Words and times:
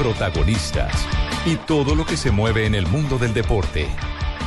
protagonistas 0.00 0.94
y 1.44 1.56
todo 1.56 1.94
lo 1.94 2.06
que 2.06 2.16
se 2.16 2.30
mueve 2.30 2.64
en 2.64 2.74
el 2.74 2.86
mundo 2.86 3.18
del 3.18 3.34
deporte. 3.34 3.86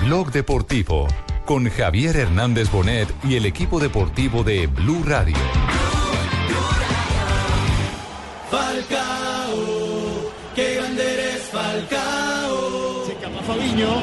Blog 0.04 0.32
Deportivo 0.32 1.08
con 1.46 1.70
Javier 1.70 2.18
Hernández 2.18 2.72
Bonet 2.72 3.08
y 3.24 3.36
el 3.36 3.46
equipo 3.46 3.80
deportivo 3.80 4.44
de 4.44 4.66
Blue 4.66 5.04
Radio. 5.06 5.38
Falcao, 8.50 10.32
qué 10.56 10.74
grande 10.74 11.14
eres 11.14 11.44
Falcao. 11.52 13.06
Se 13.06 13.12
escapa 13.12 13.44
Fabiño, 13.44 14.02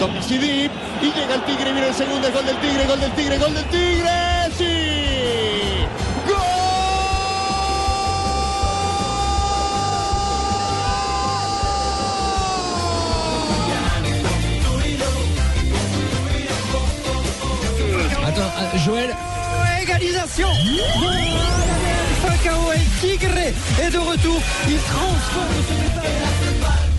toca 0.00 0.20
Sidip 0.20 0.72
y 1.00 1.06
llega 1.12 1.34
el 1.36 1.44
Tigre, 1.44 1.72
viene 1.74 1.88
el 1.90 1.94
segundo 1.94 2.32
gol 2.32 2.44
del 2.44 2.56
Tigre, 2.56 2.86
gol 2.86 3.00
del 3.00 3.12
Tigre, 3.12 3.38
gol 3.38 3.54
del 3.54 3.64
Tigre, 3.66 4.10
sí. 4.58 4.87
Joël. 18.84 19.10
Égalisation 19.82 20.48
Falcao, 22.22 22.72
el 22.72 22.80
Tigre 23.00 23.38
est 23.80 23.90
de 23.90 23.98
retour. 23.98 24.40
Il 24.68 24.78
transforme 24.78 25.58
ce 25.68 25.74
métal. 25.74 26.38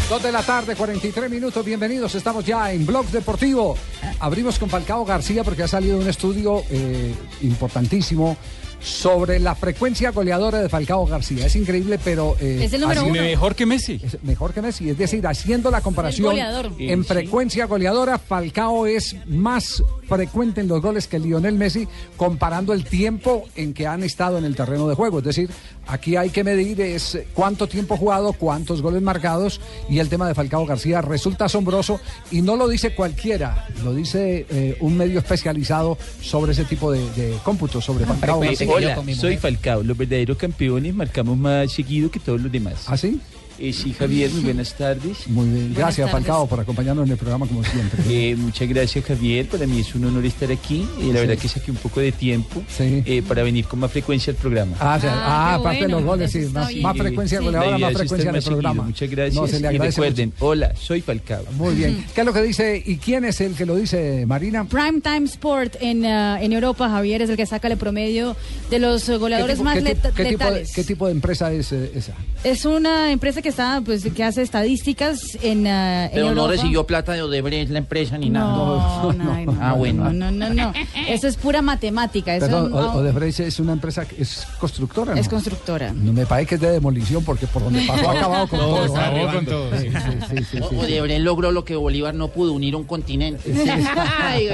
2 0.09 0.19
de 0.19 0.31
la 0.31 0.41
tarde, 0.41 0.75
43 0.75 1.29
minutos. 1.29 1.63
Bienvenidos. 1.63 2.15
Estamos 2.15 2.43
ya 2.43 2.71
en 2.73 2.85
Blog 2.85 3.05
Deportivo. 3.07 3.77
Abrimos 4.19 4.57
con 4.57 4.69
Falcao 4.69 5.05
García 5.05 5.43
porque 5.43 5.63
ha 5.63 5.67
salido 5.67 5.99
un 5.99 6.07
estudio 6.07 6.63
eh, 6.71 7.13
importantísimo 7.43 8.35
sobre 8.81 9.39
la 9.39 9.55
frecuencia 9.55 10.11
goleadora 10.11 10.61
de 10.61 10.69
Falcao 10.69 11.05
García. 11.05 11.45
Es 11.45 11.55
increíble, 11.55 11.99
pero... 12.03 12.35
eh, 12.39 12.61
Es 12.63 12.73
el 12.73 12.81
número 12.81 13.03
uno. 13.03 13.13
Mejor 13.21 13.55
que 13.55 13.65
Messi. 13.65 13.99
es 14.03 14.21
mejor 14.23 14.53
que 14.53 14.61
Messi. 14.61 14.89
Es 14.89 14.97
decir, 14.97 15.25
haciendo 15.27 15.69
la 15.71 15.81
comparación 15.81 16.35
en 16.79 17.05
frecuencia 17.05 17.65
goleadora, 17.65 18.17
Falcao 18.17 18.87
es 18.87 19.15
más 19.27 19.83
frecuente 20.07 20.61
en 20.61 20.67
los 20.67 20.81
goles 20.81 21.07
que 21.07 21.19
Lionel 21.19 21.55
Messi, 21.55 21.87
comparando 22.17 22.73
el 22.73 22.83
tiempo 22.83 23.45
en 23.55 23.73
que 23.73 23.85
han 23.85 24.03
estado 24.03 24.37
en 24.37 24.45
el 24.45 24.55
terreno 24.55 24.87
de 24.87 24.95
juego. 24.95 25.19
Es 25.19 25.25
decir, 25.25 25.49
aquí 25.87 26.15
hay 26.15 26.29
que 26.29 26.43
medir 26.43 26.81
es 26.81 27.17
cuánto 27.33 27.67
tiempo 27.67 27.95
jugado, 27.97 28.33
cuántos 28.33 28.81
goles 28.81 29.01
marcados, 29.01 29.59
y 29.89 29.99
el 29.99 30.09
tema 30.09 30.27
de 30.27 30.33
Falcao 30.33 30.65
García 30.65 31.01
resulta 31.01 31.45
asombroso 31.45 31.99
y 32.31 32.41
no 32.41 32.55
lo 32.55 32.67
dice 32.67 32.95
cualquiera, 32.95 33.67
lo 33.83 33.93
dice 33.93 34.45
eh, 34.49 34.77
un 34.79 34.97
medio 34.97 35.19
especializado 35.19 35.97
sobre 36.21 36.53
ese 36.53 36.65
tipo 36.65 36.91
de, 36.91 36.99
de 37.11 37.37
cómputos, 37.43 37.85
sobre 37.85 38.05
Falcao 38.05 38.37
Pues, 38.39 38.49
García. 38.59 38.67
Hola, 38.69 39.03
soy 39.15 39.37
Falcao. 39.37 39.83
Los 39.83 39.97
verdaderos 39.97 40.37
campeones 40.37 40.93
marcamos 40.93 41.37
más 41.37 41.71
seguido 41.71 42.09
que 42.11 42.19
todos 42.19 42.41
los 42.41 42.51
demás. 42.51 42.85
¿Ah, 42.87 42.97
sí? 42.97 43.19
Eh, 43.61 43.73
sí, 43.73 43.93
Javier, 43.97 44.31
muy 44.31 44.41
buenas 44.43 44.73
tardes. 44.75 45.27
Muy 45.27 45.47
bien. 45.49 45.73
Gracias. 45.75 46.09
Falcao, 46.09 46.47
por 46.47 46.59
acompañarnos 46.59 47.05
en 47.05 47.11
el 47.11 47.17
programa 47.17 47.45
como 47.45 47.63
siempre. 47.63 47.99
Eh, 48.09 48.35
muchas 48.37 48.67
gracias, 48.69 49.03
Javier. 49.05 49.47
Para 49.49 49.67
mí 49.67 49.79
es 49.79 49.93
un 49.95 50.05
honor 50.05 50.25
estar 50.25 50.51
aquí. 50.51 50.87
Eh, 51.01 51.11
la 51.13 51.19
verdad 51.21 51.37
que 51.37 51.47
saqué 51.47 51.71
un 51.71 51.77
poco 51.77 51.99
de 51.99 52.11
tiempo 52.11 52.63
Sí. 52.69 53.03
eh, 53.05 53.21
para 53.27 53.43
venir 53.43 53.65
con 53.65 53.79
más 53.79 53.91
frecuencia 53.91 54.31
al 54.31 54.37
programa. 54.37 54.75
Ah, 54.79 54.95
o 54.97 55.01
sea, 55.01 55.11
Ah, 55.13 55.19
ah, 55.19 55.49
qué 55.55 55.59
aparte 55.61 55.81
de 55.83 55.87
los 55.89 56.03
bueno, 56.03 56.07
goles, 56.07 56.31
sí, 56.31 56.39
más, 56.53 56.73
más 56.77 56.97
frecuencia 56.97 57.39
Sí, 57.39 57.43
goleadora, 57.45 57.77
más 57.77 57.93
frecuencia 57.93 58.29
en 58.29 58.35
el 58.35 58.43
programa. 58.43 58.83
Muchas 58.83 59.09
gracias. 59.09 59.35
No, 59.35 59.47
se 59.47 59.59
le 59.59 59.73
y 59.73 59.77
recuerden, 59.77 60.29
mucho. 60.29 60.45
hola, 60.45 60.73
soy 60.75 61.01
Falcao. 61.01 61.43
Muy 61.57 61.75
bien. 61.75 62.05
¿Qué 62.15 62.21
es 62.21 62.25
lo 62.25 62.33
que 62.33 62.41
dice 62.41 62.81
y 62.85 62.95
quién 62.97 63.25
es 63.25 63.41
el 63.41 63.55
que 63.55 63.65
lo 63.65 63.75
dice, 63.75 64.25
Marina? 64.25 64.63
Prime 64.65 65.01
Time 65.01 65.25
Sport 65.25 65.75
en, 65.81 66.05
ah, 66.05 66.41
en 66.41 66.53
Europa, 66.53 66.89
Javier, 66.89 67.21
es 67.23 67.29
el 67.29 67.35
que 67.37 67.45
saca 67.45 67.67
el 67.67 67.77
promedio 67.77 68.35
de 68.69 68.79
los 68.79 69.09
goleadores 69.09 69.57
tipo- 69.57 69.63
más 69.65 69.75
qué, 69.75 69.81
leta- 69.81 70.11
qué 70.11 70.23
tipo 70.25 70.43
de, 70.45 70.49
letales. 70.49 70.71
qué 70.73 70.83
tipo 70.83 71.05
de 71.07 71.11
empresa 71.11 71.51
es 71.51 71.71
eh, 71.73 71.91
esa? 71.95 72.13
Es 72.43 72.63
una 72.65 73.11
empresa 73.11 73.41
que 73.41 73.48
está, 73.49 73.81
pues, 73.85 74.03
que 74.13 74.23
hace 74.23 74.41
estadísticas 74.41 75.19
en, 75.41 75.67
ah, 75.67 76.05
en 76.05 76.11
Pero 76.11 76.25
no 76.27 76.29
Europa. 76.43 76.51
recibió 76.51 76.85
plata 76.87 77.13
de 77.13 77.21
Odebrecht 77.21 77.69
la 77.71 77.79
empresa 77.79 78.17
ni 78.17 78.29
nada. 78.29 78.51
No, 78.51 79.13
no, 79.13 79.45
no, 79.45 79.57
Ah, 79.61 79.73
bueno. 79.73 80.05
No, 80.11 80.31
no, 80.31 80.49
no, 80.49 80.53
no. 80.53 80.73
Eso 81.07 81.27
es 81.27 81.35
pura 81.35 81.61
matemática. 81.61 82.35
Eso 82.35 82.45
Perdón, 82.45 82.71
no- 82.71 82.77
Odebrecht 82.93 83.39
es 83.41 83.59
una 83.59 83.73
empresa 83.73 84.05
que 84.07 84.21
es 84.21 84.45
constructora, 84.59 85.13
¿no? 85.15 85.21
es 85.21 85.27
constructora. 85.29 85.91
No 85.93 86.13
me 86.13 86.25
parece 86.25 86.47
que 86.49 86.55
es 86.55 86.61
de 86.61 86.71
demolición 86.71 87.23
porque 87.23 87.47
por 87.47 87.63
donde 87.63 87.81
pasó 87.85 88.09
ha 88.09 88.13
acabado 88.13 88.47
con 88.47 88.59
todo. 88.59 88.87
¿no? 88.87 88.95
acabó 88.95 89.33
con 89.33 89.45
todo, 89.45 89.77
sí. 89.79 89.89
Sí, 90.29 90.43
sí. 90.51 90.59
Odebrecht 90.61 91.21
logró 91.21 91.51
lo 91.51 91.65
que 91.65 91.75
Bolívar 91.75 92.13
no 92.15 92.29
pudo, 92.29 92.53
unir 92.53 92.75
un 92.75 92.83
continente. 92.85 93.51
Ay. 94.21 94.49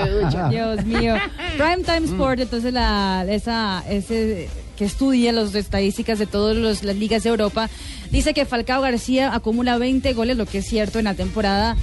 Dios 0.50 0.86
mío. 0.86 1.16
Prime 1.58 1.84
Time 1.84 2.06
Sport, 2.08 2.40
entonces 2.40 2.74
la, 2.74 3.26
esa, 3.30 3.84
ese 3.90 4.50
que 4.76 4.86
estudia 4.86 5.32
las 5.32 5.54
estadísticas 5.56 6.20
de 6.20 6.26
todas 6.28 6.84
las 6.84 6.96
ligas 6.96 7.24
de 7.24 7.30
Europa, 7.30 7.70
dice 8.12 8.34
que 8.34 8.46
Falcao 8.46 8.82
García 8.82 9.34
acumula 9.34 9.78
20 9.78 10.14
goles, 10.14 10.38
lo 10.38 10.46
que 10.46 10.60
es 10.60 10.66
cierto 10.68 11.00
en 11.00 11.06
la 11.06 11.14
temporada. 11.16 11.76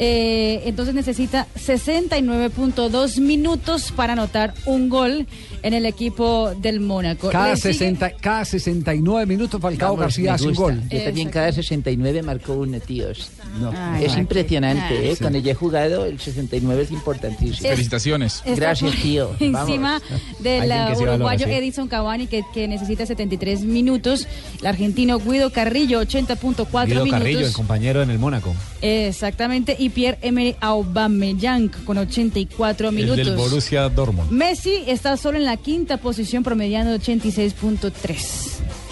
Eh, 0.00 0.62
entonces 0.66 0.94
necesita 0.94 1.48
69.2 1.56 3.18
minutos 3.20 3.92
para 3.92 4.12
anotar 4.12 4.54
un 4.64 4.88
gol 4.88 5.26
en 5.62 5.74
el 5.74 5.86
equipo 5.86 6.54
del 6.60 6.80
Mónaco. 6.80 7.30
Cada, 7.30 7.50
Le 7.50 7.56
sigue- 7.56 7.72
60, 7.74 8.10
cada 8.20 8.44
69 8.44 9.26
minutos 9.26 9.60
Falcao 9.60 9.96
García 9.96 10.34
hace 10.34 10.46
un 10.48 10.54
gol. 10.54 10.82
Yo 10.90 11.02
también 11.04 11.30
cada 11.30 11.50
69 11.52 12.22
marcó 12.22 12.54
uno, 12.54 12.78
tíos. 12.80 13.30
No. 13.60 13.72
Ay, 13.76 14.04
Es 14.04 14.14
ay, 14.14 14.20
impresionante, 14.20 14.98
ay. 14.98 15.08
¿eh? 15.10 15.16
Cuando 15.20 15.38
yo 15.38 15.50
he 15.50 15.54
jugado, 15.54 16.06
el 16.06 16.18
69 16.20 16.82
es 16.82 16.90
importantísimo. 16.90 17.54
Es- 17.68 17.74
Felicitaciones. 17.74 18.42
Gracias, 18.46 18.94
tío. 19.02 19.30
Vamos. 19.40 19.68
Encima 19.68 20.00
del 20.40 20.96
sí 20.96 21.02
uruguayo 21.02 21.46
sí. 21.46 21.52
Edison 21.52 21.88
Cavani, 21.88 22.26
que, 22.26 22.44
que 22.54 22.68
necesita 22.68 23.06
73 23.06 23.62
minutos. 23.62 24.26
El 24.60 24.66
argentino 24.66 25.18
Guido 25.18 25.50
Carrillo, 25.50 26.00
80.4 26.02 26.86
Guido 26.86 27.04
minutos. 27.04 27.10
Carrillo, 27.20 27.46
el 27.46 27.52
compañero 27.52 28.02
en 28.02 28.10
el 28.10 28.18
Mónaco. 28.18 28.54
Exactamente. 28.82 29.76
Y 29.78 29.88
Pierre-Emerick 29.90 30.56
Aubameyang, 30.60 31.68
con 31.84 31.98
84 31.98 32.88
El 32.90 32.94
minutos. 32.94 33.16
del 33.16 33.36
Borussia 33.36 33.88
Dortmund. 33.88 34.30
Messi 34.30 34.84
está 34.86 35.16
solo 35.16 35.38
en 35.38 35.44
la 35.44 35.56
quinta 35.56 35.96
posición, 35.96 36.42
promediando 36.42 36.94
86.3. 36.94 38.18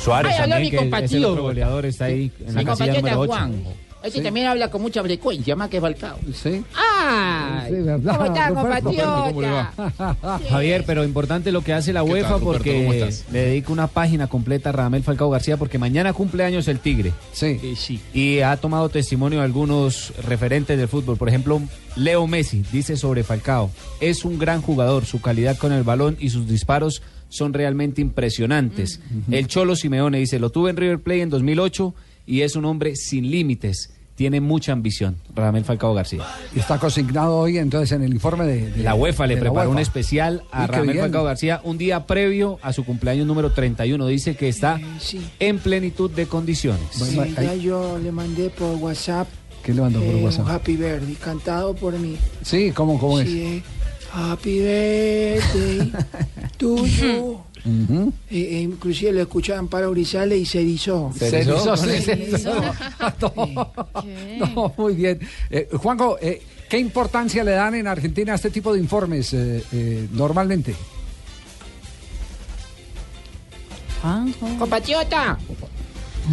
Suárez 0.03 0.33
Ay, 0.33 0.39
también, 0.39 0.63
mi 0.63 0.71
que 0.91 1.05
es 1.05 1.13
el 1.13 1.25
otro 1.25 1.43
goleador, 1.45 1.87
está 1.87 2.05
ahí 2.07 2.31
en 2.47 2.55
la 2.55 2.61
Mi 2.61 2.65
casilla 2.67 2.95
número 2.95 3.21
8. 3.21 3.33
Juan. 3.33 3.63
Ese 4.07 4.21
también 4.21 4.47
habla 4.47 4.71
con 4.71 4.83
mucha 4.83 5.03
frecuencia, 5.03 5.57
más 5.57 5.69
que 5.69 5.81
Falcao. 5.81 6.19
Sí. 6.33 6.63
¡Ay! 6.75 7.71
Sí, 7.71 7.83
¿verdad, 7.83 8.17
¿Cómo 8.17 8.27
está, 8.27 8.49
Ruperto? 8.51 8.93
¿Cómo 9.29 9.43
le 9.43 9.51
va? 9.51 9.73
compatriota? 9.77 10.41
Javier, 10.51 10.85
pero 10.87 11.05
importante 11.05 11.53
lo 11.53 11.63
que 11.63 11.73
hace 11.73 11.93
la 11.93 12.05
¿Qué 12.05 12.13
UEFA 12.13 12.39
porque 12.39 13.11
le 13.33 13.39
dedica 13.39 13.73
una 13.73 13.87
página 13.87 14.27
completa 14.27 14.71
a 14.71 14.73
Ramel 14.73 15.03
Falcao 15.03 15.31
García 15.31 15.57
porque 15.57 15.79
mañana 15.79 16.13
cumple 16.13 16.45
años 16.45 16.69
el 16.69 16.79
Tigre. 16.79 17.13
Sí. 17.33 17.59
Eh, 17.63 17.75
sí. 17.77 18.01
Y 18.15 18.41
ha 18.41 18.57
tomado 18.57 18.89
testimonio 18.89 19.41
de 19.41 19.45
algunos 19.45 20.13
referentes 20.25 20.79
del 20.79 20.89
fútbol. 20.89 21.17
Por 21.17 21.29
ejemplo, 21.29 21.61
Leo 21.97 22.27
Messi 22.27 22.65
dice 22.73 22.97
sobre 22.97 23.25
Falcao, 23.25 23.71
es 24.01 24.25
un 24.25 24.39
gran 24.39 24.63
jugador, 24.63 25.05
su 25.05 25.21
calidad 25.21 25.57
con 25.57 25.73
el 25.73 25.83
balón 25.83 26.17
y 26.21 26.31
sus 26.31 26.47
disparos 26.47 27.03
son 27.29 27.53
realmente 27.53 28.01
impresionantes. 28.01 29.01
El 29.31 29.47
Cholo 29.49 29.77
Simeone 29.77 30.19
dice, 30.19 30.39
lo 30.39 30.51
tuve 30.51 30.71
en 30.71 30.77
River 30.77 31.01
Plate 31.01 31.23
en 31.23 31.31
2008 31.31 31.95
y 32.27 32.43
es 32.43 32.57
un 32.57 32.65
hombre 32.65 32.97
sin 32.97 33.31
límites, 33.31 33.93
tiene 34.17 34.41
mucha 34.41 34.73
ambición. 34.73 35.17
Ramel 35.35 35.65
Falcao 35.65 35.95
García. 35.95 36.25
Y 36.55 36.59
está 36.59 36.79
consignado 36.79 37.37
hoy 37.37 37.59
entonces 37.59 37.93
en 37.93 38.03
el 38.03 38.13
informe 38.13 38.45
de, 38.47 38.71
de- 38.71 38.83
La 38.83 38.95
UEFA 38.95 39.27
le 39.27 39.37
preparó 39.37 39.71
un 39.71 39.79
especial 39.79 40.43
a 40.51 40.65
Y 40.65 40.67
Ramel. 40.67 40.99
Falcao 40.99 41.23
García 41.25 41.61
un 41.65 41.79
día 41.79 42.07
previo 42.07 42.59
a 42.63 42.73
su 42.73 42.85
cumpleaños 42.85 43.27
número 43.27 43.53
31. 43.53 44.07
Dice 44.07 44.35
que 44.35 44.49
está 44.49 44.81
Sí. 44.99 45.21
en 45.39 45.59
plenitud 45.59 46.11
de 46.11 46.27
condiciones. 46.27 46.81
Sí, 46.91 47.17
ya 47.37 47.55
yo 47.55 47.99
le 47.99 48.11
mandé 48.11 48.51
por 48.51 48.75
WhatsApp, 48.77 49.29
¿Qué 49.63 49.75
le 49.75 49.81
mandó 49.83 49.99
por 50.01 50.09
eh, 50.09 50.15
un 50.17 50.25
WhatsApp? 50.25 50.49
Happy 50.49 50.77
Birthday 50.77 51.15
cantado 51.17 51.75
por 51.75 51.99
mí. 51.99 52.17
Sí, 52.43 52.73
¿cómo, 52.73 52.99
cómo 52.99 53.21
es? 53.21 53.29
Sí, 53.29 53.43
eh, 53.43 53.63
Happy 54.15 54.61
Birthday 54.61 55.93
to 56.57 56.87
you. 56.87 57.41
Eh, 58.31 58.61
inclusive 58.63 59.13
lo 59.13 59.23
escuchaban 59.23 59.69
para 59.69 59.89
Urizales 59.89 60.39
y 60.39 60.47
se 60.47 60.61
erizó. 60.61 61.13
Se 61.19 61.41
erizó, 61.41 61.77
se 61.77 62.13
erizó. 62.13 62.55
No, 63.21 63.73
no, 64.55 64.75
muy 64.77 64.95
bien. 64.95 65.21
Eh, 65.51 65.69
Juanjo, 65.73 66.19
eh, 66.21 66.43
¿qué 66.69 66.79
importancia 66.79 67.43
le 67.43 67.53
dan 67.53 67.75
en 67.75 67.87
Argentina 67.87 68.33
a 68.33 68.37
este 68.37 68.51
tipo 68.51 68.73
de 68.73 68.79
informes 68.81 69.33
eh, 69.33 69.63
eh, 69.73 70.09
normalmente? 70.13 70.75
Compatriota. 74.59 75.37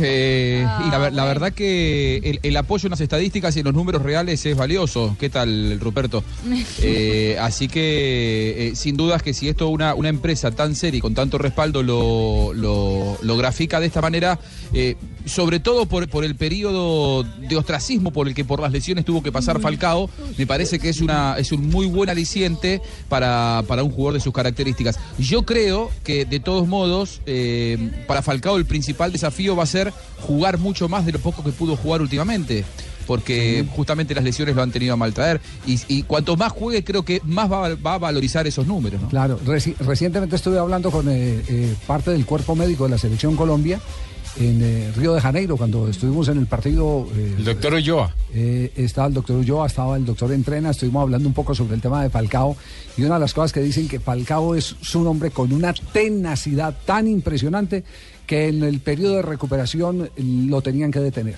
Eh, 0.01 0.65
y 0.87 0.89
la, 0.91 1.09
la 1.11 1.25
verdad 1.25 1.51
que 1.53 2.17
el, 2.17 2.39
el 2.43 2.57
apoyo 2.57 2.87
en 2.87 2.91
las 2.91 3.01
estadísticas 3.01 3.55
y 3.55 3.59
en 3.59 3.65
los 3.65 3.73
números 3.73 4.01
reales 4.01 4.45
es 4.45 4.55
valioso. 4.57 5.15
¿Qué 5.19 5.29
tal, 5.29 5.79
Ruperto? 5.79 6.23
Eh, 6.85 7.37
así 7.39 7.67
que, 7.67 8.69
eh, 8.69 8.75
sin 8.75 8.97
dudas 8.97 9.21
que 9.23 9.33
si 9.33 9.47
esto 9.47 9.67
una, 9.69 9.93
una 9.95 10.09
empresa 10.09 10.51
tan 10.51 10.75
seria 10.75 10.97
y 10.97 11.01
con 11.01 11.13
tanto 11.13 11.37
respaldo 11.37 11.81
lo, 11.83 12.53
lo- 12.53 13.17
lo 13.21 13.37
grafica 13.37 13.79
de 13.79 13.87
esta 13.87 14.01
manera, 14.01 14.39
sobre 15.25 15.59
todo 15.59 15.85
por, 15.85 16.07
por 16.09 16.23
el 16.23 16.35
periodo 16.35 17.23
de 17.23 17.55
ostracismo 17.55 18.11
por 18.11 18.27
el 18.27 18.33
que 18.33 18.43
por 18.45 18.59
las 18.61 18.71
lesiones 18.71 19.05
tuvo 19.05 19.21
que 19.23 19.31
pasar 19.31 19.59
Falcao, 19.61 20.09
me 20.37 20.45
parece 20.47 20.79
que 20.79 20.89
es, 20.89 20.99
una, 21.01 21.35
es 21.37 21.51
un 21.51 21.69
muy 21.69 21.85
buen 21.85 22.09
aliciente 22.09 22.81
para, 23.09 23.63
para 23.67 23.83
un 23.83 23.91
jugador 23.91 24.15
de 24.15 24.19
sus 24.19 24.33
características. 24.33 24.99
Yo 25.17 25.43
creo 25.43 25.89
que, 26.03 26.25
de 26.25 26.39
todos 26.39 26.67
modos, 26.67 27.21
para 28.07 28.21
Falcao 28.21 28.57
el 28.57 28.65
principal 28.65 29.11
desafío 29.11 29.55
va 29.55 29.63
a 29.63 29.67
ser 29.67 29.82
poder 29.91 29.94
jugar 30.21 30.57
mucho 30.57 30.88
más 30.88 31.06
de 31.06 31.12
lo 31.12 31.19
poco 31.19 31.44
que 31.44 31.51
pudo 31.51 31.75
jugar 31.75 32.01
últimamente. 32.01 32.63
Porque 33.06 33.65
justamente 33.75 34.15
las 34.15 34.24
lesiones 34.24 34.56
lo 34.56 34.62
han 34.63 34.71
tenido 34.71 34.94
a 34.94 34.95
maltraer. 34.95 35.41
Y, 35.68 35.77
y 35.89 36.03
cuanto 36.03 36.38
más 36.38 36.53
juegue, 36.53 36.85
creo 36.85 37.03
que 37.03 37.19
más 37.25 37.51
va, 37.51 37.75
va 37.75 37.95
a 37.95 37.97
valorizar 37.97 38.47
esos 38.47 38.65
números. 38.65 39.01
¿no? 39.01 39.09
Claro, 39.09 39.38
reci- 39.45 39.75
recientemente 39.80 40.38
estuve 40.38 40.57
hablando 40.57 40.89
con 40.89 41.09
eh, 41.09 41.41
eh, 41.50 41.75
parte 41.85 42.12
del 42.12 42.25
cuerpo 42.25 42.56
médico 42.56 42.85
de 42.85 42.91
la 42.91 42.97
selección 42.97 43.35
Colombia 43.35 43.81
en 44.39 44.62
eh, 44.63 44.91
Río 44.95 45.13
de 45.13 45.19
Janeiro, 45.21 45.57
cuando 45.57 45.89
estuvimos 45.89 46.29
en 46.29 46.38
el 46.38 46.47
partido. 46.47 47.06
eh, 47.13 47.36
El 47.39 47.44
doctor 47.44 47.74
Ulloa. 47.74 48.15
eh, 48.33 48.71
estaba 48.77 49.07
el 49.07 49.13
doctor 49.13 49.36
Ulloa, 49.36 49.68
estaba 49.68 49.97
el 49.97 50.06
doctor 50.06 50.31
Entrena, 50.31 50.69
estuvimos 50.71 51.01
hablando 51.03 51.27
un 51.27 51.33
poco 51.36 51.53
sobre 51.53 51.75
el 51.75 51.81
tema 51.81 52.01
de 52.01 52.09
Falcao 52.09 52.56
y 52.97 53.03
una 53.03 53.15
de 53.15 53.19
las 53.19 53.33
cosas 53.33 53.51
que 53.51 53.59
dicen 53.59 53.88
que 53.89 54.00
Falcao 54.00 54.56
es 54.56 54.75
un 54.95 55.06
hombre 55.07 55.29
con 55.29 55.51
una 55.51 55.74
tenacidad 55.74 56.74
tan 56.86 57.07
impresionante 57.07 57.83
que 58.25 58.47
en 58.47 58.63
el 58.63 58.79
periodo 58.79 59.15
de 59.17 59.21
recuperación 59.21 60.09
lo 60.17 60.61
tenían 60.61 60.91
que 60.91 60.99
detener. 60.99 61.35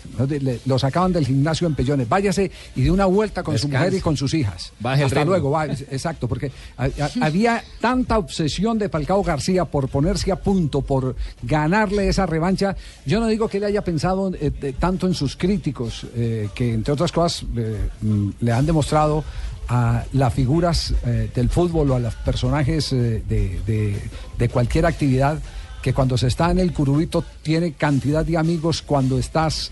Lo 0.65 0.77
sacaban 0.77 1.11
del 1.13 1.25
gimnasio 1.25 1.65
en 1.67 1.73
Pellones, 1.75 2.07
váyase 2.07 2.51
y 2.75 2.83
de 2.83 2.91
una 2.91 3.05
vuelta 3.05 3.41
con 3.43 3.57
su 3.57 3.67
Descanse. 3.67 3.85
mujer 3.87 3.99
y 3.99 4.01
con 4.01 4.17
sus 4.17 4.33
hijas. 4.35 4.71
Baje 4.79 5.03
Hasta 5.03 5.25
luego, 5.25 5.49
va, 5.51 5.65
exacto, 5.65 6.27
porque 6.27 6.51
ha- 6.77 6.85
ha- 6.85 7.25
había 7.25 7.63
tanta 7.81 8.17
obsesión 8.19 8.77
de 8.77 8.89
Falcao 8.89 9.23
García 9.23 9.65
por 9.65 9.89
ponerse 9.89 10.31
a 10.31 10.35
punto, 10.35 10.81
por 10.81 11.15
ganarle 11.41 12.07
esa 12.07 12.25
revancha. 12.25 12.75
Yo 13.05 13.19
no 13.19 13.27
digo 13.27 13.47
que 13.47 13.57
él 13.57 13.63
haya 13.63 13.83
pensado 13.83 14.31
eh, 14.39 14.51
de- 14.51 14.73
tanto 14.73 15.07
en 15.07 15.13
sus 15.15 15.35
críticos, 15.35 16.05
eh, 16.15 16.49
que 16.53 16.73
entre 16.73 16.93
otras 16.93 17.11
cosas 17.11 17.45
eh, 17.57 17.77
mm, 18.01 18.29
le 18.41 18.51
han 18.51 18.65
demostrado 18.65 19.23
a 19.67 20.03
las 20.13 20.31
figuras 20.31 20.93
del 21.33 21.49
fútbol 21.49 21.89
o 21.89 21.95
a 21.95 21.99
los 21.99 22.13
personajes 22.17 22.91
de, 22.91 23.21
de- 23.21 23.99
de 24.37 24.49
cualquier 24.49 24.85
actividad 24.85 25.39
que 25.85 25.93
cuando 25.93 26.17
se 26.17 26.25
está 26.25 26.49
en 26.49 26.57
el 26.57 26.73
curubito 26.73 27.23
tiene 27.43 27.73
cantidad 27.73 28.25
de 28.25 28.39
amigos, 28.39 28.81
cuando 28.81 29.19
estás 29.19 29.69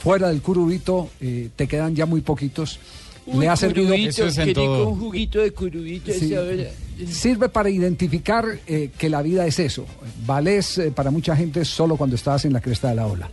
fuera 0.00 0.28
del 0.28 0.40
curubito 0.40 1.10
eh, 1.20 1.48
te 1.56 1.66
quedan 1.66 1.92
ya 1.96 2.06
muy 2.06 2.20
poquitos. 2.20 2.78
Le 3.34 3.48
ha 3.48 3.56
servido 3.56 3.88
Curubito, 3.88 4.28
qué 4.32 4.44
rico 4.44 4.88
un 4.90 5.00
juguito 5.00 5.40
de 5.40 5.50
curubito. 5.50 6.12
Sí. 6.12 6.26
ese, 6.26 6.36
a 6.36 6.42
ver. 6.42 6.72
Sirve 7.08 7.48
para 7.48 7.68
identificar 7.68 8.44
eh, 8.68 8.90
que 8.96 9.10
la 9.10 9.22
vida 9.22 9.44
es 9.44 9.58
eso. 9.58 9.86
Vales 10.24 10.78
eh, 10.78 10.92
para 10.92 11.10
mucha 11.10 11.34
gente 11.34 11.64
solo 11.64 11.96
cuando 11.96 12.14
estás 12.14 12.44
en 12.44 12.52
la 12.52 12.60
cresta 12.60 12.90
de 12.90 12.94
la 12.94 13.08
ola. 13.08 13.28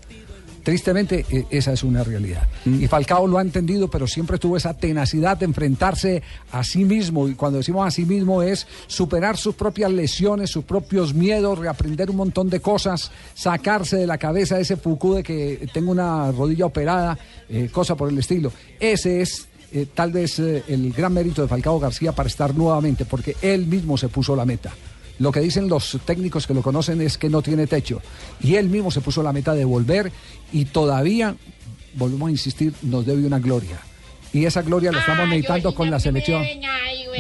Tristemente, 0.64 1.26
eh, 1.30 1.46
esa 1.50 1.74
es 1.74 1.84
una 1.84 2.04
realidad. 2.04 2.48
Y 2.66 2.88
Falcao 2.88 3.28
lo 3.28 3.38
ha 3.38 3.42
entendido, 3.42 3.90
pero 3.90 4.08
siempre 4.08 4.38
tuvo 4.38 4.56
esa 4.56 4.74
tenacidad 4.74 5.38
de 5.38 5.46
enfrentarse 5.46 6.24
a 6.52 6.64
sí 6.64 6.86
mismo. 6.86 7.28
Y 7.28 7.36
cuando 7.36 7.58
decimos 7.58 7.86
a 7.86 7.92
sí 7.92 8.06
mismo 8.06 8.42
es 8.42 8.66
superar 8.88 9.38
sus 9.38 9.56
propias 9.56 9.92
lesiones, 9.92 10.50
sus 10.50 10.64
propios 10.64 11.14
miedos, 11.14 11.60
reaprender 11.60 12.10
un 12.10 12.16
montón 12.16 12.50
de 12.50 12.62
cosas, 12.62 13.12
sacarse 13.34 13.98
de 13.98 14.08
la 14.08 14.18
cabeza 14.18 14.60
ese 14.60 14.78
fuku 14.78 15.16
de 15.16 15.24
que 15.24 15.68
tengo 15.74 15.92
una 15.92 16.32
rodilla 16.32 16.66
operada, 16.66 17.18
eh, 17.50 17.70
cosa 17.72 17.96
por 17.96 18.10
el 18.10 18.18
estilo. 18.18 18.52
Ese 18.80 19.22
es 19.22 19.48
eh, 19.74 19.88
tal 19.92 20.12
vez 20.12 20.38
eh, 20.38 20.64
el 20.68 20.94
gran 20.94 21.12
mérito 21.14 21.42
de 21.42 21.48
Falcao 21.48 21.80
García 21.80 22.12
para 22.12 22.30
estar 22.30 22.56
nuevamente, 22.56 23.06
porque 23.06 23.36
él 23.42 23.66
mismo 23.66 23.98
se 23.98 24.08
puso 24.08 24.36
la 24.36 24.46
meta. 24.46 24.72
Lo 25.20 25.32
que 25.32 25.40
dicen 25.40 25.70
los 25.70 25.98
técnicos 26.06 26.48
que 26.48 26.54
lo 26.54 26.62
conocen 26.62 27.00
es 27.02 27.18
que 27.18 27.30
no 27.30 27.42
tiene 27.42 27.68
techo. 27.68 28.02
Y 28.42 28.56
él 28.56 28.68
mismo 28.70 28.90
se 28.92 29.02
puso 29.02 29.22
la 29.24 29.32
meta 29.34 29.54
de 29.54 29.64
volver 29.66 30.12
y 30.52 30.66
todavía, 30.66 31.36
volvemos 31.96 32.28
a 32.30 32.32
insistir, 32.32 32.74
nos 32.82 33.06
debe 33.06 33.26
una 33.26 33.40
gloria. 33.40 33.78
Y 34.34 34.46
esa 34.46 34.64
gloria 34.64 34.92
la 34.92 35.00
estamos 35.02 35.28
necesitando 35.30 35.76
con 35.76 35.92
la 35.92 36.00
selección. 36.00 36.42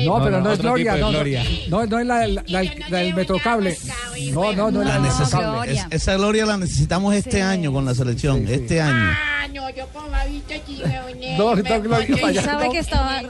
No, 0.05 0.17
No, 0.17 0.23
pero 0.23 0.37
no, 0.39 0.45
no, 0.45 0.51
es 0.53 0.59
gloria, 0.59 0.93
no, 0.95 0.99
no, 1.05 1.09
gloria. 1.11 1.43
no, 1.69 1.85
no 1.85 1.99
es 1.99 2.05
la, 2.07 2.27
la- 2.27 2.43
la- 2.47 2.63
la 2.89 2.97
del 2.97 3.13
Metrocable. 3.13 3.77
No, 4.31 4.51
no, 4.53 4.71
no 4.71 4.81
es 4.81 4.87
la 4.87 4.99
esa 5.91 6.15
gloria 6.17 6.45
la 6.47 6.57
necesitamos 6.57 7.13
este 7.13 7.43
año 7.43 7.71
con 7.71 7.85
la 7.85 7.93
selección, 7.93 8.47
este 8.47 8.81
año. 8.81 9.11
No, 9.53 9.69
yo 9.69 9.87
con 9.93 10.09
Fabito 10.09 10.53
No, 11.37 11.55
no, 11.55 11.81
Gloria, 11.81 12.15
para 12.19 12.33
Y 12.33 12.37
allá, 12.37 12.41
sabe 12.43 12.65
no. 12.65 12.71
que 12.71 12.79
estaba... 12.79 13.21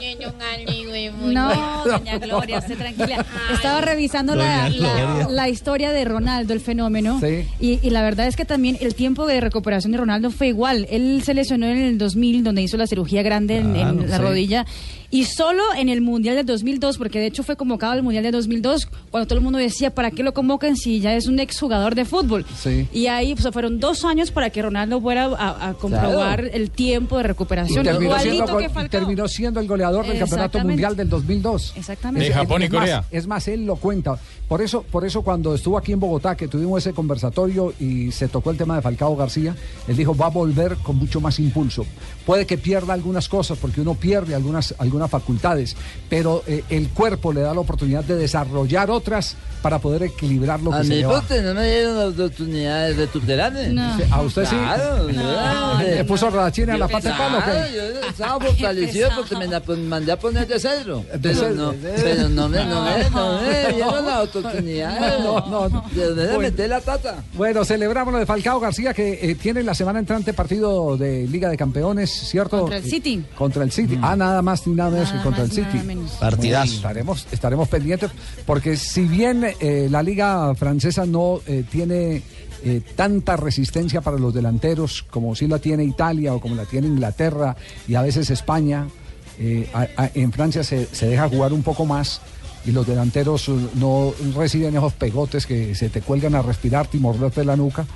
No, 1.22 1.84
doña 1.84 2.18
Gloria, 2.18 2.58
usted 2.58 2.76
tranquila. 2.78 3.24
Estaba 3.52 3.80
revisando 3.80 4.34
la, 4.34 4.68
la- 4.70 5.28
la 5.30 5.48
historia 5.48 5.92
de 5.92 6.04
Ronaldo, 6.04 6.52
el 6.52 6.60
fenómeno. 6.60 7.20
Sí. 7.20 7.46
Y, 7.60 7.78
y 7.86 7.90
la 7.90 8.02
verdad 8.02 8.26
es 8.26 8.36
que 8.36 8.44
también 8.44 8.78
el 8.80 8.94
tiempo 8.94 9.26
de 9.26 9.40
recuperación 9.40 9.92
de 9.92 9.98
Ronaldo 9.98 10.30
fue 10.30 10.48
igual. 10.48 10.86
Él 10.90 11.22
se 11.24 11.34
lesionó 11.34 11.66
en 11.66 11.78
el 11.78 11.98
2000, 11.98 12.44
donde 12.44 12.62
hizo 12.62 12.76
la 12.76 12.86
cirugía 12.86 13.22
grande 13.22 13.56
en, 13.58 14.08
la 14.08 14.18
rodilla. 14.18 14.64
Y 15.10 15.26
solo 15.26 15.62
en 15.76 15.88
el 15.88 16.00
Mundial 16.00 16.34
del 16.34 16.46
2002, 16.46 16.98
porque 16.98 17.20
de 17.20 17.26
hecho 17.26 17.44
fue 17.44 17.56
convocado 17.56 17.92
al 17.92 18.02
Mundial 18.02 18.24
del 18.24 18.32
2002, 18.32 18.88
cuando 19.12 19.28
todo 19.28 19.38
el 19.38 19.44
mundo 19.44 19.58
decía, 19.60 19.94
¿para 19.94 20.10
qué 20.10 20.24
lo 20.24 20.34
convocan 20.34 20.76
si 20.76 20.98
ya 20.98 21.14
es 21.14 21.28
un 21.28 21.38
exjugador 21.38 21.94
de 21.94 22.04
fútbol? 22.04 22.44
Sí. 22.60 22.88
Y 22.92 23.06
ahí 23.06 23.34
pues, 23.36 23.46
fueron 23.52 23.78
dos 23.78 24.04
años 24.04 24.32
para 24.32 24.50
que 24.50 24.60
Ronaldo 24.62 25.00
fuera 25.00 25.26
a, 25.26 25.68
a 25.68 25.74
comprobar 25.74 26.13
el 26.22 26.70
tiempo 26.70 27.16
de 27.18 27.24
Y 27.24 27.26
recuperación. 27.26 27.84
terminó 27.84 28.18
siendo, 28.18 28.56
que 28.56 28.68
terminó 28.88 29.28
siendo 29.28 29.60
el 29.60 29.66
goleador 29.68 30.06
del 30.06 30.18
Campeonato. 30.18 30.58
Mundial 30.60 30.96
del 30.96 31.08
2002. 31.08 31.74
Exactamente. 31.76 32.28
De 32.28 32.34
Japón 32.34 32.62
y 32.62 32.64
es 32.66 32.70
más- 32.70 32.80
Corea. 32.80 33.04
es 33.10 33.26
más, 33.26 33.48
él 33.48 33.66
lo 33.66 33.76
cuenta. 33.76 34.18
Por 34.48 34.60
eso, 34.62 34.82
por 34.82 35.04
eso 35.04 35.22
cuando 35.22 35.54
estuvo 35.54 35.78
aquí 35.78 35.92
en 35.92 36.00
Bogotá, 36.00 36.36
que 36.36 36.48
tuvimos 36.48 36.78
ese 36.78 36.92
conversatorio 36.92 37.72
y 37.80 38.12
se 38.12 38.28
tocó 38.28 38.50
el 38.50 38.56
tema 38.56 38.76
de 38.76 38.82
Falcao 38.82 39.16
García, 39.16 39.54
él 39.88 39.96
dijo, 39.96 40.14
va 40.16 40.26
a 40.26 40.30
volver 40.30 40.76
con 40.76 40.96
mucho 40.96 41.20
más 41.20 41.38
impulso. 41.38 41.84
Puede 42.26 42.46
que 42.46 42.58
pierda 42.58 42.92
algunas 42.94 43.28
cosas, 43.28 43.58
porque 43.58 43.80
uno 43.80 43.94
pierde 43.94 44.34
algunas, 44.34 44.74
algunas 44.78 45.10
facultades, 45.10 45.76
pero 46.08 46.42
eh, 46.46 46.62
el 46.70 46.88
cuerpo 46.90 47.32
le 47.32 47.40
da 47.40 47.54
la 47.54 47.60
oportunidad 47.60 48.04
de 48.04 48.16
desarrollar 48.16 48.90
otras 48.90 49.36
para 49.62 49.78
poder 49.78 50.02
equilibrar 50.04 50.60
lo 50.60 50.70
que 50.70 50.76
A 50.76 50.82
se 50.82 50.88
mi 50.90 50.94
le 50.96 51.06
va. 51.06 51.20
bote 51.20 51.42
no 51.42 51.54
me 51.54 51.66
dieron 51.66 51.98
la 51.98 52.06
oportunidad 52.08 52.88
de 52.88 52.94
recuperarme. 52.94 53.68
No. 53.68 53.96
¿A 54.10 54.20
usted 54.22 54.44
sí? 54.44 54.56
Claro, 54.56 55.08
No. 55.10 56.03
Yo- 56.04 56.04
¿Le 56.04 56.08
puso 56.08 56.30
rodachina 56.30 56.74
en 56.74 56.80
la 56.80 56.88
pata 56.88 57.08
de 57.10 57.14
palo 57.16 57.38
yo 57.74 58.08
estaba 58.08 58.40
fortalecido 58.44 59.08
porque 59.16 59.36
me 59.36 59.46
la 59.46 59.62
mandé 59.88 60.12
a 60.12 60.18
poner 60.18 60.46
de 60.46 60.60
cedro. 60.60 61.04
De 61.12 61.18
Pero 61.18 61.50
no, 61.50 61.74
pero 61.82 62.28
no 62.28 62.48
me, 62.48 62.64
no 62.64 62.84
me, 62.84 63.08
no 63.10 63.40
me 63.40 64.02
la 64.06 64.22
oportunidad. 64.22 65.18
No, 65.24 65.40
no, 65.48 65.68
no. 65.68 65.84
De 65.92 66.06
donde 66.06 66.24
Bueno. 66.26 66.38
meter 66.40 66.68
la 66.68 66.80
tata. 66.80 67.22
Bueno, 67.34 67.64
celebramos 67.64 68.12
lo 68.12 68.18
de 68.18 68.26
Falcao 68.26 68.60
García 68.60 68.92
que 68.94 69.18
eh, 69.30 69.34
tiene 69.36 69.62
la 69.62 69.74
semana 69.74 69.98
entrante 69.98 70.32
partido 70.34 70.96
de 70.96 71.26
Liga 71.26 71.48
de 71.48 71.56
Campeones, 71.56 72.10
¿cierto? 72.10 72.60
Contra 72.60 72.78
el 72.78 72.84
Eh, 72.86 72.90
City. 72.90 73.24
contra 73.36 73.62
el 73.64 73.70
City. 73.72 73.98
Ah, 74.02 74.16
nada 74.16 74.42
más 74.42 74.66
ni 74.66 74.74
nada 74.74 74.90
menos 74.90 75.08
Nada 75.08 75.18
que 75.18 75.24
contra 75.24 75.44
más, 75.44 75.56
el 75.58 75.64
City. 75.64 76.06
Partidazo. 76.20 76.74
Estaremos, 76.74 77.26
estaremos 77.32 77.68
pendientes 77.68 78.10
porque 78.46 78.76
si 78.76 79.02
bien 79.06 79.44
eh, 79.60 79.88
la 79.90 80.02
Liga 80.02 80.54
francesa 80.54 81.06
no 81.06 81.40
eh, 81.46 81.64
tiene 81.70 82.22
eh, 82.64 82.80
tanta 82.96 83.36
resistencia 83.36 84.00
para 84.00 84.18
los 84.18 84.32
delanteros 84.32 85.02
como 85.10 85.34
si 85.34 85.46
la 85.46 85.58
tiene 85.58 85.84
Italia 85.84 86.34
o 86.34 86.40
como 86.40 86.54
la 86.54 86.64
tiene 86.64 86.86
Inglaterra 86.86 87.56
y 87.86 87.94
a 87.94 88.02
veces 88.02 88.30
España, 88.30 88.88
eh, 89.38 89.68
en 90.14 90.32
Francia 90.32 90.64
se, 90.64 90.86
se 90.86 91.06
deja 91.06 91.28
jugar 91.28 91.52
un 91.52 91.62
poco 91.62 91.84
más 91.84 92.20
y 92.64 92.72
los 92.72 92.86
delanteros 92.86 93.50
no 93.74 94.14
reciben 94.34 94.76
esos 94.76 94.94
pegotes 94.94 95.46
que 95.46 95.74
se 95.74 95.90
te 95.90 96.00
cuelgan 96.00 96.34
a 96.34 96.42
respirarte 96.42 96.96
y 96.96 97.00
morderte 97.00 97.44
la 97.44 97.56
nuca. 97.56 97.86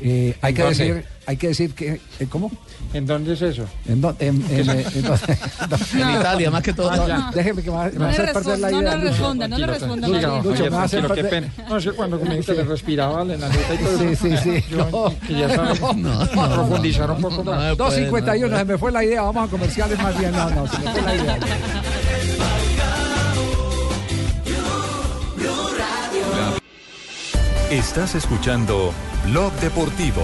Eh, 0.00 0.36
hay, 0.40 0.50
¿En 0.50 0.56
que 0.56 0.62
dónde? 0.62 0.78
decir, 0.84 1.04
hay 1.26 1.36
que 1.36 1.48
decir 1.48 1.74
que... 1.74 2.00
eh, 2.20 2.26
¿Cómo? 2.28 2.50
¿En 2.94 3.04
dónde 3.04 3.34
es 3.34 3.42
eso? 3.42 3.64
¿En 3.86 4.00
dó- 4.00 4.14
en- 4.18 4.42
en- 4.50 4.70
eh, 4.70 4.86
en 4.94 6.10
Italia, 6.20 6.50
más 6.50 6.62
que 6.62 6.72
todo. 6.72 6.94
no, 6.94 7.30
déjeme 7.32 7.62
que 7.62 7.70
me 7.70 7.76
va, 7.76 7.84
me 7.86 7.92
No 7.92 8.00
va 8.00 8.06
a 8.06 8.08
le 8.12 8.14
hacer 8.14 8.32
perder 8.32 8.58
la 8.58 8.68
responda, 8.68 8.70
no 8.70 8.80
idea. 8.80 8.96
le 8.96 9.10
responda, 9.10 9.48
no 9.48 9.58
le 9.58 9.66
responda. 9.66 10.08
Lucho, 10.08 10.28
más. 10.28 10.44
Lucho, 10.44 10.62
me 10.64 10.70
va 10.70 10.80
a 10.80 10.84
hacer 10.84 11.04
perder- 11.08 11.28
pena. 11.28 11.52
No 11.68 11.80
sé 11.80 11.90
cuando 11.92 12.18
comiste 12.20 12.54
le 12.54 12.64
respiraba 12.64 13.24
la 13.24 13.36
neta 13.36 13.50
y 13.74 13.78
todo. 13.78 13.98
Sí, 13.98 14.16
sí, 14.16 14.36
sí. 14.42 14.64
Yo, 14.70 14.88
No. 14.90 15.14
que 15.26 15.34
ya 15.34 15.54
sabes, 15.54 15.78
profundizar 15.78 17.10
un 17.10 17.20
poco 17.20 17.44
más. 17.44 17.62
No, 17.70 17.76
pues, 17.76 17.96
2.51, 17.98 18.48
no, 18.50 18.58
se 18.58 18.64
me 18.64 18.78
fue 18.78 18.92
la 18.92 19.04
idea. 19.04 19.22
Vamos 19.22 19.48
a 19.48 19.50
comerciales 19.50 19.98
más 20.02 20.18
bien. 20.18 20.32
No, 20.32 20.48
no, 20.50 20.66
se 20.66 20.78
me 20.78 20.90
fue 20.92 21.02
la 21.02 21.14
idea. 21.14 21.38
Estás 27.70 28.14
escuchando 28.14 28.92
Blog 29.26 29.52
Deportivo. 29.60 30.22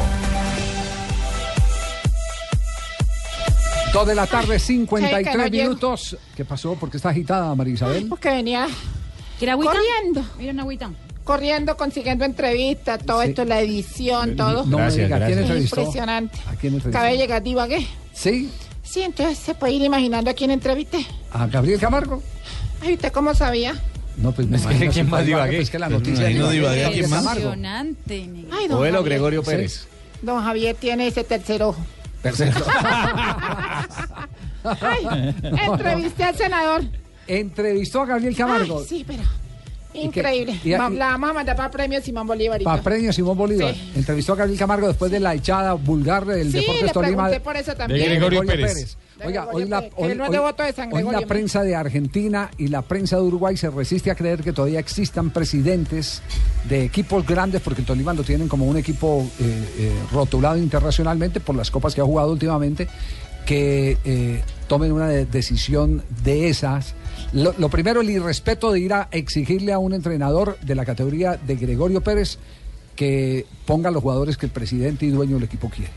Dos 3.92 4.06
de 4.06 4.14
la 4.14 4.26
tarde, 4.26 4.58
Sí, 4.58 4.74
53 4.78 5.28
que 5.28 5.38
no 5.38 5.46
llego. 5.46 5.64
minutos. 5.68 6.16
¿Qué 6.34 6.44
pasó? 6.44 6.74
¿Por 6.74 6.90
qué 6.90 6.96
está 6.96 7.10
agitada, 7.10 7.54
María 7.54 7.74
Isabel? 7.74 8.06
Porque 8.08 8.30
venía 8.30 8.66
corriendo, 9.38 10.24
Mira 10.38 10.52
una 10.52 10.62
agüita. 10.62 10.90
corriendo, 11.22 11.76
consiguiendo 11.76 12.24
entrevistas, 12.24 12.98
todo 13.04 13.22
Sí. 13.22 13.28
esto, 13.28 13.44
la 13.44 13.60
edición, 13.60 14.36
todo. 14.36 14.64
No 14.64 14.78
Gracias, 14.78 14.96
me 15.10 15.14
diga, 15.14 15.26
¿quién 15.26 15.38
entrevistó? 15.38 15.80
Impresionante. 15.80 16.38
¿A 16.46 16.56
quién 16.56 16.74
entrevistó? 16.74 16.88
Acabé 16.88 17.10
de 17.12 17.18
llegar, 17.18 17.42
divagué. 17.42 17.86
¿Sí? 18.12 18.50
Sí, 18.82 19.02
entonces 19.02 19.38
se 19.38 19.54
puede 19.54 19.74
ir 19.74 19.82
imaginando 19.82 20.30
a 20.30 20.34
quién 20.34 20.50
entrevisté. 20.50 21.06
¿A 21.30 21.46
Gabriel 21.46 21.78
Camargo? 21.78 22.22
Ay, 22.82 22.94
¿usted 22.94 23.12
cómo 23.12 23.34
sabía? 23.34 23.74
No, 24.16 24.33
pues 24.33 24.47
me 24.49 24.56
Es 24.56 24.66
que 24.66 24.88
¿quién 24.88 25.11
más 25.11 25.25
divagué? 25.26 25.44
Camargo, 25.59 25.62
Es 25.62 25.71
que 25.71 25.78
la 25.78 25.87
Pues 25.88 25.99
noticia. 26.00 26.25
Camargo. 27.02 27.40
Impresionante. 27.54 28.30
Javier. 28.50 29.02
Gregorio 29.04 29.42
Sí. 29.44 29.50
Pérez. 29.50 29.87
Don 30.23 30.42
Javier 30.42 30.76
tiene 30.78 31.09
ese 31.09 31.25
tercer 31.25 31.62
ojo. 31.62 31.85
Perfecto. 32.23 32.64
Ay, 34.64 35.35
entrevisté 35.66 36.25
al 36.25 36.37
senador. 36.37 36.83
Entrevistó 37.26 38.02
a 38.02 38.06
Gabriel 38.06 38.37
Camargo. 38.37 38.78
Ay, 38.80 38.87
sí, 38.88 39.04
pero 39.06 39.23
Increíble. 39.94 40.59
y- 40.64 40.68
y- 40.68 40.71
la 40.73 40.78
vamos 41.11 41.30
a 41.30 41.33
mandar 41.35 41.56
para 41.56 41.71
premio 41.71 42.00
Simón 42.02 42.26
Bolívar. 42.26 42.61
Para 42.62 42.83
premio 42.83 43.12
Simón 43.12 43.37
Bolívar. 43.37 43.75
Sí. 43.75 43.92
Entrevistó 43.97 44.33
a 44.33 44.37
Gabriel 44.37 44.59
Camargo 44.59 44.88
después 44.88 45.11
de 45.11 45.21
la 45.21 45.35
echada 45.35 45.75
vulgar 45.75 46.25
del 46.25 46.50
Sí, 46.50 46.59
Deportes 46.61 46.83
le 46.83 46.92
Tolima. 46.92 47.23
pregunté 47.25 47.40
por 47.40 47.56
eso 47.56 47.75
también. 47.75 48.00
de 48.00 48.09
De 48.09 48.14
Gregorio, 48.16 48.40
Gregorio 48.40 48.62
Pérez. 48.66 48.75
Pérez. 48.75 48.97
Oiga, 49.25 49.49
hoy 49.52 49.62
la, 49.68 49.78
hoy- 49.97 50.09
no 50.16 50.25
de 50.33 50.38
la 51.12 51.18
prensa 51.28 51.62
de 51.62 51.75
Argentina 51.76 52.50
y 52.59 52.68
la 52.68 52.83
prensa 52.83 53.16
de 53.16 53.23
Uruguay 53.23 53.56
se 53.56 53.71
resiste 53.71 54.11
a 54.11 54.14
creer 54.14 54.42
que 54.42 54.52
todavía 54.52 54.80
existan 54.80 55.30
presidentes 55.30 56.21
de 56.68 56.85
equipos 56.85 57.26
grandes, 57.26 57.61
porque 57.61 57.83
el 57.83 57.87
Tolima 57.87 58.12
lo 58.12 58.25
tienen 58.25 58.49
como 58.49 58.66
un 58.66 58.76
equipo 58.76 59.25
eh, 59.40 59.64
eh, 59.78 59.92
rotulado 60.12 60.56
internacionalmente 60.56 61.38
por 61.40 61.54
las 61.54 61.71
copas 61.71 61.94
que 61.94 62.00
ha 62.00 62.04
jugado 62.04 62.33
últimamente, 62.33 62.88
que 63.47 63.99
eh, 64.04 64.42
tomen 64.66 64.90
una 64.90 65.06
de- 65.09 65.26
decisión 65.26 66.02
de 66.25 66.49
esas. 66.49 66.94
Lo, 67.33 67.54
lo 67.59 67.68
primero, 67.68 68.00
el 68.00 68.11
irrespeto 68.11 68.73
de 68.73 68.80
ir 68.80 68.92
a 68.94 69.09
exigirle 69.12 69.73
a 69.73 69.78
un 69.78 69.92
entrenador 69.94 70.59
de 70.62 70.75
la 70.75 70.85
categoría 70.85 71.37
de 71.37 71.54
Gregorio 71.56 72.00
Pérez 72.00 72.38
que 72.97 73.47
ponga 73.66 73.90
los 73.90 74.02
jugadores 74.02 74.37
que 74.37 74.47
el 74.47 74.52
presidente 74.52 75.06
y 75.06 75.11
dueño 75.11 75.35
del 75.35 75.44
equipo 75.44 75.68
quiere. 75.68 75.92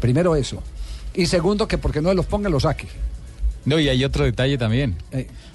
Primero 0.00 0.36
eso. 0.36 0.62
Y 1.18 1.26
segundo, 1.26 1.66
que 1.66 1.78
porque 1.78 2.00
no 2.00 2.14
los 2.14 2.26
ponga, 2.26 2.48
los 2.48 2.62
saque. 2.62 2.86
No, 3.64 3.78
y 3.80 3.88
hay 3.88 4.04
otro 4.04 4.24
detalle 4.24 4.56
también. 4.56 4.94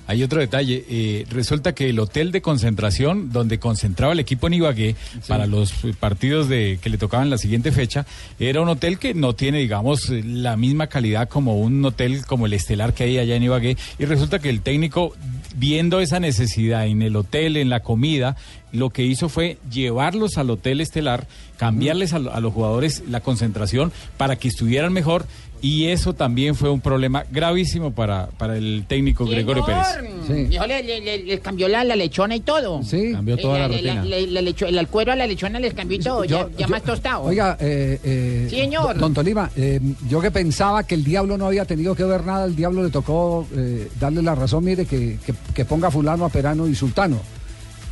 Hay 0.05 0.21
otro 0.21 0.41
detalle. 0.41 0.83
Eh, 0.89 1.25
resulta 1.29 1.73
que 1.73 1.89
el 1.89 1.99
hotel 1.99 2.33
de 2.33 2.41
concentración, 2.41 3.31
donde 3.31 3.59
concentraba 3.59 4.11
el 4.11 4.19
equipo 4.19 4.47
en 4.47 4.55
Ibagué 4.55 4.95
para 5.27 5.47
los 5.47 5.85
eh, 5.85 5.93
partidos 5.97 6.49
de 6.49 6.79
que 6.81 6.89
le 6.89 6.97
tocaban 6.97 7.29
la 7.29 7.37
siguiente 7.37 7.71
fecha, 7.71 8.05
era 8.39 8.59
un 8.59 8.67
hotel 8.67 8.99
que 8.99 9.13
no 9.13 9.33
tiene, 9.33 9.59
digamos, 9.59 10.09
eh, 10.09 10.21
la 10.23 10.57
misma 10.57 10.87
calidad 10.87 11.29
como 11.29 11.57
un 11.57 11.83
hotel 11.85 12.25
como 12.25 12.45
el 12.45 12.53
estelar 12.53 12.93
que 12.93 13.05
hay 13.05 13.17
allá 13.17 13.37
en 13.37 13.43
Ibagué. 13.43 13.77
Y 13.97 14.03
resulta 14.03 14.39
que 14.39 14.49
el 14.49 14.61
técnico, 14.61 15.13
viendo 15.55 16.01
esa 16.01 16.19
necesidad 16.19 16.85
en 16.85 17.01
el 17.01 17.15
hotel, 17.15 17.55
en 17.55 17.69
la 17.69 17.79
comida, 17.79 18.35
lo 18.73 18.89
que 18.89 19.03
hizo 19.03 19.29
fue 19.29 19.57
llevarlos 19.71 20.37
al 20.37 20.49
hotel 20.49 20.81
estelar, 20.81 21.27
cambiarles 21.57 22.11
a 22.13 22.19
los 22.19 22.53
jugadores 22.53 23.03
la 23.07 23.21
concentración 23.21 23.93
para 24.17 24.35
que 24.35 24.49
estuvieran 24.49 24.91
mejor. 24.91 25.25
Y 25.65 25.85
eso 25.87 26.11
también 26.13 26.55
fue 26.55 26.69
un 26.69 26.81
problema 26.81 27.23
gravísimo 27.31 27.91
para, 27.91 28.27
para 28.37 28.57
el 28.57 28.83
técnico 28.85 29.25
Gregorio 29.25 29.65
Pérez. 29.65 30.49
Dijo, 30.49 30.67
le, 30.67 30.83
le- 30.83 30.99
le- 30.99 31.23
les 31.23 31.39
cambió 31.39 31.69
la, 31.69 31.85
la 31.85 31.95
lechona 31.95 32.35
y 32.35 32.41
todo. 32.41 32.83
Sí. 32.83 33.13
Cambió 33.13 33.37
toda 33.37 33.59
la 33.59 33.67
rutina. 33.69 34.03
le 34.03 34.41
lecho- 34.41 34.65
el 34.67 34.87
cuero 34.89 35.13
a 35.13 35.15
la 35.15 35.25
lechona 35.25 35.61
les 35.61 35.73
cambió 35.73 35.97
y 35.97 36.01
todo. 36.03 36.25
Yo- 36.25 36.49
ya 36.49 36.57
ya 36.57 36.65
yo- 36.65 36.67
más 36.67 36.83
tostado. 36.83 37.23
Oiga, 37.23 37.55
eh, 37.61 37.97
eh, 38.03 38.47
Sí, 38.49 38.57
señor. 38.57 38.97
Don 38.97 39.13
Tolima, 39.13 39.49
eh, 39.55 39.79
yo 40.09 40.19
que 40.19 40.31
pensaba 40.31 40.83
que 40.83 40.95
el 40.95 41.03
diablo 41.05 41.37
no 41.37 41.47
había 41.47 41.63
tenido 41.63 41.95
que 41.95 42.03
ver 42.03 42.25
nada, 42.25 42.43
el 42.43 42.57
diablo 42.57 42.83
le 42.83 42.89
tocó 42.89 43.47
eh, 43.55 43.87
darle 44.01 44.21
la 44.21 44.35
razón, 44.35 44.65
mire, 44.65 44.85
que, 44.85 45.17
que, 45.25 45.33
que 45.53 45.63
ponga 45.63 45.89
fulano 45.89 46.25
a 46.25 46.29
Perano 46.29 46.67
y 46.67 46.75
Sultano. 46.75 47.21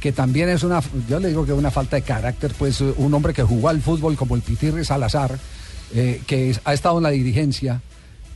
Que 0.01 0.11
también 0.11 0.49
es 0.49 0.63
una, 0.63 0.81
yo 1.07 1.21
le 1.21 1.29
digo 1.29 1.45
que 1.45 1.53
es 1.53 1.57
una 1.57 1.71
falta 1.71 1.95
de 1.95 2.01
carácter, 2.01 2.51
pues 2.59 2.81
un 2.81 3.13
hombre 3.13 3.33
que 3.33 3.43
jugó 3.43 3.69
al 3.69 3.79
fútbol 3.81 4.17
como 4.17 4.35
el 4.35 4.41
Pitirre 4.41 4.83
Salazar, 4.83 5.37
eh, 5.93 6.21
que 6.27 6.55
ha 6.63 6.74
estado 6.74 6.98
en 6.98 7.03
la 7.03 7.10
dirigencia, 7.10 7.81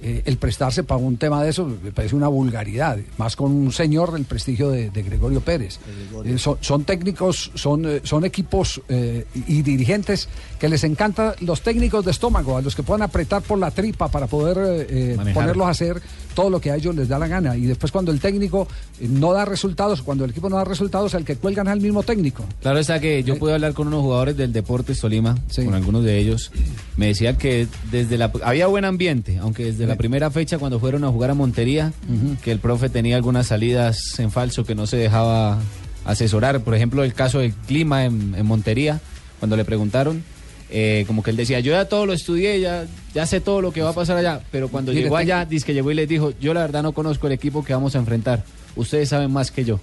eh, 0.07 0.21
el 0.25 0.37
prestarse 0.37 0.83
para 0.83 0.99
un 0.99 1.17
tema 1.17 1.43
de 1.43 1.49
eso 1.49 1.65
me 1.65 1.91
parece 1.91 2.15
una 2.15 2.27
vulgaridad, 2.27 2.99
más 3.17 3.35
con 3.35 3.51
un 3.51 3.71
señor 3.71 4.11
del 4.11 4.25
prestigio 4.25 4.69
de, 4.69 4.91
de 4.91 5.01
Gregorio 5.01 5.41
Pérez. 5.41 5.79
Eh, 6.23 6.37
son, 6.37 6.59
son 6.61 6.83
técnicos, 6.83 7.49
son, 7.55 7.87
eh, 7.87 8.01
son 8.03 8.23
equipos 8.23 8.79
eh, 8.87 9.25
y, 9.47 9.63
dirigentes 9.63 10.29
que 10.59 10.69
les 10.69 10.83
encanta 10.83 11.33
los 11.39 11.61
técnicos 11.61 12.05
de 12.05 12.11
estómago, 12.11 12.55
a 12.55 12.61
los 12.61 12.75
que 12.75 12.83
puedan 12.83 13.01
apretar 13.01 13.41
por 13.41 13.57
la 13.57 13.71
tripa 13.71 14.07
para 14.07 14.27
poder 14.27 15.15
ponerlos 15.33 15.65
a 15.65 15.71
hacer 15.71 15.99
todo 16.35 16.51
lo 16.51 16.61
que 16.61 16.69
a 16.69 16.75
ellos 16.75 16.93
les 16.93 17.07
da 17.07 17.17
la 17.17 17.27
gana. 17.27 17.57
Y 17.57 17.65
después 17.65 17.91
cuando 17.91 18.11
el 18.11 18.19
técnico 18.19 18.67
no 18.99 19.33
da 19.33 19.43
resultados, 19.45 20.03
cuando 20.03 20.23
el 20.25 20.31
equipo 20.31 20.49
no 20.49 20.57
da 20.57 20.65
resultados, 20.65 21.15
el 21.15 21.25
que 21.25 21.35
cuelgan 21.35 21.65
es 21.67 21.73
al 21.73 21.81
mismo 21.81 22.03
técnico. 22.03 22.45
Claro 22.61 22.77
está 22.77 22.99
que 22.99 23.23
yo 23.23 23.39
pude 23.39 23.53
hablar 23.53 23.73
con 23.73 23.87
unos 23.87 24.01
jugadores 24.01 24.37
del 24.37 24.53
Deportes 24.53 24.99
Tolima, 24.99 25.35
con 25.55 25.73
algunos 25.73 26.03
de 26.03 26.19
ellos. 26.19 26.51
Me 26.95 27.07
decían 27.07 27.37
que 27.37 27.67
desde 27.89 28.17
la 28.17 28.31
había 28.43 28.67
buen 28.67 28.85
ambiente, 28.85 29.39
aunque 29.39 29.65
desde 29.65 29.87
la 29.87 29.94
primera 29.95 30.31
fecha 30.31 30.57
cuando 30.57 30.79
fueron 30.79 31.03
a 31.03 31.09
jugar 31.09 31.31
a 31.31 31.33
Montería, 31.33 31.93
que 32.43 32.51
el 32.51 32.59
profe 32.59 32.89
tenía 32.89 33.15
algunas 33.15 33.47
salidas 33.47 34.19
en 34.19 34.31
falso 34.31 34.65
que 34.65 34.75
no 34.75 34.87
se 34.87 34.97
dejaba 34.97 35.59
asesorar. 36.05 36.61
Por 36.61 36.75
ejemplo, 36.75 37.03
el 37.03 37.13
caso 37.13 37.39
del 37.39 37.53
clima 37.53 38.05
en, 38.05 38.35
en 38.35 38.45
Montería, 38.45 39.01
cuando 39.39 39.57
le 39.57 39.65
preguntaron, 39.65 40.23
eh, 40.69 41.03
como 41.07 41.23
que 41.23 41.31
él 41.31 41.37
decía, 41.37 41.59
yo 41.59 41.73
ya 41.73 41.85
todo 41.85 42.05
lo 42.05 42.13
estudié, 42.13 42.59
ya, 42.59 42.85
ya 43.13 43.25
sé 43.25 43.39
todo 43.39 43.61
lo 43.61 43.71
que 43.71 43.81
va 43.81 43.91
a 43.91 43.93
pasar 43.93 44.17
allá, 44.17 44.41
pero 44.51 44.69
cuando 44.69 44.91
Mire, 44.91 45.03
llegó 45.03 45.17
allá, 45.17 45.45
dice 45.45 45.65
que 45.65 45.73
llegó 45.73 45.91
y 45.91 45.95
les 45.95 46.09
dijo, 46.09 46.33
yo 46.39 46.53
la 46.53 46.61
verdad 46.61 46.83
no 46.83 46.91
conozco 46.91 47.27
el 47.27 47.33
equipo 47.33 47.63
que 47.63 47.73
vamos 47.73 47.95
a 47.95 47.99
enfrentar, 47.99 48.43
ustedes 48.75 49.09
saben 49.09 49.31
más 49.31 49.51
que 49.51 49.63
yo. 49.63 49.79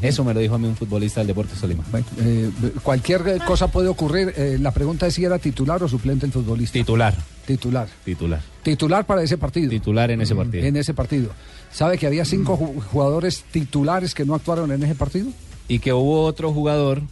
Eso 0.00 0.24
me 0.24 0.32
lo 0.32 0.40
dijo 0.40 0.54
a 0.54 0.58
mí 0.58 0.66
un 0.66 0.76
futbolista 0.76 1.20
del 1.20 1.28
Deportes 1.28 1.60
Tolima. 1.60 1.84
Eh, 2.18 2.50
cualquier 2.82 3.22
eh, 3.28 3.38
cosa 3.46 3.68
puede 3.68 3.88
ocurrir. 3.88 4.32
Eh, 4.36 4.56
la 4.58 4.70
pregunta 4.70 5.06
es 5.06 5.14
si 5.14 5.24
era 5.24 5.38
titular 5.38 5.82
o 5.82 5.88
suplente 5.88 6.24
el 6.24 6.32
futbolista. 6.32 6.72
Titular. 6.72 7.14
Titular. 7.46 7.86
Titular. 8.02 8.40
Titular 8.64 9.06
para 9.06 9.22
ese 9.22 9.38
partido. 9.38 9.70
Titular 9.70 10.10
en 10.10 10.20
ese 10.22 10.34
partido. 10.34 10.64
En 10.64 10.76
ese 10.76 10.94
partido. 10.94 11.30
¿Sabe 11.72 11.98
que 11.98 12.06
había 12.06 12.24
cinco 12.24 12.56
ju- 12.58 12.82
jugadores 12.82 13.44
titulares 13.52 14.14
que 14.14 14.24
no 14.24 14.34
actuaron 14.34 14.72
en 14.72 14.82
ese 14.82 14.94
partido? 14.94 15.28
Y 15.68 15.78
que 15.78 15.92
hubo 15.92 16.22
otro 16.22 16.52
jugador 16.52 17.02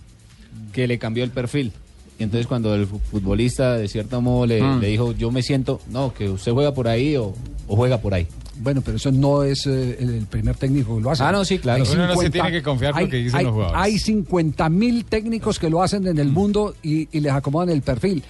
que 0.72 0.86
le 0.86 0.98
cambió 0.98 1.24
el 1.24 1.30
perfil. 1.30 1.72
Y 2.18 2.24
entonces 2.24 2.46
cuando 2.46 2.74
el 2.74 2.86
fu- 2.86 2.98
futbolista 2.98 3.76
de 3.76 3.88
cierto 3.88 4.20
modo 4.20 4.46
le, 4.46 4.62
Mm. 4.62 4.80
le 4.80 4.88
dijo, 4.88 5.12
yo 5.12 5.30
me 5.30 5.42
siento, 5.42 5.80
no, 5.90 6.12
que 6.14 6.28
usted 6.28 6.52
juega 6.52 6.72
por 6.74 6.86
ahí 6.88 7.16
o, 7.16 7.34
o 7.66 7.76
juega 7.76 7.98
por 7.98 8.14
ahí. 8.14 8.26
Bueno, 8.60 8.82
pero 8.82 8.98
eso 8.98 9.10
no 9.10 9.42
es 9.42 9.66
eh, 9.66 9.96
el, 9.98 10.26
primer 10.26 10.54
técnico 10.56 10.94
que 10.96 11.02
lo 11.02 11.10
hace. 11.10 11.24
Ah, 11.24 11.32
no, 11.32 11.44
sí, 11.44 11.58
claro. 11.58 11.82
Hay 11.84 11.90
Uno 11.90 12.06
no 12.06 12.12
se 12.12 12.26
50 12.26 12.30
tiene 12.32 12.50
que 12.52 12.62
confiar 12.62 12.90
en 12.90 12.94
lo 12.96 13.00
hay- 13.04 13.08
que 13.10 13.16
dicen 13.16 13.38
hay- 13.38 13.44
los 13.46 13.54
jugadores. 13.54 13.80
Hay 13.82 13.98
50 13.98 14.68
mil 14.68 15.04
técnicos 15.06 15.58
que 15.58 15.70
lo 15.70 15.82
hacen 15.82 16.06
en 16.06 16.18
el 16.18 16.28
mundo 16.28 16.74
y, 16.82 17.08
y 17.16 17.20
les 17.20 17.32
acomodan 17.32 17.70
el 17.70 17.80
perfil. 17.82 18.22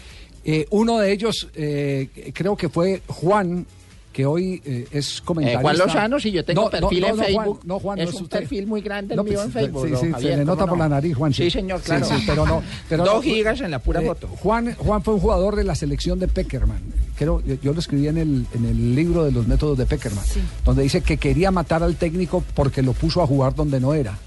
Eh, 0.44 0.66
uno 0.70 0.98
de 0.98 1.12
ellos, 1.12 1.48
eh, 1.54 2.08
creo 2.34 2.56
que 2.56 2.68
fue 2.68 3.02
Juan, 3.06 3.64
que 4.12 4.26
hoy 4.26 4.60
eh, 4.66 4.86
es 4.90 5.22
comentarista. 5.22 5.60
Eh, 5.60 5.62
Juan 5.62 5.78
Lozano, 5.78 6.20
si 6.20 6.30
yo 6.32 6.44
tengo 6.44 6.64
No, 6.64 6.70
perfil 6.70 7.00
no, 7.00 7.06
en 7.08 7.16
no, 7.16 7.22
Facebook. 7.22 7.44
Juan, 7.44 7.58
no, 7.64 7.78
Juan, 7.80 7.98
es 8.00 8.04
no 8.04 8.10
es 8.10 8.16
un 8.16 8.22
usted. 8.24 8.38
perfil 8.40 8.66
muy 8.66 8.80
grande 8.82 9.14
el 9.14 9.16
No, 9.16 9.24
mío 9.24 9.34
pues, 9.34 9.46
en 9.46 9.52
Facebook. 9.52 9.88
Sí, 10.00 10.12
se 10.20 10.36
le 10.36 10.44
nota 10.44 10.62
¿cómo 10.62 10.70
por 10.72 10.78
la 10.80 10.88
nariz, 10.90 11.16
Juan. 11.16 11.32
Sí, 11.32 11.50
señor, 11.50 11.78
Sí, 11.80 11.86
claro. 11.86 12.04
sí, 12.06 12.14
pero 12.26 12.44
no. 12.46 12.62
Pero 12.90 13.04
Dos 13.04 13.14
no, 13.14 13.22
gigas 13.22 13.60
en 13.62 13.70
la 13.70 13.78
pura 13.78 14.02
eh, 14.02 14.06
foto. 14.06 14.28
Juan, 14.28 14.74
Juan 14.74 15.02
fue 15.02 15.14
un 15.14 15.20
jugador 15.20 15.56
de 15.56 15.64
la 15.64 15.74
selección 15.74 16.18
de 16.18 16.28
Peckerman. 16.28 16.82
Creo, 17.16 17.40
yo, 17.42 17.54
yo 17.62 17.72
lo 17.72 17.78
escribí 17.80 18.08
en 18.08 18.18
el, 18.18 18.46
en 18.54 18.64
el 18.66 18.94
libro 18.94 19.24
de 19.24 19.32
los 19.32 19.46
métodos 19.46 19.78
de 19.78 19.86
Peckerman, 19.86 20.24
donde 20.64 20.82
dice 20.82 21.00
que 21.00 21.16
quería 21.16 21.50
matar 21.50 21.82
al 21.82 21.96
técnico 21.96 22.44
porque 22.54 22.82
lo 22.82 22.92
puso 22.92 23.22
a 23.22 23.26
jugar 23.26 23.54
donde 23.54 23.80
no 23.80 23.94
era. 23.94 24.18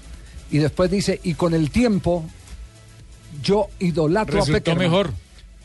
Y 0.50 0.58
después 0.58 0.90
dice, 0.90 1.20
y 1.22 1.34
con 1.34 1.54
el 1.54 1.70
tiempo, 1.70 2.24
yo 3.42 3.68
idolatro 3.78 4.38
a 4.38 4.40
Resultó 4.40 4.52
Peckerman. 4.58 4.84
mejor. 4.90 5.10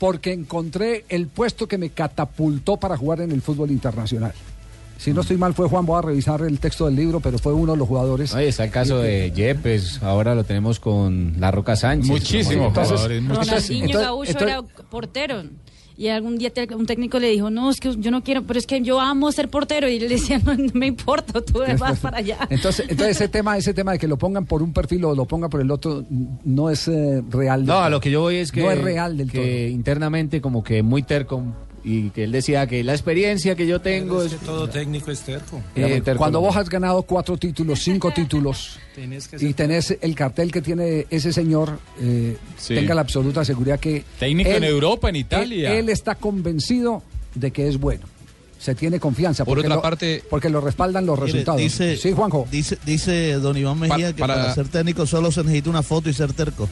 Porque 0.01 0.33
encontré 0.33 1.05
el 1.09 1.27
puesto 1.27 1.67
que 1.67 1.77
me 1.77 1.91
catapultó 1.91 2.77
para 2.77 2.97
jugar 2.97 3.21
en 3.21 3.31
el 3.31 3.39
fútbol 3.43 3.69
internacional. 3.69 4.33
Si 4.97 5.13
no 5.13 5.21
estoy 5.21 5.37
mal, 5.37 5.53
fue 5.53 5.67
Juan, 5.67 5.85
voy 5.85 5.99
a 5.99 6.01
revisar 6.01 6.41
el 6.41 6.57
texto 6.57 6.87
del 6.87 6.95
libro, 6.95 7.19
pero 7.19 7.37
fue 7.37 7.53
uno 7.53 7.73
de 7.73 7.77
los 7.77 7.87
jugadores. 7.87 8.33
Ahí 8.33 8.47
está 8.47 8.63
el 8.63 8.71
caso 8.71 8.97
de 8.97 9.31
Yepes, 9.31 10.01
ahora 10.01 10.33
lo 10.33 10.43
tenemos 10.43 10.79
con 10.79 11.35
La 11.39 11.51
Roca 11.51 11.75
Sánchez. 11.75 12.09
Muchísimos 12.09 12.69
Entonces, 12.69 12.87
jugadores, 12.93 13.27
Ronaldinho 13.27 13.85
entonces- 13.85 14.05
Gaúcho 14.07 14.31
entonces- 14.31 14.49
era 14.49 14.61
portero. 14.89 15.43
Y 16.01 16.07
algún 16.09 16.39
día 16.39 16.49
te- 16.49 16.73
un 16.73 16.87
técnico 16.87 17.19
le 17.19 17.27
dijo, 17.29 17.51
no, 17.51 17.69
es 17.69 17.79
que 17.79 17.95
yo 17.95 18.09
no 18.09 18.23
quiero, 18.23 18.41
pero 18.41 18.57
es 18.57 18.65
que 18.65 18.81
yo 18.81 18.99
amo 18.99 19.31
ser 19.31 19.49
portero. 19.49 19.87
Y 19.87 19.97
él 19.97 20.01
le 20.01 20.09
decía, 20.09 20.39
no, 20.43 20.55
no 20.55 20.71
me 20.73 20.87
importa, 20.87 21.41
tú 21.41 21.59
vas 21.79 21.99
para 21.99 22.17
allá. 22.17 22.39
Entonces, 22.49 22.87
entonces 22.89 23.17
ese 23.17 23.27
tema, 23.27 23.55
ese 23.55 23.71
tema 23.75 23.91
de 23.91 23.99
que 23.99 24.07
lo 24.07 24.17
pongan 24.17 24.47
por 24.47 24.63
un 24.63 24.73
perfil 24.73 25.05
o 25.05 25.13
lo 25.13 25.25
pongan 25.25 25.51
por 25.51 25.61
el 25.61 25.69
otro, 25.69 26.03
no 26.43 26.71
es 26.71 26.87
eh, 26.87 27.21
real. 27.29 27.59
del 27.61 27.67
No, 27.67 27.73
a 27.75 27.81
todo. 27.81 27.89
lo 27.91 27.99
que 27.99 28.09
yo 28.09 28.21
voy 28.21 28.37
es 28.37 28.51
que, 28.51 28.61
no 28.63 28.71
es 28.71 28.81
real 28.81 29.15
del 29.15 29.31
que 29.31 29.69
internamente 29.69 30.41
como 30.41 30.63
que 30.63 30.81
muy 30.81 31.03
terco 31.03 31.43
y 31.83 32.09
que 32.11 32.25
él 32.25 32.31
decía 32.31 32.67
que 32.67 32.83
la 32.83 32.93
experiencia 32.93 33.55
que 33.55 33.65
yo 33.65 33.81
tengo 33.81 34.21
es... 34.23 34.35
todo 34.37 34.69
técnico 34.69 35.09
es 35.11 35.21
terco. 35.21 35.61
Eh, 35.75 36.01
terco 36.05 36.19
Cuando 36.19 36.39
vos 36.39 36.55
has 36.55 36.69
ganado 36.69 37.01
cuatro 37.03 37.37
títulos, 37.37 37.79
cinco 37.81 38.11
títulos, 38.15 38.77
Tenés 38.95 39.27
que 39.27 39.43
y 39.43 39.53
tenés 39.53 39.97
el 40.01 40.13
cartel 40.15 40.51
que 40.51 40.61
tiene 40.61 41.07
ese 41.09 41.33
señor, 41.33 41.79
eh, 41.99 42.37
Sí. 42.57 42.75
tenga 42.75 42.93
la 42.93 43.01
absoluta 43.01 43.43
seguridad 43.43 43.79
que... 43.79 44.03
Técnico 44.19 44.49
en 44.51 44.63
Europa, 44.63 45.09
en 45.09 45.15
él- 45.15 45.21
Italia. 45.21 45.73
Él, 45.73 45.89
está 45.89 46.15
convencido 46.15 47.01
de 47.35 47.51
que 47.51 47.67
es 47.67 47.79
bueno. 47.79 48.05
Se 48.59 48.75
tiene 48.75 48.99
confianza. 48.99 49.43
Por 49.43 49.55
porque 49.57 49.65
otra 49.67 49.77
lo- 49.77 49.81
parte- 49.81 50.23
Porque 50.29 50.49
lo 50.49 50.61
respaldan 50.61 51.07
los 51.07 51.17
Mire, 51.19 51.31
resultados. 51.31 51.59
dice- 51.61 51.97
sí, 51.97 52.11
Juanjo. 52.11 52.47
Dice, 52.51 52.77
dice 52.85 53.33
don 53.33 53.57
Iván 53.57 53.79
Mejía 53.79 54.09
Pa- 54.09 54.13
que 54.13 54.19
para- 54.19 54.35
para 54.35 54.53
ser 54.53 54.67
técnico 54.67 55.07
solo 55.07 55.31
se 55.31 55.41
necesita 55.41 55.71
una 55.71 55.81
foto 55.81 56.09
y 56.11 56.13
ser 56.13 56.31
terco. 56.33 56.69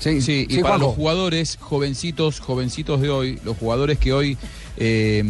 Sí, 0.00 0.20
Sí, 0.20 0.46
y 0.48 0.54
sí, 0.54 0.60
para 0.62 0.70
Juanjo. 0.74 0.86
los 0.86 0.96
jugadores 0.96 1.58
jovencitos, 1.60 2.40
jovencitos 2.40 3.00
de 3.00 3.10
hoy, 3.10 3.38
los 3.44 3.56
jugadores 3.56 3.98
que 3.98 4.12
hoy 4.12 4.36
eh, 4.76 5.22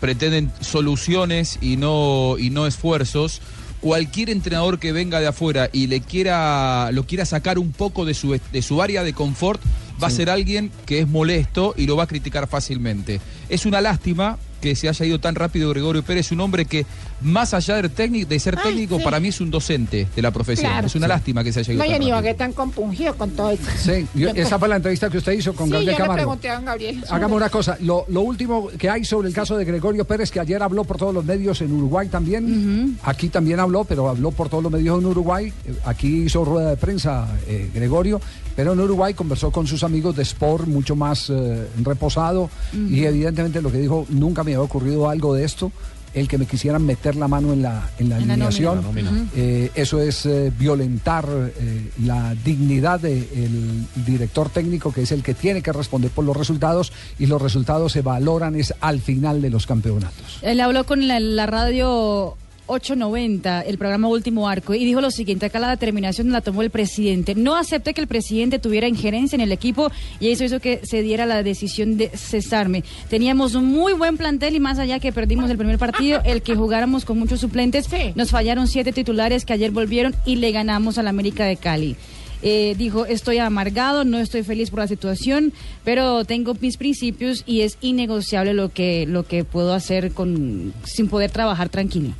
pretenden 0.00 0.52
soluciones 0.60 1.58
y 1.60 1.76
no, 1.76 2.36
y 2.38 2.50
no 2.50 2.66
esfuerzos, 2.66 3.40
cualquier 3.80 4.30
entrenador 4.30 4.78
que 4.78 4.90
venga 4.92 5.20
de 5.20 5.28
afuera 5.28 5.70
y 5.72 5.86
le 5.86 6.00
quiera, 6.00 6.90
lo 6.92 7.06
quiera 7.06 7.24
sacar 7.24 7.58
un 7.58 7.70
poco 7.72 8.04
de 8.04 8.14
su, 8.14 8.38
de 8.52 8.62
su 8.62 8.82
área 8.82 9.04
de 9.04 9.12
confort, 9.12 9.60
va 10.02 10.08
a 10.08 10.10
ser 10.10 10.28
alguien 10.28 10.70
que 10.86 10.98
es 10.98 11.08
molesto 11.08 11.72
y 11.76 11.86
lo 11.86 11.96
va 11.96 12.04
a 12.04 12.06
criticar 12.06 12.48
fácilmente. 12.48 13.20
Es 13.48 13.64
una 13.64 13.80
lástima 13.80 14.38
que 14.60 14.74
se 14.74 14.88
haya 14.88 15.06
ido 15.06 15.20
tan 15.20 15.34
rápido 15.36 15.70
Gregorio 15.70 16.02
Pérez, 16.02 16.32
un 16.32 16.40
hombre 16.40 16.64
que 16.64 16.84
más 17.22 17.54
allá 17.54 17.80
de, 17.80 17.88
técnico, 17.88 18.28
de 18.28 18.38
ser 18.38 18.56
Ay, 18.58 18.70
técnico, 18.70 18.98
sí. 18.98 19.04
para 19.04 19.18
mí 19.20 19.28
es 19.28 19.40
un 19.40 19.50
docente 19.50 20.06
de 20.14 20.22
la 20.22 20.30
profesión. 20.30 20.70
Claro. 20.70 20.86
es 20.86 20.94
una 20.94 21.06
Sí. 21.06 21.08
lástima 21.08 21.42
que 21.44 21.52
se 21.52 21.60
haya 21.60 21.72
ido 21.72 21.78
No, 21.78 21.84
y 21.84 21.88
tan 21.88 21.94
en 21.94 22.00
rápido. 22.02 22.08
Ibagué 22.18 22.34
tan 22.34 22.52
compungido 22.52 23.14
con 23.16 23.30
todo 23.30 23.50
eso. 23.50 23.62
Sí, 23.78 24.06
yo- 24.14 24.34
Yo- 24.34 24.42
esa 24.42 24.58
fue 24.58 24.68
la 24.68 24.76
entrevista 24.76 25.08
que 25.08 25.18
usted 25.18 25.32
hizo 25.32 25.54
con 25.54 25.66
sí, 25.66 25.72
Gabriel 25.72 25.86
yo 25.86 25.90
le 25.92 25.96
Camargo. 26.04 26.16
pregunté 26.16 26.50
a 26.50 26.54
don 26.56 26.64
Gabriel. 26.66 27.04
Hagamos 27.10 27.36
una 27.36 27.48
cosa, 27.48 27.76
lo, 27.80 28.04
lo 28.08 28.20
último 28.20 28.68
que 28.78 28.90
hay 28.90 29.04
sobre 29.04 29.28
el 29.28 29.34
caso 29.34 29.56
de 29.56 29.64
Gregorio 29.64 30.04
Pérez, 30.04 30.30
que 30.30 30.40
ayer 30.40 30.62
habló 30.62 30.84
por 30.84 30.98
todos 30.98 31.14
los 31.14 31.24
medios 31.24 31.60
en 31.62 31.72
Uruguay 31.72 32.08
también, 32.08 32.98
aquí 33.02 33.28
también 33.28 33.60
habló, 33.60 33.84
pero 33.84 34.08
habló 34.08 34.30
por 34.30 34.48
todos 34.48 34.62
los 34.62 34.72
medios 34.72 34.98
en 34.98 35.06
Uruguay, 35.06 35.52
Eh, 35.66 35.74
aquí 35.84 36.24
hizo 36.24 36.44
rueda 36.44 36.70
de 36.70 36.76
prensa 36.76 37.26
eh, 37.46 37.70
Gregorio, 37.74 38.20
pero 38.54 38.72
en 38.74 38.80
Uruguay 38.80 39.14
conversó 39.14 39.50
con 39.50 39.66
sus 39.66 39.82
amigos 39.84 40.16
de 40.16 40.22
Sport 40.22 40.66
mucho 40.66 40.94
más 40.96 41.30
eh, 41.30 41.66
reposado 41.82 42.50
y 42.72 43.04
evidentemente 43.04 43.60
lo 43.62 43.70
que 43.72 43.78
dijo, 43.78 44.06
nunca 44.10 44.44
me 44.44 44.52
había 44.54 44.62
ocurrido 44.62 45.08
algo 45.08 45.34
de 45.34 45.44
esto. 45.44 45.72
El 46.16 46.28
que 46.28 46.38
me 46.38 46.46
quisieran 46.46 46.82
meter 46.82 47.14
la 47.14 47.28
mano 47.28 47.52
en 47.52 47.60
la, 47.60 47.90
en 47.98 48.08
la 48.08 48.16
En 48.16 48.26
la 48.26 48.34
alineación, 48.34 48.82
nómina. 48.82 49.26
Eh, 49.36 49.70
eso 49.74 50.00
es 50.00 50.24
eh, 50.24 50.50
violentar 50.58 51.28
eh, 51.28 51.90
la 52.02 52.34
dignidad 52.34 53.00
del 53.00 53.86
director 53.94 54.48
técnico, 54.48 54.92
que 54.92 55.02
es 55.02 55.12
el 55.12 55.22
que 55.22 55.34
tiene 55.34 55.60
que 55.60 55.72
responder 55.72 56.10
por 56.10 56.24
los 56.24 56.34
resultados, 56.34 56.90
y 57.18 57.26
los 57.26 57.40
resultados 57.42 57.92
se 57.92 58.00
valoran 58.00 58.56
es 58.56 58.72
al 58.80 59.00
final 59.00 59.42
de 59.42 59.50
los 59.50 59.66
campeonatos. 59.66 60.38
Él 60.40 60.58
habló 60.60 60.84
con 60.84 61.06
la, 61.06 61.20
la 61.20 61.44
radio 61.44 62.34
890, 62.66 63.62
el 63.62 63.78
programa 63.78 64.08
Último 64.08 64.48
Arco, 64.48 64.74
y 64.74 64.84
dijo 64.84 65.00
lo 65.00 65.10
siguiente, 65.10 65.46
acá 65.46 65.58
la 65.58 65.70
determinación 65.70 66.30
la 66.30 66.40
tomó 66.40 66.62
el 66.62 66.70
presidente. 66.70 67.34
No 67.34 67.56
acepté 67.56 67.94
que 67.94 68.00
el 68.00 68.06
presidente 68.06 68.58
tuviera 68.58 68.88
injerencia 68.88 69.36
en 69.36 69.40
el 69.40 69.52
equipo 69.52 69.90
y 70.20 70.28
eso 70.28 70.44
hizo 70.44 70.60
que 70.60 70.80
se 70.82 71.02
diera 71.02 71.26
la 71.26 71.42
decisión 71.42 71.96
de 71.96 72.08
cesarme. 72.08 72.84
Teníamos 73.08 73.54
un 73.54 73.66
muy 73.66 73.92
buen 73.92 74.16
plantel 74.16 74.54
y 74.54 74.60
más 74.60 74.78
allá 74.78 74.98
que 74.98 75.12
perdimos 75.12 75.50
el 75.50 75.58
primer 75.58 75.78
partido, 75.78 76.20
el 76.24 76.42
que 76.42 76.54
jugáramos 76.54 77.04
con 77.04 77.18
muchos 77.18 77.40
suplentes, 77.40 77.88
nos 78.14 78.30
fallaron 78.30 78.68
siete 78.68 78.92
titulares 78.92 79.44
que 79.44 79.52
ayer 79.52 79.70
volvieron 79.70 80.14
y 80.24 80.36
le 80.36 80.52
ganamos 80.52 80.98
al 80.98 81.08
América 81.08 81.44
de 81.44 81.56
Cali. 81.56 81.96
Eh, 82.42 82.74
dijo, 82.76 83.06
estoy 83.06 83.38
amargado, 83.38 84.04
no 84.04 84.18
estoy 84.18 84.42
feliz 84.42 84.70
por 84.70 84.80
la 84.80 84.86
situación, 84.86 85.52
pero 85.84 86.24
tengo 86.24 86.54
mis 86.60 86.76
principios 86.76 87.42
y 87.46 87.62
es 87.62 87.78
innegociable 87.80 88.52
lo 88.52 88.68
que, 88.68 89.06
lo 89.06 89.24
que 89.24 89.44
puedo 89.44 89.72
hacer 89.72 90.12
con, 90.12 90.74
sin 90.84 91.08
poder 91.08 91.30
trabajar 91.30 91.70
tranquilo. 91.70 92.10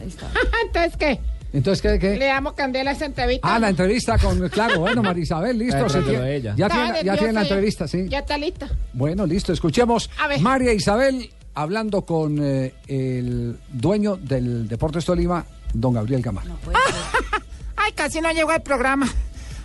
Ahí 0.00 0.08
está. 0.08 0.30
Entonces, 0.66 0.96
¿qué? 0.96 1.20
Entonces, 1.52 1.82
¿qué? 1.82 1.98
qué? 1.98 2.16
Le 2.16 2.26
damos 2.26 2.52
candela 2.52 2.90
a 2.90 2.94
esa 2.94 3.06
entrevista. 3.06 3.54
Ah, 3.54 3.58
la 3.58 3.70
entrevista 3.70 4.18
con, 4.18 4.48
claro, 4.48 4.80
bueno, 4.80 5.02
Marisabel, 5.02 5.58
listo. 5.58 5.88
Se 5.88 6.00
tiene- 6.02 6.36
ella. 6.36 6.54
Ya, 6.56 6.68
tiene, 6.68 6.86
ya 6.86 6.92
nerviosa 6.92 7.18
tiene 7.18 7.32
la 7.32 7.42
entrevista, 7.42 7.88
sí. 7.88 8.06
Ya 8.08 8.20
está 8.20 8.38
lista. 8.38 8.68
Bueno, 8.92 9.26
listo, 9.26 9.52
escuchemos. 9.52 10.10
A 10.18 10.28
ver. 10.28 10.40
María 10.40 10.72
Isabel 10.72 11.30
hablando 11.54 12.02
con 12.02 12.38
eh, 12.40 12.72
el 12.86 13.58
dueño 13.68 14.16
del 14.16 14.68
Deportes 14.68 15.04
Tolima, 15.04 15.44
don 15.74 15.92
Gabriel 15.94 16.22
Camargo. 16.22 16.56
Ay, 17.76 17.92
casi 17.92 18.20
no 18.20 18.30
llego 18.32 18.50
al 18.50 18.62
programa. 18.62 19.08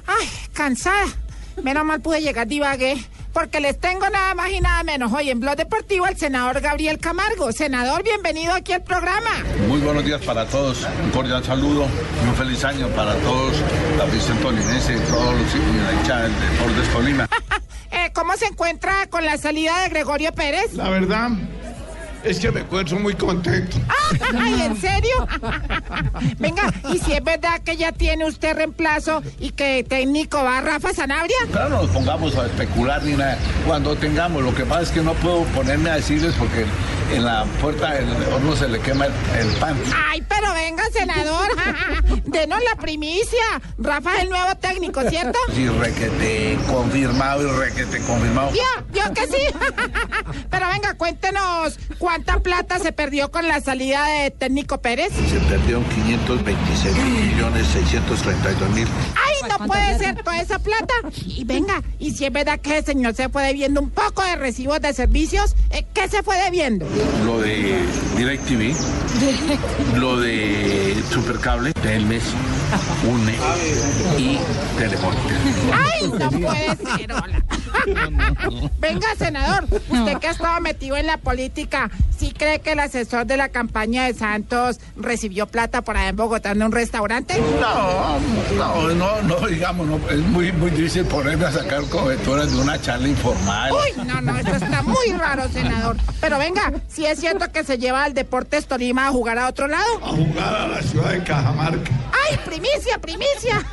Ay, 0.08 0.28
cansada. 0.54 1.06
Menos 1.64 1.86
mal 1.86 2.02
pude 2.02 2.22
llegar 2.22 2.48
de 2.48 2.56
Ibagué. 2.56 2.98
Porque 3.36 3.60
les 3.60 3.78
tengo 3.78 4.10
nada 4.10 4.34
más 4.34 4.50
y 4.50 4.62
nada 4.62 4.82
menos 4.84 5.12
hoy 5.12 5.30
en 5.30 5.42
Blog 5.42 5.58
Deportivo 5.58 6.06
al 6.06 6.16
senador 6.16 6.62
Gabriel 6.62 7.00
Camargo. 7.00 7.52
Senador, 7.52 8.02
bienvenido 8.02 8.54
aquí 8.54 8.72
al 8.72 8.82
programa. 8.82 9.30
Muy 9.68 9.82
buenos 9.82 10.06
días 10.06 10.22
para 10.24 10.46
todos, 10.46 10.88
un 11.04 11.12
cordial 11.12 11.44
saludo 11.44 11.86
y 12.24 12.30
un 12.30 12.36
feliz 12.36 12.64
año 12.64 12.88
para 12.96 13.14
todos, 13.16 13.58
la 13.98 14.06
afición 14.06 14.38
tolimense 14.38 14.96
y 14.96 15.00
todos 15.12 15.34
los 15.34 15.54
y 15.54 15.84
la 15.84 15.94
hinchada 16.00 16.24
del 16.24 16.34
Deportes 16.40 16.94
Tolima. 16.94 17.30
Eh, 17.92 18.12
¿Cómo 18.14 18.36
se 18.36 18.48
encuentra 18.48 19.08
con 19.08 19.24
la 19.24 19.38
salida 19.38 19.84
de 19.84 19.90
Gregorio 19.90 20.34
Pérez? 20.34 20.74
La 20.74 20.90
verdad 20.90 21.30
es 22.26 22.40
que 22.40 22.52
me 22.52 22.62
encuentro 22.62 23.00
muy 23.00 23.14
contento. 23.14 23.78
Ay, 24.38 24.62
¿en 24.64 24.76
serio? 24.76 25.28
Venga, 26.40 26.74
¿y 26.92 26.98
si 27.00 27.14
es 27.14 27.24
verdad 27.24 27.62
que 27.64 27.78
ya 27.78 27.92
tiene 27.92 28.26
usted 28.26 28.56
reemplazo 28.56 29.22
y 29.40 29.52
que 29.52 29.86
técnico 29.88 30.44
va 30.44 30.62
Rafa 30.62 30.94
Sanabria? 30.94 31.38
Pero 31.52 31.70
no 31.70 31.82
nos 31.84 31.92
pongamos 31.92 32.36
a 32.38 32.48
especular 32.48 33.04
ni 33.04 33.14
nada. 33.14 33.38
Cuando 33.66 33.96
tengamos, 33.96 34.44
lo 34.44 34.54
que 34.56 34.66
pasa 34.66 34.82
es 34.82 34.90
que 34.90 35.02
no 35.02 35.14
puedo 35.14 35.44
ponerme 35.46 35.92
a 35.92 35.96
decirles 35.96 36.34
porque 36.38 36.66
en 37.14 37.24
la 37.24 37.46
puerta 37.62 37.94
del 37.94 38.10
horno 38.34 38.56
se 38.56 38.68
le 38.68 38.80
quema 38.80 39.06
el, 39.06 39.14
el 39.40 39.48
pan. 39.58 39.78
Ay, 40.10 40.24
pero 40.28 40.52
venga, 40.54 40.84
senador. 40.92 41.50
Denos 42.26 42.60
la 42.64 42.76
primicia. 42.82 43.62
Rafa 43.78 44.16
es 44.16 44.24
el 44.24 44.30
nuevo 44.30 44.56
técnico, 44.56 45.02
¿cierto? 45.10 45.38
Sí, 45.54 45.68
requete 45.68 46.58
confirmado 46.68 47.48
y 47.48 47.60
requete 47.60 48.00
confirmado. 48.02 48.52
¿Vio? 48.52 48.64
¿Vio 48.92 49.14
que 49.14 49.28
sí? 49.28 49.44
Pero 50.50 50.68
venga, 50.70 50.94
cuéntenos 50.96 51.78
cuánta 52.16 52.40
plata 52.40 52.80
se 52.80 52.94
perdió 52.94 53.30
con 53.30 53.46
la 53.46 53.60
salida 53.60 54.06
de 54.06 54.32
técnico 54.32 54.80
Pérez. 54.80 55.12
Se 55.30 55.38
perdieron 55.50 55.84
526 55.84 56.96
millones 56.96 57.68
632 57.68 58.70
mil. 58.70 58.88
¡Ay, 59.16 59.50
no 59.50 59.68
puede 59.68 59.98
ser 59.98 60.24
toda 60.24 60.40
esa 60.40 60.60
plata! 60.60 60.94
Y 61.26 61.44
venga, 61.44 61.84
y 62.00 62.12
si 62.12 62.24
es 62.24 62.32
verdad 62.32 62.58
que 62.62 62.78
el 62.78 62.86
señor 62.86 63.16
se 63.16 63.28
fue 63.28 63.44
debiendo 63.44 63.82
un 63.82 63.90
poco 63.90 64.24
de 64.24 64.38
recibos 64.38 64.80
de 64.80 64.94
servicios, 64.94 65.58
eh, 65.72 65.86
¿qué 65.94 66.08
se 66.08 66.24
fue 66.24 66.38
debiendo? 66.38 66.88
Lo 67.26 67.42
de 67.42 67.82
DirecTV, 68.16 68.74
lo 70.00 70.18
de 70.18 70.96
Supercable, 71.12 71.74
Telmes, 71.74 72.24
UNE 73.08 73.36
y 74.18 74.40
Telefónica. 74.78 75.22
¡Ay, 75.74 76.08
no 76.08 76.30
puede 76.30 76.76
ser! 76.98 77.14
hola. 77.14 77.44
Venga, 78.80 79.08
senador, 79.18 79.66
usted 79.72 80.18
que 80.18 80.28
ha 80.28 80.32
estado 80.32 80.62
metido 80.62 80.98
en 80.98 81.08
la 81.08 81.18
política, 81.18 81.90
¿sí 82.18 82.34
cree 82.36 82.60
que 82.60 82.72
el 82.72 82.80
asesor 82.80 83.26
de 83.26 83.38
la 83.38 83.50
campaña 83.50 84.06
de 84.06 84.14
Santos 84.14 84.80
recibió 84.96 85.48
plata 85.48 85.82
por 85.82 85.98
allá 85.98 86.10
en 86.10 86.16
Bogotá 86.16 86.52
en 86.52 86.64
un 86.64 86.72
restaurante? 86.72 87.42
No, 87.60 88.20
no, 88.58 88.90
no, 88.94 89.22
no, 89.22 89.48
digamos, 89.48 89.88
no, 89.88 90.10
es 90.10 90.20
muy, 90.20 90.52
muy 90.52 90.72
difícil 90.72 91.06
ponerme 91.06 91.46
a 91.46 91.52
sacar 91.52 91.84
coberturas 91.84 92.52
de 92.52 92.62
una 92.62 92.80
charla 92.82 93.08
informal. 93.08 93.72
Uy, 93.72 94.06
no, 94.06 94.22
no, 94.22 94.38
eso 94.38 94.56
está 94.56 94.82
muy 94.82 95.12
raro, 95.18 95.48
senador. 95.50 95.98
Pero 96.22 96.40
venga, 96.40 96.74
si 96.88 97.06
es 97.06 97.20
cierto 97.20 97.52
que 97.52 97.64
se 97.64 97.78
lleva 97.78 98.04
al 98.04 98.14
Deportes 98.14 98.68
Tolima 98.68 99.08
a 99.08 99.12
jugar 99.12 99.38
a 99.38 99.48
otro 99.48 99.68
lado. 99.68 99.86
A 100.04 100.10
jugar 100.10 100.56
a 100.56 100.68
la 100.68 100.82
ciudad 100.82 101.12
de 101.12 101.24
Cajamarca. 101.24 101.92
¡Ay, 102.28 102.38
primicia, 102.60 102.98
primicia! 103.00 103.64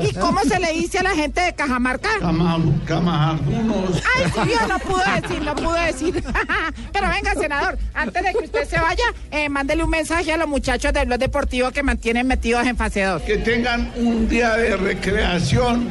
¿Y 0.08 0.14
cómo 0.14 0.40
se 0.42 0.58
le 0.58 0.72
dice 0.72 0.98
a 0.98 1.02
la 1.02 1.10
gente 1.10 1.40
de 1.40 1.54
Cajamarca? 1.54 2.08
Cama- 2.20 2.58
Camajardunos. 2.86 4.02
Ay, 4.16 4.24
sí, 4.32 4.50
yo 4.60 4.66
no 4.68 4.78
pudo 4.78 5.02
decir, 5.20 5.42
no 5.42 5.54
pudo 5.54 5.74
decir. 5.74 6.24
Pero 6.92 7.08
venga, 7.08 7.34
senador, 7.34 7.78
antes 7.94 8.22
de 8.22 8.32
que 8.32 8.44
usted 8.44 8.68
se 8.68 8.78
vaya, 8.80 9.04
eh, 9.30 9.48
mándele 9.48 9.82
un 9.84 9.90
mensaje 9.90 10.32
a 10.32 10.36
los 10.36 10.48
muchachos 10.48 10.92
del 10.92 11.06
blog 11.06 11.18
deportivo 11.18 11.70
que 11.70 11.82
mantienen 11.82 12.26
metidos 12.26 12.66
en 12.66 12.76
fase 12.76 13.02
2. 13.02 13.22
Que 13.22 13.38
tengan 13.38 13.92
un 13.96 14.28
día 14.28 14.56
de 14.56 14.76
recreación, 14.76 15.88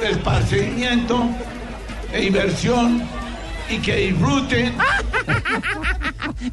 de 0.00 0.10
esparcimiento 0.10 1.28
e 2.12 2.24
inversión 2.24 3.02
y 3.70 3.78
que 3.78 3.96
disfruten. 3.96 4.74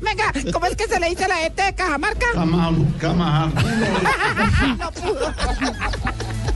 Venga, 0.01 0.31
¿cómo 0.53 0.65
es 0.65 0.75
que 0.75 0.85
se 0.87 0.99
le 0.99 1.09
dice 1.09 1.25
a 1.25 1.27
la 1.27 1.35
gente 1.37 1.61
de 1.63 1.73
Cajamarca? 1.75 2.25
Cama- 2.33 2.71
Camajardunos. 2.99 3.65
No 4.77 4.91
pudo. 4.91 5.33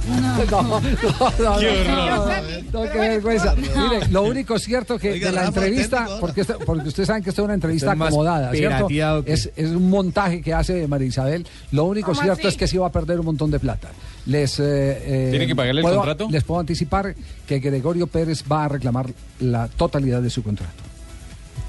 No, 0.07 0.21
no, 0.21 0.37
no, 0.37 1.59
Qué 1.59 1.83
no, 1.87 2.03
horror. 2.03 2.43
no, 2.71 2.85
no, 2.85 2.91
qué 2.91 2.97
vergüenza. 2.99 3.55
Mire, 3.55 4.07
lo 4.11 4.21
único 4.23 4.59
cierto 4.59 4.99
que 4.99 5.19
de 5.19 5.31
la 5.31 5.45
entrevista, 5.45 6.07
porque, 6.19 6.43
porque 6.45 6.89
ustedes 6.89 7.07
saben 7.07 7.23
que 7.23 7.29
esto 7.31 7.41
es 7.41 7.45
una 7.45 7.55
entrevista 7.55 7.91
acomodada, 7.93 8.51
¿cierto? 8.51 8.87
Es, 9.25 9.49
es 9.55 9.69
un 9.71 9.89
montaje 9.89 10.41
que 10.41 10.53
hace 10.53 10.87
María 10.87 11.07
Isabel. 11.07 11.47
Lo 11.71 11.85
único 11.85 12.11
¿Cómo 12.11 12.21
cierto 12.21 12.47
es 12.47 12.55
que 12.55 12.67
sí 12.67 12.77
va 12.77 12.87
a 12.87 12.91
perder 12.91 13.19
un 13.19 13.25
montón 13.25 13.49
de 13.49 13.59
plata. 13.59 13.89
Les, 14.25 14.59
eh, 14.59 14.63
eh, 14.65 15.27
¿Tiene 15.29 15.45
que 15.47 15.55
pagarle 15.55 15.81
el 15.81 15.83
puedo- 15.83 15.97
contrato? 15.97 16.27
Les 16.31 16.43
puedo 16.43 16.59
anticipar 16.59 17.15
que 17.47 17.59
Gregorio 17.59 18.07
Pérez 18.07 18.43
va 18.51 18.65
a 18.65 18.67
reclamar 18.67 19.07
la 19.39 19.67
totalidad 19.67 20.21
de 20.21 20.29
su 20.31 20.41
contrato. 20.41 20.73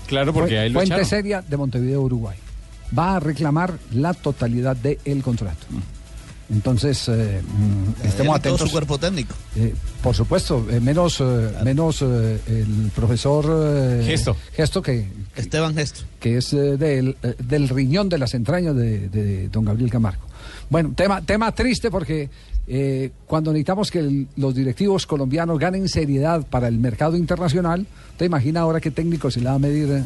Claro, 0.06 0.32
porque 0.32 0.50
Fue- 0.50 0.58
ahí 0.60 0.68
lo 0.70 0.78
Fuente 0.78 0.94
echaron. 0.94 1.08
seria 1.08 1.42
de 1.42 1.56
Montevideo, 1.56 2.00
Uruguay. 2.00 2.36
Va 2.96 3.16
a 3.16 3.20
reclamar 3.20 3.74
la 3.92 4.14
totalidad 4.14 4.76
del 4.76 5.22
contrato. 5.22 5.66
Entonces, 6.48 7.08
eh, 7.08 7.42
mm, 7.42 8.06
estemos 8.06 8.36
atentos. 8.36 8.60
su 8.60 8.70
cuerpo 8.70 8.96
técnico. 8.98 9.34
Eh, 9.56 9.74
por 10.00 10.14
supuesto, 10.14 10.64
eh, 10.70 10.78
menos, 10.78 11.20
eh, 11.20 11.50
menos 11.64 12.02
eh, 12.02 12.38
el 12.46 12.92
profesor 12.94 13.44
eh, 13.50 14.04
Gesto. 14.06 14.36
Gesto 14.54 14.80
que, 14.80 15.08
Esteban 15.34 15.74
Gesto. 15.74 16.02
que 16.20 16.36
es 16.38 16.52
eh, 16.52 16.76
del, 16.76 17.16
eh, 17.24 17.34
del 17.42 17.68
riñón 17.68 18.08
de 18.08 18.18
las 18.18 18.32
entrañas 18.34 18.76
de, 18.76 19.08
de 19.08 19.48
don 19.48 19.64
Gabriel 19.64 19.90
Camargo. 19.90 20.22
Bueno, 20.68 20.92
tema, 20.96 21.22
tema 21.22 21.52
triste 21.52 21.90
porque 21.90 22.28
eh, 22.66 23.10
cuando 23.26 23.52
necesitamos 23.52 23.90
que 23.90 24.26
los 24.36 24.54
directivos 24.54 25.06
colombianos 25.06 25.58
ganen 25.58 25.88
seriedad 25.88 26.44
para 26.46 26.68
el 26.68 26.78
mercado 26.78 27.16
internacional, 27.16 27.86
¿te 28.16 28.24
imagina 28.24 28.60
ahora 28.60 28.80
qué 28.80 28.90
técnico 28.90 29.30
se 29.30 29.40
le 29.40 29.46
va 29.46 29.54
a 29.54 29.58
medir 29.58 29.90
eh, 29.90 30.02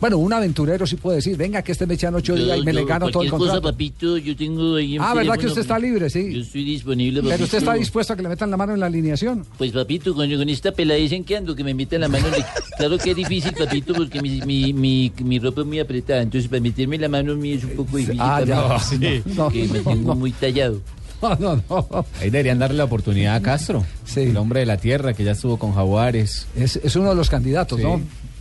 Bueno, 0.00 0.16
un 0.18 0.32
aventurero 0.32 0.86
sí 0.86 0.96
puede 0.96 1.16
decir, 1.16 1.36
venga, 1.36 1.60
que 1.62 1.72
este 1.72 1.86
me 1.86 1.94
echan 1.94 2.14
ocho 2.14 2.34
días 2.34 2.58
y 2.58 2.62
me 2.62 2.72
le 2.72 2.84
gano 2.84 3.08
todo 3.10 3.22
el 3.22 3.28
cualquier 3.30 3.30
cosa, 3.32 3.52
contrato. 3.60 3.62
papito, 3.76 4.16
yo 4.18 4.34
tengo 4.36 4.76
ahí 4.76 4.96
Ah, 4.98 5.12
¿verdad 5.14 5.36
que 5.36 5.46
usted 5.46 5.60
está 5.60 5.78
libre? 5.78 6.08
Sí. 6.08 6.32
Yo 6.32 6.40
estoy 6.40 6.64
disponible, 6.64 7.20
Pero 7.22 7.34
usted 7.34 7.44
papito. 7.46 7.56
está 7.58 7.74
dispuesto 7.74 8.12
a 8.14 8.16
que 8.16 8.22
le 8.22 8.28
metan 8.30 8.50
la 8.50 8.56
mano 8.56 8.72
en 8.72 8.80
la 8.80 8.86
alineación. 8.86 9.44
Pues 9.58 9.72
papito, 9.72 10.14
con, 10.14 10.34
con 10.34 10.48
esta 10.48 10.72
peladez 10.72 11.12
en 11.12 11.24
que 11.24 11.36
ando, 11.36 11.54
que 11.54 11.62
me 11.64 11.74
meten 11.74 12.00
la 12.00 12.08
mano 12.08 12.28
en 12.28 12.34
el- 12.34 12.44
Claro 12.78 12.96
que 12.96 13.10
es 13.10 13.16
difícil, 13.16 13.52
papito, 13.52 13.92
porque 13.92 14.22
mi, 14.22 14.40
mi, 14.42 14.72
mi, 14.72 15.12
mi 15.22 15.38
ropa 15.38 15.60
es 15.60 15.66
muy 15.66 15.78
apretada. 15.80 16.22
Entonces, 16.22 16.48
para 16.48 16.60
meterme 16.62 16.96
la 16.96 17.08
mano 17.08 17.32
en 17.32 17.38
mí 17.38 17.52
es 17.52 17.64
un 17.64 17.70
poco 17.72 17.98
difícil. 17.98 18.20
Ah, 18.22 18.42
ya. 18.46 18.68
papito, 18.68 19.28
No, 19.36 19.50
que 19.50 19.68
me 19.68 19.80
tengo 19.80 20.14
muy 20.14 20.32
tallado. 20.32 20.80
No, 21.20 21.36
no, 21.36 21.62
no. 21.68 22.06
Ahí 22.18 22.30
deberían 22.30 22.58
darle 22.58 22.78
la 22.78 22.84
oportunidad 22.84 23.34
a 23.34 23.42
Castro, 23.42 23.84
el 24.16 24.34
hombre 24.38 24.60
de 24.60 24.66
la 24.66 24.78
tierra 24.78 25.12
que 25.12 25.22
ya 25.24 25.32
estuvo 25.32 25.58
con 25.58 25.74
Jaguares. 25.74 26.46
Es, 26.56 26.76
es 26.82 26.96
uno 26.96 27.10
de 27.10 27.14
los 27.14 27.28
candidatos, 27.28 27.78
Sí. 27.78 27.84
¿no? 27.84 28.00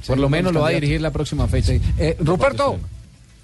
Por 0.10 0.20
lo 0.20 0.30
menos 0.30 0.52
lo 0.54 0.62
va 0.62 0.68
a 0.70 0.72
dirigir 0.72 1.00
la 1.02 1.12
próxima 1.12 1.48
fecha. 1.48 1.74
Eh, 1.98 2.18
Ruperto, 2.20 2.78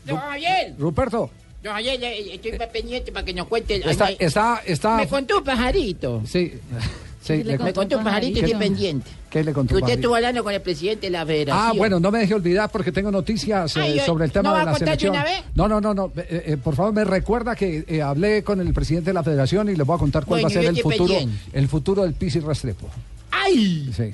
Don 0.05 0.17
Javier, 0.17 0.73
Ruperto, 0.77 1.29
don 1.63 1.73
Javier, 1.73 2.03
eh, 2.03 2.33
estoy 2.35 2.51
pendiente 2.71 3.11
para 3.11 3.25
que 3.25 3.33
nos 3.33 3.47
cuente. 3.47 3.81
está, 3.89 4.05
Ay, 4.05 4.17
está, 4.19 4.61
está. 4.65 4.97
Me 4.97 5.07
contó 5.07 5.37
un 5.39 5.43
pajarito. 5.43 6.21
Sí, 6.27 6.53
sí, 7.21 7.43
me 7.45 7.57
contó 7.73 7.97
un 7.97 8.03
pajarito 8.03 8.39
y 8.39 8.43
estoy 8.43 8.59
pendiente. 8.59 9.09
¿Qué 9.29 9.39
le 9.43 9.51
Que 9.51 9.53
contó? 9.55 9.73
usted 9.73 9.81
Pajarito? 9.81 9.99
estuvo 10.01 10.15
hablando 10.15 10.43
con 10.43 10.53
el 10.53 10.61
presidente 10.61 11.07
de 11.07 11.11
la 11.11 11.25
federación. 11.25 11.67
Ah, 11.69 11.73
bueno, 11.75 11.99
no 11.99 12.09
me 12.11 12.19
deje 12.19 12.33
olvidar 12.35 12.69
porque 12.71 12.91
tengo 12.91 13.11
noticias 13.11 13.75
eh, 13.75 13.79
Ay, 13.81 13.99
sobre 14.05 14.25
el 14.25 14.31
tema 14.31 14.49
¿no 14.49 14.53
va 14.53 14.59
de 14.59 14.65
la 14.67 14.75
selección. 14.77 15.11
una 15.13 15.23
vez? 15.23 15.43
No, 15.55 15.67
no, 15.67 15.81
no, 15.81 15.93
no. 15.93 16.11
eh, 16.17 16.43
eh, 16.47 16.57
por 16.57 16.75
favor, 16.75 16.93
me 16.93 17.03
recuerda 17.03 17.55
que 17.55 17.83
eh, 17.87 18.01
hablé 18.01 18.43
con 18.43 18.61
el 18.61 18.73
presidente 18.73 19.09
de 19.09 19.13
la 19.15 19.23
Federación 19.23 19.67
y 19.69 19.75
les 19.75 19.85
voy 19.85 19.95
a 19.95 19.99
contar 19.99 20.23
cuál 20.25 20.41
Bueno, 20.41 20.55
va 20.55 20.59
a 20.59 20.63
ser 20.63 20.69
el 20.73 20.81
futuro, 20.81 21.15
pendiente. 21.15 21.35
el 21.53 21.67
futuro 21.67 22.03
del 22.03 22.13
Pisi 22.13 22.39
Restrepo. 22.39 22.87
¡Ay! 23.31 23.91
Sí. 23.95 24.13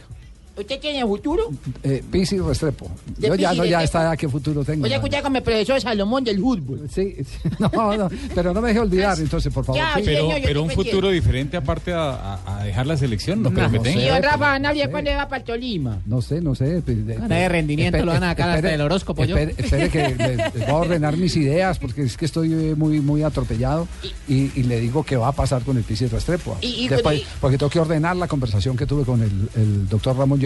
¿Usted 0.62 0.80
tiene 0.80 1.02
futuro? 1.06 1.50
Eh, 1.84 2.04
Pisi 2.12 2.38
Restrepo. 2.40 2.90
De 3.18 3.28
Yo 3.28 3.36
ya 3.36 3.54
no, 3.54 3.66
ya 3.66 3.80
Restrepo. 3.80 4.04
está, 4.06 4.18
¿qué 4.18 4.30
futuro 4.30 4.64
tengo? 4.64 4.82
Voy 4.82 4.92
a 4.94 4.96
escuchar 4.96 5.22
con 5.24 5.36
el 5.36 5.44
profesor 5.44 5.80
Salomón 5.82 6.24
del 6.24 6.40
fútbol. 6.40 6.88
Sí, 6.94 7.16
no, 7.60 7.70
no, 7.98 8.10
pero 8.34 8.54
no 8.54 8.62
me 8.62 8.70
deje 8.70 8.80
olvidar, 8.80 9.20
entonces, 9.20 9.54
por 9.54 9.66
favor. 9.66 9.82
Ya, 9.82 9.96
sí. 9.96 10.04
Pero, 10.06 10.32
señor, 10.32 10.58
un 10.60 10.70
futuro 10.72 11.10
diferente 11.10 11.58
aparte 11.58 11.92
a, 11.94 12.12
a- 12.12 12.60
a 12.60 12.64
dejar 12.64 12.88
la 12.88 12.98
selección, 12.98 13.42
no, 13.42 13.50
No, 13.50 13.56
creo 13.56 13.72
que 13.72 13.78
no 13.78 13.84
tenga. 13.84 14.02
Y 14.02 14.08
don 14.10 14.24
Rafa 14.24 14.54
Anabria, 14.56 14.90
¿cuándo 14.92 15.12
va 15.12 15.28
para 15.28 15.38
el 15.40 15.44
Tolima? 15.44 16.00
No 16.06 16.22
sé, 16.22 16.42
no 16.42 16.56
sé. 16.56 16.82
pues, 16.86 17.06
de- 17.06 17.18
de 17.18 17.50
rendimiento 17.50 17.98
lo 18.06 18.12
van 18.14 18.24
a 18.24 18.30
sacar 18.30 18.50
hasta 18.50 18.60
espere- 18.70 18.74
el 18.76 18.82
horóscopo, 18.82 19.26
yo. 19.26 19.36
Espere, 19.38 19.56
espere 19.58 19.90
que 19.90 20.16
le- 20.16 20.36
les 20.38 20.54
voy 20.54 20.64
a 20.64 20.76
ordenar 20.76 21.18
mis 21.18 21.36
ideas 21.36 21.80
porque 21.80 22.04
es 22.04 22.18
que 22.18 22.26
estoy 22.26 22.52
eh, 22.54 22.76
muy 22.76 23.00
muy 23.02 23.24
atropellado 23.24 23.88
y, 24.28 24.52
y 24.60 24.64
le 24.64 24.80
digo 24.80 25.04
que 25.04 25.16
va 25.18 25.30
a 25.30 25.32
pasar 25.32 25.64
con 25.64 25.78
el 25.78 25.84
Pisi 25.84 26.06
Restrepo. 26.08 26.58
Y- 26.62 26.86
y- 26.86 26.88
Después- 26.88 27.22
y- 27.22 27.26
porque 27.40 27.58
tengo 27.58 27.70
que 27.70 27.80
ordenar 27.80 28.16
la 28.16 28.28
conversación 28.28 28.76
que 28.78 28.86
tuve 28.86 29.04
con 29.06 29.22
el, 29.22 29.50
el 29.56 29.88
doctor 29.90 30.18
Ramón 30.18 30.40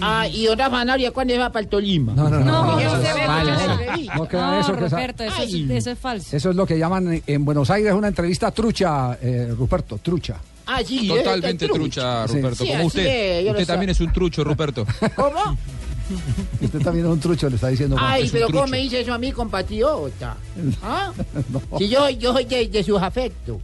Ah, 0.00 0.26
y 0.28 0.46
don 0.46 0.58
Rafa 0.58 0.80
Anabria, 0.80 1.10
¿cuándo 1.12 1.38
va 1.38 1.50
para 1.50 1.62
el 1.62 1.68
Tolima? 1.68 2.12
No, 2.14 2.28
no, 2.28 2.38
no. 2.40 2.44
No, 2.44 2.64
no, 2.72 2.78
eso 2.80 2.96
no 2.96 3.02
es- 3.02 3.16
yo 3.16 4.40
no 4.40 4.60
eso, 4.60 4.72
Roberto, 4.72 5.24
es, 5.24 5.32
eso 5.70 5.90
es 5.90 5.98
falso. 5.98 6.36
eso 6.36 6.50
es 6.50 6.56
lo 6.56 6.66
que 6.66 6.78
llaman 6.78 7.22
en 7.26 7.44
Buenos 7.44 7.70
Aires 7.70 7.92
una 7.92 8.08
entrevista 8.08 8.50
trucha, 8.50 9.18
eh, 9.20 9.52
Ruperto, 9.56 9.98
trucha. 9.98 10.36
Ah, 10.66 10.80
sí, 10.84 11.06
Totalmente 11.08 11.68
trucha. 11.68 12.26
Ruperto. 12.26 12.64
Sí, 12.64 12.70
como 12.70 12.84
usted. 12.86 13.46
usted 13.50 13.66
también 13.66 13.90
es 13.90 14.00
un 14.00 14.12
trucho, 14.12 14.42
Ruperto. 14.44 14.86
¿Cómo? 15.14 15.58
Usted 16.60 16.80
también 16.80 17.06
es 17.06 17.12
un 17.12 17.20
trucho, 17.20 17.48
le 17.48 17.56
está 17.56 17.68
diciendo. 17.68 17.96
Ay, 17.98 18.28
pero 18.30 18.48
¿cómo 18.48 18.66
me 18.66 18.78
dice 18.78 19.00
eso 19.00 19.14
a 19.14 19.18
mí, 19.18 19.32
compatriota? 19.32 20.36
¿Ah? 20.82 21.12
Si 21.78 21.88
yo, 21.88 22.08
yo 22.10 22.32
soy 22.32 22.44
de, 22.44 22.68
de 22.68 22.84
sus 22.84 23.00
afectos. 23.00 23.58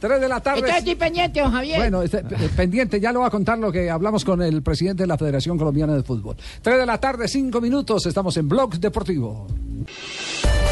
Tres 0.00 0.20
de 0.20 0.28
la 0.28 0.40
tarde. 0.40 0.60
Entonces 0.60 0.78
estoy 0.78 0.94
pendiente, 0.94 1.40
don 1.40 1.52
Javier. 1.52 1.78
Bueno, 1.78 2.02
este, 2.02 2.18
eh, 2.18 2.50
pendiente, 2.56 3.00
ya 3.00 3.12
lo 3.12 3.20
va 3.20 3.26
a 3.28 3.30
contar 3.30 3.58
lo 3.58 3.70
que 3.70 3.90
hablamos 3.90 4.24
con 4.24 4.42
el 4.42 4.62
presidente 4.62 5.02
de 5.02 5.06
la 5.06 5.18
Federación 5.18 5.58
Colombiana 5.58 5.94
de 5.94 6.02
Fútbol. 6.02 6.36
Tres 6.62 6.78
de 6.78 6.86
la 6.86 6.98
tarde, 6.98 7.28
cinco 7.28 7.60
minutos, 7.60 8.06
estamos 8.06 8.36
en 8.36 8.48
Blog 8.48 8.78
Deportivo. 8.78 9.46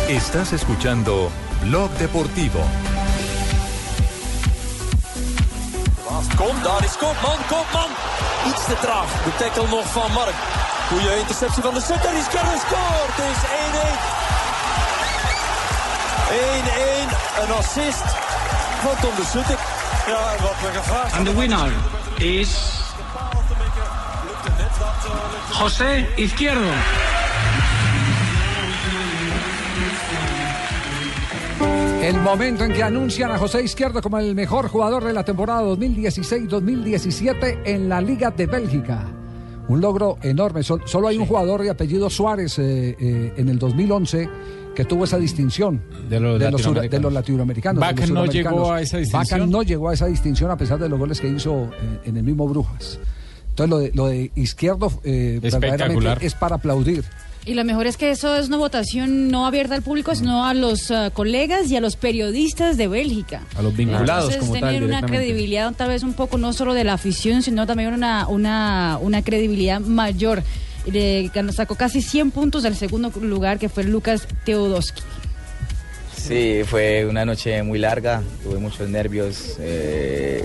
Estás 0.09 0.53
escuchando 0.53 1.31
Blog 1.65 1.91
Deportivo. 1.93 2.61
Kom, 6.37 6.63
daar 6.63 6.85
is 6.85 6.97
Koopman, 6.97 7.39
Koopman. 7.49 7.91
Iets 8.47 8.65
te 8.67 8.77
traag. 8.81 9.25
De 9.25 9.31
tackle 9.39 9.69
nog 9.69 9.93
van 9.93 10.13
Mark. 10.13 10.82
Goeie 10.89 11.19
interceptie 11.19 11.63
van 11.63 11.75
de 11.75 11.81
Sutter. 11.81 12.11
Die 12.11 12.23
scoort, 12.23 12.61
scoort. 12.67 13.17
Het 13.17 13.31
is 13.35 13.43
1-1. 13.47 13.51
1-1. 16.33 16.35
Een 17.43 17.53
assist 17.59 18.05
van 18.83 18.95
Tom 19.01 19.15
de 19.17 19.25
Sutter. 19.25 19.59
Ja, 20.07 20.43
wat 20.43 20.55
we 20.61 20.79
gevraagd 20.79 21.13
And 21.13 21.27
the 21.27 21.39
winner 21.39 21.73
is 22.19 22.81
José 25.51 26.07
Izquierdo. 26.17 26.71
El 32.03 32.21
momento 32.21 32.65
en 32.65 32.73
que 32.73 32.83
anuncian 32.83 33.31
a 33.31 33.39
José 33.39 33.63
Izquierdo 33.63 34.03
como 34.03 34.19
el 34.19 34.35
mejor 34.35 34.69
jugador 34.69 35.05
de 35.05 35.13
la 35.13 35.25
temporada 35.25 35.63
2016-2017 35.63 37.63
en 37.65 37.89
la 37.89 38.01
Liga 38.01 38.31
de 38.31 38.47
Bélgica. 38.47 39.22
Un 39.69 39.81
logro 39.81 40.19
enorme. 40.23 40.63
Sol- 40.63 40.83
solo 40.87 41.09
hay 41.09 41.17
un 41.19 41.27
jugador 41.27 41.63
de 41.63 41.71
apellido 41.71 42.11
Suárez 42.11 42.59
eh, 42.59 42.97
eh, 43.01 43.35
en 43.37 43.49
el 43.49 43.59
2011 43.59 44.29
que 44.75 44.85
tuvo 44.87 45.05
esa 45.05 45.19
distinción 45.19 45.83
De 46.09 46.19
los 46.19 46.41
latinoamericanos. 46.41 46.91
de 46.91 47.01
los 47.01 47.13
latinoamericanos. 47.13 47.81
de 47.81 47.87
Vaca 47.87 48.01
los 48.07 48.11
no 48.11 48.27
llegó 48.27 48.73
a 48.73 48.81
esa 48.81 48.97
distinción. 48.99 49.39
Vaca 49.41 49.47
no 49.51 49.63
llegó 49.63 49.89
a 49.91 49.95
esa 49.95 50.07
distinción 50.07 50.51
a 50.51 50.57
pesar 50.57 50.79
de 50.79 50.89
los 50.89 50.99
goles 50.99 51.21
que 51.21 51.29
hizo 51.29 51.65
eh, 51.65 52.01
en 52.05 52.17
el 52.17 52.23
mismo 52.23 52.49
Brujas. 52.49 52.99
Entonces 53.51 53.71
lo 53.71 53.79
de, 53.79 53.93
lo 53.95 54.07
de 54.07 54.31
Izquierdo 54.35 54.91
verdaderamente 55.05 56.27
es 56.27 56.35
para 56.35 56.57
aplaudir. 56.57 57.05
Y 57.45 57.55
lo 57.55 57.65
mejor 57.65 57.89
es 57.89 57.97
que 57.97 58.11
eso 58.13 58.37
es 58.37 58.47
una 58.49 58.57
votación 58.57 59.29
no 59.29 59.47
abierta 59.47 59.75
al 59.75 59.83
público, 59.83 60.15
sino 60.15 60.47
a 60.47 60.55
los 60.55 60.91
ah, 60.93 61.11
colegas 61.13 61.69
y 61.71 61.77
a 61.77 61.81
los 61.81 61.97
periodistas 61.97 62.77
de 62.77 62.87
Bélgica. 62.87 63.43
A 63.57 63.63
los 63.63 63.77
vinculados 63.77 64.33
Entonces, 64.33 64.39
como 64.39 64.53
tal, 64.53 64.61
tener 64.75 64.85
una 64.85 65.01
credibilidad 65.09 65.73
tal 65.75 65.89
vez 65.89 66.05
un 66.05 66.15
poco 66.15 66.39
no 66.39 66.53
solo 66.53 66.73
de 66.73 66.85
la 66.85 66.93
afición, 66.93 67.43
sino 67.43 67.67
también 67.67 67.93
una, 67.93 68.29
una, 68.29 68.99
una 69.01 69.23
credibilidad 69.23 69.81
mayor. 69.81 70.45
Le 70.87 71.29
ganó- 71.35 71.53
sacó 71.53 71.75
casi 71.75 72.01
100 72.01 72.31
puntos 72.31 72.63
del 72.63 72.77
segundo 72.77 73.11
lugar, 73.21 73.59
que 73.59 73.69
fue 73.69 73.85
Lucas 73.85 74.27
Teodoski. 74.45 75.03
Sí, 76.23 76.63
fue 76.65 77.05
una 77.05 77.25
noche 77.25 77.65
muy 77.65 77.81
larga, 77.81 78.23
tuve 78.45 78.59
muchos 78.59 78.89
nervios, 78.89 79.57
eh, 79.59 80.45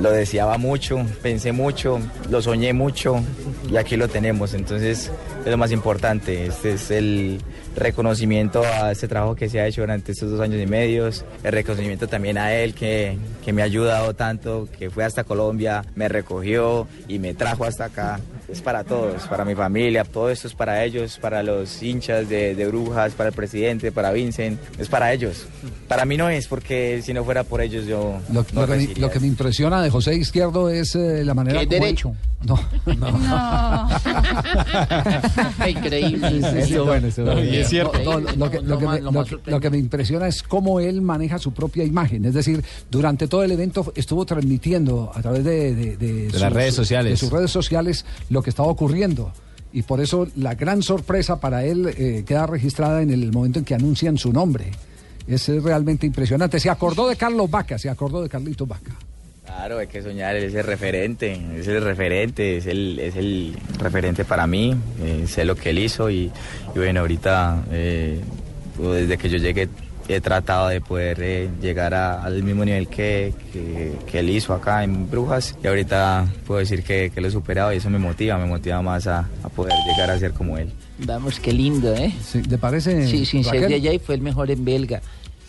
lo 0.00 0.12
deseaba 0.12 0.56
mucho, 0.56 1.04
pensé 1.20 1.50
mucho, 1.50 1.98
lo 2.30 2.40
soñé 2.40 2.72
mucho 2.72 3.20
y 3.68 3.76
aquí 3.76 3.96
lo 3.96 4.06
tenemos, 4.06 4.54
entonces 4.54 5.10
es 5.44 5.50
lo 5.50 5.56
más 5.56 5.72
importante, 5.72 6.46
este 6.46 6.74
es 6.74 6.92
el 6.92 7.40
reconocimiento 7.74 8.62
a 8.62 8.92
este 8.92 9.08
trabajo 9.08 9.34
que 9.34 9.48
se 9.48 9.58
ha 9.58 9.66
hecho 9.66 9.80
durante 9.80 10.12
estos 10.12 10.30
dos 10.30 10.40
años 10.40 10.62
y 10.62 10.66
medio, 10.66 11.08
el 11.08 11.52
reconocimiento 11.52 12.06
también 12.06 12.38
a 12.38 12.54
él 12.54 12.72
que, 12.72 13.18
que 13.44 13.52
me 13.52 13.62
ha 13.62 13.64
ayudado 13.64 14.14
tanto, 14.14 14.68
que 14.78 14.90
fue 14.90 15.02
hasta 15.02 15.24
Colombia, 15.24 15.84
me 15.96 16.08
recogió 16.08 16.86
y 17.08 17.18
me 17.18 17.34
trajo 17.34 17.64
hasta 17.64 17.86
acá. 17.86 18.20
Es 18.48 18.60
para 18.62 18.84
todos, 18.84 19.22
para 19.24 19.44
mi 19.44 19.54
familia, 19.56 20.04
todo 20.04 20.30
esto 20.30 20.46
es 20.46 20.54
para 20.54 20.84
ellos, 20.84 21.18
para 21.20 21.42
los 21.42 21.82
hinchas 21.82 22.28
de, 22.28 22.54
de 22.54 22.66
Brujas, 22.68 23.12
para 23.14 23.30
el 23.30 23.34
presidente, 23.34 23.90
para 23.90 24.12
Vincent, 24.12 24.60
es 24.78 24.88
para 24.88 25.12
ellos. 25.12 25.46
Para 25.88 26.04
mí 26.04 26.16
no 26.16 26.28
es, 26.28 26.46
porque 26.46 27.00
si 27.02 27.12
no 27.12 27.24
fuera 27.24 27.42
por 27.44 27.60
ellos 27.60 27.86
yo 27.86 28.20
Lo, 28.32 28.34
no 28.34 28.40
lo 28.40 28.44
que, 28.44 28.54
me, 28.54 28.66
recibiría 28.66 29.06
lo 29.06 29.10
que 29.12 29.20
me 29.20 29.26
impresiona 29.26 29.82
de 29.82 29.90
José 29.90 30.14
Izquierdo 30.14 30.68
es 30.70 30.94
eh, 30.94 31.24
la 31.24 31.34
manera 31.34 31.60
es 31.60 31.66
como 31.66 31.76
él- 31.76 31.80
derecho. 31.82 32.14
No, 32.46 32.56
no. 32.84 33.88
Increíble. 35.68 36.28
Sí, 36.30 36.36
sí, 36.42 36.50
sí, 36.52 36.58
Eso 36.58 36.78
no. 36.78 36.84
bueno, 36.84 37.06
eso 37.08 37.22
No, 37.22 37.32
bueno. 37.32 37.50
y 37.50 37.56
es 37.56 37.68
cierto. 37.68 37.98
No, 38.04 38.20
No, 38.20 38.30
lo, 38.36 38.50
que, 38.50 38.60
lo 38.60 38.78
que 38.78 38.86
me, 38.86 39.00
lo 39.00 39.24
que- 39.24 39.38
lo 39.50 39.60
que 39.60 39.70
me 39.70 39.78
impresiona 39.78 40.28
es 40.28 40.42
cómo 40.42 40.78
él 40.80 41.00
maneja 41.02 41.38
su 41.38 41.52
propia 41.52 41.82
imagen. 41.84 42.24
Es 42.24 42.34
decir, 42.34 42.62
durante 42.90 43.26
todo 43.26 43.42
el 43.42 43.50
evento 43.52 43.92
estuvo 43.96 44.24
transmitiendo 44.26 45.10
a 45.14 45.22
través 45.22 45.44
de, 45.44 45.74
de- 45.74 45.96
de 45.96 46.38
las 46.38 46.52
redes 46.52 46.74
sociales. 46.74 47.12
de 47.12 47.16
sus 47.16 47.30
redes 47.32 47.50
sociales 47.50 48.04
lo 48.36 48.42
que 48.42 48.50
estaba 48.50 48.68
ocurriendo. 48.68 49.32
Y 49.72 49.82
por 49.82 50.00
eso 50.00 50.28
la 50.36 50.54
gran 50.54 50.82
sorpresa 50.82 51.40
para 51.40 51.64
él 51.64 51.92
eh, 51.96 52.22
queda 52.26 52.46
registrada 52.46 53.02
en 53.02 53.10
el 53.10 53.32
momento 53.32 53.58
en 53.58 53.64
que 53.64 53.74
anuncian 53.74 54.16
su 54.16 54.32
nombre. 54.32 54.70
Es 55.26 55.48
realmente 55.48 56.06
impresionante. 56.06 56.60
Se 56.60 56.70
acordó 56.70 57.08
de 57.08 57.16
Carlos 57.16 57.50
Vaca, 57.50 57.78
se 57.78 57.88
acordó 57.90 58.22
de 58.22 58.28
Carlito 58.28 58.64
Vaca. 58.66 58.92
Claro, 59.44 59.78
hay 59.78 59.86
que 59.86 60.02
soñar, 60.02 60.36
él 60.36 60.44
es 60.44 60.54
el 60.54 60.64
referente, 60.64 61.40
es 61.56 61.66
el 61.68 61.82
referente, 61.82 62.56
es 62.58 62.66
el, 62.66 62.98
es 62.98 63.16
el 63.16 63.56
referente 63.78 64.24
para 64.24 64.46
mí, 64.46 64.74
eh, 65.00 65.24
sé 65.26 65.44
lo 65.44 65.54
que 65.54 65.70
él 65.70 65.78
hizo 65.78 66.10
y, 66.10 66.30
y 66.74 66.78
bueno, 66.78 67.00
ahorita 67.00 67.64
eh, 67.70 68.20
pues, 68.76 69.02
desde 69.02 69.16
que 69.16 69.30
yo 69.30 69.38
llegué 69.38 69.68
he 70.08 70.20
tratado 70.20 70.68
de 70.68 70.80
poder 70.80 71.18
eh, 71.20 71.48
llegar 71.60 71.94
a- 71.94 72.22
al 72.22 72.42
mismo 72.42 72.64
nivel 72.64 72.88
que, 72.88 73.34
que- 73.52 73.92
que 74.10 74.18
él 74.20 74.30
hizo 74.30 74.54
acá 74.54 74.84
en 74.84 75.10
Brujas 75.10 75.56
y 75.62 75.66
ahorita 75.66 76.26
puedo 76.46 76.60
decir 76.60 76.82
que, 76.82 77.10
que 77.14 77.20
lo 77.20 77.28
he 77.28 77.30
superado 77.30 77.72
y 77.72 77.76
eso 77.78 77.90
me 77.90 77.98
motiva, 77.98 78.38
me 78.38 78.46
motiva 78.46 78.80
más 78.82 79.06
a, 79.06 79.28
a 79.42 79.48
poder 79.48 79.74
llegar 79.90 80.10
a 80.10 80.18
ser 80.18 80.32
como 80.32 80.58
él. 80.58 80.70
Vamos, 80.98 81.40
qué 81.40 81.52
lindo, 81.52 81.94
¿eh? 81.94 82.12
Sí, 82.24 82.40
¿Te 82.42 82.56
parece? 82.58 83.06
Sí, 83.08 83.26
sin 83.26 83.44
ser 83.44 83.68
de 83.68 83.74
allá 83.74 83.92
y 83.92 83.98
fue 83.98 84.14
el 84.14 84.20
mejor 84.22 84.50
en 84.50 84.64
belga. 84.64 85.00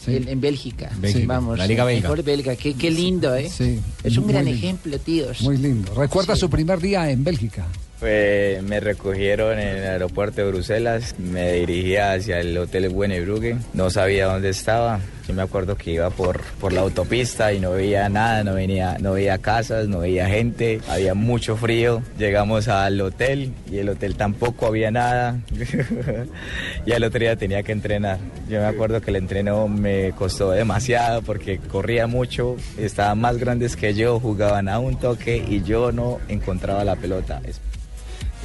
el- 0.07 0.27
en 0.29 0.39
Bélgica. 0.39 0.89
Bélgica, 0.99 1.25
Vamos, 1.27 1.57
la 1.57 1.67
Liga 1.67 1.83
el 1.83 1.87
belga. 1.95 2.01
mejor 2.09 2.23
belga. 2.23 2.55
Qué, 2.55 2.73
qué 2.75 2.89
lindo, 2.89 3.35
¿eh? 3.35 3.49
Sí, 3.49 3.79
Es 4.03 4.17
un 4.17 4.25
gran 4.27 4.45
lindo. 4.45 4.57
ejemplo, 4.57 4.97
tíos. 4.99 5.41
Muy 5.41 5.57
lindo. 5.57 5.93
¿Recuerda 5.95 6.33
Sí. 6.35 6.39
su 6.41 6.49
primer 6.49 6.79
día 6.79 7.09
en 7.11 7.23
Bélgica? 7.25 7.65
Me 8.01 8.79
recogieron 8.79 9.57
en 9.57 9.77
el 9.77 9.83
aeropuerto 9.83 10.41
de 10.41 10.47
Bruselas, 10.51 11.15
me 11.17 11.53
dirigía 11.53 12.13
hacia 12.13 12.39
el 12.39 12.55
hotel 12.57 12.89
Buenebrugge, 12.89 13.57
no 13.73 13.89
sabía 13.89 14.27
dónde 14.27 14.49
estaba. 14.49 14.99
Yo 15.27 15.33
me 15.33 15.41
acuerdo 15.41 15.75
que 15.75 15.91
iba 15.91 16.09
por, 16.09 16.41
por 16.61 16.71
la 16.71 16.81
autopista 16.81 17.51
y 17.51 17.59
no 17.59 17.71
veía 17.71 18.07
nada, 18.07 18.43
no, 18.43 18.53
venía, 18.53 18.97
no 18.99 19.13
veía 19.13 19.39
casas, 19.39 19.87
no 19.87 19.99
veía 19.99 20.27
gente, 20.27 20.79
había 20.87 21.15
mucho 21.15 21.57
frío. 21.57 22.01
Llegamos 22.17 22.67
al 22.67 23.01
hotel 23.01 23.51
y 23.69 23.79
el 23.79 23.89
hotel 23.89 24.15
tampoco 24.15 24.67
había 24.67 24.91
nada. 24.91 25.39
y 26.85 26.91
al 26.91 27.03
otro 27.03 27.19
día 27.19 27.35
tenía 27.35 27.63
que 27.63 27.73
entrenar. 27.73 28.19
Yo 28.47 28.61
me 28.61 28.67
acuerdo 28.67 29.01
que 29.01 29.09
el 29.09 29.17
entreno 29.17 29.67
me 29.67 30.11
costó 30.11 30.51
demasiado 30.51 31.23
porque 31.23 31.57
corría 31.57 32.07
mucho, 32.07 32.55
estaban 32.77 33.19
más 33.19 33.37
grandes 33.37 33.75
que 33.75 33.95
yo, 33.95 34.19
jugaban 34.19 34.69
a 34.69 34.79
un 34.79 34.97
toque 34.97 35.43
y 35.45 35.63
yo 35.63 35.91
no 35.91 36.19
encontraba 36.29 36.85
la 36.85 36.95
pelota. 36.95 37.41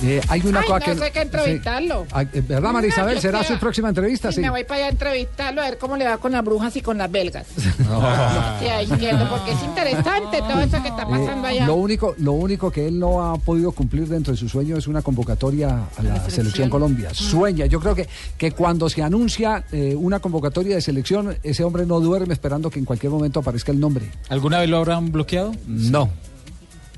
Eh, 0.02 0.20
hay 0.28 0.40
una 0.44 0.60
Ay, 0.60 0.66
cosa 0.66 0.78
no 0.80 0.84
que. 0.94 0.98
sé 1.06 1.10
qué 1.12 1.20
entrevistarlo. 1.22 2.06
Sí. 2.10 2.26
Eh, 2.34 2.42
¿Verdad, 2.48 2.72
María 2.72 2.88
Isabel? 2.88 3.14
yo 3.16 3.20
¿Será 3.20 3.44
su 3.44 3.56
próxima 3.58 3.88
entrevista? 3.88 4.30
Sí, 4.30 4.36
Sí. 4.36 4.40
Me 4.42 4.50
voy 4.50 4.64
para 4.64 4.78
allá 4.78 4.86
a 4.86 4.90
entrevistarlo 4.90 5.60
a 5.62 5.64
ver 5.64 5.78
cómo 5.78 5.96
le 5.96 6.04
va 6.06 6.18
con 6.18 6.32
las 6.32 6.44
brujas 6.44 6.74
y 6.76 6.80
con 6.82 6.98
las 6.98 7.10
belgas. 7.10 7.46
Ah. 7.88 8.56
Sí, 8.60 8.66
ahí 8.66 8.86
entiendo, 8.90 9.28
porque 9.28 9.52
es 9.52 9.62
interesante 9.62 10.38
todo 10.38 10.60
eso 10.60 10.82
que 10.82 10.88
está 10.88 11.06
pasando 11.06 11.46
Eh, 11.46 11.50
allá. 11.50 11.66
lo 11.66 11.74
único, 11.74 12.14
lo 12.18 12.32
único 12.32 12.70
que 12.70 12.88
él 12.88 12.98
no 12.98 13.22
ha 13.32 13.36
podido 13.38 13.70
cumplir 13.72 14.08
dentro 14.08 14.32
de 14.32 14.38
su 14.38 14.48
sueño 14.48 14.76
es 14.76 14.86
una 14.86 15.02
convocatoria 15.02 15.68
a 15.68 16.02
la, 16.02 16.14
selección. 16.14 16.30
selección. 16.30 16.70
Colombia. 16.70 17.10
Sueña. 17.12 17.66
Yo 17.66 17.80
creo 17.80 17.94
que, 17.94 18.08
que 18.38 18.52
cuando 18.52 18.88
se 18.88 19.02
anuncia 19.02 19.64
eh, 19.72 19.94
una 19.96 20.20
convocatoria 20.20 20.74
de 20.76 20.80
selección, 20.82 21.36
ese 21.42 21.64
hombre 21.64 21.86
no 21.86 22.00
duerme 22.00 22.32
esperando 22.34 22.70
que 22.70 22.78
en 22.78 22.84
cualquier 22.84 23.12
momento 23.12 23.40
aparezca 23.40 23.70
el 23.72 23.78
nombre. 23.80 24.10
¿Alguna 24.28 24.58
vez 24.60 24.68
lo 24.70 24.78
habrán 24.78 25.12
bloqueado? 25.12 25.52
No. 25.66 26.08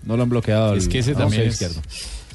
No 0.05 0.17
lo 0.17 0.23
han 0.23 0.29
bloqueado. 0.29 0.75
Es 0.75 0.85
al- 0.85 0.91
que 0.91 0.99
ese 1.01 1.15
también 1.15 1.43
es- 1.43 1.55
izquierdo. 1.55 1.81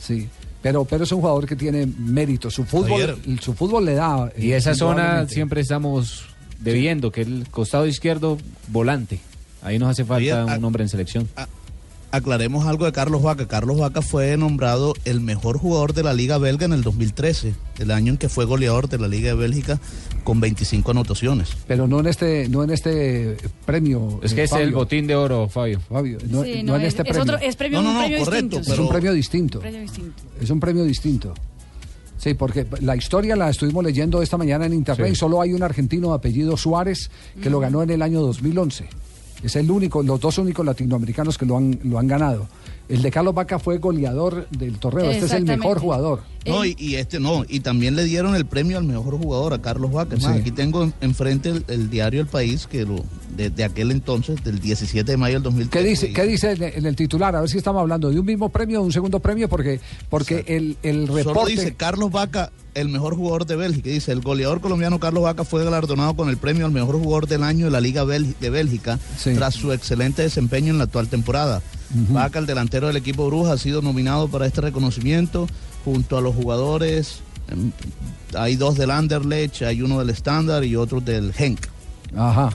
Sí. 0.02 0.28
Pero, 0.62 0.86
pero 0.86 1.04
es 1.06 1.12
un 1.12 1.22
jugador 1.22 1.46
que 1.46 1.56
tiene 1.56 1.86
mérito. 1.86 2.52
Su 2.52 2.66
fútbol, 2.66 3.16
Javier. 3.16 3.42
su 3.42 3.54
fútbol 3.54 3.86
le 3.86 3.94
da. 3.94 4.32
Y 4.38 4.52
eh, 4.52 4.58
esa 4.58 4.76
zona 4.76 5.28
siempre 5.28 5.62
estamos 5.62 6.26
debiendo, 6.60 7.12
que 7.12 7.22
el 7.22 7.48
costado 7.50 7.86
izquierdo, 7.86 8.38
volante. 8.68 9.22
Ahí 9.62 9.80
nos 9.80 9.90
hace 9.90 10.06
falta 10.06 10.36
Javier, 10.36 10.58
un 10.58 10.66
hombre 10.66 10.84
en 10.84 10.90
selección. 10.90 11.30
Aclaremos 12.12 12.66
algo 12.66 12.86
de 12.86 12.92
Carlos 12.92 13.22
Vaca. 13.22 13.48
Carlos 13.48 13.78
Vaca 13.80 14.02
fue 14.02 14.36
nombrado 14.36 14.96
el 15.06 15.22
mejor 15.22 15.60
jugador 15.60 15.94
de 15.94 16.02
la 16.02 16.14
Liga 16.14 16.40
Belga 16.40 16.66
en 16.66 16.74
el 16.74 16.82
2013, 16.82 17.54
el 17.78 17.92
año 17.92 18.12
en 18.14 18.18
que 18.18 18.30
fue 18.30 18.46
goleador 18.46 18.90
de 18.90 18.98
la 18.98 19.08
Liga 19.08 19.30
de 19.30 19.36
Bélgica 19.36 19.80
con 20.24 20.40
25 20.40 20.90
anotaciones. 20.90 21.50
Pero 21.68 21.88
no 21.88 22.00
en 22.00 22.08
este, 22.08 22.50
no 22.50 22.64
en 22.64 22.72
este 22.72 23.38
premio. 23.64 24.20
Es 24.24 24.34
que 24.34 24.42
eh, 24.42 24.46
es 24.46 24.52
el 24.54 24.74
botín 24.74 25.06
de 25.06 25.16
oro, 25.16 25.48
Fabio. 25.50 25.80
Fabio, 25.82 26.18
no, 26.30 26.44
Sí, 26.44 26.64
no 26.64 26.74
no, 26.74 26.76
en 26.78 26.82
es- 26.82 26.88
este 26.96 27.04
es 27.04 27.08
premio. 27.10 27.22
otro- 27.36 27.38
es 27.48 27.56
premio- 27.56 27.82
No, 27.82 27.84
no, 27.84 27.90
un 27.90 27.94
no, 27.96 28.02
premio 28.02 28.26
correcto, 28.26 28.58
distinto, 28.58 28.74
Es 28.74 28.80
un 28.80 28.90
premio 28.90 29.14
distinto. 29.14 29.60
Premio 29.60 29.82
distinto. 29.82 30.24
Es 30.42 30.50
un 30.50 30.60
premio 30.60 30.84
distinto. 30.86 31.34
Sí, 32.18 32.34
porque 32.34 32.66
la 32.82 32.96
historia 32.98 33.36
la 33.36 33.50
estuvimos 33.50 33.84
leyendo 33.84 34.22
esta 34.22 34.36
mañana 34.36 34.66
en 34.66 34.74
internet 34.74 35.08
Sí. 35.08 35.14
y 35.14 35.16
solo 35.16 35.42
hay 35.42 35.54
un 35.54 35.64
argentino 35.64 36.10
de 36.10 36.16
apellido 36.16 36.58
Suárez 36.58 37.10
que 37.42 37.50
lo 37.52 37.60
ganó 37.60 37.82
en 37.84 37.92
el 37.92 38.02
año 38.02 38.20
2011. 38.22 38.90
Es 39.44 39.56
el 39.56 39.70
único, 39.72 40.04
los 40.04 40.20
dos 40.20 40.38
únicos 40.38 40.66
latinoamericanos 40.66 41.38
que 41.38 41.46
lo 41.46 41.58
han, 41.58 41.80
lo 41.84 41.98
han 42.00 42.08
ganado. 42.08 42.48
El 42.90 43.02
de 43.04 43.12
Carlos 43.12 43.36
Vaca 43.36 43.60
fue 43.60 43.78
goleador 43.78 44.48
del 44.50 44.80
torneo. 44.80 45.10
Este 45.12 45.26
es 45.28 45.32
el 45.34 45.46
mejor 45.46 45.80
jugador. 45.80 46.22
No, 46.46 46.66
y, 46.66 46.76
y 46.80 46.96
este 46.96 47.20
no, 47.20 47.46
y 47.48 47.60
también 47.60 47.96
le 47.96 48.04
dieron 48.04 48.36
el 48.36 48.46
premio 48.48 48.78
al 48.80 48.84
mejor 48.84 49.18
jugador 49.18 49.54
a 49.54 49.62
Carlos 49.62 49.92
Vaca. 49.92 50.18
Sí. 50.20 50.26
aquí 50.26 50.50
tengo 50.52 50.84
en- 50.84 50.94
enfrente 51.02 51.50
el, 51.50 51.66
el 51.68 51.90
diario 51.92 52.20
El 52.22 52.28
País, 52.28 52.66
que 52.66 52.86
lo, 52.86 52.96
de, 53.40 53.50
de 53.50 53.64
aquel 53.64 53.92
entonces, 53.92 54.44
del 54.44 54.60
17 54.60 55.10
de 55.10 55.18
mayo 55.18 55.36
del 55.36 55.44
2013. 55.44 55.70
¿Qué 55.84 55.90
dice, 55.90 56.14
¿Qué 56.14 56.24
dice 56.28 56.52
en, 56.52 56.64
en 56.64 56.86
el 56.86 56.96
titular? 56.96 57.34
A 57.36 57.42
ver 57.42 57.50
si 57.50 57.58
estamos 57.58 57.80
hablando 57.80 58.10
de 58.10 58.20
un 58.20 58.26
mismo 58.26 58.50
premio 58.50 58.80
o 58.80 58.82
de 58.82 58.88
un 58.88 58.92
segundo 58.94 59.20
premio, 59.22 59.48
porque, 59.48 59.80
porque 60.10 60.44
el, 60.48 60.78
el 60.84 61.08
Solo 61.08 61.18
reporte. 61.18 61.52
dice 61.52 61.74
Carlos 61.76 62.12
Vaca, 62.12 62.52
el 62.74 62.90
mejor 62.90 63.16
jugador 63.16 63.46
de 63.46 63.56
Bélgica. 63.56 63.90
Dice, 63.90 64.12
el 64.12 64.20
goleador 64.22 64.60
colombiano 64.60 65.00
Carlos 65.00 65.24
Vaca 65.24 65.46
fue 65.46 65.64
galardonado 65.64 66.16
con 66.16 66.28
el 66.30 66.36
premio 66.38 66.66
al 66.66 66.72
mejor 66.74 66.96
jugador 67.00 67.28
del 67.28 67.44
año 67.44 67.66
de 67.66 67.72
la 67.72 67.80
Liga 67.82 68.06
de 68.06 68.50
Bélgica 68.50 69.00
tras 69.24 69.56
su 69.56 69.72
excelente 69.72 70.22
desempeño 70.22 70.72
en 70.72 70.78
la 70.78 70.84
actual 70.84 71.08
temporada. 71.08 71.62
Vaca, 72.10 72.40
el 72.40 72.46
delantero 72.46 72.88
del 72.88 72.98
equipo 72.98 73.26
Bruja, 73.28 73.54
ha 73.54 73.58
sido 73.58 73.82
nominado 73.82 74.28
para 74.28 74.46
este 74.46 74.62
reconocimiento 74.62 75.48
junto 75.86 76.18
a 76.18 76.22
los 76.22 76.36
jugadores. 76.36 77.22
em, 77.50 77.72
Hay 78.36 78.58
dos 78.58 78.76
del 78.76 78.92
Anderlecht, 78.92 79.62
hay 79.64 79.82
uno 79.82 79.98
del 80.00 80.10
Standard 80.12 80.64
y 80.66 80.76
otro 80.76 81.00
del 81.02 81.34
Henk. 81.38 81.66
Ajá. 82.16 82.50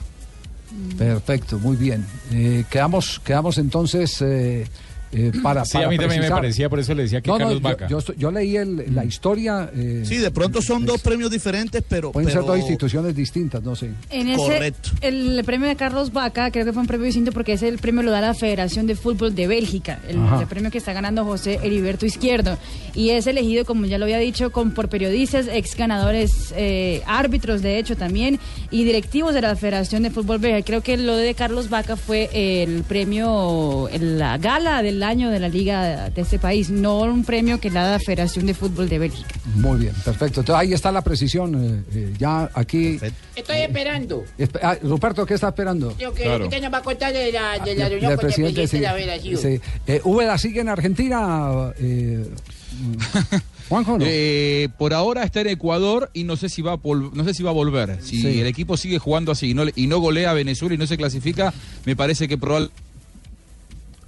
Perfecto, 0.97 1.59
muy 1.59 1.75
bien. 1.75 2.05
Eh, 2.31 2.63
quedamos, 2.69 3.19
quedamos 3.23 3.57
entonces 3.57 4.21
eh, 4.21 4.65
eh, 5.15 5.31
para. 5.41 5.65
Sí, 5.65 5.73
para 5.73 5.87
a 5.87 5.89
mí 5.89 5.97
también 5.97 6.21
me 6.21 6.29
parecía, 6.29 6.69
por 6.69 6.79
eso 6.79 6.93
le 6.93 7.03
decía 7.03 7.21
que 7.21 7.29
No, 7.29 7.37
no, 7.39 7.45
Carlos 7.45 7.61
yo- 7.61 7.67
Vaca. 7.69 7.87
Yo, 8.17 8.31
leí 8.31 8.57
el- 8.57 8.93
la 8.93 9.05
historia. 9.05 9.69
eh, 9.75 10.03
Sí, 10.05 10.17
de 10.17 10.31
pronto 10.31 10.61
son 10.61 10.85
dos 10.85 11.01
premios 11.01 11.31
diferentes, 11.31 11.83
pero... 11.87 12.11
Pueden 12.11 12.29
ser 12.31 12.41
dos 12.43 12.57
instituciones 12.57 13.15
distintas, 13.15 13.63
no 13.63 13.75
sé. 13.75 13.91
En 14.09 14.27
ese, 14.27 14.73
el 15.01 15.41
premio 15.45 15.67
de 15.67 15.75
Carlos 15.75 16.11
Vaca, 16.13 16.51
creo 16.51 16.65
que 16.65 16.73
fue 16.73 16.81
un 16.81 16.87
premio 16.87 17.05
distinto 17.05 17.31
porque 17.31 17.53
ese 17.53 17.67
el 17.67 17.77
premio 17.79 18.03
lo 18.03 18.11
da 18.11 18.21
la 18.21 18.33
Federación 18.33 18.87
de 18.87 18.95
Fútbol 18.95 19.33
de 19.35 19.47
Bélgica, 19.47 19.99
el, 20.07 20.17
premio 20.47 20.69
que 20.71 20.77
está 20.77 20.93
ganando 20.93 21.25
José 21.25 21.59
Heriberto 21.63 22.05
Izquierdo. 22.05 22.57
Y 22.93 23.09
es 23.11 23.27
elegido, 23.27 23.65
como 23.65 23.85
ya 23.85 23.97
lo 23.97 24.05
había 24.05 24.19
dicho, 24.19 24.51
con, 24.51 24.71
por 24.71 24.89
periodistas, 24.89 25.47
ex 25.51 25.75
ganadores, 25.75 26.53
eh, 26.57 27.01
árbitros 27.05 27.61
de 27.61 27.77
hecho 27.79 27.95
también, 27.97 28.39
y 28.71 28.83
directivos 28.83 29.33
de 29.33 29.41
la 29.41 29.55
Federación 29.55 30.03
de 30.03 30.11
Fútbol 30.11 30.39
Bélgica. 30.39 30.65
Creo 30.65 30.81
que 30.81 30.97
lo 30.97 31.15
de 31.15 31.33
Carlos 31.33 31.69
Vaca 31.69 31.95
fue 31.95 32.29
el 32.33 32.83
premio, 32.83 33.87
el- 33.91 34.17
la 34.19 34.37
gala 34.37 34.81
del 34.81 34.99
año 35.05 35.29
de 35.29 35.39
la 35.39 35.47
liga 35.47 36.09
de 36.09 36.21
este 36.21 36.39
país, 36.39 36.69
no 36.69 36.99
un 37.01 37.23
premio 37.23 37.59
que 37.59 37.69
la 37.69 37.83
da 37.83 37.91
la 37.91 37.99
Federación 37.99 38.45
de 38.45 38.53
Fútbol 38.53 38.89
de 38.89 38.99
Bélgica. 38.99 39.35
Muy 39.55 39.79
bien, 39.79 39.93
perfecto. 40.03 40.41
Entonces 40.41 40.55
ahí 40.55 40.73
está 40.73 40.91
la 40.91 41.01
precisión. 41.01 41.55
eh, 41.55 41.83
eh, 41.97 42.13
ya 42.17 42.49
aquí. 42.53 42.99
Estoy 43.35 43.57
esperando. 43.59 44.23
Espe- 44.37 44.59
ah, 44.61 44.77
Ruperto, 44.83 45.25
¿qué 45.25 45.35
está 45.35 45.47
esperando? 45.49 45.95
Yo 45.97 46.13
que 46.13 46.27
usted 46.27 46.61
nos 46.61 46.73
va 46.73 46.79
a 46.79 46.81
contar 46.81 47.13
de 47.13 47.31
la, 47.31 47.59
de 47.59 47.75
la 47.75 47.89
Del- 47.89 47.89
reunión 47.91 47.99
del 47.99 48.01
con 48.01 48.11
el 48.11 48.17
presidente 48.19 48.61
de 48.61 48.67
sí. 48.67 48.79
la 48.79 48.93
federación. 48.93 49.37
Sí. 49.41 49.59
Eh, 49.87 50.01
Úbeda 50.03 50.37
sigue 50.37 50.59
en 50.61 50.69
Argentina. 50.69 51.71
eh, 51.79 52.25
Juanjo, 53.69 53.97
¿no? 53.97 54.05
Eh, 54.07 54.69
por 54.77 54.93
ahora 54.93 55.23
está 55.23 55.41
en 55.41 55.47
Ecuador 55.47 56.09
y 56.13 56.23
no 56.23 56.35
sé 56.35 56.49
si 56.49 56.61
va 56.61 56.73
a, 56.73 56.77
vol- 56.77 57.11
no 57.13 57.23
sé 57.23 57.33
si 57.33 57.41
va 57.41 57.49
a 57.49 57.53
volver. 57.53 57.97
Si 58.01 58.21
Sí. 58.21 58.39
el 58.39 58.45
equipo 58.47 58.77
sigue 58.77 58.99
jugando 58.99 59.31
así 59.31 59.51
y 59.51 59.53
no, 59.53 59.65
le- 59.65 59.73
y 59.75 59.87
no 59.87 59.99
golea 59.99 60.31
a 60.31 60.33
Venezuela 60.33 60.75
y 60.75 60.77
no 60.77 60.85
se 60.85 60.97
clasifica, 60.97 61.53
me 61.85 61.95
parece 61.95 62.27
que 62.27 62.37
probable- 62.37 62.69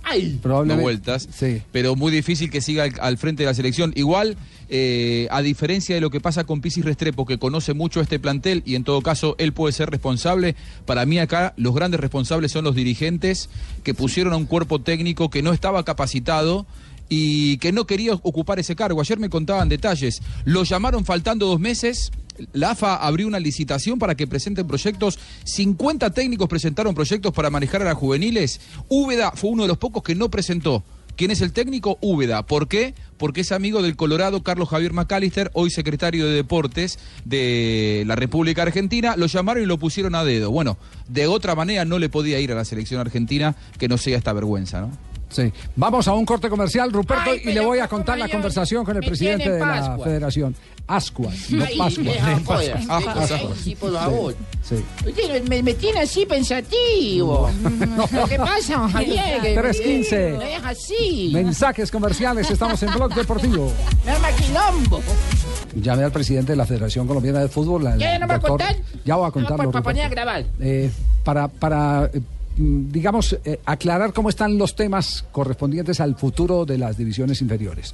Ay, 0.10 0.40
Probablemente. 0.42 0.78
no 0.80 0.84
vueltas, 0.84 1.28
pero 1.72 1.96
muy 1.96 2.12
difícil 2.12 2.50
que 2.50 2.62
siga 2.62 2.84
al, 2.84 2.94
al 3.02 3.18
frente 3.18 3.44
de 3.44 3.48
la 3.48 3.54
selección. 3.54 3.92
Igual, 3.96 4.38
eh, 4.70 5.28
a 5.32 5.42
diferencia 5.42 5.96
de 5.96 6.02
lo 6.02 6.10
que 6.10 6.22
pasa 6.22 6.46
con 6.46 6.62
Pisis 6.62 6.86
Restrepo, 6.86 7.26
que 7.26 7.38
conoce 7.38 7.74
mucho 7.74 8.00
este 8.00 8.20
plantel 8.20 8.64
y 8.66 8.76
en 8.76 8.84
todo 8.84 9.02
caso 9.02 9.36
él 9.38 9.52
puede 9.54 9.74
ser 9.74 9.90
responsable, 9.90 10.56
para 10.86 11.06
mí 11.06 11.20
acá 11.20 11.54
los 11.58 11.74
grandes 11.74 12.00
responsables 12.00 12.52
son 12.52 12.64
los 12.64 12.76
dirigentes 12.76 13.50
que 13.84 13.94
pusieron 13.94 14.32
a 14.34 14.38
un 14.38 14.46
cuerpo 14.46 14.80
técnico 14.80 15.30
que 15.30 15.42
no 15.42 15.52
estaba 15.52 15.84
capacitado 15.84 16.66
y 17.10 17.58
que 17.58 17.72
no 17.72 17.86
quería 17.86 18.14
ocupar 18.14 18.60
ese 18.60 18.76
cargo. 18.76 19.02
Ayer 19.02 19.20
me 19.20 19.30
contaban 19.30 19.70
detalles. 19.70 20.22
Lo 20.46 20.64
llamaron 20.64 21.06
faltando 21.06 21.48
dos 21.48 21.60
meses. 21.60 22.12
La 22.54 22.72
AFA 22.72 22.96
abrió 22.96 23.28
una 23.28 23.40
licitación 23.40 23.98
para 23.98 24.16
que 24.16 24.28
presenten 24.28 24.68
proyectos. 24.68 25.18
50 25.46 26.12
técnicos 26.12 26.48
presentaron 26.48 26.94
proyectos 26.94 27.34
para 27.34 27.50
manejar 27.50 27.82
a 27.82 27.86
las 27.86 27.96
juveniles. 27.96 28.62
Úbeda 28.90 29.32
fue 29.32 29.52
uno 29.52 29.64
de 29.64 29.70
los 29.70 29.78
pocos 29.78 30.04
que 30.04 30.16
no 30.16 30.30
presentó. 30.30 30.84
¿Quién 31.16 31.32
es 31.32 31.42
el 31.42 31.52
técnico? 31.52 31.98
Úbeda. 32.00 32.46
¿Por 32.46 32.68
qué? 32.68 32.94
Porque 33.18 33.42
es 33.42 33.52
amigo 33.52 33.82
del 33.82 33.96
Colorado 33.96 34.44
Carlos 34.44 34.70
Javier 34.70 34.94
McAllister, 34.94 35.50
hoy 35.54 35.72
secretario 35.72 36.28
de 36.28 36.34
Deportes 36.34 37.00
de 37.26 38.04
la 38.06 38.16
República 38.16 38.62
Argentina. 38.62 39.16
Lo 39.18 39.26
llamaron 39.26 39.64
y 39.64 39.66
lo 39.66 39.80
pusieron 39.80 40.14
a 40.14 40.24
dedo. 40.24 40.52
Bueno, 40.52 40.78
de 41.08 41.26
otra 41.26 41.56
manera 41.56 41.86
no 41.86 41.98
le 41.98 42.10
podía 42.10 42.40
ir 42.40 42.52
a 42.52 42.56
la 42.56 42.66
selección 42.66 43.02
argentina 43.02 43.56
que 43.80 43.88
no 43.88 43.98
sea 43.98 44.16
esta 44.16 44.32
vergüenza, 44.32 44.82
¿no? 44.82 44.92
Sí. 45.30 45.52
Vamos 45.76 46.08
a 46.08 46.14
un 46.14 46.26
corte 46.26 46.50
comercial, 46.50 46.92
Ruperto, 46.92 47.32
Ay, 47.32 47.42
y 47.44 47.52
le 47.52 47.60
voy 47.60 47.80
a 47.80 47.88
¿cómo 47.88 48.00
contar 48.00 48.18
la 48.18 48.30
conversación 48.30 48.86
con 48.86 48.96
el 48.96 49.02
me 49.02 49.08
presidente 49.08 49.50
de 49.52 49.60
la 49.60 49.98
federación. 50.02 50.56
Ascuas, 50.88 51.36
no 51.52 51.66
Ay, 51.66 51.78
Pascua. 51.78 52.04
deja 52.06 52.26
Pascua. 52.32 52.56
joder. 52.56 52.78
Ascuas. 52.90 53.32
Ay, 53.32 53.50
sí, 53.62 53.76
por 53.76 53.94
favor. 53.94 54.36
Sí. 54.64 54.76
Usted 55.06 55.44
me, 55.50 55.62
me 55.64 55.74
tiene 55.74 56.00
así 56.00 56.26
pensativo. 56.26 57.50
Lo 58.14 58.26
que 58.26 58.38
pasa, 58.38 58.88
Javier, 58.88 59.42
que 59.42 59.56
3:15. 59.60 60.36
no 60.38 60.42
es 60.44 60.64
así. 60.64 61.32
Mensajes 61.34 61.92
comerciales, 61.92 62.50
estamos 62.50 62.82
en 62.84 62.94
Blog 62.94 63.14
Deportivo. 63.14 63.70
Me 64.06 64.12
arma 64.12 64.30
quilombo. 64.32 65.02
Llamé 65.76 66.04
al 66.06 66.12
presidente 66.14 66.54
de 66.54 66.56
la 66.56 66.66
Federación 66.66 67.06
Colombiana 67.06 67.40
de 67.42 67.50
Fútbol. 67.50 67.84
¿Ya 68.00 68.18
no 68.18 68.28
va 68.28 68.36
a 68.36 68.40
contar? 68.40 68.76
Ya 69.04 69.16
voy 69.18 69.26
a 69.26 69.28
No, 69.28 69.34
contarlo. 69.34 69.72
para, 71.24 71.48
para 71.50 72.10
mm, 72.58 72.92
digamos, 72.92 73.38
eh, 73.46 73.60
aclarar 73.66 74.14
cómo 74.14 74.30
están 74.30 74.58
los 74.58 74.76
temas 74.76 75.26
correspondientes 75.32 76.00
al 76.02 76.16
futuro 76.16 76.66
de 76.66 76.78
las 76.78 76.98
divisiones 76.98 77.42
inferiores. 77.42 77.94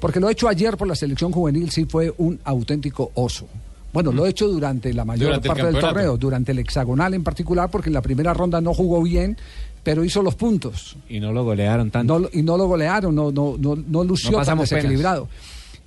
Porque 0.00 0.20
lo 0.20 0.28
hecho 0.28 0.48
ayer 0.48 0.76
por 0.76 0.88
la 0.88 0.94
selección 0.94 1.32
juvenil 1.32 1.70
sí 1.70 1.86
fue 1.86 2.12
un 2.18 2.38
auténtico 2.44 3.10
oso. 3.14 3.46
Bueno, 3.92 4.10
lo 4.10 4.26
he 4.26 4.30
hecho 4.30 4.48
durante 4.48 4.92
la 4.92 5.04
mayor 5.04 5.28
Durante 5.28 5.48
parte 5.48 5.66
del 5.66 5.78
torneo, 5.78 6.16
durante 6.16 6.50
el 6.50 6.58
hexagonal 6.58 7.14
en 7.14 7.22
particular, 7.22 7.70
porque 7.70 7.90
en 7.90 7.94
la 7.94 8.02
primera 8.02 8.34
ronda 8.34 8.60
no 8.60 8.74
jugó 8.74 9.00
bien, 9.02 9.36
pero 9.84 10.04
hizo 10.04 10.20
los 10.20 10.34
puntos. 10.34 10.96
Y 11.08 11.20
no 11.20 11.32
lo 11.32 11.44
golearon 11.44 11.92
tanto. 11.92 12.18
No 12.18 12.28
y 12.32 12.42
no 12.42 12.56
lo 12.56 12.66
golearon, 12.66 13.14
no, 13.14 13.30
no, 13.30 13.56
no, 13.56 13.76
no 13.76 14.02
lució 14.02 14.32
No 14.32 14.44
tan 14.44 14.58
penas. 14.58 15.20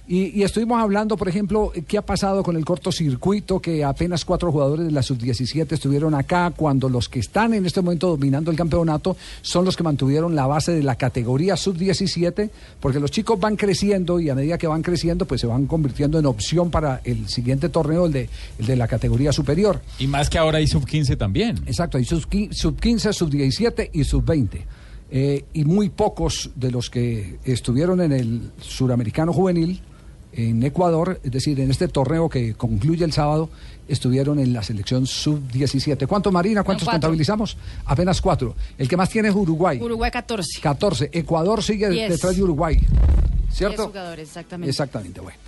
Y, 0.10 0.40
y 0.40 0.44
estuvimos 0.44 0.80
hablando, 0.82 1.18
por 1.18 1.28
ejemplo, 1.28 1.74
qué 1.86 1.98
ha 1.98 2.02
pasado 2.02 2.42
con 2.42 2.56
el 2.56 2.64
cortocircuito, 2.64 3.60
que 3.60 3.84
apenas 3.84 4.24
cuatro 4.24 4.54
jugadores 4.54 4.86
de 4.86 4.92
la 4.94 5.04
sub-17 5.04 5.70
estuvieron 5.74 6.16
acá, 6.16 6.54
cuando 6.56 6.88
los 6.88 7.10
que 7.10 7.20
están 7.20 7.54
en 7.54 7.66
este 7.66 7.82
momento 7.82 8.08
dominando 8.08 8.50
el 8.50 8.56
campeonato 8.56 9.18
son 9.42 9.66
los 9.66 9.76
que 9.76 9.84
mantuvieron 9.84 10.34
la 10.34 10.48
base 10.48 10.72
de 10.72 10.82
la 10.84 10.96
categoría 10.96 11.58
sub-17, 11.58 12.50
porque 12.80 13.02
los 13.02 13.12
chicos 13.12 13.38
van 13.38 13.58
creciendo 13.58 14.20
y 14.22 14.30
a 14.30 14.36
medida 14.36 14.58
que 14.58 14.68
van 14.68 14.82
creciendo, 14.82 15.26
pues 15.26 15.42
se 15.42 15.48
van 15.48 15.66
convirtiendo 15.66 16.18
en 16.18 16.26
opción 16.26 16.72
para 16.72 17.02
el 17.04 17.28
siguiente 17.28 17.68
torneo, 17.68 18.06
el 18.06 18.14
de, 18.14 18.30
el 18.60 18.66
de 18.66 18.76
la 18.78 18.88
categoría 18.88 19.34
superior. 19.34 19.82
Y 20.00 20.08
más 20.08 20.30
que 20.30 20.38
ahora 20.38 20.60
hay 20.60 20.68
sub-15 20.68 21.18
también. 21.18 21.58
Exacto, 21.66 21.98
hay 21.98 22.06
sub 22.06 22.24
qui- 22.30 22.50
sub-15, 22.54 23.12
sub-17 23.12 23.90
y 23.92 24.04
sub-20. 24.06 24.62
Eh, 25.10 25.46
y 25.54 25.64
muy 25.66 25.90
pocos 25.90 26.50
de 26.56 26.72
los 26.72 26.90
que 26.90 27.40
estuvieron 27.46 28.02
en 28.02 28.12
el 28.14 28.52
suramericano 28.62 29.32
juvenil 29.34 29.82
en 30.38 30.62
Ecuador, 30.62 31.20
es 31.24 31.32
decir, 31.32 31.60
en 31.60 31.72
este 31.72 31.88
torneo 31.88 32.30
que 32.30 32.54
concluye 32.54 33.04
el 33.04 33.12
sábado, 33.12 33.50
estuvieron 33.88 34.38
en 34.38 34.54
la 34.54 34.62
selección 34.62 35.08
sub-17. 35.08 36.06
¿Cuántos, 36.06 36.32
Marina? 36.32 36.64
¿Cuántos 36.64 36.88
contabilizamos? 36.88 37.58
Apenas 37.86 38.22
cuatro. 38.22 38.56
El 38.78 38.88
que 38.88 38.96
más 38.96 39.10
tiene 39.10 39.30
es 39.30 39.36
Uruguay. 39.36 39.80
Uruguay 39.82 40.12
14. 40.12 40.62
14. 40.62 41.10
Ecuador 41.12 41.64
sigue 41.64 41.90
detrás 41.90 42.36
de 42.36 42.44
Uruguay. 42.44 42.80
¿Cierto? 43.52 43.88
Jugadores, 43.88 44.28
exactamente. 44.28 44.70
Exactamente, 44.70 45.22
bueno. 45.22 45.40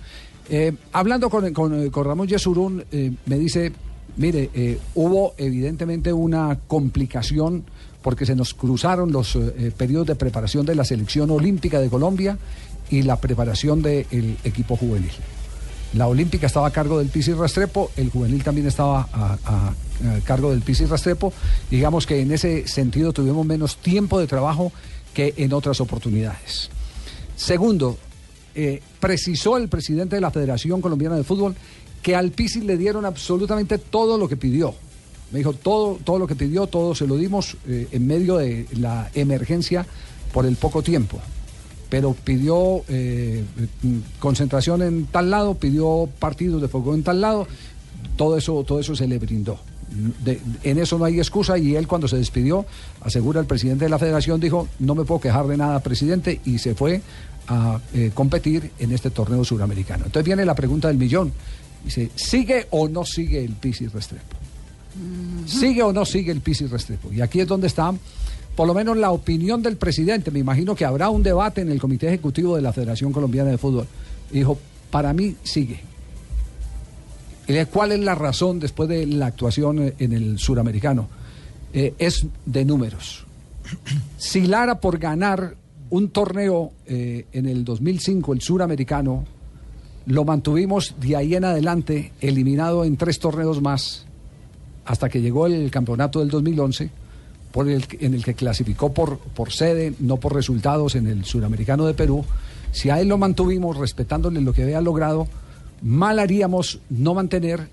Eh, 0.48 0.72
hablando 0.92 1.30
con, 1.30 1.52
con, 1.52 1.90
con 1.90 2.04
Ramón 2.04 2.26
Yesurún, 2.26 2.84
eh, 2.90 3.12
me 3.26 3.38
dice, 3.38 3.72
mire, 4.16 4.50
eh, 4.52 4.80
hubo 4.96 5.34
evidentemente 5.38 6.12
una 6.12 6.58
complicación 6.66 7.64
porque 8.02 8.26
se 8.26 8.34
nos 8.34 8.54
cruzaron 8.54 9.12
los 9.12 9.36
eh, 9.36 9.72
periodos 9.76 10.08
de 10.08 10.14
preparación 10.14 10.66
de 10.66 10.74
la 10.74 10.84
selección 10.84 11.30
olímpica 11.30 11.80
de 11.80 11.88
Colombia 11.88 12.38
y 12.90 13.02
la 13.02 13.16
preparación 13.16 13.82
del 13.82 14.36
equipo 14.44 14.76
juvenil. 14.76 15.12
La 15.94 16.06
olímpica 16.06 16.46
estaba 16.46 16.68
a 16.68 16.70
cargo 16.70 16.98
del 16.98 17.08
Pisi 17.08 17.32
Restrepo, 17.32 17.90
el 17.96 18.10
juvenil 18.10 18.44
también 18.44 18.66
estaba 18.66 19.08
a 19.12 19.72
cargo 20.24 20.50
del 20.50 20.60
Pisi 20.60 20.84
Restrepo. 20.84 21.32
Digamos 21.70 22.06
que 22.06 22.20
en 22.20 22.30
ese 22.32 22.68
sentido 22.68 23.12
tuvimos 23.12 23.44
menos 23.44 23.76
tiempo 23.76 24.20
de 24.20 24.26
trabajo 24.26 24.72
que 25.12 25.34
en 25.36 25.52
otras 25.52 25.80
oportunidades. 25.80 26.70
Segundo, 27.36 27.98
eh, 28.54 28.82
precisó 28.98 29.56
el 29.56 29.68
presidente 29.68 30.16
de 30.16 30.20
la 30.20 30.30
Federación 30.30 30.80
Colombiana 30.80 31.16
de 31.16 31.24
Fútbol 31.24 31.54
que 32.02 32.16
al 32.16 32.30
Pisi 32.30 32.60
le 32.62 32.76
dieron 32.76 33.04
absolutamente 33.04 33.78
todo 33.78 34.18
lo 34.18 34.28
que 34.28 34.36
pidió. 34.36 34.74
Me 35.30 35.38
dijo, 35.38 35.52
todo, 35.52 35.98
todo 36.02 36.18
lo 36.18 36.26
que 36.26 36.34
pidió, 36.34 36.66
todo 36.66 36.94
se 36.94 37.06
lo 37.06 37.16
dimos 37.16 37.56
eh, 37.66 37.88
en 37.92 38.06
medio 38.06 38.36
de 38.36 38.66
la 38.72 39.10
emergencia 39.14 39.86
por 40.32 40.46
el 40.46 40.56
poco 40.56 40.82
tiempo. 40.82 41.20
Pero 41.90 42.14
pidió 42.14 42.82
eh, 42.88 43.44
concentración 44.18 44.80
en 44.82 45.06
tal 45.06 45.30
lado, 45.30 45.54
pidió 45.56 46.08
partidos 46.18 46.62
de 46.62 46.68
fútbol 46.68 46.94
en 46.94 47.02
tal 47.02 47.20
lado, 47.20 47.46
todo 48.16 48.38
eso, 48.38 48.64
todo 48.64 48.80
eso 48.80 48.94
se 48.96 49.06
le 49.06 49.18
brindó. 49.18 49.58
De- 50.24 50.40
en 50.62 50.78
eso 50.78 50.98
no 50.98 51.04
hay 51.04 51.18
excusa 51.18 51.58
y 51.58 51.74
él 51.74 51.88
cuando 51.88 52.06
se 52.06 52.16
despidió, 52.16 52.64
asegura 53.02 53.40
el 53.40 53.46
presidente 53.46 53.84
de 53.86 53.90
la 53.90 53.98
federación, 53.98 54.38
dijo, 54.40 54.68
no 54.78 54.94
me 54.94 55.04
puedo 55.04 55.20
quejar 55.20 55.46
de 55.48 55.56
nada, 55.56 55.80
presidente, 55.80 56.40
y 56.44 56.58
se 56.58 56.74
fue 56.76 57.02
a 57.48 57.80
eh, 57.92 58.12
competir 58.14 58.70
en 58.78 58.92
este 58.92 59.10
torneo 59.10 59.42
suramericano. 59.44 60.04
Entonces 60.06 60.24
viene 60.24 60.44
la 60.44 60.54
pregunta 60.54 60.86
del 60.88 60.96
millón. 60.96 61.32
Dice, 61.84 62.10
¿sigue 62.14 62.68
o 62.70 62.88
no 62.88 63.04
sigue 63.04 63.44
el 63.44 63.52
Pisi 63.54 63.88
Restrepo? 63.88 64.36
¿Sigue 65.46 65.82
o 65.82 65.92
no 65.92 66.04
sigue 66.04 66.30
el 66.30 66.40
Pisi 66.40 66.66
Restrepo? 66.66 67.12
Y 67.12 67.20
aquí 67.20 67.40
es 67.40 67.48
donde 67.48 67.66
está, 67.66 67.92
por 68.60 68.66
lo 68.66 68.74
menos, 68.74 68.94
la 68.98 69.10
opinión 69.10 69.62
del 69.62 69.78
presidente. 69.78 70.30
Me 70.30 70.38
imagino 70.38 70.74
que 70.74 70.84
habrá 70.84 71.08
un 71.08 71.22
debate 71.22 71.62
en 71.62 71.70
el 71.70 71.80
Comité 71.80 72.08
Ejecutivo 72.08 72.56
de 72.56 72.60
la 72.60 72.74
Federación 72.74 73.10
Colombiana 73.10 73.48
de 73.48 73.56
Fútbol. 73.56 73.86
Dijo, 74.30 74.58
para 74.90 75.14
mí 75.14 75.34
sigue. 75.42 75.80
¿Cuál 77.72 77.92
es 77.92 78.00
la 78.00 78.14
razón 78.14 78.60
después 78.60 78.86
de 78.90 79.06
la 79.06 79.28
actuación 79.28 79.78
eh, 79.78 79.94
en 79.98 80.12
el 80.12 80.38
suramericano? 80.38 81.08
Eh, 81.72 81.94
es 81.98 82.26
de 82.44 82.66
números. 82.66 83.24
Si 84.18 84.42
Lara 84.42 84.78
por 84.78 84.98
ganar 84.98 85.56
un 85.88 86.10
torneo 86.10 86.72
eh, 86.84 87.24
en 87.32 87.46
el 87.46 87.64
2005, 87.64 88.34
el 88.34 88.42
suramericano, 88.42 89.24
lo 90.04 90.26
mantuvimos 90.26 90.96
de 91.00 91.16
ahí 91.16 91.34
en 91.34 91.46
adelante, 91.46 92.12
eliminado 92.20 92.84
en 92.84 92.98
tres 92.98 93.20
torneos 93.20 93.62
más, 93.62 94.04
hasta 94.84 95.08
que 95.08 95.22
llegó 95.22 95.46
el 95.46 95.70
campeonato 95.70 96.20
del 96.20 96.28
2011, 96.28 96.99
por 97.52 97.68
el, 97.68 97.84
en 98.00 98.14
el 98.14 98.24
que 98.24 98.34
clasificó 98.34 98.92
por, 98.92 99.18
por 99.18 99.52
sede, 99.52 99.94
no 100.00 100.18
por 100.18 100.34
resultados 100.34 100.94
en 100.94 101.06
el 101.06 101.24
suramericano 101.24 101.86
de 101.86 101.94
Perú. 101.94 102.24
Si 102.72 102.90
a 102.90 103.00
él 103.00 103.08
lo 103.08 103.18
mantuvimos 103.18 103.76
respetándole 103.76 104.40
lo 104.40 104.52
que 104.52 104.62
había 104.62 104.80
logrado, 104.80 105.26
mal 105.82 106.18
haríamos 106.18 106.80
no 106.88 107.14
mantener 107.14 107.68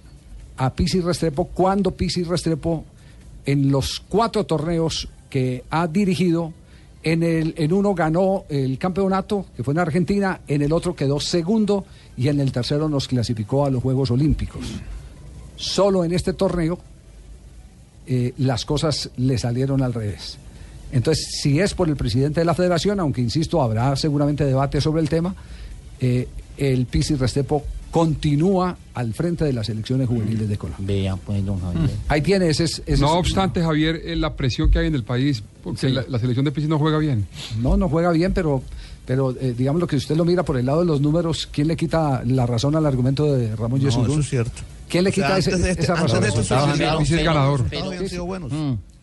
a 0.57 0.73
Pisi 0.73 1.01
Restrepo 1.01 1.45
cuando 1.45 1.91
Pisi 1.91 2.23
Restrepo 2.23 2.83
en 3.45 3.71
los 3.71 3.99
cuatro 3.99 4.45
torneos 4.45 5.07
que 5.29 5.63
ha 5.69 5.87
dirigido, 5.87 6.53
en, 7.03 7.23
el, 7.23 7.53
en 7.57 7.71
uno 7.71 7.93
ganó 7.93 8.45
el 8.49 8.77
campeonato, 8.77 9.45
que 9.55 9.63
fue 9.63 9.73
en 9.73 9.79
Argentina, 9.79 10.41
en 10.47 10.61
el 10.61 10.73
otro 10.73 10.95
quedó 10.95 11.19
segundo 11.19 11.85
y 12.17 12.27
en 12.27 12.39
el 12.39 12.51
tercero 12.51 12.89
nos 12.89 13.07
clasificó 13.07 13.65
a 13.65 13.69
los 13.69 13.83
Juegos 13.83 14.11
Olímpicos. 14.11 14.65
Solo 15.55 16.03
en 16.03 16.13
este 16.13 16.33
torneo 16.33 16.79
eh, 18.07 18.33
las 18.37 18.65
cosas 18.65 19.09
le 19.17 19.37
salieron 19.37 19.81
al 19.83 19.93
revés. 19.93 20.37
Entonces, 20.91 21.27
si 21.41 21.59
es 21.59 21.73
por 21.73 21.89
el 21.89 21.95
presidente 21.97 22.39
de 22.41 22.45
la 22.45 22.53
federación, 22.53 22.99
aunque 22.99 23.21
insisto, 23.21 23.61
habrá 23.61 23.95
seguramente 23.95 24.45
debate 24.45 24.79
sobre 24.79 25.01
el 25.01 25.09
tema, 25.09 25.35
eh, 25.99 26.27
el 26.57 26.85
Pisi 26.85 27.15
Restrepo 27.15 27.63
continúa 27.91 28.77
al 28.93 29.13
frente 29.13 29.43
de 29.45 29.53
las 29.53 29.67
elecciones 29.69 30.07
juveniles 30.07 30.47
de 30.47 30.57
Colombia. 30.57 30.85
Vean, 30.95 31.19
pues, 31.25 31.43
don 31.45 31.59
Javier. 31.59 31.89
Ahí 32.07 32.21
tiene 32.21 32.49
ese, 32.49 32.65
es- 32.65 32.81
ese 32.85 33.01
no 33.01 33.13
obstante, 33.13 33.61
Javier, 33.61 34.01
eh, 34.05 34.15
la 34.15 34.33
presión 34.35 34.69
que 34.71 34.79
hay 34.79 34.87
en 34.87 34.95
el 34.95 35.03
país, 35.03 35.43
porque 35.63 35.87
Sí. 35.87 35.89
la, 35.93 36.05
la 36.07 36.19
selección 36.19 36.45
de 36.45 36.51
Pisi 36.51 36.67
no 36.67 36.77
juega 36.79 36.97
bien. 36.99 37.27
No, 37.61 37.75
no 37.75 37.89
juega 37.89 38.11
bien, 38.11 38.33
pero, 38.33 38.61
pero 39.05 39.31
eh, 39.39 39.53
digamos 39.57 39.81
lo 39.81 39.87
que 39.87 39.95
usted 39.95 40.15
lo 40.15 40.25
mira 40.25 40.43
por 40.43 40.57
el 40.57 40.65
lado 40.65 40.81
de 40.81 40.85
los 40.85 41.01
números, 41.01 41.47
¿quién 41.51 41.67
le 41.67 41.75
quita 41.75 42.23
la 42.25 42.45
razón 42.45 42.75
al 42.75 42.85
argumento 42.85 43.33
de 43.33 43.55
Ramón 43.55 43.79
No, 43.81 43.85
Yesurún? 43.87 44.11
eso 44.11 44.19
es 44.21 44.29
cierto. 44.29 44.61
¿Quién 44.89 45.03
le 45.03 45.09
O 45.09 45.13
sea, 45.13 45.25
quita 45.25 45.37
ese- 45.37 45.51
antes 45.51 45.63
de 45.65 45.71
este- 45.71 45.83
esa 45.83 45.93
antes 45.93 46.11
de 46.79 46.87
han 46.87 47.05
sido 47.05 47.23
ganador. 47.23 47.59
resultados 47.61 47.87
habían 47.87 48.09
sido 48.09 48.25
buenos. 48.25 48.51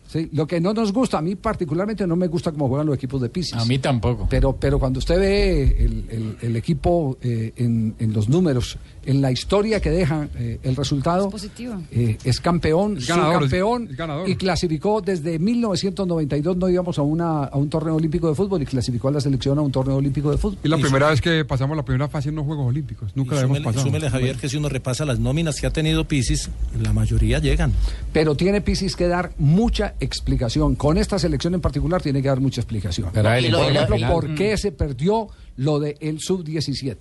Sí, 0.07 0.29
lo 0.33 0.45
que 0.47 0.61
no 0.61 0.73
nos 0.73 0.93
gusta, 0.93 1.17
a 1.17 1.21
mí 1.21 1.35
particularmente 1.35 2.05
no 2.07 2.15
me 2.15 2.27
gusta 2.27 2.51
cómo 2.51 2.67
juegan 2.69 2.85
los 2.87 2.95
equipos 2.95 3.19
de 3.21 3.29
Pisis. 3.29 3.53
A 3.55 3.65
mí 3.65 3.79
tampoco. 3.79 4.27
Pero, 4.29 4.55
pero 4.55 4.77
cuando 4.79 4.99
usted 4.99 5.19
ve 5.19 5.63
el, 5.79 6.05
el- 6.09 6.37
el 6.41 6.55
equipo 6.55 7.17
eh, 7.21 7.51
en, 7.57 7.95
en 7.99 8.13
los 8.13 8.29
números, 8.29 8.77
en 9.05 9.21
la 9.21 9.31
historia 9.31 9.79
que 9.79 9.89
deja 9.89 10.27
eh, 10.37 10.59
el 10.63 10.75
resultado, 10.75 11.29
Positivo. 11.29 11.81
eh, 11.91 12.17
es 12.23 12.39
campeón, 12.39 12.97
Es 12.97 13.07
ganador, 13.07 13.33
subcampeón 13.43 13.83
es- 13.85 13.89
es 13.91 13.97
ganador. 13.97 14.29
y 14.29 14.35
clasificó 14.35 15.01
desde 15.01 15.39
1992, 15.39 16.57
no 16.57 16.69
íbamos 16.69 16.97
a, 16.99 17.01
una, 17.01 17.45
a 17.45 17.57
un 17.57 17.69
torneo 17.69 17.95
olímpico 17.95 18.29
de 18.29 18.35
fútbol 18.35 18.61
y 18.61 18.65
clasificó 18.65 19.07
a 19.07 19.11
la 19.11 19.21
selección 19.21 19.57
a 19.57 19.61
un 19.61 19.71
torneo 19.71 19.95
olímpico 19.97 20.31
de 20.31 20.37
fútbol. 20.37 20.59
Y 20.63 20.67
la 20.67 20.77
primera 20.77 21.09
vez 21.09 21.19
que 21.21 21.45
pasamos 21.45 21.75
la 21.75 21.83
primera 21.83 22.07
fase 22.07 22.29
en 22.29 22.35
los 22.35 22.45
Juegos 22.45 22.67
Olímpicos. 22.67 23.11
Nunca 23.15 23.35
Y 23.35 23.39
la 23.39 23.45
hemos 23.45 23.59
pasado. 23.61 23.85
súmele, 23.85 24.09
Javier, 24.09 24.35
que 24.37 24.49
si 24.49 24.57
uno 24.57 24.69
repasa 24.69 25.03
las 25.05 25.19
nóminas 25.19 25.59
que 25.59 25.67
ha 25.67 25.71
tenido 25.73 26.07
Pisis, 26.07 26.49
la 26.79 26.93
mayoría 26.93 27.39
llegan. 27.39 27.73
Pero 28.13 28.35
tiene 28.35 28.61
Pisis 28.61 28.95
que 28.95 29.07
dar 29.07 29.31
mucha 29.37 29.94
explicación. 29.99 30.75
Con 30.75 30.97
esta 30.97 31.17
selección 31.19 31.53
en 31.53 31.61
particular 31.61 32.01
tiene 32.01 32.21
que 32.21 32.27
dar 32.27 32.39
mucha 32.39 32.61
explicación. 32.61 33.09
Pero 33.13 33.31
él 33.33 33.51
Por 33.51 33.63
ejemplo, 33.71 33.95
final. 33.95 34.11
¿por 34.11 34.35
qué 34.35 34.57
se 34.57 34.71
perdió 34.71 35.27
lo 35.57 35.79
del 35.79 36.19
sub-17? 36.19 36.95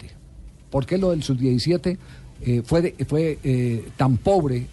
¿Por 0.71 0.87
qué 0.87 0.99
lo 0.99 1.11
del 1.11 1.23
sub-17 1.23 1.97
eh, 2.43 2.63
fue, 2.65 2.83
de- 2.83 3.05
fue 3.07 3.39
eh, 3.45 3.85
tan 3.97 4.17
pobre? 4.17 4.67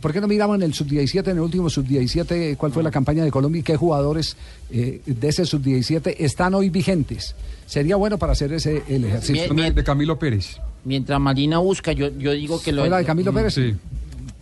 ¿Por 0.00 0.12
qué 0.12 0.20
no 0.20 0.26
miramos 0.26 0.56
en 0.56 0.62
el 0.62 0.74
sub-17, 0.74 1.24
en 1.28 1.36
el 1.36 1.40
último 1.40 1.70
sub-17, 1.70 2.56
cuál 2.56 2.72
fue 2.72 2.82
la 2.82 2.90
campaña 2.90 3.22
de 3.24 3.30
Colombia 3.30 3.60
y 3.60 3.62
qué 3.62 3.76
jugadores 3.76 4.36
eh, 4.70 5.00
de 5.06 5.28
ese 5.28 5.46
sub-17 5.46 6.16
están 6.18 6.54
hoy 6.54 6.70
vigentes? 6.70 7.36
Sería 7.66 7.94
bueno 7.96 8.18
para 8.18 8.32
hacer 8.32 8.52
ese 8.52 8.82
el 8.88 9.04
ejercicio. 9.04 9.54
De, 9.54 9.70
de 9.70 9.84
Camilo 9.84 10.18
Pérez. 10.18 10.56
Mientras 10.84 11.20
Marina 11.20 11.58
busca, 11.58 11.92
yo, 11.92 12.08
yo 12.18 12.32
digo 12.32 12.60
que 12.60 12.72
lo 12.72 12.82
¿Fue 12.82 12.90
la 12.90 12.98
de 12.98 13.04
Camilo 13.04 13.32
Pérez? 13.32 13.54
Sí, 13.54 13.74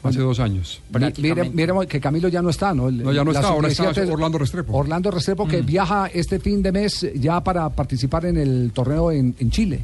hace 0.09 0.19
dos 0.21 0.41
años. 0.41 0.81
Mi- 0.93 0.99
Mire, 1.23 1.51
miremos 1.51 1.87
que 1.87 2.01
Camilo 2.01 2.29
ya 2.29 2.43
no 2.43 2.51
está, 2.51 2.75
¿no? 2.75 2.89
El- 2.89 3.03
No, 3.03 3.13
ya 3.13 3.25
no 3.25 3.33
la 3.33 3.41
está, 3.41 3.53
ahora 3.53 3.69
está 3.69 3.85
sub-17 3.95 4.13
Orlando 4.13 4.39
Restrepo. 4.39 4.73
Orlando 4.77 5.11
Restrepo 5.11 5.47
que 5.49 5.63
viaja 5.63 6.07
este 6.13 6.39
fin 6.41 6.63
de 6.63 6.73
mes 6.73 7.07
ya 7.17 7.43
para 7.43 7.69
participar 7.71 8.27
en 8.27 8.37
el 8.37 8.71
torneo 8.75 9.11
en, 9.13 9.35
en 9.39 9.51
Chile, 9.51 9.81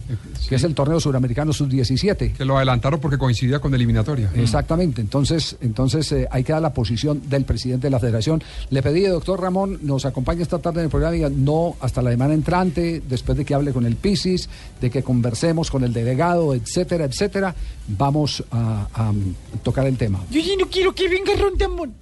que 0.49 0.55
es 0.57 0.65
el 0.65 0.75
torneo 0.75 1.01
suramericano 1.01 1.53
sub-17. 1.53 2.33
Que 2.35 2.45
lo 2.45 2.57
adelantaron 2.57 3.01
porque 3.01 3.19
coincidía 3.19 3.59
con 3.61 3.75
eliminatoria. 3.75 4.31
Exactamente, 4.35 5.01
entonces, 5.01 5.57
entonces 5.61 6.11
eh, 6.13 6.29
ahí 6.31 6.43
queda 6.45 6.61
la 6.61 6.73
posición 6.75 7.23
del 7.29 7.45
presidente 7.45 7.87
de 7.87 7.91
la 7.91 7.99
federación. 8.01 8.43
Le 8.71 8.83
pedí, 8.83 9.03
doctor 9.03 9.41
Ramón, 9.41 9.79
nos 9.83 10.05
acompañe 10.07 10.43
esta 10.43 10.59
tarde 10.59 10.81
en 10.81 10.85
el 10.85 10.91
programa 10.91 11.15
y 11.15 11.19
diga, 11.19 11.31
no 11.35 11.77
hasta 11.81 12.03
la 12.03 12.11
semana 12.11 12.35
entrante, 12.35 13.03
después 13.09 13.39
de 13.39 13.45
que 13.45 13.55
hable 13.55 13.73
con 13.73 13.87
el 13.87 13.97
PISIS, 13.97 14.49
de 14.81 14.91
que 14.91 15.03
conversemos 15.03 15.71
con 15.71 15.85
el 15.85 15.93
delegado, 15.93 16.55
etcétera, 16.55 17.05
etcétera, 17.05 17.55
vamos 17.87 18.43
a, 18.51 18.87
a, 18.93 19.13
mm, 19.13 19.35
tocar 19.63 19.87
el 19.87 19.97
tema. 19.97 20.10
Yo 20.31 20.41
ya 20.41 20.57
no 20.59 20.67
quiero 20.69 20.95
que 20.95 21.09
venga 21.09 21.35
Rondamón. 21.35 21.95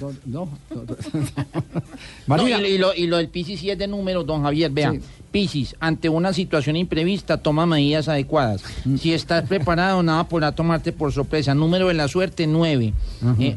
No, 0.00 0.10
no, 0.26 0.48
no, 0.70 0.84
no. 0.84 0.84
No, 0.84 1.82
Marina. 2.26 2.60
y, 2.66 2.72
y 2.72 2.78
lo, 2.78 2.94
y 2.94 3.06
lo 3.06 3.16
del 3.18 3.28
Piscis 3.28 3.60
sí 3.60 3.70
es 3.70 3.78
de 3.78 3.86
número, 3.86 4.24
don 4.24 4.42
Javier. 4.42 4.70
Vea, 4.70 4.92
Sí. 4.92 5.00
Piscis, 5.30 5.76
ante 5.80 6.08
una 6.08 6.32
situación 6.32 6.76
imprevista, 6.76 7.38
toma 7.38 7.66
medidas 7.66 8.08
adecuadas. 8.08 8.62
Mm. 8.84 8.96
Si 8.96 9.12
estás 9.12 9.46
preparado, 9.48 10.02
nada 10.02 10.24
podrá 10.24 10.52
tomarte 10.52 10.92
por 10.92 11.12
sorpresa. 11.12 11.54
Número 11.54 11.88
de 11.88 11.94
la 11.94 12.08
suerte, 12.08 12.46
9. 12.46 12.92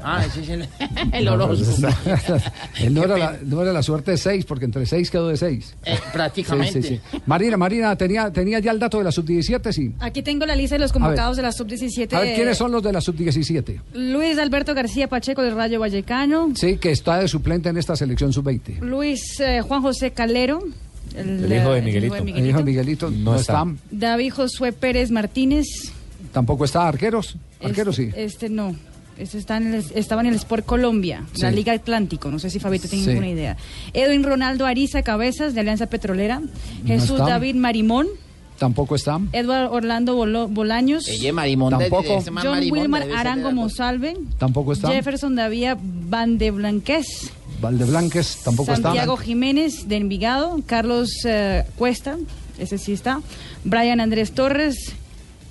ah, 0.04 0.26
ese 0.26 0.42
es 0.42 0.50
el, 0.50 0.68
el 1.14 1.28
horóscopo. 1.28 1.88
El 2.82 2.94
número, 2.94 3.14
de 3.14 3.20
la, 3.20 3.36
el 3.36 3.50
número 3.50 3.68
de 3.68 3.74
la 3.74 3.84
suerte 3.84 4.14
es 4.14 4.22
6, 4.22 4.46
porque 4.46 4.66
entre 4.66 4.86
6 4.86 5.12
quedó 5.12 5.28
de 5.28 5.38
6. 5.38 5.76
Eh, 5.86 6.00
prácticamente. 6.12 7.02
Marina, 7.26 7.58
Marina, 7.58 7.96
¿tenía, 7.96 8.32
¿tenía 8.32 8.60
ya 8.60 8.72
el 8.72 8.80
dato 8.80 8.98
de 8.98 9.04
la 9.04 9.12
sub-17? 9.12 9.72
Sí. 9.72 9.94
Aquí 10.00 10.22
tengo 10.22 10.46
la 10.46 10.56
lista 10.56 10.76
de 10.76 10.80
los 10.80 10.92
ver. 10.92 11.02
convocados 11.02 11.38
de 11.38 11.44
la 11.44 11.52
sub-17. 11.52 12.14
A 12.14 12.22
ver, 12.22 12.36
¿quiénes 12.36 12.58
son 12.58 12.72
los 12.72 12.82
de 12.82 12.92
la 12.92 13.02
sub-17? 13.02 13.82
Luis 13.94 14.38
Alberto 14.38 14.74
García 14.74 15.08
Pacheco 15.08 15.42
del 15.42 15.56
Rayo 15.56 15.80
Vallecano. 15.80 16.52
Sí, 16.56 16.78
que 16.78 16.92
está 16.92 17.20
de 17.20 17.28
suplente 17.28 17.70
en 17.70 17.78
esta 17.78 17.96
selección 17.96 18.34
sub-20. 18.34 18.80
Luis 18.80 19.40
eh, 19.40 19.62
Juan 19.62 19.82
José 19.82 20.12
Calero. 20.12 20.62
El 21.16 21.52
hijo 21.52 21.72
de 21.74 21.82
Miguelito. 21.82 22.16
El 22.16 22.48
hijo 22.48 22.58
de 22.60 22.64
Miguelito 22.64 23.10
no, 23.12 23.36
está. 23.36 23.66
David 23.92 24.34
Josué 24.34 24.72
Pérez 24.74 25.12
Martínez. 25.12 25.68
Tampoco 26.32 26.66
está 26.66 26.88
arqueros. 26.88 27.36
Arqueros 27.64 27.96
sí. 27.96 28.10
Este 28.16 28.50
no. 28.50 28.76
Este 29.18 29.38
está 29.38 29.58
en 29.58 29.74
el- 29.76 29.86
estaba 29.94 30.22
en 30.22 30.28
el 30.28 30.36
Sport 30.36 30.66
Colombia, 30.66 31.26
la. 31.40 31.52
Liga 31.52 31.74
Atlántico. 31.74 32.32
No 32.32 32.40
sé 32.40 32.50
si 32.50 32.60
Fabito 32.60 32.88
tiene 32.88 33.04
Sí. 33.04 33.10
ninguna 33.10 33.30
idea. 33.30 33.58
Edwin 33.94 34.24
Ronaldo 34.24 34.66
Ariza 34.66 35.04
Cabezas 35.04 35.54
de 35.54 35.60
Alianza 35.60 35.86
Petrolera. 35.88 36.42
Jesús 36.88 37.12
está. 37.12 37.26
David 37.26 37.56
Marimón. 37.56 38.08
Tampoco 38.58 38.96
está. 38.96 39.20
Edward 39.34 39.70
Orlando 39.72 40.16
Bolo- 40.16 40.48
Bolaños. 40.48 41.08
Ella, 41.08 41.34
Marimón, 41.34 41.78
de- 41.78 41.90
Tampoco. 41.90 42.22
John 42.24 42.34
Marimón 42.34 42.80
Wilmar 42.80 43.08
Arango 43.16 43.52
Monsalve. 43.52 44.16
Tampoco 44.38 44.74
está. 44.74 44.90
Jefferson 44.92 45.36
David 45.36 45.74
Van 45.82 46.38
de 46.38 46.52
Blanquez. 46.52 47.32
Valdeblanques 47.62 48.38
tampoco 48.44 48.76
Santiago 48.76 49.14
está. 49.14 49.26
Jiménez 49.26 49.88
de 49.88 49.96
Envigado, 49.98 50.60
Carlos 50.66 51.12
eh, 51.26 51.64
Cuesta, 51.78 52.18
ese 52.60 52.78
sí 52.78 52.94
está, 52.94 53.22
Brian 53.64 54.00
Andrés 54.02 54.32
Torres, 54.34 54.94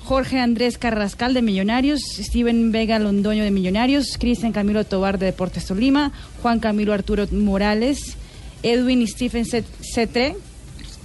Jorge 0.04 0.38
Andrés 0.40 0.76
Carrascal 0.78 1.34
de 1.34 1.42
Millonarios, 1.42 2.00
Steven 2.18 2.72
Vega 2.72 2.98
Londoño 2.98 3.44
de 3.44 3.50
Millonarios, 3.50 4.16
Cristian 4.18 4.52
Camilo 4.52 4.84
Tobar 4.84 5.18
de 5.18 5.26
Deportes 5.26 5.66
Tolima, 5.66 6.12
Juan 6.42 6.58
Camilo 6.58 6.92
Arturo 6.92 7.26
Morales, 7.30 8.16
Edwin 8.62 9.06
Stephen 9.06 9.44
Cet- 9.46 9.64
Cetre, 9.80 10.36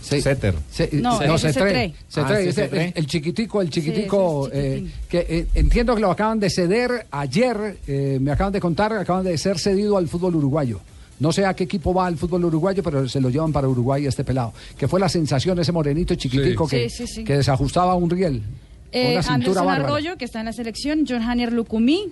Sí. 0.01 0.21
Setter. 0.21 0.53
Se- 0.71 0.89
No, 0.93 1.19
no, 1.19 1.35
Cetré. 1.39 1.95
Cetré. 2.07 2.49
Ah, 2.49 2.51
Cetré. 2.53 2.85
el, 2.89 2.93
el 2.95 3.07
chiquitico, 3.07 3.59
el 3.59 3.71
chiquitico, 3.71 4.47
es 4.49 4.53
eh, 4.53 4.85
que 5.09 5.25
eh, 5.27 5.47
entiendo 5.55 5.95
que 5.95 6.01
lo 6.01 6.11
acaban 6.11 6.39
de 6.39 6.47
ceder 6.51 7.07
ayer, 7.09 7.79
eh, 7.87 8.19
me 8.21 8.29
acaban 8.31 8.53
de 8.53 8.59
contar, 8.59 8.93
acaban 8.93 9.23
de 9.23 9.35
ser 9.39 9.57
cedido 9.57 9.97
al 9.97 10.07
fútbol 10.07 10.35
uruguayo. 10.35 10.79
No 11.19 11.31
sé 11.31 11.45
a 11.45 11.53
qué 11.53 11.63
equipo 11.63 11.93
va 11.93 12.07
el 12.09 12.17
fútbol 12.17 12.45
uruguayo, 12.45 12.83
pero 12.83 13.07
se 13.07 13.21
lo 13.21 13.29
llevan 13.29 13.53
para 13.53 13.67
Uruguay 13.69 14.05
este 14.05 14.23
pelado. 14.23 14.53
Que 14.77 14.87
fue 14.87 14.99
la 14.99 15.07
sensación 15.09 15.57
ese 15.59 15.71
morenito 15.71 16.13
chiquitico 16.15 16.67
Sí. 16.67 16.75
que, 16.75 16.89
Sí, 16.89 17.07
sí, 17.07 17.13
sí. 17.15 17.23
que 17.23 17.37
desajustaba 17.37 17.95
un 17.95 18.09
riel. 18.09 18.41
eh, 18.91 19.17
Anderson 19.27 19.65
bárbara. 19.65 19.83
Arroyo, 19.85 20.17
que 20.17 20.25
está 20.25 20.39
en 20.39 20.45
la 20.45 20.53
selección, 20.53 21.05
John 21.07 21.21
Hanier 21.21 21.51
Lucumí, 21.51 22.05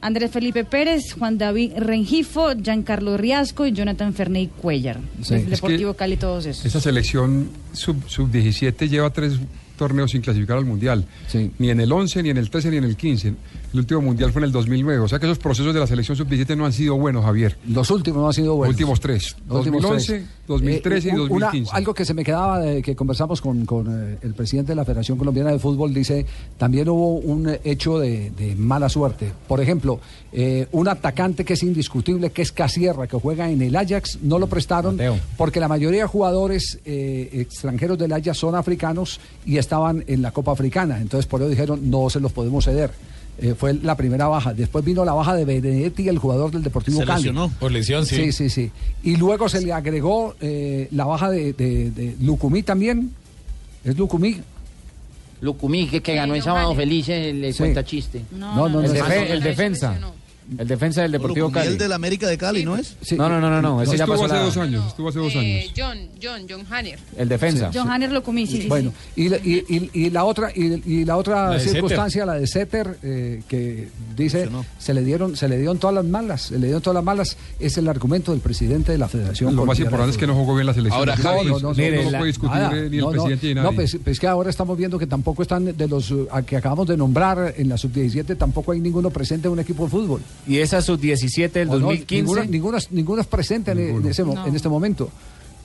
Andrés 0.00 0.30
Felipe 0.30 0.64
Pérez, 0.64 1.12
Juan 1.18 1.36
David 1.36 1.72
Rengifo, 1.76 2.54
Giancarlo 2.54 3.18
Riasco 3.18 3.66
y 3.66 3.72
Jonathan 3.72 4.14
Ferney 4.14 4.46
Cuellar. 4.46 4.98
Es 5.20 5.28
Deportivo 5.50 5.92
Cali, 5.92 6.16
todos 6.16 6.46
esos. 6.46 6.64
Esa 6.64 6.80
selección 6.80 7.50
sub- 7.74 8.08
sub-17 8.08 8.88
lleva 8.88 9.10
tres 9.10 9.34
torneos 9.76 10.10
sin 10.12 10.22
clasificar 10.22 10.56
al 10.56 10.64
Mundial. 10.64 11.04
Ni 11.58 11.68
en 11.70 11.80
el 11.80 11.92
11, 11.92 12.22
ni 12.22 12.30
en 12.30 12.38
el 12.38 12.48
13, 12.48 12.70
ni 12.70 12.76
en 12.78 12.84
el 12.84 12.96
15. 12.96 13.34
El 13.72 13.78
último 13.80 14.00
Mundial 14.00 14.32
fue 14.32 14.40
en 14.40 14.46
el 14.46 14.52
2009. 14.52 15.00
O 15.04 15.08
sea 15.08 15.18
que 15.20 15.26
esos 15.26 15.38
procesos 15.38 15.72
de 15.72 15.78
la 15.80 15.86
selección 15.86 16.16
sub-17 16.16 16.56
no 16.56 16.66
han 16.66 16.72
sido 16.72 16.96
buenos, 16.96 17.24
Javier. 17.24 17.56
Los 17.68 17.90
últimos 17.90 18.20
no 18.20 18.26
han 18.26 18.32
sido 18.32 18.56
buenos. 18.56 18.74
Los 18.74 18.80
últimos 18.80 19.00
tres. 19.00 19.36
Los 19.48 19.58
últimos 19.58 19.82
2011, 19.82 20.12
tres. 20.12 20.28
2013 20.48 21.08
Eh, 21.08 21.12
y 21.12 21.14
un- 21.14 21.20
una- 21.30 21.46
2015. 21.46 21.76
algo 21.76 21.94
que 21.94 22.04
se 22.04 22.12
me 22.14 22.24
quedaba 22.24 22.58
de 22.58 22.82
que 22.82 22.96
conversamos 22.96 23.40
con, 23.40 23.64
con, 23.66 23.86
eh, 24.14 24.18
el 24.22 24.34
presidente 24.34 24.72
de 24.72 24.76
la 24.76 24.84
Federación 24.84 25.18
Colombiana 25.18 25.52
de 25.52 25.60
Fútbol, 25.60 25.94
dice, 25.94 26.26
también 26.58 26.88
hubo 26.88 27.14
un 27.18 27.48
hecho 27.62 27.98
de, 28.00 28.30
de 28.36 28.56
mala 28.56 28.88
suerte. 28.88 29.32
Por 29.46 29.60
ejemplo, 29.60 30.00
eh, 30.32 30.66
un 30.72 30.88
atacante 30.88 31.44
que 31.44 31.52
es 31.52 31.62
indiscutible, 31.62 32.30
que 32.30 32.42
es 32.42 32.50
Casierra, 32.50 33.06
que 33.06 33.16
juega 33.18 33.48
en 33.50 33.62
el 33.62 33.76
Ajax, 33.76 34.18
no 34.22 34.38
lo 34.40 34.48
prestaron 34.48 34.98
porque 35.36 35.60
la 35.60 35.68
mayoría 35.68 36.02
de 36.02 36.06
jugadores 36.08 36.80
eh, 36.84 37.28
extranjeros 37.34 37.96
del 37.98 38.12
Ajax 38.12 38.36
son 38.36 38.56
africanos 38.56 39.20
y 39.46 39.58
estaban 39.58 40.02
en 40.08 40.22
la 40.22 40.32
Copa 40.32 40.50
Africana. 40.52 41.00
Entonces 41.00 41.26
por 41.26 41.40
eso 41.40 41.48
dijeron, 41.50 41.88
no 41.88 42.10
se 42.10 42.18
los 42.18 42.32
podemos 42.32 42.64
ceder. 42.64 42.90
Eh, 43.42 43.54
fue 43.58 43.72
la 43.74 43.96
primera 43.96 44.28
baja. 44.28 44.52
Después 44.52 44.84
vino 44.84 45.02
la 45.04 45.14
baja 45.14 45.34
de 45.34 45.44
Benedetti, 45.46 46.08
el 46.08 46.18
jugador 46.18 46.50
del 46.50 46.62
Deportivo 46.62 47.00
Se 47.00 47.06
Cali. 47.06 47.20
lesionó. 47.22 47.48
Por 47.58 47.72
lesión, 47.72 48.04
sí. 48.04 48.16
Sí, 48.16 48.32
sí, 48.32 48.50
sí. 48.50 48.70
Y 49.02 49.16
luego 49.16 49.48
se 49.48 49.62
le 49.62 49.72
agregó 49.72 50.34
eh, 50.42 50.88
la 50.90 51.06
baja 51.06 51.30
de, 51.30 51.54
de, 51.54 51.90
de 51.90 52.16
Lucumí 52.20 52.62
también. 52.62 53.12
¿Es 53.84 53.96
Lucumí? 53.96 54.36
Lucumí, 55.40 55.88
que, 55.88 56.02
que 56.02 56.14
ganó 56.14 56.34
en 56.34 56.42
Sábado 56.42 56.74
Feliz, 56.74 57.08
eh, 57.08 57.32
le 57.32 57.52
Sí. 57.54 57.58
cuenta 57.60 57.82
chiste. 57.82 58.22
No, 58.32 58.68
no, 58.68 58.82
el, 58.82 58.88
no, 58.88 58.94
defe- 58.94 59.26
no. 59.28 59.32
el 59.34 59.42
defensa. 59.42 59.98
El 60.58 60.66
defensa 60.68 61.02
del 61.02 61.12
Deportivo 61.12 61.50
Cali. 61.50 61.68
el 61.68 61.78
del 61.78 61.92
América 61.92 62.26
de 62.28 62.36
Cali, 62.38 62.64
¿no 62.64 62.76
es? 62.76 62.96
No, 63.12 63.28
no, 63.28 63.40
no, 63.40 63.50
no, 63.50 63.62
no. 63.62 63.82
Ese 63.82 63.96
ya 63.96 64.04
estuvo 64.04 64.14
pasó 64.22 64.24
hace 64.26 64.34
la- 64.34 64.42
dos 64.42 64.56
años. 64.56 64.86
Estuvo 64.88 65.08
hace 65.08 65.18
dos 65.18 65.36
años. 65.36 65.44
Eh, 65.64 65.70
John, 65.76 65.98
John, 66.22 66.42
John 66.48 66.66
Hanner. 66.70 66.98
El 67.16 67.28
defensa. 67.28 67.70
John 67.72 67.88
Hanner 67.90 68.10
Lucumí, 68.12 68.46
sí, 68.46 68.56
sí, 68.56 68.62
sí. 68.62 68.68
Bueno, 68.68 68.92
y, 69.16 69.28
la- 69.28 69.36
y- 69.38 69.64
y- 69.68 69.90
y 70.06 70.10
la 70.10 70.24
otra 70.24 70.50
y, 70.54 70.82
y 70.84 71.04
la 71.04 71.16
otra 71.16 71.50
La 71.50 71.60
circunstancia, 71.60 72.26
la 72.26 72.34
de 72.34 72.46
Setter, 72.46 72.98
eh, 73.02 73.42
que 73.48 73.88
dice 74.16 74.48
se 74.78 74.94
le 74.94 75.02
dieron 75.04 75.36
se 75.36 75.48
le 75.48 75.56
dieron 75.58 75.78
todas 75.78 75.94
las 75.94 76.04
malas, 76.04 76.42
se 76.42 76.58
le 76.58 76.66
dieron 76.66 76.82
todas 76.82 76.94
las 76.96 77.04
malas, 77.04 77.36
es 77.58 77.78
el 77.78 77.88
argumento 77.88 78.32
del 78.32 78.40
presidente 78.40 78.92
de 78.92 78.98
la 78.98 79.08
Federación. 79.08 79.54
Lo 79.54 79.64
más 79.66 79.78
importante 79.78 80.10
es 80.12 80.18
que 80.18 80.26
no 80.26 80.34
jugó 80.34 80.54
bien 80.54 80.66
la 80.66 80.74
selección. 80.74 80.98
Ahora, 80.98 81.16
No, 81.16 81.22
Javi, 81.22 81.46
no, 81.46 81.52
no, 81.54 81.68
no, 81.68 81.74
mire, 81.74 81.96
no 81.98 82.02
lo 82.04 82.10
la- 82.10 82.18
puede 82.18 82.30
discutir 82.30 82.56
nada, 82.56 82.70
ni 82.74 82.98
el 82.98 83.06
presidente 83.06 83.46
ni 83.48 83.54
nadie. 83.54 83.70
No, 83.70 83.76
pues, 83.76 83.98
pues 84.02 84.20
que 84.20 84.26
ahora 84.26 84.50
estamos 84.50 84.76
viendo 84.76 84.98
que 84.98 85.06
tampoco 85.06 85.42
están 85.42 85.76
de 85.76 85.88
los 85.88 86.12
a 86.30 86.42
que 86.42 86.56
acabamos 86.56 86.86
de 86.88 86.96
nombrar 86.96 87.54
en 87.56 87.68
la 87.68 87.76
sub-17, 87.78 88.36
tampoco 88.36 88.72
hay 88.72 88.80
ninguno 88.80 89.10
presente 89.10 89.46
en 89.48 89.52
un 89.52 89.60
equipo 89.60 89.84
de 89.84 89.90
fútbol. 89.90 90.20
Y 90.46 90.58
esa 90.58 90.80
sub-17 90.82 91.50
del 91.52 91.68
¿O 91.68 91.72
no? 91.74 91.78
2015. 91.86 92.14
Ninguno, 92.22 92.44
ninguno 92.50 92.78
es- 92.78 92.90
ninguno 92.92 93.20
es 93.20 93.26
presente 93.26 93.72
en, 93.72 93.78
en 93.78 94.06
ese, 94.06 94.22
en 94.22 94.54
este 94.56 94.68
momento. 94.68 95.10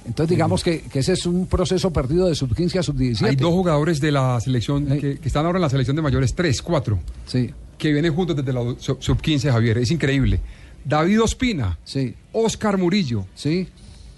Entonces 0.05 0.30
digamos 0.30 0.63
que, 0.63 0.82
que 0.82 0.99
ese 0.99 1.13
es 1.13 1.26
un 1.26 1.47
proceso 1.47 1.91
perdido 1.91 2.28
de 2.28 2.36
sub-15 2.36 2.78
a 2.80 2.84
sub-17. 2.84 3.26
Hay 3.28 3.36
dos 3.36 3.51
jugadores 3.51 3.99
de 3.99 4.11
la 4.11 4.39
selección 4.39 4.86
que, 4.86 5.17
que 5.19 5.28
están 5.28 5.45
ahora 5.45 5.57
en 5.57 5.63
la 5.63 5.69
selección 5.69 5.95
de 5.95 6.01
mayores, 6.03 6.36
tres, 6.36 6.61
cuatro. 6.61 6.99
Sí. 7.26 7.49
Que 7.78 7.91
vienen 7.91 8.13
juntos 8.13 8.36
desde 8.36 8.53
la 8.53 8.61
sub- 8.78 9.01
sub-15, 9.01 9.51
Javier. 9.51 9.80
Es 9.80 9.89
increíble. 9.91 10.39
David 10.84 11.21
Ospina. 11.23 11.80
Sí. 11.84 12.13
Oscar 12.34 12.78
Murillo. 12.78 13.26
Sí. 13.34 13.67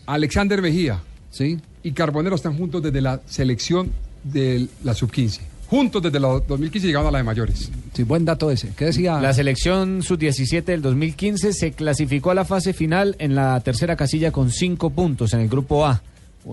Alexander 0.06 0.62
Mejía. 0.62 1.02
Sí. 1.32 1.58
Y 1.84 1.92
Carbonero 1.94 2.36
están 2.36 2.58
juntos 2.58 2.82
desde 2.84 3.00
la 3.00 3.22
selección 3.26 3.92
de 4.24 4.68
la 4.84 4.94
sub-15. 4.94 5.40
Juntos 5.70 6.02
desde 6.02 6.20
la 6.20 6.30
2015 6.48 6.88
llegaron 6.88 7.08
a 7.08 7.12
la 7.12 7.18
de 7.18 7.24
mayores. 7.26 7.70
Sí, 7.94 8.04
buen 8.04 8.24
dato 8.24 8.50
ese. 8.50 8.70
¿Qué 8.76 8.86
decía? 8.86 9.20
La 9.20 9.34
selección 9.34 10.02
sub-17 10.02 10.64
del 10.64 10.82
2015 10.82 11.52
se 11.52 11.72
clasificó 11.74 12.32
a 12.32 12.36
la 12.36 12.46
fase 12.46 12.74
final 12.74 13.16
en 13.20 13.36
la 13.36 13.60
tercera 13.60 13.96
casilla 13.98 14.32
con 14.32 14.52
cinco 14.52 14.92
puntos 14.92 15.34
en 15.34 15.42
el 15.42 15.50
grupo 15.50 15.86
A. 15.86 16.02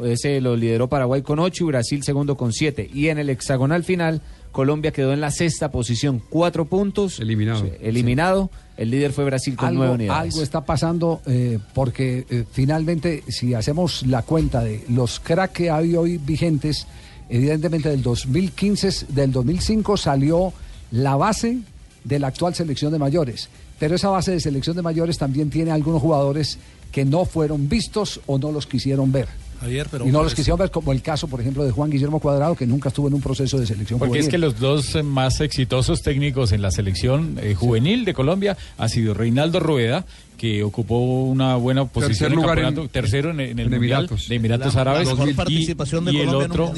Ese 0.04 0.40
lo 0.40 0.56
lideró 0.56 0.88
Paraguay 0.88 1.22
con 1.22 1.38
ocho 1.38 1.64
y 1.64 1.66
Brasil 1.68 2.02
segundo 2.02 2.36
con 2.36 2.52
siete. 2.52 2.90
Y 2.92 3.08
en 3.08 3.18
el 3.18 3.30
hexagonal 3.30 3.84
final, 3.84 4.20
Colombia 4.50 4.92
quedó 4.92 5.12
en 5.12 5.20
la 5.20 5.30
sexta 5.30 5.70
posición, 5.70 6.20
cuatro 6.30 6.64
puntos. 6.64 7.20
Eliminado. 7.20 7.64
eliminado. 7.80 8.50
El 8.76 8.90
líder 8.90 9.12
fue 9.12 9.24
Brasil 9.24 9.54
con 9.54 9.74
nueve 9.74 9.94
unidades. 9.94 10.32
algo 10.32 10.42
está 10.42 10.64
pasando 10.64 11.20
eh, 11.26 11.60
porque 11.74 12.26
eh, 12.28 12.44
finalmente 12.50 13.22
si 13.28 13.54
hacemos 13.54 14.04
la 14.06 14.22
cuenta 14.22 14.64
de 14.64 14.84
los 14.88 15.20
cracks 15.20 15.54
que 15.54 15.70
hay 15.70 15.94
hoy 15.94 16.18
vigentes, 16.18 16.88
Evidentemente 17.29 17.89
del 17.89 18.03
2015, 18.03 19.07
del 19.09 19.33
2005 19.33 19.97
salió 19.97 20.53
la 20.91 21.16
base 21.16 21.59
de 22.05 22.18
la 22.18 22.29
actual 22.29 22.55
selección 22.55 22.93
de 22.93 22.99
mayores, 22.99 23.49
pero 23.79 23.95
esa 23.95 24.11
base 24.11 24.33
de 24.33 24.41
selección 24.41 24.77
de 24.77 24.83
mayores 24.83 25.18
también 25.18 25.51
tiene 25.51 25.70
algunos 25.70 26.03
jugadores 26.03 26.59
que 26.93 27.05
no 27.05 27.25
fueron 27.25 27.68
vistos 27.68 28.20
o 28.27 28.39
no 28.39 28.53
los 28.53 28.66
quisieron 28.66 29.11
ver. 29.11 29.27
Javier, 29.61 29.89
pero 29.91 30.07
y 30.07 30.11
no 30.11 30.22
los 30.22 30.35
quisieron 30.35 30.59
ver, 30.59 30.70
como 30.70 30.93
el 30.93 31.01
caso, 31.01 31.27
por 31.27 31.41
ejemplo, 31.41 31.64
de 31.64 31.70
Juan 31.70 31.91
Guillermo 31.91 32.20
Cuadrado, 32.20 32.55
que 32.55 32.66
nunca 32.66 32.89
estuvo 32.91 33.09
en 33.09 33.14
un 33.14 33.20
proceso 33.20 33.59
de 33.59 33.66
selección 33.66 33.99
Porque 33.99 34.18
es 34.18 34.29
que 34.29 34.39
los 34.39 34.59
dos 34.59 34.95
eh, 34.95 35.03
más 35.03 35.41
exitosos 35.41 36.03
técnicos 36.03 36.53
en 36.53 36.61
la 36.61 36.70
selección 36.70 37.39
eh, 37.41 37.55
juvenil 37.55 38.05
de 38.05 38.14
Colombia 38.14 38.57
han 38.79 38.89
sido 38.91 39.14
Reinaldo 39.14 39.61
Rueda, 39.61 40.05
que 40.37 40.62
ocupó 40.62 40.99
una 41.25 41.57
buena 41.57 41.87
posición 41.87 42.35
tercer 42.35 42.89
tercero 42.89 43.31
en, 43.31 43.41
el 43.41 43.55
Mundial 43.55 43.75
Emiratos. 43.75 44.29
de 44.29 44.35
Emiratos 44.35 44.77
Árabes. 44.77 45.09
La 45.09 45.14
mejor 45.14 45.31
y, 45.31 45.35
participación 45.35 46.05
de 46.05 46.12
y 46.12 46.20
el 46.20 46.29
otro. 46.29 46.72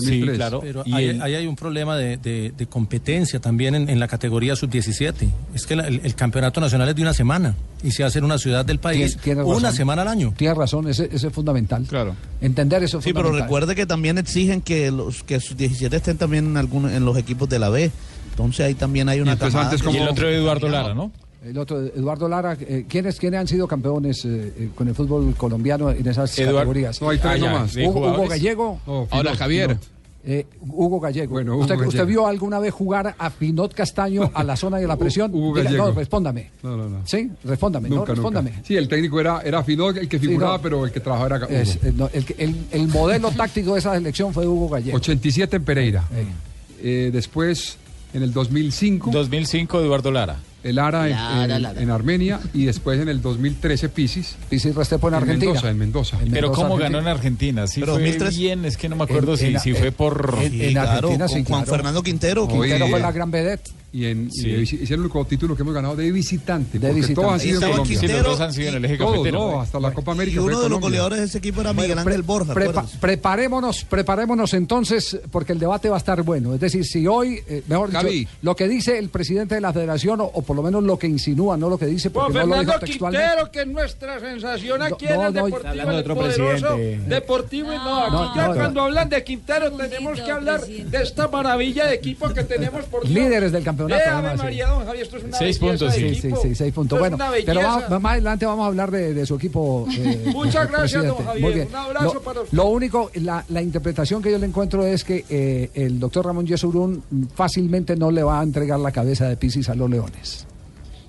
Sí, 0.00 0.22
claro. 0.22 0.60
Pero 0.60 0.82
ahí, 0.92 1.18
ahí, 1.20 1.34
hay 1.34 1.46
un 1.46 1.56
problema 1.56 1.96
de, 1.96 2.16
de, 2.16 2.66
competencia 2.66 3.38
también 3.38 3.74
en, 3.74 3.90
en 3.90 4.00
la 4.00 4.08
categoría 4.08 4.56
sub-17. 4.56 5.28
Es 5.54 5.66
que 5.66 5.74
el, 5.74 6.14
campeonato 6.14 6.60
nacional 6.60 6.88
es 6.88 6.96
de 6.96 7.02
una 7.02 7.12
semana 7.12 7.54
y 7.82 7.90
se 7.90 8.02
hace 8.02 8.18
en 8.18 8.24
una 8.24 8.38
ciudad 8.38 8.64
del 8.64 8.78
país 8.78 9.18
¿Tiene, 9.22 9.42
una 9.42 9.72
semana 9.72 10.02
al 10.02 10.08
año. 10.08 10.32
Tienes 10.36 10.56
razón, 10.56 10.88
ese, 10.88 11.10
es 11.12 11.26
fundamental. 11.32 11.84
Claro. 11.86 12.16
Entender 12.40 12.82
eso 12.82 13.02
Sí, 13.02 13.12
pero 13.12 13.30
recuerde 13.30 13.74
que 13.74 13.84
también 13.84 14.16
exigen 14.16 14.62
que 14.62 14.90
los 14.90 15.22
que 15.22 15.38
sub-17 15.40 15.92
estén 15.92 16.16
también 16.16 16.46
en, 16.46 16.56
algunos, 16.56 16.92
en 16.92 17.04
los 17.04 17.16
equipos 17.18 17.48
de 17.48 17.58
la 17.58 17.68
B. 17.68 17.90
Entonces 18.30 18.66
ahí 18.66 18.74
también 18.74 19.08
hay 19.08 19.20
una 19.20 19.34
y. 19.34 19.82
Como... 19.82 19.98
El 19.98 20.08
otro 20.08 20.28
Eduardo 20.28 20.68
Lara, 20.68 20.94
¿no? 20.94 21.12
El 21.44 21.58
otro, 21.58 21.78
Eduardo 21.84 22.28
Lara, 22.28 22.56
eh, 22.60 22.86
¿quiénes, 22.88 23.18
¿quiénes 23.20 23.40
han 23.40 23.46
sido 23.48 23.68
campeones 23.68 24.24
eh, 24.24 24.52
eh, 24.56 24.68
con 24.74 24.88
el 24.88 24.94
fútbol 24.94 25.34
colombiano 25.36 25.90
en 25.90 26.06
esas 26.08 26.34
categorías? 26.34 27.00
No, 27.02 27.10
hay 27.10 27.18
tres 27.18 27.32
Ah, 27.34 27.38
nomás. 27.38 27.74
¿de 27.74 27.86
Hugo? 27.86 28.26
Gallego. 28.28 28.80
No, 28.86 29.06
Ahora, 29.10 29.36
Javier. 29.36 29.76
Eh, 30.26 30.46
Hugo 30.62 31.00
Gallego. 31.00 31.38
Hugo 31.38 31.56
¿Usted, 31.58 31.74
usted 31.80 32.06
vio 32.06 32.26
alguna 32.26 32.58
vez 32.58 32.72
jugar 32.72 33.14
a 33.18 33.28
Pinot 33.28 33.74
Castaño 33.74 34.30
a 34.32 34.42
la 34.42 34.56
zona 34.56 34.78
de 34.78 34.86
la 34.86 34.96
presión? 34.98 35.34
Hugo 35.34 35.48
Diga, 35.58 35.64
Gallego. 35.64 35.88
no, 35.88 35.92
respóndame. 35.92 36.50
No, 36.62 36.76
no, 36.78 36.88
no. 36.88 37.06
Sí, 37.06 37.30
respóndame. 37.44 37.90
no, 37.90 37.96
Nunca, 37.96 38.12
respóndame. 38.14 38.50
nunca. 38.52 38.64
Sí, 38.66 38.74
el 38.76 38.88
técnico 38.88 39.20
era, 39.20 39.42
era 39.42 39.62
Finot 39.62 39.98
el 39.98 40.08
que 40.08 40.18
Sí, 40.18 40.28
figuraba, 40.28 40.56
no. 40.56 40.62
pero 40.62 40.86
el 40.86 40.92
que 40.92 41.00
trabajaba 41.00 41.36
era 41.36 41.46
Hugo. 41.46 41.54
Es, 41.54 41.94
no, 41.94 42.08
el, 42.10 42.24
que- 42.24 42.42
el- 42.42 42.56
el 42.70 42.88
modelo 42.88 43.30
táctico 43.32 43.74
de 43.74 43.80
esa 43.80 43.92
selección 43.92 44.32
fue 44.32 44.46
Hugo 44.46 44.70
Gallego. 44.70 44.96
87 44.96 45.56
en 45.56 45.64
Pereira. 45.64 46.04
Eh, 46.82 47.10
después, 47.12 47.76
en 48.14 48.22
el 48.22 48.32
2005. 48.32 49.10
2005, 49.12 49.80
Eduardo 49.82 50.10
Lara. 50.10 50.36
El 50.64 50.78
Ara, 50.78 51.08
en- 51.08 51.12
Lara, 51.16 51.56
en, 51.56 51.62
Lara. 51.62 51.80
en 51.82 51.90
Armenia 51.90 52.40
y 52.54 52.64
después 52.64 52.98
en 53.00 53.08
el 53.08 53.20
2013 53.22 53.88
Pisis. 53.90 54.34
Pisis 54.48 54.74
Restrepo 54.74 55.08
en 55.08 55.14
Argentina. 55.14 55.52
Mendoza, 55.52 55.70
en 55.70 55.78
Mendoza. 55.78 56.18
Pero 56.32 56.52
¿cómo 56.52 56.76
ganó 56.76 56.98
en 56.98 57.06
Argentina? 57.06 57.66
Sí 57.66 57.80
Pero 57.80 57.92
fue 57.94 58.02
2003. 58.02 58.36
bien, 58.38 58.64
es 58.64 58.76
que 58.76 58.88
no 58.88 58.96
me 58.96 59.04
acuerdo 59.04 59.32
En- 59.32 59.38
si, 59.38 59.46
en- 59.46 59.60
si 59.60 59.74
fue 59.74 59.92
por... 59.92 60.36
en- 60.40 60.60
en 60.60 60.78
Argentina, 60.78 61.28
sí, 61.28 61.44
claro. 61.44 62.02
Quintero. 62.02 62.48
Quintero 62.48 62.84
Hoy- 62.86 62.90
fue 62.90 63.00
la 63.00 63.12
gran 63.12 63.30
vedette. 63.30 63.70
Y, 63.94 64.06
en, 64.06 64.26
y 64.26 64.30
Sí. 64.32 64.50
de 64.50 64.58
visi- 64.60 64.82
es 64.82 64.90
el 64.90 64.98
único 65.00 65.24
título 65.24 65.54
que 65.54 65.62
hemos 65.62 65.72
ganado 65.72 65.94
de 65.94 66.10
visitante. 66.10 66.80
De 66.80 66.88
porque 66.88 66.94
visitante. 66.94 67.14
todos 67.14 67.32
han 67.34 67.40
sido 67.40 67.62
en 67.62 67.70
Colombia. 67.70 68.00
Sí, 68.00 68.08
los 68.08 68.22
dos 68.24 68.40
han 68.40 68.52
sido 68.52 68.68
en 68.70 68.74
el 68.74 68.84
eje 68.86 68.96
Todos, 68.98 69.10
cafetero. 69.12 69.38
no, 69.38 69.60
hasta 69.60 69.78
la 69.78 69.92
Copa 69.92 70.10
América. 70.12 70.34
Y 70.34 70.38
uno 70.40 70.60
de 70.60 70.68
los 70.68 70.80
goleadores 70.80 71.20
de 71.20 71.24
ese 71.26 71.38
equipo 71.38 71.60
era 71.60 71.72
Miguel 71.72 71.98
Ángel 72.00 72.22
Borja. 72.22 72.52
Prepa- 72.54 72.84
preparémonos, 73.00 73.84
preparémonos 73.84 74.52
entonces, 74.54 75.20
porque 75.30 75.52
el 75.52 75.60
debate 75.60 75.88
va 75.88 75.94
a 75.94 75.98
estar 75.98 76.20
bueno. 76.22 76.54
Es 76.54 76.60
decir, 76.60 76.84
si 76.84 77.06
hoy, 77.06 77.40
eh, 77.48 77.62
mejor 77.68 77.88
dicho, 77.90 78.00
Javi. 78.00 78.28
lo 78.42 78.56
que 78.56 78.66
dice 78.66 78.98
el 78.98 79.10
presidente 79.10 79.54
de 79.54 79.60
la 79.60 79.72
federación, 79.72 80.20
o, 80.20 80.24
o 80.24 80.42
por 80.42 80.56
lo 80.56 80.62
menos 80.64 80.82
lo 80.82 80.98
que 80.98 81.06
insinúa, 81.06 81.56
no 81.56 81.68
lo 81.68 81.78
que 81.78 81.86
dice, 81.86 82.10
porque 82.10 82.32
Juan 82.32 82.48
no 82.48 82.56
lo 82.56 82.60
dijo 82.62 82.72
Fernando 82.72 82.86
textualmente. 82.86 83.26
Quintero, 83.28 83.50
que 83.52 83.60
es 83.60 83.66
nuestra 83.68 84.18
sensación 84.18 84.82
aquí 84.82 85.04
No, 85.06 85.14
en 85.14 85.20
el 85.20 85.34
no, 85.34 85.44
Deportivo, 85.44 85.72
de 85.86 85.96
otro 85.98 86.14
poderoso 86.16 86.66
presidente. 86.74 87.08
Deportivo. 87.14 87.72
y 87.72 87.76
No, 87.76 88.02
aquí 88.04 88.12
No, 88.12 88.34
ya 88.34 88.48
no, 88.48 88.54
cuando 88.54 88.80
no. 88.80 88.86
hablan 88.86 89.08
de 89.08 89.22
Quintero 89.22 89.70
tenemos 89.72 90.20
que 90.20 90.30
hablar 90.32 90.60
de 90.66 91.02
esta 91.02 91.28
maravilla 91.28 91.86
de 91.86 91.94
equipo 91.94 92.28
que 92.34 92.42
tenemos 92.42 92.84
por 92.86 93.08
Líderes 93.08 93.52
del 93.52 93.62
campeonato, 93.62 93.83
Eh, 93.90 93.94
Ave 93.94 94.04
además, 94.06 94.32
sí. 94.32 94.38
María, 94.44 94.66
don 94.68 94.84
Javier, 94.86 95.02
esto 95.04 95.16
es 95.16 95.24
una 95.24 95.36
Seis 95.38 95.58
puntos, 95.58 95.94
sí. 95.94 96.14
Sí, 96.14 96.30
sí, 96.42 96.54
seis 96.54 96.72
puntos. 96.72 96.98
Bueno, 96.98 97.18
pero 97.44 98.00
más 98.00 98.12
adelante 98.12 98.46
vamos 98.46 98.64
a 98.64 98.66
hablar 98.68 98.90
de, 98.90 99.14
de 99.14 99.26
su 99.26 99.36
equipo. 99.36 99.86
eh, 99.96 100.30
Muchas 100.32 100.70
gracias, 100.70 101.04
don 101.04 101.16
presidente. 101.16 101.24
Javier. 101.24 101.42
Muy 101.42 101.54
bien. 101.54 101.68
Un 101.68 101.74
abrazo 101.76 102.14
lo, 102.14 102.22
para 102.22 102.40
usted. 102.42 102.56
lo 102.56 102.66
único, 102.66 103.10
la, 103.14 103.44
la 103.48 103.62
interpretación 103.62 104.22
que 104.22 104.30
yo 104.30 104.38
le 104.38 104.46
encuentro 104.46 104.84
es 104.84 105.04
que 105.04 105.24
eh, 105.28 105.70
el 105.74 105.98
doctor 106.00 106.26
Ramón 106.26 106.46
Yesurún 106.46 107.02
fácilmente 107.34 107.96
no 107.96 108.10
le 108.10 108.22
va 108.22 108.40
a 108.40 108.42
entregar 108.42 108.78
la 108.80 108.92
cabeza 108.92 109.28
de 109.28 109.36
Pisis 109.36 109.68
a 109.68 109.74
los 109.74 109.88
Leones. 109.90 110.46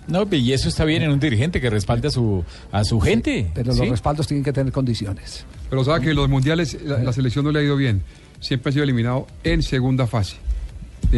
No, 0.08 0.28
y 0.32 0.54
eso 0.54 0.70
está 0.70 0.86
bien 0.86 1.02
en 1.02 1.10
un 1.10 1.20
dirigente 1.20 1.60
que 1.60 1.70
respalde 1.70 2.10
a 2.10 2.12
su, 2.12 2.44
a 2.72 2.84
su 2.84 3.00
gente. 3.00 3.50
Pero 3.56 3.74
¿sí? 3.74 3.80
los 3.80 3.90
respaldos 3.90 4.28
tienen 4.28 4.44
que 4.44 4.54
tener 4.54 4.72
condiciones. 4.72 5.46
Pero 5.70 5.84
sabe 5.84 6.02
que 6.06 6.14
los 6.14 6.30
mundiales, 6.30 6.78
la, 6.84 7.00
la 7.00 7.12
selección 7.12 7.44
no 7.46 7.52
le 7.52 7.60
ha 7.60 7.64
ido 7.64 7.76
bien. 7.76 8.04
Siempre 8.40 8.70
ha 8.70 8.74
sido 8.74 8.84
eliminado 8.84 9.26
en 9.44 9.64
segunda 9.64 10.06
fase. 10.06 10.36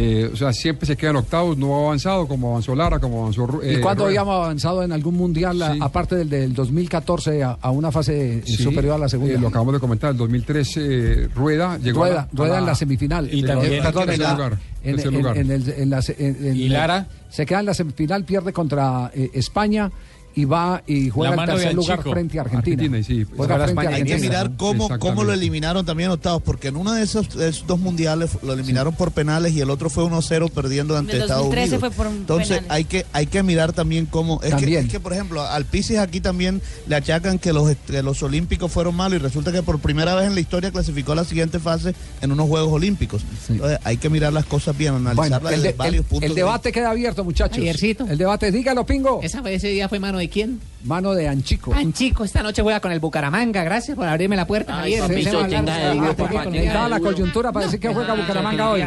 Eh, 0.00 0.30
o 0.32 0.36
sea, 0.36 0.52
siempre 0.52 0.86
se 0.86 0.96
quedan 0.96 1.16
octavos, 1.16 1.56
no 1.58 1.74
ha 1.74 1.86
avanzado 1.86 2.28
como 2.28 2.50
avanzó 2.50 2.74
Lara, 2.76 3.00
como 3.00 3.22
avanzó 3.22 3.46
Ru- 3.48 3.64
¿Y 3.64 3.74
eh, 3.76 3.80
cuándo 3.80 4.04
Rueda. 4.04 4.20
habíamos 4.20 4.44
avanzado 4.44 4.82
en 4.84 4.92
algún 4.92 5.16
mundial, 5.16 5.56
Sí. 5.72 5.78
aparte 5.80 6.14
del 6.14 6.28
del 6.30 6.54
2014, 6.54 7.42
a, 7.42 7.58
a 7.60 7.70
una 7.70 7.90
fase 7.90 8.42
Sí, 8.46 8.56
superior 8.62 8.94
a 8.94 8.98
la 8.98 9.08
segunda? 9.08 9.34
eh, 9.34 9.38
lo 9.38 9.48
acabamos 9.48 9.74
de 9.74 9.80
comentar, 9.80 10.10
el 10.12 10.16
2003 10.16 10.76
eh, 10.76 11.28
Rueda 11.34 11.78
llegó 11.78 12.00
Rueda, 12.02 12.14
a 12.14 12.16
la, 12.24 12.28
Rueda 12.32 12.54
a 12.54 12.58
en 12.60 12.66
la 12.66 12.74
semifinal. 12.74 13.28
Y 13.34 13.40
Eh, 13.40 13.46
también- 13.46 13.82
perdón, 13.82 14.10
en 14.10 14.18
lugar, 14.20 14.52
en- 14.84 14.94
tercer 14.94 15.08
en- 15.08 15.14
lugar. 15.18 15.38
en 15.38 15.90
la 15.90 16.02
se- 16.02 16.16
en- 16.18 16.46
en- 16.46 16.56
¿Y 16.56 16.68
Lara? 16.68 17.06
Se 17.30 17.44
queda 17.44 17.60
en 17.60 17.66
la 17.66 17.74
semifinal, 17.74 18.24
pierde 18.24 18.52
contra 18.52 19.10
eh, 19.14 19.30
España 19.34 19.90
y 20.34 20.44
va 20.44 20.82
y 20.86 21.10
juega 21.10 21.34
el 21.34 21.40
de 21.40 21.46
tercer 21.46 21.74
lugar 21.74 22.02
frente 22.02 22.38
a 22.38 22.42
Argentina. 22.42 22.74
Argentina, 22.84 22.98
y 22.98 23.02
sí, 23.04 23.26
Juega 23.36 23.54
ahora 23.54 23.64
frente 23.64 23.80
a 23.80 23.82
España. 23.84 23.96
Hay 23.96 24.04
que 24.04 24.18
mirar 24.18 24.52
cómo, 24.56 24.88
cómo 25.00 25.24
lo 25.24 25.32
eliminaron 25.32 25.84
también 25.84 26.08
en 26.08 26.12
octavos, 26.12 26.42
porque 26.42 26.68
en 26.68 26.76
uno 26.76 26.92
de 26.92 27.02
esos, 27.02 27.28
de 27.36 27.48
esos 27.48 27.66
dos 27.66 27.78
mundiales 27.80 28.30
lo 28.42 28.52
eliminaron 28.52 28.94
por 28.94 29.10
penales 29.10 29.52
y 29.54 29.60
el 29.60 29.70
otro 29.70 29.90
fue 29.90 30.04
1-0 30.04 30.50
perdiendo 30.52 30.96
ante 30.96 31.16
el 31.16 31.22
Estados 31.22 31.44
2013 31.46 31.74
Unidos. 31.76 31.94
fue 31.94 32.04
por 32.04 32.12
Entonces 32.14 32.48
penales. 32.48 32.70
hay 32.70 32.84
que 32.84 33.06
hay 33.12 33.26
que 33.26 33.42
mirar 33.42 33.72
también 33.72 34.06
cómo 34.06 34.34
es 34.42 34.50
que, 34.54 34.60
También. 34.60 34.84
es 34.86 34.90
que 34.92 35.00
por 35.00 35.12
ejemplo 35.12 35.42
al 35.42 35.64
Pisis 35.64 35.98
aquí 35.98 36.20
también 36.20 36.62
le 36.86 36.94
achacan 36.94 37.38
que 37.40 37.52
los 37.52 37.74
que 37.86 38.02
los 38.02 38.22
olímpicos 38.22 38.70
fueron 38.70 38.94
malos 38.94 39.18
y 39.18 39.22
resulta 39.22 39.50
que 39.50 39.62
por 39.62 39.80
primera 39.80 40.14
vez 40.14 40.26
en 40.28 40.34
la 40.34 40.40
historia 40.40 40.70
clasificó 40.70 41.12
a 41.12 41.16
la 41.16 41.24
siguiente 41.24 41.58
fase 41.58 41.94
en 42.20 42.30
unos 42.32 42.46
Juegos 42.48 42.72
Olímpicos. 42.72 43.22
Entonces 43.48 43.78
hay 43.82 43.96
que 43.96 44.08
mirar 44.08 44.32
las 44.32 44.44
cosas 44.44 44.76
bien, 44.78 44.92
Bueno, 44.92 45.10
analizarlas 45.10 45.52
el, 45.52 45.58
desde 45.62 45.72
de- 45.72 45.78
varios 45.78 46.04
el- 46.04 46.08
puntos 46.08 46.28
el 46.28 46.34
de 46.36 46.40
debate 46.42 46.70
queda 46.72 46.90
abierto, 46.90 47.24
muchachos. 47.24 47.58
El 47.58 48.18
debate, 48.18 48.52
dígalo, 48.52 48.84
Pingo. 48.86 49.20
¿Esa 49.22 49.40
fue, 49.42 49.54
ese 49.54 49.68
día 49.68 49.88
fue 49.88 49.98
mano 49.98 50.17
de 50.18 50.28
quién? 50.28 50.60
Mano 50.84 51.12
de 51.14 51.26
Anchico. 51.26 51.72
Anchico, 51.74 52.22
esta 52.24 52.42
noche 52.42 52.62
juega 52.62 52.78
con 52.80 52.92
el 52.92 53.00
Bucaramanga. 53.00 53.64
Gracias 53.64 53.96
por 53.96 54.06
abrirme 54.06 54.36
la 54.36 54.46
puerta, 54.46 54.74
Ay, 54.80 54.96
Javier. 54.96 55.00
papito, 55.00 55.18
Empecemos 55.18 55.42
a 55.42 55.44
hablar 55.46 55.64
tenga 55.64 55.78
de- 55.78 55.84
de 55.88 55.92
Dios, 55.94 56.14
porque 56.16 56.34
papá, 56.34 56.44
con 56.44 56.52
tenga 56.52 56.62
ella- 56.62 56.72
Necesitaba 56.72 56.88
la 56.88 57.00
coyuntura 57.00 57.52
para 57.52 57.64
decir 57.66 57.80
que 57.80 57.88
juega 57.94 58.14
Bucaramanga 58.14 58.70
hoy. 58.70 58.82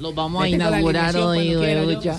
Los 0.00 0.14
vamos 0.14 0.42
a 0.42 0.48
inaugurar 0.48 1.16
hoy. 1.16 1.56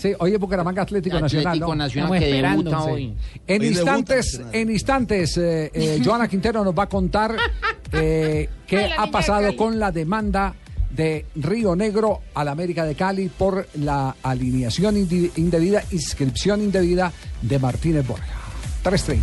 Sí, 0.01 0.13
hoy 0.19 0.33
es 0.33 0.39
Bucaramanga 0.39 0.81
Atlético, 0.83 1.19
Nacional. 1.19 1.47
Atlético. 1.47 1.75
Nacional 1.75 1.87
Estamos 2.13 2.19
que 2.19 2.25
esperando, 2.29 2.63
debuta 2.71 2.83
sí. 2.85 2.89
hoy. 2.91 3.13
En 3.47 3.61
Hoy 3.61 3.67
instantes, 3.67 4.41
en 4.53 4.69
instantes, 4.71 5.37
eh, 5.37 5.71
eh, 5.73 6.01
Joana 6.03 6.27
Quintero 6.27 6.63
nos 6.63 6.73
va 6.77 6.83
a 6.83 6.89
contar 6.89 7.35
eh, 7.91 8.49
qué 8.67 8.89
ha 8.97 9.07
pasado 9.11 9.55
con 9.57 9.77
la 9.79 9.91
demanda 9.91 10.53
de 10.89 11.25
Río 11.35 11.75
Negro 11.75 12.21
a 12.33 12.43
la 12.45 12.51
América 12.51 12.85
de 12.85 12.95
Cali 12.95 13.27
por 13.29 13.67
la 13.75 14.15
alineación 14.23 14.95
indebida, 14.97 15.83
inscripción 15.91 16.61
indebida 16.61 17.11
de 17.41 17.59
Martínez 17.59 18.07
Borja. 18.07 18.25
3.30. 18.83 19.19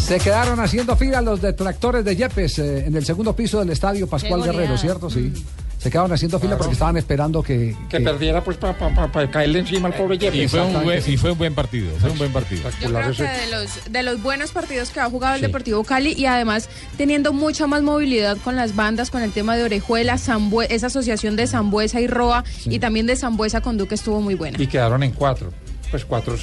Se 0.00 0.18
quedaron 0.18 0.58
haciendo 0.58 0.96
fila 0.96 1.20
los 1.20 1.40
detractores 1.40 2.04
de 2.04 2.16
Yepes 2.16 2.58
eh, 2.58 2.86
en 2.86 2.96
el 2.96 3.04
segundo 3.04 3.34
piso 3.36 3.60
del 3.60 3.70
estadio 3.70 4.08
Pascual 4.08 4.42
Guerrero. 4.42 4.76
¿cierto? 4.76 5.08
Sí. 5.08 5.32
Se 5.78 5.88
quedaron 5.90 6.12
haciendo 6.12 6.38
fila 6.40 6.58
porque 6.58 6.72
estaban 6.74 6.96
esperando 6.98 7.42
que, 7.42 7.74
Que 7.88 7.98
que- 7.98 8.04
perdiera 8.04 8.42
pues 8.44 8.56
para 8.58 9.30
caerle 9.30 9.60
encima 9.60 9.88
al 9.88 9.94
pobre 9.94 10.16
Y 10.16 10.18
Jeffers. 10.18 10.50
fue, 10.50 10.60
un 10.60 10.82
buen, 10.84 11.02
y 11.06 11.16
fue 11.16 11.30
un 11.30 11.38
buen 11.38 11.54
partido, 11.54 11.90
fue 12.00 12.10
un 12.10 12.18
buen 12.18 12.32
partido. 12.32 12.68
Yo 12.82 12.88
creo 12.92 13.12
que 13.14 13.22
de 13.22 13.46
los, 13.50 13.70
de 13.90 14.02
los 14.02 14.20
buenos 14.22 14.50
partidos 14.50 14.90
que 14.90 15.00
ha 15.00 15.08
jugado 15.08 15.36
el 15.36 15.40
Sí. 15.40 15.46
Deportivo 15.46 15.82
Cali 15.84 16.12
y 16.12 16.26
además 16.26 16.68
teniendo 16.98 17.32
mucha 17.32 17.66
más 17.66 17.82
movilidad 17.82 18.36
con 18.44 18.56
las 18.56 18.74
bandas, 18.76 19.10
con 19.10 19.22
el 19.22 19.32
tema 19.32 19.56
de 19.56 19.62
Orejuela, 19.64 20.16
Zambue- 20.18 20.66
esa 20.68 20.88
asociación 20.88 21.36
de 21.36 21.46
Zambuesa 21.46 21.98
y 22.00 22.08
Roa 22.08 22.44
y 22.66 22.78
también 22.80 23.06
de 23.06 23.16
Zambuesa 23.16 23.62
con 23.62 23.78
Duque 23.78 23.94
estuvo 23.94 24.20
muy 24.20 24.34
buena. 24.34 24.60
Y 24.60 24.66
quedaron 24.66 25.02
en 25.02 25.12
cuatro. 25.12 25.50
Pues 25.90 26.06
4-0. 26.06 26.36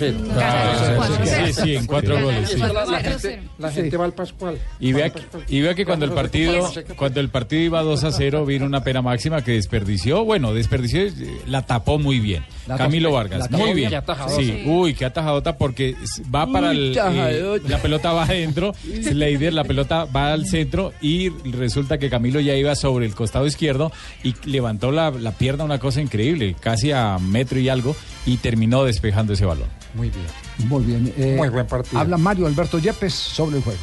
sí, 1.24 1.54
sí, 1.54 1.76
en 1.76 1.86
cuatro 1.86 2.22
goles. 2.22 2.50
sí. 2.50 2.58
La, 2.58 2.86
la 2.86 3.00
gente, 3.00 3.40
la 3.58 3.72
gente 3.72 3.98
va 3.98 4.06
al 4.06 4.14
Pascual. 4.14 4.58
Y 4.80 4.92
vea, 4.94 5.12
Pascual. 5.12 5.44
y 5.48 5.62
vea 5.62 5.74
que 5.74 5.86
cuando 5.86 6.06
el 6.06 6.12
partido 6.12 6.70
cuando 6.98 7.20
el 7.20 7.30
partido 7.30 7.62
iba 7.62 7.82
2 7.82 8.04
a 8.04 8.12
0 8.12 8.46
vino 8.46 8.66
una 8.66 8.84
pena 8.84 9.02
máxima 9.02 9.44
que 9.44 9.54
desperdició, 9.54 10.26
bueno, 10.26 10.54
desperdició, 10.54 11.02
eh, 11.02 11.14
la 11.48 11.66
tapó 11.66 11.98
muy 11.98 12.20
bien. 12.20 12.44
Camilo 12.78 13.12
Vargas, 13.14 13.50
muy 13.52 13.74
bien. 13.74 13.92
Sí, 14.36 14.64
uy, 14.66 14.94
qué 14.94 15.06
atajadota 15.06 15.58
porque 15.58 15.96
va 16.34 16.52
para 16.52 16.72
el 16.72 16.98
eh, 16.98 17.62
la 17.68 17.78
pelota 17.82 18.12
va 18.12 18.24
adentro, 18.24 18.74
Sleider, 18.74 19.54
la 19.54 19.64
pelota 19.64 20.06
va 20.06 20.34
al 20.34 20.46
centro 20.46 20.92
y 21.02 21.30
resulta 21.30 21.98
que 21.98 22.10
Camilo 22.10 22.40
ya 22.42 22.56
iba 22.56 22.76
sobre 22.76 23.06
el 23.06 23.16
costado 23.16 23.46
izquierdo 23.48 23.92
y 24.24 24.36
levantó 24.46 24.92
la, 24.92 25.12
la 25.12 25.32
pierna 25.32 25.64
una 25.64 25.80
cosa 25.80 26.02
increíble, 26.02 26.56
casi 26.60 26.92
a 26.92 27.18
metro 27.20 27.60
y 27.60 27.70
algo 27.70 27.96
y 28.26 28.38
terminó 28.38 28.84
despejando 28.84 29.37
ese 29.38 29.46
balón. 29.46 29.70
Muy 29.94 30.10
bien. 30.10 30.26
Muy 30.70 30.84
bien. 30.84 31.14
eh, 31.18 31.36
Muy 31.38 31.50
buen 31.50 31.66
partido. 31.68 32.00
Habla 32.00 32.18
Mario 32.18 32.48
Alberto 32.48 32.80
Yepes 32.80 33.14
sobre 33.14 33.58
el 33.58 33.64
juego. 33.64 33.80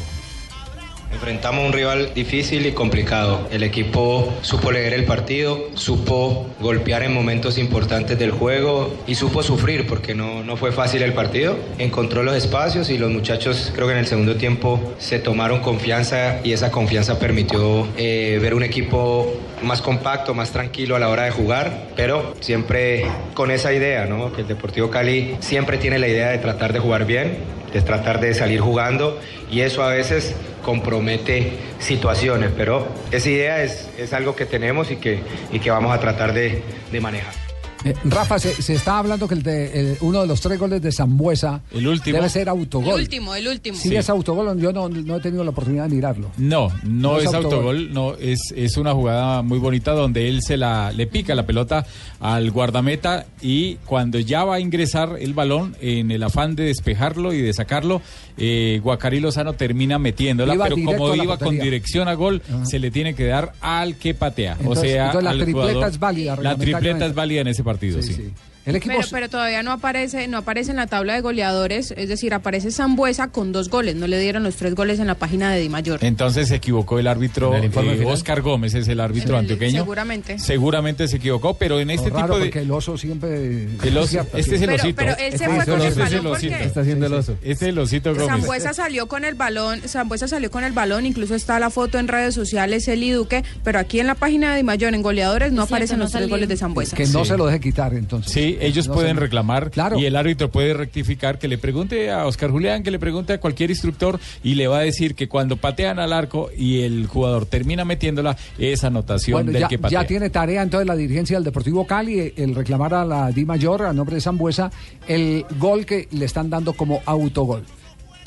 Enfrentamos 1.14 1.62
a 1.62 1.66
un 1.68 1.72
rival 1.72 2.12
difícil 2.12 2.66
y 2.66 2.72
complicado. 2.72 3.46
El 3.52 3.62
equipo 3.62 4.34
supo 4.42 4.72
leer 4.72 4.94
el 4.94 5.04
partido, 5.04 5.68
supo 5.74 6.44
golpear 6.58 7.04
en 7.04 7.14
momentos 7.14 7.56
importantes 7.56 8.18
del 8.18 8.32
juego 8.32 8.92
y 9.06 9.14
supo 9.14 9.44
sufrir 9.44 9.86
porque 9.86 10.16
no, 10.16 10.42
no 10.42 10.56
fue 10.56 10.72
fácil 10.72 11.02
el 11.02 11.12
partido. 11.12 11.56
Encontró 11.78 12.24
los 12.24 12.34
espacios 12.34 12.90
y 12.90 12.98
los 12.98 13.12
muchachos 13.12 13.70
creo 13.72 13.86
que 13.86 13.92
en 13.92 14.00
el 14.00 14.06
segundo 14.06 14.34
tiempo 14.34 14.80
se 14.98 15.20
tomaron 15.20 15.60
confianza 15.60 16.40
y 16.42 16.52
esa 16.52 16.72
confianza 16.72 17.20
permitió 17.20 17.86
eh, 17.96 18.40
ver 18.42 18.52
un 18.52 18.64
equipo 18.64 19.32
más 19.62 19.80
compacto, 19.82 20.34
más 20.34 20.50
tranquilo 20.50 20.96
a 20.96 20.98
la 20.98 21.08
hora 21.08 21.22
de 21.22 21.30
jugar, 21.30 21.90
pero 21.94 22.34
siempre 22.40 23.06
con 23.34 23.52
esa 23.52 23.72
idea, 23.72 24.06
¿no? 24.06 24.32
Que 24.32 24.40
el 24.40 24.48
Deportivo 24.48 24.90
Cali 24.90 25.36
siempre 25.38 25.78
tiene 25.78 26.00
la 26.00 26.08
idea 26.08 26.30
de 26.30 26.38
tratar 26.38 26.72
de 26.72 26.80
jugar 26.80 27.06
bien, 27.06 27.38
de 27.72 27.80
tratar 27.82 28.20
de 28.20 28.34
salir 28.34 28.60
jugando 28.60 29.18
y 29.50 29.60
eso 29.60 29.82
a 29.82 29.90
veces 29.90 30.34
compromete 30.64 31.52
situaciones, 31.78 32.50
pero 32.56 32.88
esa 33.12 33.30
idea 33.30 33.62
es, 33.62 33.88
es 33.96 34.12
algo 34.12 34.34
que 34.34 34.46
tenemos 34.46 34.90
y 34.90 34.96
que, 34.96 35.20
y 35.52 35.60
que 35.60 35.70
vamos 35.70 35.94
a 35.94 36.00
tratar 36.00 36.32
de, 36.32 36.62
de 36.90 37.00
manejar. 37.00 37.43
Eh, 37.84 37.94
Rafa, 38.04 38.38
se, 38.38 38.54
se 38.62 38.74
está 38.74 38.98
hablando 38.98 39.28
que 39.28 39.34
el 39.34 39.42
de, 39.42 39.80
el- 39.92 39.96
uno 40.00 40.22
de 40.22 40.26
los 40.26 40.40
tres 40.40 40.58
goles 40.58 40.80
de 40.80 40.90
Zambuesa 40.92 41.60
El 41.72 41.86
último. 41.86 42.16
debe 42.16 42.28
ser 42.28 42.42
El 42.42 42.48
autogol. 42.48 42.94
último, 43.00 43.34
el 43.34 43.46
último. 43.48 43.76
Sí, 43.76 43.94
es 43.94 44.08
autogol, 44.08 44.58
yo 44.60 44.72
no, 44.72 44.88
no 44.88 45.16
he 45.16 45.20
tenido 45.20 45.44
la 45.44 45.50
oportunidad 45.50 45.88
de 45.88 45.94
mirarlo. 45.94 46.30
No, 46.38 46.68
no, 46.84 47.12
No 47.12 47.18
es 47.18 47.24
es, 47.26 47.34
autogol. 47.34 47.54
autogol, 47.78 47.92
no, 47.92 48.14
es, 48.14 48.40
es 48.56 48.76
una 48.76 48.92
jugada 48.94 49.42
muy 49.42 49.58
bonita 49.58 49.92
donde 49.92 50.28
él 50.28 50.40
se 50.42 50.56
la 50.56 50.92
le 50.92 51.06
pica 51.06 51.34
la 51.34 51.44
pelota 51.46 51.84
al 52.20 52.50
guardameta 52.50 53.26
y 53.42 53.74
cuando 53.84 54.18
ya 54.18 54.44
va 54.44 54.56
a 54.56 54.60
ingresar 54.60 55.16
el 55.20 55.34
balón, 55.34 55.76
en 55.80 56.10
el 56.10 56.22
afán 56.22 56.56
de 56.56 56.64
despejarlo 56.64 57.32
y 57.32 57.42
de 57.42 57.52
sacarlo, 57.52 58.00
eh, 58.38 58.80
Guacari 58.82 59.20
Lozano 59.20 59.52
termina 59.52 59.98
metiéndola, 59.98 60.54
Iba 60.54 60.64
pero 60.64 60.76
como 60.76 61.14
iba 61.14 61.38
con 61.38 61.58
dirección 61.58 62.08
a 62.08 62.14
gol, 62.14 62.42
se 62.64 62.78
le 62.78 62.90
tiene 62.90 63.14
que 63.14 63.26
dar 63.26 63.52
al 63.60 63.96
que 63.96 64.14
patea. 64.14 64.56
Entonces- 64.58 64.84
o 64.84 64.86
sea, 64.86 65.06
entonces 65.06 65.24
la 65.24 65.44
tripleta 65.44 65.72
jugador- 65.72 65.90
es 65.90 65.98
válida, 65.98 66.36
La 66.40 66.56
tripleta 66.56 67.06
es 67.06 67.14
válida 67.14 67.40
en 67.42 67.48
ese 67.48 67.62
partido, 67.62 67.73
sí. 68.02 68.32
El 68.66 68.76
equipo 68.76 68.94
Pero, 68.96 69.08
pero 69.10 69.28
todavía 69.28 69.62
no 69.62 69.72
aparece, 69.72 70.26
no 70.28 70.38
aparece 70.38 70.70
en 70.70 70.76
la 70.78 70.86
tabla 70.86 71.14
de 71.14 71.20
goleadores, 71.20 71.92
es 71.96 72.08
decir, 72.08 72.32
aparece 72.32 72.70
Zambuesa 72.70 73.28
con 73.28 73.52
dos 73.52 73.68
goles, 73.68 73.94
no 73.96 74.06
le 74.06 74.18
dieron 74.18 74.42
los 74.42 74.56
tres 74.56 74.74
goles 74.74 74.98
en 75.00 75.06
la 75.06 75.14
página 75.16 75.52
de 75.52 75.60
Di 75.60 75.68
Mayor. 75.68 75.98
Entonces 76.02 76.48
se 76.48 76.54
equivocó 76.56 76.98
el 76.98 77.06
árbitro, 77.06 77.50
En 77.52 77.58
el 77.58 77.64
informe 77.66 77.92
eh. 77.94 78.04
Oscar 78.06 78.40
Gómez 78.40 78.74
es 78.74 78.88
el 78.88 79.00
árbitro 79.00 79.36
antioqueño. 79.36 79.80
Seguramente. 79.80 80.38
Seguramente 80.38 81.08
se 81.08 81.16
equivocó, 81.16 81.54
pero 81.54 81.78
en 81.80 81.90
este 81.90 82.08
raro 82.10 82.26
tipo 82.26 82.38
de... 82.38 82.44
porque 82.46 82.58
el 82.60 82.70
oso 82.70 82.96
siempre. 82.96 83.64
El 83.64 83.96
oso- 83.98 84.26
este 84.34 84.54
es 84.56 84.62
el 84.62 84.68
Pero- 84.70 84.82
osito. 84.82 84.96
pero 84.96 85.12
Este 85.18 85.44
fue 85.44 85.64
con 85.66 85.80
el 85.82 85.94
balón 85.94 86.14
el 86.14 86.22
porque-. 86.32 86.64
Está 86.64 86.80
haciendo 86.80 87.06
el 87.06 87.12
oso. 87.14 87.32
Este 87.42 87.52
es 87.52 87.62
el 87.62 87.78
osito 87.78 88.14
Gómez. 88.14 88.28
Zambuesa 88.28 88.72
salió 88.72 89.06
con 89.08 89.24
el 89.24 89.34
balón, 89.34 89.80
Zambuesa 89.86 90.26
salió 90.28 90.50
con 90.50 90.64
el 90.64 90.72
balón, 90.72 91.04
incluso 91.06 91.34
está 91.34 91.58
la 91.60 91.70
foto 91.70 91.98
en 91.98 92.08
redes 92.08 92.34
sociales, 92.34 92.88
él 92.88 93.02
y 93.02 93.10
Duque, 93.10 93.44
pero 93.62 93.78
aquí 93.78 94.00
en 94.00 94.06
la 94.06 94.14
página 94.14 94.52
de 94.52 94.56
Di 94.58 94.62
Mayor, 94.62 94.94
en 94.94 95.02
goleadores, 95.02 95.52
no 95.52 95.62
aparecen 95.62 95.98
no 95.98 96.04
los 96.04 96.12
tres 96.12 96.28
goles 96.30 96.48
de 96.48 96.56
Zambuesa. 96.56 96.96
Que 96.96 97.06
no 97.08 97.24
Sí. 97.24 97.30
se 97.32 97.36
lo 97.36 97.46
deje 97.46 97.60
quitar, 97.60 97.92
entonces. 97.94 98.32
Sí, 98.32 98.53
ellos 98.60 98.88
No 98.88 98.94
pueden 98.94 99.16
se- 99.16 99.20
reclamar 99.20 99.70
Claro. 99.70 99.98
y 99.98 100.04
el 100.06 100.16
árbitro 100.16 100.50
puede 100.50 100.74
rectificar, 100.74 101.38
que 101.38 101.48
le 101.48 101.58
pregunte 101.58 102.10
a 102.10 102.26
Oscar 102.26 102.50
Julián, 102.50 102.82
que 102.82 102.90
le 102.90 102.98
pregunte 102.98 103.32
a 103.34 103.40
cualquier 103.40 103.70
instructor 103.70 104.18
y 104.42 104.54
le 104.54 104.66
va 104.66 104.78
a 104.78 104.82
decir 104.82 105.14
que 105.14 105.28
cuando 105.28 105.56
patean 105.56 105.98
al 105.98 106.12
arco 106.12 106.50
y 106.56 106.80
el 106.82 107.06
jugador 107.06 107.46
termina 107.46 107.84
metiéndola, 107.84 108.36
es 108.58 108.84
anotación 108.84 109.36
Bueno, 109.36 109.52
del 109.52 109.60
ya, 109.62 109.68
que 109.68 109.78
patea. 109.78 110.02
ya 110.02 110.06
tiene 110.06 110.30
tarea 110.30 110.62
entonces 110.62 110.86
la 110.86 110.96
dirigencia 110.96 111.36
del 111.36 111.44
Deportivo 111.44 111.86
Cali 111.86 112.20
eh, 112.20 112.34
el 112.36 112.54
reclamar 112.54 112.94
a 112.94 113.04
la 113.04 113.30
Di 113.30 113.44
Mayor 113.44 113.82
a 113.82 113.92
nombre 113.92 114.16
de 114.16 114.20
Zambuesa 114.20 114.70
el 115.06 115.44
gol 115.58 115.84
que 115.86 116.08
le 116.12 116.24
están 116.24 116.50
dando 116.50 116.72
como 116.72 117.00
autogol. 117.06 117.64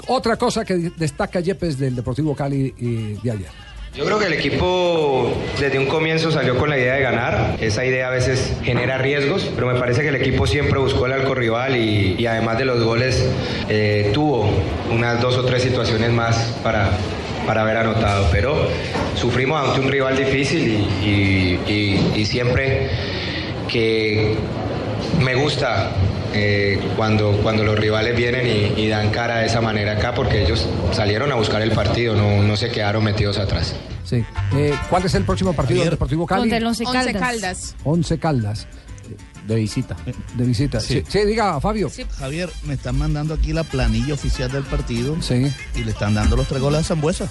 Otra 0.08 0.38
cosa 0.38 0.64
que 0.64 0.92
destaca 0.96 1.40
Yepes 1.40 1.78
del 1.80 1.96
Deportivo 1.96 2.36
Cali 2.36 2.74
eh, 2.80 3.18
de 3.22 3.32
ayer. 3.32 3.67
Yo 3.98 4.06
creo 4.06 4.20
que 4.20 4.28
el 4.28 4.34
equipo 4.34 5.34
desde 5.60 5.80
un 5.80 5.88
comienzo 5.88 6.30
salió 6.30 6.56
con 6.56 6.70
la 6.70 6.78
idea 6.78 6.94
de 6.94 7.02
ganar. 7.02 7.58
Esa 7.60 7.84
idea 7.84 8.10
a 8.10 8.12
veces 8.12 8.54
genera 8.64 9.00
riesgos, 9.00 9.50
pero 9.56 9.66
me 9.66 9.80
parece 9.80 10.04
que 10.04 10.10
el 10.10 10.16
equipo 10.16 10.46
siempre 10.46 10.78
buscó 10.78 11.08
el 11.08 11.14
arco 11.14 11.34
rival 11.34 11.76
y, 11.76 12.28
además 12.28 12.60
de 12.60 12.66
los 12.66 12.84
goles 12.84 13.28
eh, 13.70 14.12
tuvo 14.14 14.52
unas 14.92 15.20
dos 15.20 15.36
o 15.38 15.46
tres 15.46 15.64
situaciones 15.64 16.12
más 16.12 16.38
para, 16.62 16.92
para 17.48 17.64
haber 17.64 17.78
anotado. 17.78 18.28
Pero 18.32 18.68
sufrimos 19.16 19.68
ante 19.68 19.80
un 19.80 19.92
rival 19.92 20.16
difícil 20.16 20.86
y 21.04 22.26
siempre 22.28 22.92
que 23.68 24.36
me 25.24 25.34
gusta 25.34 25.90
eh, 26.34 26.80
cuando, 26.96 27.32
cuando 27.44 27.64
los 27.64 27.78
rivales 27.78 28.16
vienen 28.16 28.48
y, 28.48 28.82
y 28.82 28.88
dan 28.88 29.10
cara 29.12 29.38
de 29.38 29.48
esa 29.48 29.62
manera 29.62 29.94
acá 29.94 30.14
porque 30.14 30.44
ellos 30.44 30.68
salieron 30.92 31.32
a 31.32 31.36
buscar 31.36 31.62
el 31.62 31.72
partido, 31.72 32.16
no, 32.16 32.42
no 32.44 32.56
se 32.58 32.70
quedaron 32.70 33.04
metidos 33.04 33.38
atrás. 33.38 33.76
Sí. 34.04 34.24
Eh, 34.56 34.74
¿Cuál 34.90 35.06
es 35.06 35.16
el 35.16 35.24
próximo 35.26 35.54
partido 35.54 35.82
del 35.82 35.92
Deportivo 35.92 36.26
Cali? 36.26 36.42
Contra 36.42 36.58
el 36.58 36.66
Once 36.66 36.84
Once 36.86 36.98
Caldas. 37.14 37.22
Caldas. 37.22 37.76
Once 37.84 38.18
Caldas. 38.20 38.68
De 39.48 39.56
visita. 39.56 39.96
De 40.36 40.44
visita. 40.44 40.80
Sí, 40.82 41.04
sí, 41.08 41.20
diga, 41.26 41.60
Fabio. 41.62 41.90
Javier, 42.18 42.50
me 42.64 42.74
están 42.74 42.98
mandando 42.98 43.34
aquí 43.34 43.54
la 43.54 43.64
planilla 43.64 44.14
oficial 44.14 44.52
del 44.52 44.64
partido. 44.64 45.16
Sí. 45.22 45.50
Y 45.74 45.84
le 45.86 45.92
están 45.92 46.14
dando 46.14 46.36
los 46.36 46.48
tres 46.48 46.62
goles 46.62 46.82
a 46.82 46.84
Zambuesa. 46.84 47.30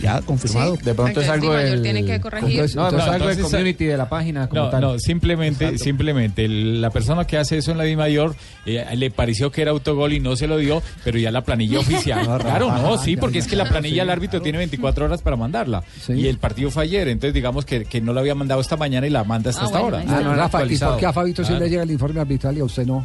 Ya, 0.00 0.20
confirmado. 0.22 0.76
Sí. 0.76 0.82
De 0.82 0.94
pronto 0.94 1.20
es 1.20 1.28
algo 1.28 1.50
Di 1.50 1.54
Mayor 1.56 1.70
del- 1.70 1.82
tiene 1.82 2.04
que 2.04 2.20
corregir. 2.20 2.50
Entonces- 2.50 2.76
No, 2.76 2.84
entonces 2.84 3.06
no, 3.06 3.12
algo 3.12 3.26
del 3.28 3.36
entonces- 3.36 3.58
community 3.58 3.84
de 3.84 3.96
la 3.96 4.08
página 4.08 4.48
como 4.48 4.62
No, 4.64 4.70
tal. 4.70 4.80
no, 4.80 4.98
simplemente, 4.98 5.78
simplemente 5.78 6.48
la 6.48 6.90
persona 6.90 7.26
que 7.26 7.38
hace 7.38 7.58
eso 7.58 7.70
en 7.72 7.78
la 7.78 7.84
Di 7.84 7.96
Mayor 7.96 8.34
eh, 8.66 8.84
le 8.96 9.10
pareció 9.10 9.50
que 9.52 9.62
era 9.62 9.70
autogol 9.70 10.12
y 10.12 10.20
no 10.20 10.36
se 10.36 10.46
lo 10.46 10.58
dio, 10.58 10.82
pero 11.04 11.18
ya 11.18 11.30
la 11.30 11.42
planilla 11.42 11.78
oficial. 11.78 12.26
No, 12.28 12.38
claro, 12.38 12.70
no, 12.72 12.98
sí, 12.98 13.16
porque 13.16 13.38
es 13.38 13.46
que 13.46 13.56
la 13.56 13.64
planilla 13.66 14.02
el 14.02 14.10
árbitro 14.10 14.40
tiene 14.42 14.58
24 14.58 15.04
horas 15.06 15.22
para 15.22 15.36
mandarla. 15.36 15.82
Y 16.08 16.26
el 16.26 16.38
partido 16.38 16.70
fue 16.70 16.84
ayer, 16.84 17.08
entonces 17.08 17.34
digamos 17.34 17.64
que, 17.64 17.84
que 17.84 18.00
no 18.00 18.12
la 18.12 18.20
había 18.20 18.34
mandado 18.34 18.60
esta 18.60 18.76
mañana 18.76 19.06
y 19.06 19.10
la 19.10 19.24
manda 19.24 19.50
hasta 19.50 19.62
Ah, 19.62 19.66
esta 19.66 19.80
bueno, 19.80 19.96
hora. 19.98 20.04
Ah, 20.08 20.20
no, 20.22 20.34
Rafa, 20.34 20.64
¿y 20.66 20.76
por 20.78 20.96
qué 20.98 21.06
a 21.06 21.12
Fabito 21.12 21.42
sí 21.42 21.48
Claro. 21.48 21.64
le 21.64 21.70
llega 21.70 21.82
el 21.82 21.90
informe 21.90 22.20
arbitral 22.20 22.56
y 22.56 22.60
a 22.60 22.64
usted 22.64 22.86
no? 22.86 23.04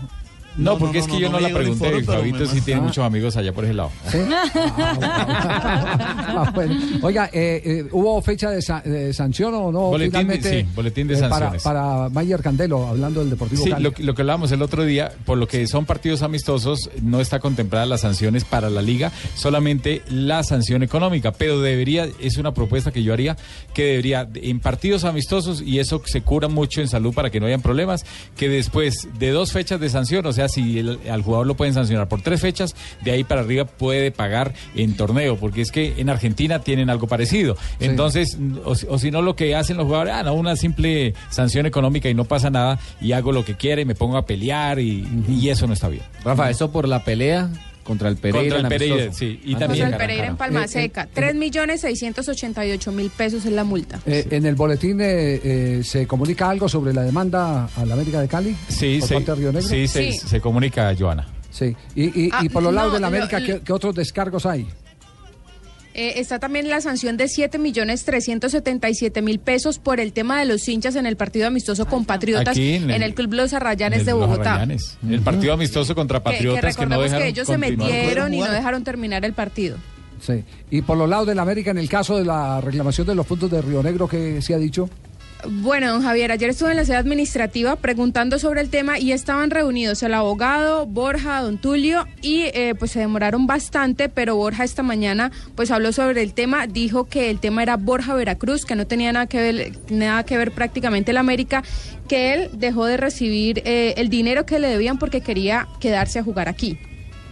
No, 0.58 0.74
No, 0.74 0.78
porque 0.80 0.98
no, 1.00 1.04
es 1.06 1.08
no, 1.08 1.16
que 1.16 1.22
yo 1.22 1.30
no 1.30 1.40
la 1.40 1.50
pregunté. 1.50 2.04
Fabito 2.04 2.40
me 2.40 2.46
sí 2.48 2.62
tiene 2.62 2.82
muchos 2.82 3.04
amigos 3.06 3.38
allá 3.38 3.54
por 3.54 3.64
ese 3.66 3.74
lado. 3.74 3.92
¿Sí? 4.12 4.18
Ah, 5.02 6.52
bueno. 6.54 6.76
Oiga, 7.02 7.30
eh, 7.34 7.62
eh, 7.64 7.86
¿hubo 7.92 8.22
fecha 8.22 8.50
de, 8.52 8.62
sa- 8.62 8.82
de 8.82 9.14
sanción 9.14 9.54
o 9.54 9.72
no? 9.72 9.80
Boletín 9.90 10.28
de- 10.28 10.42
sí, 10.42 10.66
boletín 10.76 11.08
de 11.08 11.16
eh, 11.16 11.18
para, 11.22 11.32
sanciones. 11.34 11.64
para 11.64 12.10
Mayer 12.10 12.42
Candelo, 12.42 12.88
hablando 12.88 13.20
del 13.22 13.30
Deportivo 13.32 13.64
Sí, 13.64 13.70
Cali. 13.72 13.84
lo, 13.84 13.92
que- 13.94 14.04
lo 14.04 14.14
que 14.16 14.22
hablábamos 14.22 14.52
el 14.52 14.62
otro 14.62 14.86
día, 14.86 15.12
por 15.26 15.38
lo 15.38 15.48
que 15.48 15.66
son 15.68 15.86
partidos 15.86 16.22
amistosos, 16.22 16.90
no 17.02 17.20
está 17.20 17.40
contemplada 17.40 17.86
las 17.86 18.02
sanciones 18.02 18.44
para 18.46 18.70
la 18.70 18.82
liga, 18.82 19.12
solamente 19.36 20.02
la 20.10 20.44
sanción 20.44 20.84
económica, 20.84 21.32
pero 21.32 21.62
debería, 21.62 22.08
es 22.20 22.38
una 22.38 22.54
propuesta 22.54 22.92
que 22.92 23.04
yo 23.04 23.14
haría, 23.14 23.38
que 23.74 23.84
debería, 23.86 24.28
en 24.36 24.60
partidos 24.60 25.04
amistosos, 25.04 25.62
y 25.62 25.80
eso 25.80 26.02
se 26.06 26.22
cura 26.22 26.48
mucho 26.48 26.82
en 26.82 26.88
salud 26.88 27.14
para 27.14 27.30
que 27.30 27.40
no 27.40 27.46
hayan 27.48 27.62
problemas, 27.62 28.06
que 28.38 28.50
después 28.50 29.08
de 29.18 29.30
dos 29.32 29.52
fechas 29.52 29.80
de 29.80 29.90
sanción, 29.90 30.26
o 30.26 30.34
sea, 30.34 30.39
si 30.48 30.80
el- 30.80 31.00
al 31.10 31.22
jugador 31.24 31.48
lo 31.48 31.56
pueden 31.56 31.74
sancionar 31.74 32.08
por 32.08 32.22
tres 32.22 32.40
fechas, 32.40 32.76
de 33.02 33.12
ahí 33.12 33.24
para 33.24 33.42
arriba 33.42 33.66
puede 33.66 34.12
pagar 34.12 34.54
en 34.76 34.96
torneo, 34.96 35.36
porque 35.38 35.62
es 35.62 35.72
que 35.72 35.96
en 35.98 36.10
Argentina 36.10 36.60
tienen 36.60 36.90
algo 36.90 37.08
parecido. 37.08 37.58
Entonces, 37.80 38.38
o, 38.64 38.76
si- 38.76 38.86
o 38.90 38.98
si 39.00 39.12
no, 39.12 39.22
lo 39.22 39.36
que 39.36 39.56
hacen 39.56 39.78
los 39.78 39.86
jugadores, 39.86 40.14
ah, 40.16 40.24
no, 40.24 40.34
una 40.36 40.56
simple 40.56 41.14
sanción 41.30 41.66
económica 41.66 42.10
y 42.10 42.14
no 42.14 42.26
pasa 42.26 42.50
nada, 42.50 42.80
y 43.02 43.12
hago 43.12 43.32
lo 43.32 43.44
que 43.44 43.56
quiere, 43.56 43.84
me 43.86 43.96
pongo 43.96 44.18
a 44.18 44.26
pelear, 44.26 44.80
y, 44.80 45.06
y 45.28 45.50
eso 45.50 45.68
no 45.68 45.74
está 45.74 45.90
bien. 45.90 46.04
Rafa, 46.24 46.50
eso 46.50 46.72
por 46.72 46.88
la 46.88 47.04
pelea 47.04 47.50
contra 47.90 48.08
el 48.08 48.18
Pereira. 48.18 48.40
Contra 48.58 48.58
el 48.60 48.66
en 48.66 48.70
Pereira, 48.70 49.14
sí, 49.14 49.40
y 49.44 49.56
también- 49.56 49.86
Contra 49.86 49.88
el 49.88 49.96
Pereira 49.98 50.28
en 50.28 50.38
Palma 50.38 50.68
Seca. 50.68 51.10
3 51.12 51.34
millones 51.34 51.82
688 51.82 52.92
mil 52.92 53.10
pesos 53.10 53.44
es 53.46 53.52
la 53.52 53.64
multa. 53.64 54.00
Eh, 54.06 54.28
En 54.30 54.46
el 54.46 54.54
boletín 54.54 55.02
eh, 55.02 55.42
eh, 55.44 55.82
se 55.84 56.06
comunica 56.06 56.48
algo 56.50 56.70
sobre 56.70 56.94
la 56.94 57.02
demanda 57.02 57.66
a 57.76 57.86
la 57.86 57.96
América 57.96 58.22
de 58.22 58.28
Cali 58.28 58.56
Sí, 58.68 58.98
por 59.00 59.08
sí, 59.08 59.14
parte 59.16 59.32
de 59.32 59.38
Río 59.38 59.52
Negro. 59.52 59.68
sí, 59.68 59.88
se, 59.88 60.12
Sí. 60.12 60.20
se 60.28 60.40
comunica, 60.40 60.94
Joana. 60.98 61.28
Sí. 61.50 61.76
Y, 61.96 62.26
y- 62.26 62.30
Ah, 62.32 62.42
y 62.44 62.50
por 62.50 62.62
los 62.62 62.72
lados 62.72 62.90
no, 62.92 62.96
de 62.96 63.02
la 63.02 63.08
América, 63.08 63.40
lo- 63.40 63.46
¿qué, 63.48 63.62
qué 63.62 63.74
otros 63.74 63.96
descargos 63.96 64.46
hay? 64.46 64.68
Eh, 66.02 66.14
está 66.22 66.40
también 66.40 66.70
la 66.70 66.80
sanción 66.80 67.18
de 67.18 67.28
7 67.28 67.58
millones 67.60 68.06
377 68.06 69.22
mil 69.22 69.38
pesos 69.40 69.80
por 69.80 70.00
el 70.00 70.14
tema 70.14 70.40
de 70.40 70.46
los 70.46 70.66
hinchas 70.70 70.96
en 70.96 71.06
el 71.06 71.18
partido 71.18 71.48
amistoso 71.48 71.86
con 71.88 72.06
Patriotas 72.06 72.50
Aquí 72.56 72.76
en, 72.76 72.84
en 72.84 72.92
el, 72.92 73.04
el- 73.04 73.14
Club 73.16 73.34
Los 73.34 73.52
Arrayanes 73.54 74.00
El- 74.00 74.06
de 74.06 74.14
Bogotá. 74.14 74.54
Arrayanes. 74.54 74.98
El 75.10 75.20
partido 75.20 75.52
amistoso 75.52 75.94
contra 75.96 76.20
Que, 76.20 76.24
que 76.24 76.32
Patriotas 76.32 76.78
que, 76.78 76.86
no 76.86 77.02
dejaron 77.02 77.22
que 77.24 77.28
ellos 77.30 77.48
se 77.48 77.58
metieron 77.58 78.34
y 78.34 78.40
no 78.40 78.50
dejaron 78.50 78.84
terminar 78.86 79.26
el 79.26 79.34
partido. 79.34 79.76
Sí. 80.22 80.44
Y 80.70 80.82
por 80.84 80.98
los 80.98 81.10
lados 81.10 81.28
de 81.28 81.36
la 81.36 81.42
América, 81.42 81.72
en 81.72 81.78
el 81.78 81.90
caso 81.90 82.18
de 82.18 82.24
la 82.24 82.62
reclamación 82.62 83.06
de 83.06 83.16
los 83.16 83.26
puntos 83.26 83.52
de 83.52 83.62
Río 83.62 83.84
Negro, 83.84 84.08
¿qué 84.08 84.42
se 84.42 84.54
ha 84.54 84.58
dicho? 84.58 84.90
Bueno, 85.48 85.94
don 85.94 86.04
Javier, 86.04 86.34
ayer 86.34 86.50
estuve 86.50 86.72
en 86.72 86.76
la 86.76 86.84
sede 86.84 86.98
administrativa 86.98 87.78
preguntando 87.78 88.40
sobre 88.40 88.60
el 88.60 88.70
tema 88.70 89.00
y 89.00 89.14
estaban 89.14 89.52
reunidos 89.52 90.04
el 90.04 90.14
abogado, 90.14 90.86
Borja, 90.86 91.42
don 91.42 91.58
Tulio 91.58 92.06
y 92.22 92.42
eh, 92.54 92.76
pues 92.78 92.92
se 92.92 93.00
demoraron 93.00 93.48
bastante, 93.48 94.10
pero 94.10 94.36
Borja 94.36 94.66
esta 94.66 94.84
mañana 94.84 95.32
pues 95.56 95.72
habló 95.72 95.94
sobre 95.94 96.24
el 96.24 96.34
tema, 96.34 96.68
dijo 96.68 97.06
que 97.06 97.30
el 97.30 97.40
tema 97.40 97.64
era 97.64 97.78
Borja 97.78 98.16
Veracruz, 98.16 98.66
que 98.66 98.76
no 98.76 98.86
tenía 98.86 99.14
nada 99.14 99.28
que 99.28 99.38
ver, 99.38 99.72
nada 99.90 100.26
que 100.26 100.38
ver 100.38 100.52
prácticamente 100.52 101.12
el 101.12 101.18
América, 101.18 101.64
que 102.10 102.34
él 102.34 102.50
dejó 102.54 102.86
de 102.86 102.98
recibir 102.98 103.62
eh, 103.64 103.94
el 103.96 104.10
dinero 104.10 104.46
que 104.46 104.60
le 104.60 104.68
debían 104.68 105.00
porque 105.00 105.22
quería 105.22 105.70
quedarse 105.80 106.20
a 106.20 106.24
jugar 106.24 106.50
aquí. 106.50 106.78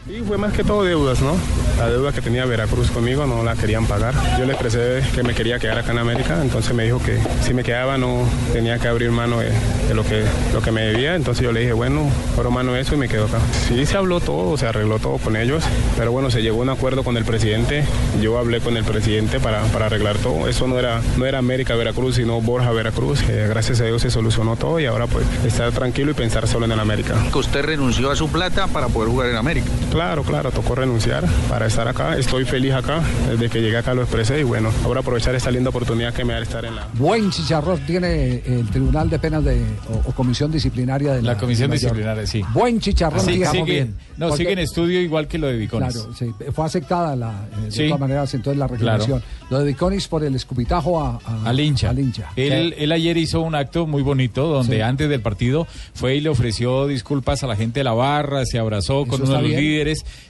Sí, 0.08 0.24
fue 0.26 0.38
más 0.38 0.54
que 0.54 0.64
todo 0.64 0.86
deudas, 0.86 1.22
¿no? 1.22 1.36
La 1.78 1.90
deuda 1.90 2.14
que 2.14 2.22
tenía 2.22 2.46
Veracruz 2.46 2.90
conmigo 2.92 3.28
no 3.28 3.44
la 3.44 3.56
querían 3.56 3.86
pagar. 3.86 4.16
Yo 4.40 4.46
le 4.46 4.54
expresé 4.54 5.04
que 5.14 5.22
me 5.22 5.36
quería 5.36 5.60
quedar 5.60 5.78
acá 5.78 5.92
en 5.92 6.00
América, 6.00 6.40
entonces 6.42 6.74
me 6.74 6.86
dijo 6.86 7.00
que 7.00 7.20
si 7.42 7.54
me 7.54 7.64
quedaba 7.64 7.98
no 7.98 8.24
tenía 8.54 8.80
que 8.80 8.88
abrir 8.88 9.12
mano 9.12 9.40
de, 9.40 9.52
lo, 9.94 10.04
que, 10.04 10.24
lo 10.54 10.62
que 10.62 10.72
me 10.72 10.82
debía, 10.82 11.16
entonces 11.16 11.44
yo 11.44 11.52
le 11.52 11.60
dije, 11.60 11.74
bueno, 11.74 12.10
abro 12.36 12.52
mano 12.52 12.76
eso 12.78 12.96
y 12.96 12.98
me 12.98 13.10
quedo 13.10 13.26
acá. 13.26 13.40
Sí, 13.68 13.86
se 13.86 13.98
habló 13.98 14.22
todo, 14.22 14.58
se 14.58 14.66
arregló 14.66 14.98
todo 14.98 15.18
con 15.18 15.36
ellos, 15.36 15.64
pero 15.98 16.12
bueno, 16.14 16.32
se 16.32 16.42
llegó 16.42 16.60
a 16.60 16.64
un 16.64 16.70
acuerdo 16.70 17.04
con 17.04 17.18
el 17.18 17.26
presidente, 17.26 17.84
yo 18.22 18.40
hablé 18.40 18.62
con 18.62 18.78
el 18.78 18.86
presidente 18.86 19.40
para, 19.42 19.62
para 19.66 19.88
arreglar 19.88 20.18
todo. 20.18 20.48
Eso 20.48 20.68
no 20.68 20.80
era, 20.80 21.02
no 21.18 21.26
era 21.26 21.38
América 21.38 21.76
Veracruz, 21.76 22.16
sino 22.16 22.40
Borja 22.42 22.72
Veracruz. 22.72 23.22
Eh, 23.30 23.46
gracias 23.50 23.82
a 23.82 23.84
Dios 23.84 24.02
se 24.02 24.10
solucionó 24.10 24.56
todo 24.56 24.80
y 24.80 24.86
ahora 24.86 25.06
pues 25.06 25.26
estar 25.46 25.72
tranquilo 25.74 26.12
y 26.12 26.14
pensar 26.16 26.48
solo 26.48 26.66
en 26.66 26.72
el 26.72 26.80
América. 26.80 27.14
Que 27.32 27.38
usted 27.38 27.64
renunció 27.64 28.10
a 28.10 28.16
su 28.16 28.30
plata 28.30 28.68
para 28.68 28.88
poder 28.88 29.10
jugar 29.10 29.30
en 29.30 29.36
América. 29.36 29.68
Claro, 29.98 30.22
claro, 30.22 30.52
tocó 30.52 30.76
renunciar. 30.76 31.26
Para 31.50 31.66
estar 31.66 31.88
acá. 31.88 32.16
Estoy 32.18 32.46
feliz 32.46 32.72
acá. 32.74 33.02
Desde 33.32 33.50
que 33.50 33.62
llegué 33.64 33.78
acá 33.78 33.96
lo 33.96 34.04
expresé 34.04 34.40
y 34.42 34.44
bueno, 34.44 34.70
ahora 34.86 35.00
aprovechar 35.00 35.34
esta 35.34 35.50
linda 35.50 35.72
oportunidad 35.72 36.14
que 36.14 36.24
me 36.24 36.34
da 36.34 36.38
de 36.40 36.44
estar 36.46 36.64
en 36.66 36.76
la... 36.76 36.88
Buen 36.94 37.32
chicharrón 37.32 37.80
tiene 37.88 38.44
el 38.46 38.70
Tribunal 38.70 39.10
de 39.10 39.18
Penas 39.18 39.44
de, 39.44 39.60
o, 39.90 40.10
o 40.10 40.12
Comisión 40.14 40.52
Disciplinaria 40.52 41.14
de 41.14 41.24
la, 41.24 41.34
La 41.34 41.38
comisión 41.40 41.72
de 41.72 41.78
disciplinaria, 41.80 42.28
sí. 42.28 42.44
Buen 42.54 42.80
chicharrón 42.80 43.22
Sí, 43.22 43.32
tiene. 43.38 43.48
sigue, 43.52 43.88
no, 44.18 44.28
Porque- 44.28 44.38
sigue 44.44 44.54
en 44.54 44.60
estudio 44.60 45.02
igual 45.02 45.28
que 45.28 45.40
lo 45.40 45.48
de 45.48 45.58
Viconis. 45.58 45.94
Claro, 45.96 46.14
sí, 46.14 46.32
fue 46.54 46.66
aceptada 46.68 47.16
la, 47.16 47.32
eh, 47.60 47.66
de 47.66 47.72
Sí. 47.72 47.86
todas 47.88 48.00
maneras 48.00 48.32
entonces 48.36 48.60
la 48.60 48.68
reclamación. 48.68 49.24
Lo 49.50 49.58
de 49.60 49.66
Viconis 49.66 50.08
por 50.08 50.24
el 50.24 50.36
escupitajo 50.36 51.02
a, 51.02 51.20
a- 51.26 51.50
Al 51.50 51.60
hincha. 51.60 51.90
al 51.90 51.98
hincha. 51.98 52.30
Él, 52.36 52.76
él 52.78 52.92
ayer 52.92 53.18
hizo 53.18 53.42
un 53.42 53.56
acto 53.56 53.88
muy 53.88 54.04
bonito 54.04 54.46
donde 54.48 54.76
Sí. 54.76 54.82
antes 54.84 55.10
del 55.10 55.22
partido 55.22 55.66
fue 55.96 56.18
y 56.18 56.22
le 56.22 56.30
ofreció 56.30 56.86
disculpas 56.86 57.42
a 57.44 57.48
la 57.48 57.56
gente 57.56 57.80
de 57.80 57.84
la 57.86 57.94
barra, 57.94 58.46
se 58.46 58.60
abrazó 58.60 59.06
con 59.08 59.16
¿Eso 59.24 59.32
uno 59.32 59.34
de 59.38 59.42
los 59.42 59.50
bien? 59.50 59.60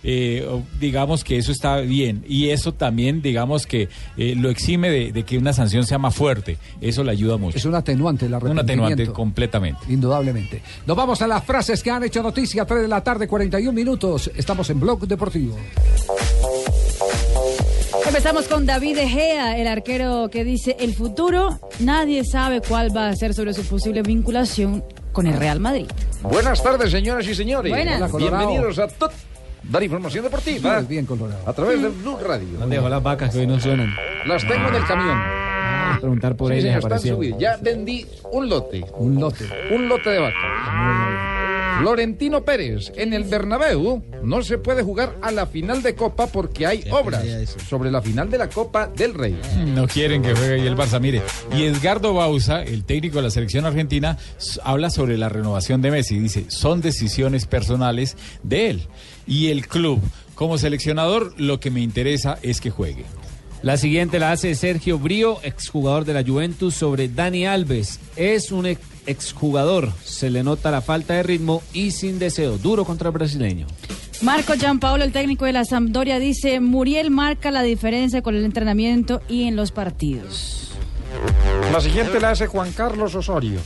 Eh, 0.04 0.48
digamos 0.80 1.24
que 1.24 1.38
eso 1.38 1.52
está 1.52 1.78
bien. 1.78 2.24
Y 2.28 2.50
eso 2.50 2.74
también, 2.74 3.22
digamos 3.22 3.66
que 3.66 3.90
eh, 4.18 4.36
lo 4.36 4.50
exime 4.50 4.90
de, 4.90 5.12
de 5.12 5.24
que 5.24 5.38
una 5.38 5.54
sanción 5.54 5.86
sea 5.86 5.98
más 5.98 6.16
fuerte. 6.16 6.58
Eso 6.82 7.04
le 7.04 7.12
ayuda 7.12 7.38
mucho. 7.38 7.58
Es 7.58 7.66
un 7.66 7.76
atenuante 7.76 8.30
la 8.30 8.38
Un 8.38 8.60
atenuante 8.60 9.08
completamente. 9.08 9.82
Indudablemente. 9.90 10.62
Nos 10.86 10.96
vamos 10.98 11.22
a 11.22 11.28
las 11.28 11.44
frases 11.44 11.82
que 11.84 11.92
han 11.92 12.04
hecho 12.04 12.22
noticia. 12.22 12.66
3 12.66 12.82
de 12.82 12.88
la 12.88 13.04
tarde, 13.04 13.28
41 13.28 13.72
minutos. 13.74 14.32
Estamos 14.36 14.70
en 14.70 14.80
Blog 14.80 15.08
Deportivo. 15.08 15.56
Empezamos 18.06 18.48
con 18.48 18.66
David 18.66 18.98
Egea, 19.00 19.58
el 19.58 19.68
arquero 19.68 20.30
que 20.32 20.44
dice, 20.44 20.78
el 20.80 20.94
futuro 20.96 21.60
nadie 21.80 22.24
sabe 22.24 22.62
cuál 22.62 22.96
va 22.96 23.10
a 23.10 23.16
ser 23.16 23.34
sobre 23.34 23.54
su 23.54 23.64
posible 23.64 24.02
vinculación 24.02 24.84
con 25.12 25.28
el 25.28 25.38
Real 25.38 25.60
Madrid. 25.60 25.88
Buenas 26.24 26.64
tardes, 26.64 26.92
señoras 26.92 27.28
y 27.28 27.36
señores. 27.36 27.72
Buenas. 27.72 28.12
Hola. 28.14 28.38
Bienvenidos 28.38 28.80
a 28.80 28.88
Tot. 28.88 29.12
Dar 29.70 29.84
información 29.84 30.24
deportiva. 30.24 30.80
Bien, 30.82 31.06
Colorado. 31.06 31.42
A 31.46 31.54
través 31.54 31.82
de 31.82 31.90
Blue 31.90 32.18
Radio. 32.26 32.60
¿Dónde 32.60 32.78
dejó 32.78 32.90
las 32.90 33.04
vacas 33.04 33.34
que 33.34 33.40
hoy 33.40 33.48
no 33.48 33.60
suenan? 33.60 33.94
Las 34.26 34.48
tengo 34.48 34.70
en 34.70 34.76
el 34.76 34.86
camión. 34.86 35.18
Ah, 35.20 35.98
preguntar 36.00 36.36
por 36.36 36.52
Sí, 36.52 36.60
ellas 36.60 36.78
están 36.84 37.00
subidas. 37.00 37.40
Ya 37.40 37.58
vendí 37.58 38.06
un 38.32 38.50
lote. 38.50 38.86
Un 38.98 39.20
lote. 39.20 39.46
Un 39.72 39.90
lote 39.90 40.10
de 40.10 40.20
vacas. 40.20 41.37
Florentino 41.80 42.44
Pérez, 42.44 42.92
en 42.96 43.14
el 43.14 43.24
Bernabéu 43.24 44.04
no 44.24 44.42
se 44.42 44.58
puede 44.58 44.82
jugar 44.82 45.16
a 45.22 45.32
la 45.32 45.46
final 45.46 45.84
de 45.84 45.94
Copa 45.96 46.28
porque 46.28 46.66
hay 46.66 46.84
obras 46.90 47.24
sobre 47.70 47.92
la 47.92 48.02
final 48.02 48.30
de 48.32 48.38
la 48.40 48.50
Copa 48.50 48.88
del 48.88 49.14
Rey. 49.14 49.40
No 49.76 49.88
quieren 49.88 50.22
que 50.24 50.34
juegue 50.34 50.56
ahí 50.56 50.68
el 50.68 50.76
Barça. 50.76 51.00
Mire, 51.00 51.22
y 51.56 51.64
Edgardo 51.64 52.14
Bauza, 52.16 52.64
el 52.64 52.84
técnico 52.84 53.18
de 53.18 53.24
la 53.24 53.30
selección 53.30 53.66
argentina, 53.66 54.18
habla 54.64 54.90
sobre 54.90 55.18
la 55.18 55.30
renovación 55.30 55.82
de 55.82 55.92
Messi. 55.92 56.18
Dice, 56.20 56.46
son 56.50 56.82
decisiones 56.82 57.46
personales 57.46 58.18
de 58.44 58.70
él. 58.72 58.82
Y 59.28 59.50
el 59.50 59.68
club, 59.68 60.02
como 60.34 60.58
seleccionador, 60.58 61.34
lo 61.40 61.60
que 61.60 61.70
me 61.70 61.82
interesa 61.82 62.40
es 62.42 62.60
que 62.60 62.72
juegue. 62.72 63.06
La 63.62 63.78
siguiente 63.78 64.20
la 64.20 64.32
hace 64.32 64.54
Sergio 64.56 65.00
Brío, 65.00 65.40
exjugador 65.44 66.06
de 66.06 66.14
la 66.14 66.24
Juventus, 66.24 66.76
sobre 66.76 67.08
Dani 67.08 67.46
Alves. 67.46 68.00
Es 68.16 68.52
un 68.52 68.66
ex- 68.68 68.82
exjugador, 69.08 69.92
se 70.04 70.30
le 70.30 70.44
nota 70.44 70.70
la 70.70 70.82
falta 70.82 71.16
de 71.16 71.24
ritmo 71.24 71.64
y 71.74 71.92
sin 71.92 72.20
deseo, 72.20 72.58
duro 72.58 72.86
contra 72.86 73.10
el 73.10 73.14
brasileño. 73.14 73.66
Marco 74.22 74.54
Gianpaolo, 74.54 75.04
el 75.04 75.12
técnico 75.12 75.46
de 75.46 75.54
la 75.54 75.66
Sampdoria, 75.66 76.20
dice, 76.20 76.60
Muriel 76.60 77.12
marca 77.12 77.52
la 77.52 77.64
diferencia 77.64 78.22
con 78.22 78.36
el 78.36 78.46
entrenamiento 78.46 79.22
y 79.30 79.44
en 79.44 79.56
los 79.56 79.72
partidos. 79.72 80.72
La 81.72 81.82
siguiente 81.82 82.20
la 82.20 82.32
hace 82.32 82.48
Juan 82.48 82.72
Carlos 82.72 83.16
Osorio. 83.16 83.60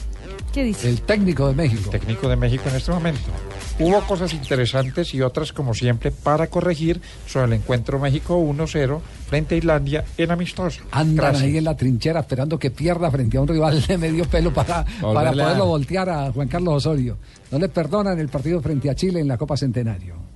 ¿Qué 0.54 0.64
dice? 0.64 0.90
El 0.90 1.02
técnico 1.02 1.48
de 1.48 1.56
México. 1.56 1.90
Técnico 1.90 2.28
de 2.28 2.36
México 2.36 2.64
en 2.68 2.76
este 2.76 2.92
momento. 2.92 3.32
Hubo 3.80 4.02
cosas 4.02 4.34
interesantes 4.34 5.14
y 5.14 5.22
otras, 5.22 5.54
como 5.54 5.74
siempre, 5.74 6.12
para 6.12 6.48
corregir 6.48 7.02
sobre 7.28 7.46
el 7.48 7.54
encuentro 7.54 8.00
México 8.00 8.40
1-0 8.40 9.00
frente 9.28 9.56
a 9.56 9.58
Islandia 9.58 10.06
en 10.18 10.32
amistoso. 10.32 10.82
Andan 10.92 11.16
Gracias. 11.16 11.44
ahí 11.44 11.58
en 11.58 11.64
la 11.64 11.76
trinchera 11.76 12.20
esperando 12.20 12.60
que 12.60 12.72
pierda 12.72 13.10
frente 13.10 13.38
a 13.38 13.42
un 13.42 13.48
rival 13.48 13.82
de 13.86 13.98
medio 13.98 14.26
pelo 14.26 14.54
para, 14.54 14.86
para 15.02 15.32
poderlo 15.32 15.66
voltear 15.66 16.10
a 16.10 16.32
Juan 16.32 16.48
Carlos 16.48 16.76
Osorio. 16.76 17.18
No 17.52 17.60
le 17.60 17.70
perdonan 17.70 18.20
el 18.20 18.30
partido 18.30 18.62
frente 18.62 18.90
a 18.90 18.96
Chile 18.96 19.20
en 19.20 19.28
la 19.28 19.38
Copa 19.38 19.58
Centenario. 19.58 20.31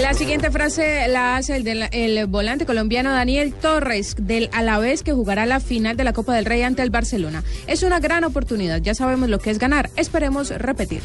La 0.00 0.14
siguiente 0.14 0.50
frase 0.50 1.08
la 1.08 1.36
hace 1.36 1.56
el, 1.56 1.88
el 1.90 2.26
volante 2.26 2.66
colombiano 2.66 3.10
Daniel 3.10 3.52
Torres 3.52 4.14
del 4.18 4.48
Alavés 4.52 5.02
que 5.02 5.12
jugará 5.12 5.46
la 5.46 5.60
final 5.60 5.96
de 5.96 6.04
la 6.04 6.12
Copa 6.12 6.34
del 6.34 6.44
Rey 6.44 6.62
ante 6.62 6.82
el 6.82 6.90
Barcelona. 6.90 7.42
Es 7.66 7.82
una 7.82 8.00
gran 8.00 8.24
oportunidad, 8.24 8.80
ya 8.80 8.94
sabemos 8.94 9.28
lo 9.28 9.38
que 9.38 9.50
es 9.50 9.58
ganar, 9.58 9.90
esperemos 9.96 10.50
repetir. 10.50 11.02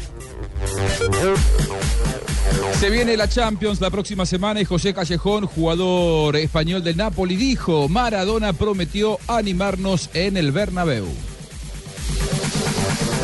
Se 2.78 2.90
viene 2.90 3.16
la 3.16 3.28
Champions 3.28 3.80
la 3.80 3.90
próxima 3.90 4.24
semana 4.24 4.60
y 4.60 4.64
José 4.64 4.94
Callejón, 4.94 5.46
jugador 5.46 6.36
español 6.36 6.82
del 6.82 6.96
Napoli, 6.96 7.36
dijo, 7.36 7.88
Maradona 7.88 8.52
prometió 8.52 9.18
animarnos 9.28 10.08
en 10.14 10.36
el 10.36 10.52
Bernabéu. 10.52 11.06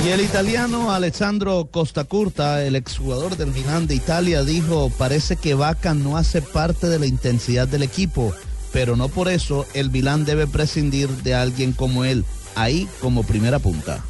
Y 0.06 0.10
el 0.10 0.20
italiano 0.20 0.92
Alessandro 0.92 1.68
Costacurta, 1.68 2.64
el 2.64 2.76
exjugador 2.76 3.36
del 3.36 3.50
Milan 3.50 3.88
de 3.88 3.96
Italia, 3.96 4.44
dijo, 4.44 4.88
parece 4.96 5.34
que 5.34 5.54
Vaca 5.54 5.94
no 5.94 6.16
hace 6.16 6.42
parte 6.42 6.88
de 6.88 7.00
la 7.00 7.06
intensidad 7.06 7.66
del 7.66 7.82
equipo, 7.82 8.32
pero 8.72 8.94
no 8.94 9.08
por 9.08 9.28
eso 9.28 9.66
el 9.74 9.90
Milan 9.90 10.24
debe 10.24 10.46
prescindir 10.46 11.08
de 11.08 11.34
alguien 11.34 11.72
como 11.72 12.04
él, 12.04 12.24
ahí 12.54 12.86
como 13.00 13.24
primera 13.24 13.58
punta. 13.58 14.04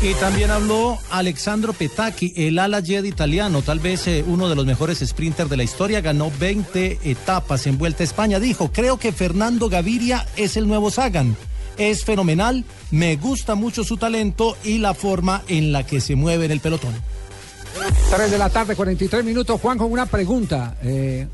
Y 0.00 0.14
también 0.14 0.50
habló 0.50 0.98
Alexandro 1.10 1.74
Petacchi, 1.74 2.32
el 2.34 2.58
ala 2.58 2.80
jet 2.80 3.04
italiano, 3.04 3.60
tal 3.60 3.78
vez 3.78 4.06
eh, 4.06 4.24
uno 4.26 4.48
de 4.48 4.54
los 4.54 4.64
mejores 4.64 5.00
sprinters 5.06 5.50
de 5.50 5.58
la 5.58 5.64
historia, 5.64 6.00
ganó 6.00 6.32
20 6.40 7.00
etapas 7.04 7.66
en 7.66 7.76
Vuelta 7.76 8.02
a 8.02 8.06
España. 8.06 8.40
Dijo, 8.40 8.72
creo 8.72 8.98
que 8.98 9.12
Fernando 9.12 9.68
Gaviria 9.68 10.26
es 10.36 10.56
el 10.56 10.66
nuevo 10.66 10.90
Sagan. 10.90 11.36
Es 11.78 12.04
fenomenal, 12.04 12.64
me 12.90 13.16
gusta 13.16 13.54
mucho 13.54 13.84
su 13.84 13.96
talento 13.96 14.56
y 14.64 14.78
la 14.78 14.94
forma 14.94 15.42
en 15.48 15.72
la 15.72 15.86
que 15.86 16.00
se 16.00 16.16
mueve 16.16 16.44
en 16.44 16.50
el 16.50 16.60
pelotón. 16.60 16.94
3 18.14 18.30
de 18.30 18.38
la 18.38 18.50
tarde, 18.50 18.76
43 18.76 19.24
minutos. 19.24 19.60
Juan, 19.60 19.78
con 19.78 19.90
una 19.90 20.06
pregunta. 20.06 20.76
Eh, 20.82 21.26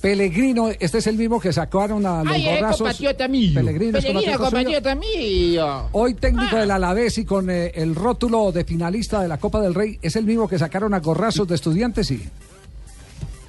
Pellegrino, 0.00 0.68
este 0.68 0.98
es 0.98 1.06
el 1.06 1.16
mismo 1.16 1.40
que 1.40 1.52
sacaron 1.52 2.04
a 2.06 2.22
los 2.22 2.32
Ay, 2.32 2.60
compatriota 2.60 3.28
mío. 3.28 3.54
Pellegrino 3.54 3.98
compatriota 4.38 4.94
mío. 4.94 5.88
Hoy 5.92 6.14
técnico 6.14 6.56
del 6.56 6.70
Alavés 6.70 7.18
y 7.18 7.24
con 7.24 7.50
eh, 7.50 7.72
el 7.74 7.94
rótulo 7.94 8.52
de 8.52 8.64
finalista 8.64 9.22
de 9.22 9.28
la 9.28 9.38
Copa 9.38 9.60
del 9.60 9.74
Rey, 9.74 9.98
¿es 10.02 10.16
el 10.16 10.24
mismo 10.24 10.48
que 10.48 10.58
sacaron 10.58 10.94
a 10.94 11.00
gorrazos 11.00 11.48
de 11.48 11.54
estudiantes? 11.54 12.06
Sí. 12.08 12.22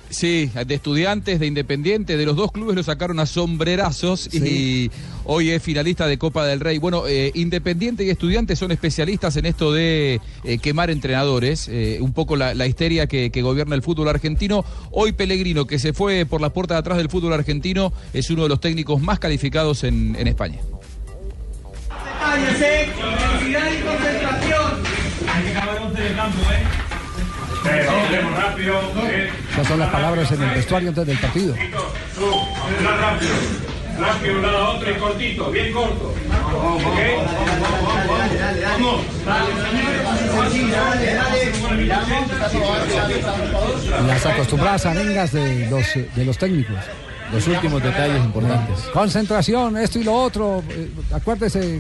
Sí, 0.10 0.50
de 0.66 0.74
estudiantes, 0.74 1.40
de 1.40 1.48
Independiente, 1.48 2.16
de 2.16 2.26
los 2.26 2.36
dos 2.36 2.52
clubes 2.52 2.76
lo 2.76 2.84
sacaron 2.84 3.20
a 3.20 3.26
sombrerazos 3.26 4.34
y 4.34 4.90
hoy 5.26 5.50
es 5.50 5.62
finalista 5.62 6.08
de 6.08 6.18
Copa 6.18 6.46
del 6.46 6.62
Rey. 6.62 6.78
Bueno, 6.78 7.08
eh, 7.08 7.32
Independiente 7.36 8.06
y 8.06 8.10
Estudiantes 8.10 8.58
son 8.58 8.72
especialistas 8.72 9.36
en 9.36 9.46
esto 9.46 9.74
de 9.74 10.22
eh, 10.46 10.58
quemar 10.60 10.90
entrenadores, 10.90 11.68
eh, 11.68 11.98
un 12.00 12.14
poco 12.14 12.38
la, 12.38 12.54
la 12.54 12.68
histeria 12.68 13.08
que, 13.08 13.32
que 13.32 13.42
gobierna 13.42 13.76
el 13.76 13.82
fútbol 13.82 14.08
argentino. 14.08 14.64
Hoy 14.92 15.12
Pellegrino, 15.12 15.68
que 15.68 15.78
se 15.78 15.92
fue 15.92 16.26
por 16.26 16.40
la 16.40 16.52
puerta 16.52 16.76
de 16.76 16.80
atrás 16.80 16.98
del 16.98 17.10
fútbol 17.10 17.34
argentino, 17.34 17.92
es 18.14 18.30
uno 18.30 18.44
de 18.44 18.50
los 18.50 18.62
técnicos 18.62 19.02
más 19.02 19.20
calificados 19.20 19.84
en, 19.84 20.16
en 20.18 20.28
España. 20.28 20.60
Cállense, 22.20 22.88
intensidad 22.88 23.72
y 23.72 23.82
concentración. 23.82 24.84
Hay 25.28 25.44
que 25.44 25.50
acabar 25.50 25.80
11 25.80 26.02
del 26.02 26.16
campo, 26.16 26.40
¿eh? 26.52 26.88
Pero, 27.64 27.92
vamos 27.92 28.44
rápido, 28.44 28.80
¿eh? 29.10 29.30
Esas 29.58 29.70
son 29.70 29.80
las 29.80 29.90
palabras 29.90 30.32
en 30.32 30.44
el 30.44 30.50
vestuario 30.52 30.90
antes 30.90 31.08
del 31.08 31.18
partido. 31.18 31.56
Las 44.06 44.26
acostumbradas 44.28 44.86
arengas 44.86 45.32
de 45.32 45.68
los, 45.72 46.16
de 46.16 46.24
los 46.24 46.38
técnicos. 46.38 46.78
Los 47.32 47.48
últimos 47.48 47.84
detalles 47.84 48.24
importantes. 48.24 48.80
Concentración, 48.94 49.78
esto 49.78 50.00
y 50.00 50.04
lo 50.04 50.14
otro. 50.14 50.64
eh, 50.70 50.90
acuérdese 51.14 51.80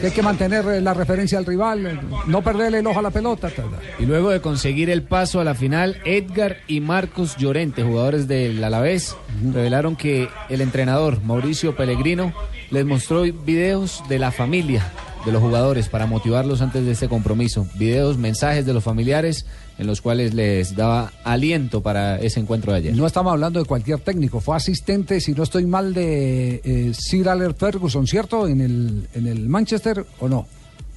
que, 0.00 0.06
hay 0.06 0.12
que 0.12 0.22
mantener 0.22 0.64
eh, 0.66 0.80
la 0.80 0.94
referencia 0.94 1.38
al 1.38 1.46
rival, 1.46 1.86
eh, 1.86 2.00
no 2.26 2.42
perderle 2.42 2.78
el 2.78 2.86
ojo 2.86 3.00
a 3.00 3.02
la 3.02 3.10
pelota. 3.10 3.50
Y 3.98 4.06
luego 4.06 4.30
de 4.30 4.40
conseguir 4.40 4.90
el 4.90 5.02
paso 5.02 5.40
a 5.40 5.44
la 5.44 5.54
final, 5.54 6.00
Edgar 6.04 6.58
y 6.66 6.80
Marcos 6.80 7.36
Llorente, 7.36 7.82
jugadores 7.82 8.28
del 8.28 8.62
Alavés, 8.62 9.16
revelaron 9.52 9.96
que 9.96 10.28
el 10.48 10.60
entrenador 10.60 11.22
Mauricio 11.22 11.76
Pellegrino 11.76 12.32
les 12.70 12.84
mostró 12.84 13.22
videos 13.22 14.02
de 14.08 14.18
la 14.18 14.30
familia 14.30 14.84
de 15.24 15.32
los 15.32 15.42
jugadores 15.42 15.88
para 15.88 16.06
motivarlos 16.06 16.62
antes 16.62 16.84
de 16.84 16.92
este 16.92 17.08
compromiso. 17.08 17.66
Videos, 17.74 18.18
mensajes 18.18 18.64
de 18.64 18.72
los 18.72 18.84
familiares 18.84 19.46
en 19.78 19.86
los 19.86 20.00
cuales 20.00 20.34
les 20.34 20.74
daba 20.74 21.12
aliento 21.24 21.80
para 21.80 22.18
ese 22.18 22.40
encuentro 22.40 22.72
de 22.72 22.78
ayer. 22.78 22.96
No 22.96 23.06
estamos 23.06 23.32
hablando 23.32 23.60
de 23.60 23.66
cualquier 23.66 24.00
técnico, 24.00 24.40
fue 24.40 24.56
asistente, 24.56 25.20
si 25.20 25.32
no 25.32 25.44
estoy 25.44 25.66
mal, 25.66 25.94
de 25.94 26.60
eh, 26.64 26.92
Sir 26.94 27.28
Alex 27.28 27.54
Ferguson, 27.56 28.06
¿cierto? 28.06 28.48
En 28.48 28.60
el, 28.60 29.08
en 29.14 29.26
el 29.26 29.48
Manchester 29.48 30.04
o 30.18 30.28
no, 30.28 30.46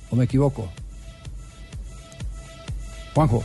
o 0.09 0.15
me 0.15 0.25
equivoco. 0.25 0.69
Juanjo. 3.13 3.43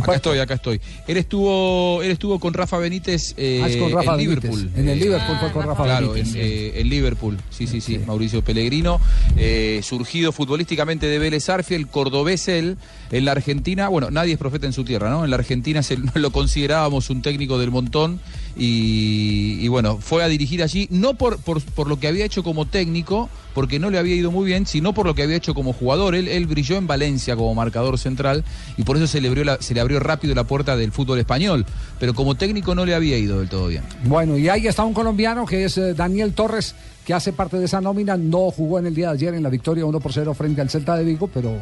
Acá 0.00 0.14
estoy, 0.14 0.38
acá 0.38 0.54
estoy. 0.54 0.80
Él 1.08 1.16
estuvo, 1.16 2.02
él 2.02 2.10
estuvo 2.10 2.38
con 2.38 2.54
Rafa 2.54 2.78
Benítez 2.78 3.34
eh, 3.36 3.60
Ah, 3.62 3.68
es 3.68 3.76
con 3.76 3.90
Rafa 3.92 4.12
en 4.12 4.16
Benítez. 4.18 4.50
Liverpool. 4.50 4.70
En 4.76 4.88
el 4.88 4.98
Liverpool 4.98 5.36
fue 5.40 5.52
con 5.52 5.66
Rafa 5.66 5.84
claro, 5.84 6.12
Benítez. 6.12 6.34
en, 6.34 6.40
eh, 6.40 6.80
en 6.80 6.88
Liverpool, 6.88 7.38
sí, 7.50 7.66
sí, 7.66 7.80
sí, 7.80 7.98
Mauricio 7.98 8.42
Pellegrino, 8.42 9.00
eh, 9.36 9.80
surgido 9.82 10.32
futbolísticamente 10.32 11.06
de 11.06 11.18
Vélez 11.18 11.48
Arfiel, 11.48 11.88
cordobés 11.88 12.48
él, 12.48 12.76
en 13.10 13.24
la 13.24 13.32
Argentina, 13.32 13.88
bueno, 13.88 14.10
nadie 14.10 14.32
es 14.32 14.38
profeta 14.38 14.66
en 14.66 14.72
su 14.72 14.84
tierra, 14.84 15.10
¿no? 15.10 15.24
En 15.24 15.30
la 15.30 15.36
Argentina 15.36 15.82
se, 15.82 15.96
lo 16.14 16.30
considerábamos 16.30 17.10
un 17.10 17.22
técnico 17.22 17.58
del 17.58 17.70
montón 17.70 18.20
y, 18.56 19.66
bueno, 19.68 19.98
fue 19.98 20.22
a 20.22 20.28
dirigir 20.28 20.62
allí, 20.62 20.86
no 20.90 21.14
por, 21.14 21.38
por, 21.38 21.62
por 21.62 21.88
lo 21.88 21.98
que 21.98 22.08
había 22.08 22.24
hecho 22.24 22.42
como 22.42 22.66
técnico, 22.66 23.28
porque 23.54 23.78
no 23.78 23.90
le 23.90 23.98
había 23.98 24.14
ido 24.14 24.30
muy 24.30 24.46
bien, 24.46 24.66
sino 24.66 24.92
por 24.92 25.06
lo 25.06 25.14
que 25.14 25.22
había 25.22 25.36
hecho 25.36 25.54
como 25.54 25.72
jugador. 25.72 26.14
Él, 26.14 26.46
brilló 26.46 26.76
en 26.76 26.86
Valencia 26.86 27.36
como 27.36 27.54
marcador 27.54 27.98
central 27.98 28.44
y 28.76 28.82
por 28.82 28.96
eso 28.96 29.06
se 29.06 29.20
le, 29.20 29.28
abrió 29.28 29.56
se 29.60 29.74
le 29.74 29.80
abrió 29.80 30.00
rápido 30.00 30.34
la 30.34 30.44
puerta 30.44 30.76
del 30.76 30.92
fútbol 30.92 31.18
español, 31.18 31.64
pero 31.98 32.14
como 32.14 32.34
técnico 32.34 32.74
no 32.74 32.84
le 32.84 32.94
había 32.94 33.16
ido 33.16 33.38
del 33.38 33.48
todo 33.48 33.68
bien. 33.68 33.82
Bueno, 34.04 34.36
y 34.36 34.48
ahí 34.48 34.66
está 34.66 34.84
un 34.84 34.94
colombiano 34.94 35.46
que 35.46 35.64
es 35.64 35.78
eh, 35.78 35.94
Daniel 35.94 36.32
Torres, 36.34 36.74
que 37.06 37.14
hace 37.14 37.32
parte 37.32 37.58
de 37.58 37.64
esa 37.64 37.80
nómina. 37.80 38.16
No 38.16 38.50
jugó 38.50 38.78
en 38.78 38.86
el 38.86 38.94
día 38.94 39.08
de 39.08 39.14
ayer 39.14 39.34
en 39.34 39.42
la 39.42 39.50
victoria 39.50 39.84
1 39.86 40.00
por 40.00 40.12
0 40.12 40.34
frente 40.34 40.60
al 40.60 40.70
Celta 40.70 40.96
de 40.96 41.04
Vigo, 41.04 41.28
pero, 41.32 41.56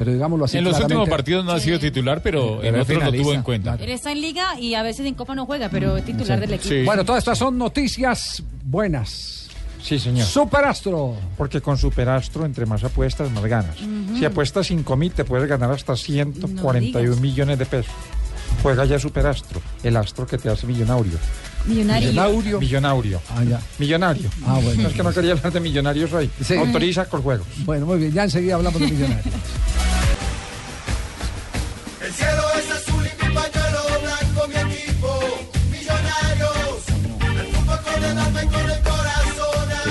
pero 0.00 0.14
digámoslo 0.14 0.46
así. 0.46 0.56
en 0.56 0.64
los 0.64 0.80
últimos 0.80 1.10
partidos 1.10 1.44
no 1.44 1.52
ha 1.52 1.60
sido 1.60 1.78
titular, 1.78 2.22
pero 2.22 2.64
en 2.64 2.72
Pero 2.72 2.82
otros 2.84 3.04
lo 3.04 3.12
tuvo 3.12 3.34
en 3.34 3.42
cuenta. 3.42 3.76
Él 3.78 3.90
está 3.90 4.10
en 4.10 4.22
liga 4.22 4.58
y 4.58 4.72
a 4.72 4.82
veces 4.82 5.04
en 5.04 5.12
Copa 5.12 5.34
no 5.34 5.44
juega, 5.44 5.68
pero 5.68 5.94
es 5.98 6.06
titular 6.06 6.40
del 6.40 6.54
equipo. 6.54 6.86
Bueno, 6.86 7.04
todas 7.04 7.18
estas 7.18 7.36
son 7.36 7.58
noticias 7.58 8.42
buenas. 8.64 9.46
Sí, 9.82 9.98
señor. 9.98 10.26
Superastro. 10.26 11.16
Porque 11.36 11.60
con 11.60 11.76
Superastro, 11.76 12.46
entre 12.46 12.64
más 12.64 12.82
apuestas, 12.82 13.30
más 13.30 13.44
ganas. 13.44 13.76
Ujú. 13.78 14.16
Si 14.18 14.24
apuestas 14.24 14.68
5 14.68 14.96
mil, 14.96 15.12
te 15.12 15.24
puedes 15.24 15.46
ganar 15.46 15.70
hasta 15.70 15.94
141 15.94 16.80
digas. 17.02 17.20
millones 17.20 17.58
de 17.58 17.66
pesos. 17.66 17.92
Juega 18.62 18.86
ya 18.86 18.98
Superastro, 18.98 19.60
el 19.82 19.98
astro 19.98 20.26
que 20.26 20.38
te 20.38 20.48
hace 20.48 20.66
millonario. 20.66 21.18
Millonario. 21.66 22.08
Millonario. 22.08 22.60
Millonario. 22.60 23.20
Ah, 23.36 23.44
ya. 23.44 23.60
Millonario. 23.78 24.30
Ah, 24.46 24.58
bueno. 24.62 24.82
No, 24.82 24.88
es 24.88 24.94
que 24.94 25.02
no 25.02 25.12
quería 25.12 25.32
hablar 25.32 25.52
de 25.52 25.60
millonarios 25.60 26.10
hoy. 26.14 26.30
Sí. 26.42 26.56
Autoriza 26.56 27.04
con 27.04 27.20
juegos. 27.20 27.46
Bueno, 27.66 27.84
muy 27.84 27.98
bien, 27.98 28.12
ya 28.12 28.24
enseguida 28.24 28.54
hablamos 28.54 28.80
de 28.80 28.88
millonarios. 28.88 29.26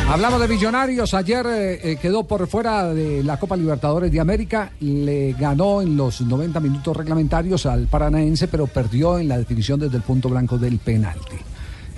Hablamos 0.09 0.41
de 0.41 0.47
Millonarios. 0.47 1.13
Ayer 1.13 1.45
eh, 1.45 1.91
eh, 1.91 1.95
quedó 1.97 2.23
por 2.23 2.47
fuera 2.47 2.91
de 2.95 3.23
la 3.23 3.37
Copa 3.37 3.55
Libertadores 3.55 4.11
de 4.11 4.19
América. 4.19 4.71
Le 4.79 5.33
ganó 5.33 5.83
en 5.83 5.95
los 5.95 6.21
90 6.21 6.59
minutos 6.59 6.97
reglamentarios 6.97 7.67
al 7.67 7.85
Paranaense, 7.85 8.47
pero 8.47 8.65
perdió 8.65 9.19
en 9.19 9.27
la 9.27 9.37
definición 9.37 9.79
desde 9.79 9.97
el 9.97 10.01
punto 10.01 10.27
blanco 10.27 10.57
del 10.57 10.79
penalti. 10.79 11.37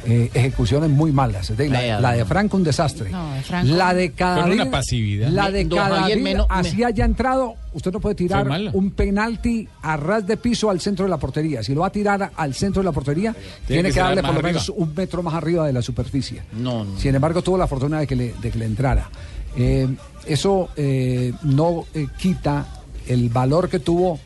Eh, 0.05 0.31
ejecuciones 0.33 0.89
muy 0.89 1.11
malas. 1.11 1.55
De- 1.55 1.69
La, 1.69 2.13
de. 2.13 2.25
Franco, 2.25 2.57
un 2.57 2.63
desastre. 2.63 3.09
No, 3.11 3.33
de 3.33 3.41
Franco. 3.43 3.73
La 3.75 3.93
de 3.93 4.09
Con 4.09 4.17
Cadavid. 4.17 4.53
una 4.53 4.71
pasividad. 4.71 5.29
La 5.29 5.51
de 5.51 5.67
Cadavid, 5.67 6.37
así 6.49 6.83
haya 6.83 7.05
entrado, 7.05 7.53
usted 7.73 7.91
no 7.91 7.99
puede 7.99 8.15
tirar 8.15 8.47
un 8.73 8.91
penalti 8.91 9.67
a 9.83 9.97
ras 9.97 10.25
de 10.25 10.37
piso 10.37 10.69
al 10.69 10.79
centro 10.81 11.05
de 11.05 11.09
la 11.09 11.17
portería. 11.17 11.61
Si 11.63 11.73
lo 11.75 11.81
va 11.81 11.87
a 11.87 11.91
tirar 11.91 12.31
al 12.35 12.53
centro 12.55 12.81
de 12.81 12.85
la 12.85 12.91
portería, 12.91 13.35
tiene, 13.67 13.91
que 13.91 13.99
darle 13.99 14.23
por 14.23 14.33
lo 14.33 14.41
menos 14.41 14.69
un 14.69 14.93
metro 14.95 15.21
más 15.21 15.33
arriba 15.35 15.67
de 15.67 15.73
la 15.73 15.81
superficie. 15.81 16.41
No, 16.53 16.83
no. 16.83 16.97
Sin 16.97 17.13
embargo, 17.13 17.41
tuvo 17.41 17.57
la 17.57 17.67
fortuna 17.67 17.99
de 17.99 18.07
que 18.07 18.15
le, 18.15 18.33
de 18.41 18.51
que 18.51 18.57
le 18.57 18.65
entrara. 18.65 19.09
Eh, 19.55 19.87
eso 20.25 20.69
eh, 20.75 21.33
no 21.43 21.85
eh, 21.93 22.07
quita 22.17 22.65
el 23.07 23.29
valor 23.29 23.69
que 23.69 23.79
tuvo 23.79 24.19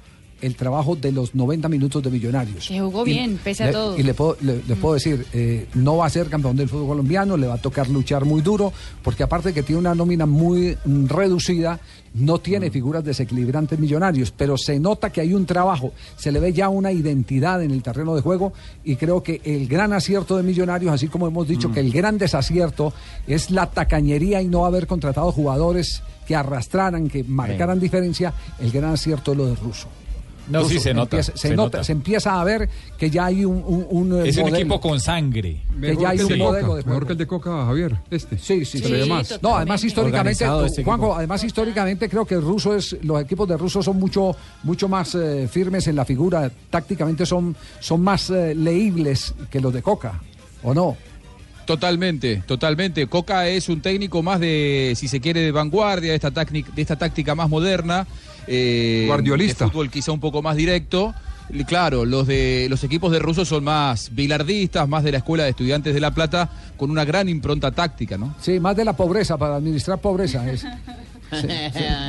el 0.46 0.56
trabajo 0.56 0.96
de 0.96 1.12
los 1.12 1.34
90 1.36 1.68
minutos 1.70 2.02
de 2.04 2.10
Millonarios. 2.12 2.68
Que 2.68 2.80
jugó 2.80 3.02
Y 3.06 3.12
bien, 3.12 3.40
pese 3.44 3.64
a 3.64 3.68
le- 3.68 3.74
todo. 3.74 3.98
Y 3.98 4.04
le 4.04 4.14
puedo, 4.14 4.38
le- 4.42 4.62
le 4.68 4.76
puedo 4.76 4.94
decir, 4.96 5.26
eh, 5.34 5.68
no 5.76 5.98
va 5.98 6.06
a 6.06 6.10
ser 6.10 6.28
campeón 6.28 6.56
del 6.56 6.70
fútbol 6.70 6.88
colombiano, 6.90 7.36
le 7.38 7.48
va 7.48 7.56
a 7.56 7.62
tocar 7.62 7.90
luchar 7.90 8.26
muy 8.26 8.42
duro, 8.42 8.72
porque 9.04 9.24
aparte 9.24 9.50
de 9.50 9.54
que 9.54 9.64
tiene 9.64 9.80
una 9.80 9.96
nómina 9.96 10.26
muy 10.26 10.78
mm, 10.86 11.06
reducida, 11.08 11.80
no 12.14 12.40
tiene 12.40 12.72
figuras 12.72 13.04
desequilibrantes 13.04 13.78
millonarios, 13.78 14.32
pero 14.32 14.58
se 14.58 14.80
nota 14.80 15.10
que 15.12 15.20
hay 15.20 15.34
un 15.34 15.46
trabajo, 15.46 15.92
se 16.16 16.32
le 16.32 16.40
ve 16.40 16.54
ya 16.54 16.70
una 16.70 16.92
identidad 16.94 17.62
en 17.62 17.72
el 17.72 17.84
terreno 17.84 18.16
de 18.16 18.22
juego 18.22 18.54
y 18.86 18.96
creo 18.96 19.22
que 19.22 19.42
el 19.44 19.68
gran 19.68 19.92
acierto 19.92 20.38
de 20.38 20.44
Millonarios, 20.44 20.94
así 20.94 21.08
como 21.10 21.28
hemos 21.28 21.46
dicho 21.46 21.72
que 21.74 21.82
el 21.82 21.92
gran 21.92 22.18
desacierto 22.18 22.94
es 23.28 23.52
la 23.52 23.70
tacañería 23.70 24.42
y 24.42 24.48
no 24.48 24.66
haber 24.66 24.88
contratado 24.88 25.30
jugadores 25.34 26.02
que 26.26 26.36
arrastraran, 26.38 27.10
que 27.10 27.26
marcaran 27.26 27.82
diferencia, 27.82 28.34
el 28.60 28.72
gran 28.72 28.94
acierto 28.94 29.34
es 29.34 29.38
lo 29.38 29.48
de 29.48 29.56
Russo. 29.56 29.88
No, 30.48 30.64
sí, 30.66 30.80
se 30.80 30.94
nota, 30.94 31.18
empieza- 31.18 31.32
se, 31.32 31.38
se 31.38 31.56
nota, 31.56 31.64
nota. 31.78 31.84
se 31.84 31.92
empieza 31.92 32.40
a 32.40 32.44
ver 32.44 32.70
que 32.98 33.10
ya 33.10 33.26
hay 33.26 33.46
un, 33.46 33.64
un, 33.66 33.88
un, 33.90 34.20
eh, 34.26 34.30
Es 34.30 34.38
un 34.38 34.44
modelo. 34.44 34.58
equipo 34.58 34.80
con 34.82 35.00
sangre. 35.00 35.62
Que 35.82 35.98
ya 35.98 36.10
hay 36.10 36.20
un 36.20 36.32
el 36.32 36.38
de 36.38 36.44
modelo 36.44 36.68
Coca, 36.68 36.78
de 36.80 36.86
mejor 36.86 37.06
que 37.08 37.12
el 37.14 37.18
de 37.18 37.28
Coca, 37.28 37.66
Javier, 37.66 37.96
este. 38.12 38.38
Sí, 38.38 38.64
sí, 38.66 38.80
le 38.80 38.92
ve 38.92 39.06
más. 39.06 39.40
No, 39.42 39.56
además 39.56 39.84
históricamente, 39.84 40.46
este. 40.66 40.84
Juanjo, 40.84 41.16
además 41.16 41.44
históricamente 41.44 42.08
creo 42.10 42.26
que 42.26 42.36
el 42.36 42.42
ruso 42.42 42.76
es, 42.76 42.96
los 43.04 43.22
equipos 43.22 43.48
de 43.48 43.58
ruso 43.58 43.82
son 43.82 43.98
mucho, 43.98 44.36
mucho 44.64 44.88
más 44.88 45.16
eh, 45.16 45.48
firmes 45.52 45.88
en 45.88 45.96
la 45.96 46.06
figura, 46.06 46.52
tácticamente 46.70 47.26
son, 47.26 47.56
son 47.80 48.02
más 48.02 48.30
eh, 48.30 48.54
leíbles 48.54 49.34
que 49.50 49.60
los 49.60 49.74
de 49.74 49.82
Coca, 49.82 50.22
¿o 50.64 50.74
no? 50.74 50.96
Totalmente, 51.66 52.44
totalmente. 52.46 53.08
Coca 53.08 53.48
es 53.48 53.70
un 53.70 53.82
técnico 53.82 54.22
más 54.22 54.40
de, 54.40 54.94
si 54.96 55.08
se 55.08 55.20
quiere, 55.20 55.42
de 55.42 55.52
vanguardia, 55.52 56.12
de 56.12 56.16
esta, 56.16 56.32
tácnica, 56.32 56.72
de 56.76 56.82
esta 56.82 56.96
táctica 56.96 57.36
más 57.36 57.50
moderna. 57.50 58.06
eh, 58.48 59.06
Guardiolista. 59.08 59.66
De 59.66 59.72
fútbol 59.72 59.90
quizá 59.90 60.12
un 60.12 60.20
poco 60.20 60.42
más 60.42 60.56
directo. 60.56 61.14
Claro, 61.68 62.06
los 62.06 62.26
de 62.26 62.66
los 62.72 62.84
equipos 62.84 63.12
de 63.12 63.20
rusos 63.20 63.48
son 63.48 63.64
más 63.64 64.10
bilardistas, 64.16 64.88
más 64.90 65.04
de 65.04 65.12
la 65.12 65.20
escuela 65.20 65.44
de 65.44 65.52
estudiantes 65.52 65.94
de 65.94 66.00
La 66.00 66.12
Plata, 66.12 66.50
con 66.76 66.90
una 66.90 67.06
gran 67.06 67.30
impronta 67.30 67.72
táctica, 67.72 68.18
¿no? 68.18 68.34
Sí, 68.42 68.60
más 68.60 68.76
de 68.76 68.84
la 68.84 68.94
pobreza, 68.94 69.38
para 69.38 69.56
administrar 69.58 70.00
pobreza. 70.00 70.50
Es. 70.52 70.66
Sí, 71.32 71.48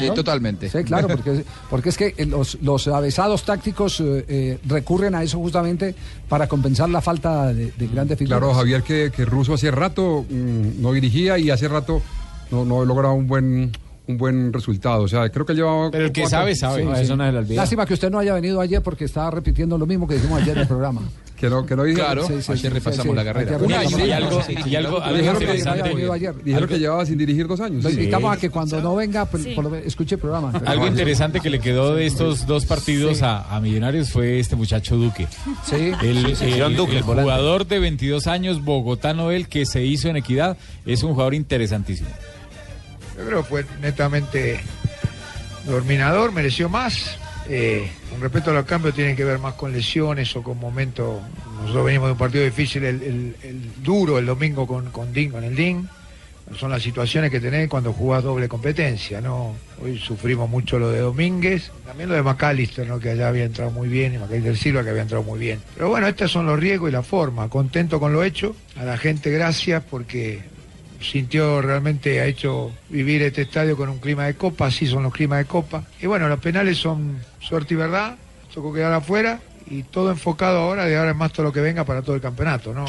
sí, 0.00 0.10
totalmente. 0.14 0.68
Sí, 0.68 0.84
claro, 0.84 1.08
porque, 1.08 1.44
porque 1.70 1.88
es 1.88 1.96
que 1.96 2.14
eh, 2.16 2.26
los, 2.26 2.58
los 2.62 2.86
avesados 2.88 3.44
tácticos 3.44 4.00
eh, 4.00 4.24
eh, 4.28 4.58
recurren 4.66 5.14
a 5.14 5.22
eso 5.22 5.38
justamente 5.38 5.94
para 6.28 6.46
compensar 6.48 6.88
la 6.90 7.00
falta 7.00 7.52
de, 7.52 7.72
de 7.72 7.86
grandes 7.88 8.18
figuras. 8.18 8.38
Claro, 8.40 8.54
Javier, 8.54 8.82
que, 8.82 9.10
que 9.14 9.24
Russo 9.24 9.54
hace 9.54 9.70
rato 9.70 10.24
mm, 10.28 10.80
no 10.80 10.92
dirigía 10.92 11.38
y 11.38 11.50
hace 11.50 11.68
rato 11.68 12.02
no, 12.50 12.64
no 12.64 12.84
lograba 12.84 13.14
un 13.14 13.26
buen 13.26 13.72
un 14.08 14.18
buen 14.18 14.52
resultado. 14.52 15.02
O 15.02 15.08
sea, 15.08 15.28
creo 15.30 15.44
que 15.44 15.52
llevaba. 15.54 15.90
Pero 15.90 16.04
el 16.04 16.12
que 16.12 16.20
cuatro- 16.20 16.38
sabe, 16.38 16.54
sabe. 16.54 16.82
Sí, 16.82 16.88
No, 16.88 16.94
sí. 16.94 17.02
eso 17.02 17.16
no 17.16 17.26
se 17.26 17.32
le 17.32 17.38
olvida. 17.38 17.56
Lástima 17.62 17.84
que 17.86 17.94
usted 17.94 18.08
no 18.08 18.20
haya 18.20 18.34
venido 18.34 18.60
ayer 18.60 18.80
porque 18.80 19.04
estaba 19.04 19.32
repitiendo 19.32 19.76
lo 19.76 19.84
mismo 19.84 20.06
que 20.06 20.14
dijimos 20.14 20.40
ayer 20.42 20.54
en 20.56 20.62
el 20.62 20.68
programa. 20.68 21.00
Que 21.38 21.50
no, 21.50 21.66
que 21.66 21.76
no 21.76 21.84
dije. 21.84 21.98
Claro, 22.00 22.26
ayer 22.48 22.72
repasamos 22.72 23.14
la 23.14 23.22
carrera. 23.24 23.56
ayer 23.56 23.62
Un 23.62 23.68
repasamos 23.68 23.92
año, 23.94 23.98
la 24.00 24.06
y 24.06 24.12
algo- 24.12 24.42
y 24.66 24.74
algo- 24.76 25.02
algo 25.02 25.16
Dijeron 25.18 25.38
que 25.40 26.12
ayer. 26.14 26.34
Dijeron 26.42 26.68
que 26.68 26.78
llevaba 26.78 27.04
sin 27.06 27.18
dirigir 27.18 27.46
dos 27.46 27.60
años. 27.60 27.84
Lo 27.84 27.90
Sí. 27.90 27.96
invitamos 27.96 28.34
a 28.34 28.40
que 28.40 28.48
cuando 28.48 28.80
no 28.80 28.96
venga, 28.96 29.26
por- 29.26 29.54
por 29.54 29.64
lo 29.64 29.70
menos 29.70 29.86
escuche 29.86 30.14
el 30.14 30.20
programa. 30.20 30.52
Algo 30.64 30.86
interesante 30.86 31.40
que 31.40 31.50
le 31.50 31.58
quedó 31.60 31.94
de 31.94 32.06
estos 32.06 32.46
dos 32.46 32.64
partidos 32.64 33.22
a, 33.22 33.54
a 33.54 33.60
Millonarios 33.60 34.10
fue 34.10 34.38
este 34.40 34.56
muchacho 34.56 34.96
Duque. 34.96 35.28
Sí. 35.64 35.92
El, 36.02 36.36
Sí, 36.36 36.44
el- 36.44 36.52
el 36.62 36.76
el 36.96 37.02
jugador 37.02 37.66
de 37.66 37.78
22 37.80 38.26
años, 38.26 38.64
bogotano 38.64 39.30
él, 39.30 39.48
que 39.48 39.66
se 39.66 39.84
hizo 39.84 40.08
en 40.08 40.16
Equidad, 40.16 40.56
es 40.86 41.02
un 41.02 41.12
jugador 41.12 41.34
interesantísimo. 41.34 42.08
Yo 43.18 43.26
creo 43.26 43.42
que 43.42 43.48
fue 43.48 43.66
netamente 43.82 44.60
dominador, 45.66 46.32
mereció 46.32 46.68
más. 46.68 47.16
Eh, 47.48 47.88
con 48.10 48.20
respecto 48.20 48.50
a 48.50 48.54
los 48.54 48.64
cambios, 48.64 48.94
tienen 48.94 49.14
que 49.14 49.24
ver 49.24 49.38
más 49.38 49.54
con 49.54 49.72
lesiones 49.72 50.34
o 50.36 50.42
con 50.42 50.58
momentos. 50.58 51.20
Nosotros 51.60 51.84
venimos 51.84 52.08
de 52.08 52.12
un 52.12 52.18
partido 52.18 52.44
difícil, 52.44 52.84
el, 52.84 53.34
duro, 53.82 54.18
el 54.18 54.26
domingo 54.26 54.66
con, 54.66 54.90
con 54.90 55.12
con 55.12 55.44
el 55.44 55.54
DIN. 55.54 55.88
Son 56.56 56.70
las 56.70 56.82
situaciones 56.82 57.32
que 57.32 57.40
tenés 57.40 57.68
cuando 57.68 57.92
jugás 57.92 58.22
doble 58.22 58.48
competencia, 58.48 59.20
¿no? 59.20 59.56
Hoy 59.82 59.98
sufrimos 59.98 60.48
mucho 60.48 60.78
lo 60.78 60.90
de 60.90 61.00
Domínguez, 61.00 61.72
también 61.84 62.08
lo 62.08 62.14
de 62.14 62.22
McAllister, 62.22 62.86
¿no? 62.86 63.00
Que 63.00 63.10
allá 63.10 63.26
había 63.26 63.44
entrado 63.44 63.72
muy 63.72 63.88
bien, 63.88 64.14
y 64.14 64.18
McAllister 64.18 64.56
Silva 64.56 64.84
que 64.84 64.90
había 64.90 65.02
entrado 65.02 65.24
muy 65.24 65.40
bien. 65.40 65.60
Pero 65.74 65.88
bueno, 65.88 66.06
estos 66.06 66.30
son 66.30 66.46
los 66.46 66.58
riesgos 66.58 66.88
y 66.88 66.92
la 66.92 67.02
forma. 67.02 67.48
Contento 67.48 67.98
con 67.98 68.12
lo 68.12 68.22
hecho. 68.22 68.54
A 68.76 68.84
la 68.84 68.96
gente 68.96 69.32
gracias 69.32 69.82
porque 69.90 70.40
sintió 71.00 71.60
realmente, 71.62 72.20
ha 72.20 72.26
hecho 72.26 72.70
vivir 72.88 73.22
este 73.22 73.42
estadio 73.42 73.76
con 73.76 73.88
un 73.88 73.98
clima 73.98 74.24
de 74.26 74.34
copa, 74.34 74.66
así 74.66 74.86
son 74.86 75.02
los 75.02 75.12
climas 75.12 75.38
de 75.38 75.44
copa. 75.46 75.84
Y 76.00 76.06
bueno, 76.06 76.28
los 76.28 76.38
penales 76.40 76.78
son 76.78 77.18
suerte 77.40 77.74
y 77.74 77.76
verdad, 77.76 78.16
tocó 78.54 78.72
quedar 78.72 78.92
afuera 78.92 79.40
y 79.70 79.82
todo 79.82 80.10
enfocado 80.10 80.58
ahora, 80.58 80.84
de 80.86 80.96
ahora 80.96 81.10
en 81.10 81.16
más 81.16 81.32
todo 81.32 81.44
lo 81.46 81.52
que 81.52 81.60
venga 81.60 81.84
para 81.84 82.02
todo 82.02 82.14
el 82.16 82.22
campeonato, 82.22 82.72
¿no? 82.72 82.84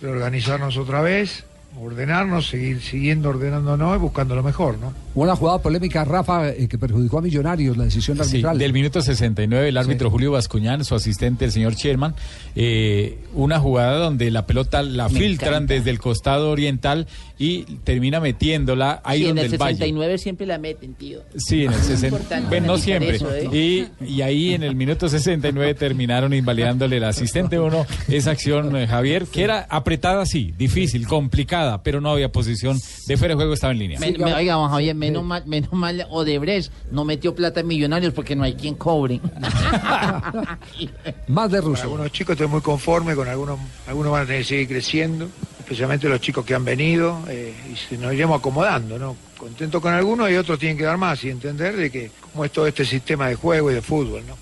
Reorganizarnos 0.00 0.76
otra 0.76 1.00
vez, 1.02 1.44
ordenarnos, 1.80 2.48
seguir 2.48 2.80
siguiendo 2.82 3.28
ordenándonos 3.28 3.96
y 3.96 3.98
buscando 4.00 4.34
lo 4.34 4.42
mejor, 4.42 4.78
¿no? 4.78 4.92
Una 5.14 5.36
jugada 5.36 5.58
polémica, 5.60 6.04
Rafa, 6.04 6.48
eh, 6.50 6.68
que 6.68 6.78
perjudicó 6.78 7.18
a 7.18 7.22
Millonarios, 7.22 7.76
la 7.76 7.84
decisión 7.84 8.16
Sí, 8.18 8.22
arbitral. 8.22 8.58
del 8.58 8.72
minuto 8.72 9.00
69, 9.02 9.68
el 9.68 9.76
árbitro 9.76 10.10
Julio 10.10 10.32
Bascuñán, 10.32 10.84
su 10.84 10.94
asistente, 10.94 11.44
el 11.44 11.52
señor 11.52 11.74
Sherman, 11.74 12.14
eh, 12.56 13.18
una 13.34 13.60
jugada 13.60 13.98
donde 13.98 14.30
la 14.30 14.46
pelota 14.46 14.82
la 14.82 15.08
Me 15.08 15.18
filtran 15.18 15.52
encanta. 15.54 15.74
desde 15.74 15.90
el 15.90 15.98
costado 16.00 16.50
oriental 16.50 17.06
y 17.42 17.62
termina 17.84 18.20
metiéndola 18.20 19.00
ahí 19.02 19.20
Sí, 19.20 19.24
en 19.24 19.28
donde 19.30 19.46
el 19.46 19.52
el 19.54 19.58
valle. 19.58 19.74
69 19.76 20.18
siempre 20.18 20.46
la 20.46 20.58
meten, 20.58 20.92
tío. 20.92 21.20
Sí, 21.36 21.64
en 21.64 21.72
el 21.72 21.80
60. 21.80 22.06
importante 22.08 22.48
Bueno, 22.48 22.66
no 22.66 22.72
analizar 22.74 23.00
siempre. 23.02 23.16
eso, 23.16 23.34
¿eh? 23.34 23.88
y, 24.02 24.04
y 24.04 24.20
ahí 24.20 24.52
en 24.52 24.62
el 24.62 24.76
minuto 24.76 25.08
69 25.08 25.74
terminaron 25.74 26.34
invalidándole 26.34 26.98
el 26.98 27.04
asistente 27.04 27.58
uno 27.58 27.86
esa 28.08 28.32
acción, 28.32 28.76
eh, 28.76 28.86
Javier, 28.86 29.24
que 29.24 29.42
era 29.42 29.66
apretada, 29.70 30.26
sí, 30.26 30.52
difícil, 30.58 31.06
complicada, 31.08 31.82
pero 31.82 32.02
no 32.02 32.10
había 32.10 32.30
posición 32.30 32.78
de 33.06 33.16
fuera 33.16 33.32
de 33.32 33.36
juego, 33.36 33.54
estaba 33.54 33.72
en 33.72 33.78
línea. 33.78 33.98
Men- 33.98 34.16
me- 34.18 34.34
oiga, 34.34 34.54
don 34.54 34.68
Javier, 34.68 34.94
menos 34.94 35.24
mal, 35.24 35.42
menos 35.46 35.72
mal 35.72 36.06
Odebrecht 36.10 36.70
no 36.92 37.06
metió 37.06 37.34
plata 37.34 37.60
en 37.60 37.68
millonarios 37.68 38.12
porque 38.12 38.36
no 38.36 38.44
hay 38.44 38.52
quien 38.52 38.74
cobre. 38.74 39.18
Más 41.28 41.50
de 41.50 41.60
Con 41.62 41.76
algunos 41.76 42.12
chicos 42.12 42.32
estoy 42.34 42.48
muy 42.48 42.60
conforme, 42.60 43.14
con 43.14 43.28
algunos, 43.28 43.58
algunos 43.86 44.12
van 44.12 44.22
a 44.24 44.26
tener 44.26 44.42
que 44.42 44.48
seguir 44.48 44.68
creciendo, 44.68 45.28
especialmente 45.70 46.08
los 46.08 46.20
chicos 46.20 46.44
que 46.44 46.52
han 46.52 46.64
venido, 46.64 47.20
eh, 47.28 47.54
y 47.92 47.96
nos 47.96 48.12
iremos 48.12 48.40
acomodando, 48.40 48.98
¿no? 48.98 49.14
Contento 49.38 49.80
con 49.80 49.92
algunos 49.92 50.28
y 50.28 50.34
otros 50.34 50.58
tienen 50.58 50.76
que 50.76 50.82
dar 50.82 50.98
más 50.98 51.22
y 51.22 51.30
entender 51.30 51.76
de 51.76 51.92
que 51.92 52.10
cómo 52.20 52.44
es 52.44 52.50
todo 52.50 52.66
este 52.66 52.84
sistema 52.84 53.28
de 53.28 53.36
juego 53.36 53.70
y 53.70 53.74
de 53.74 53.80
fútbol, 53.80 54.24
¿no? 54.26 54.34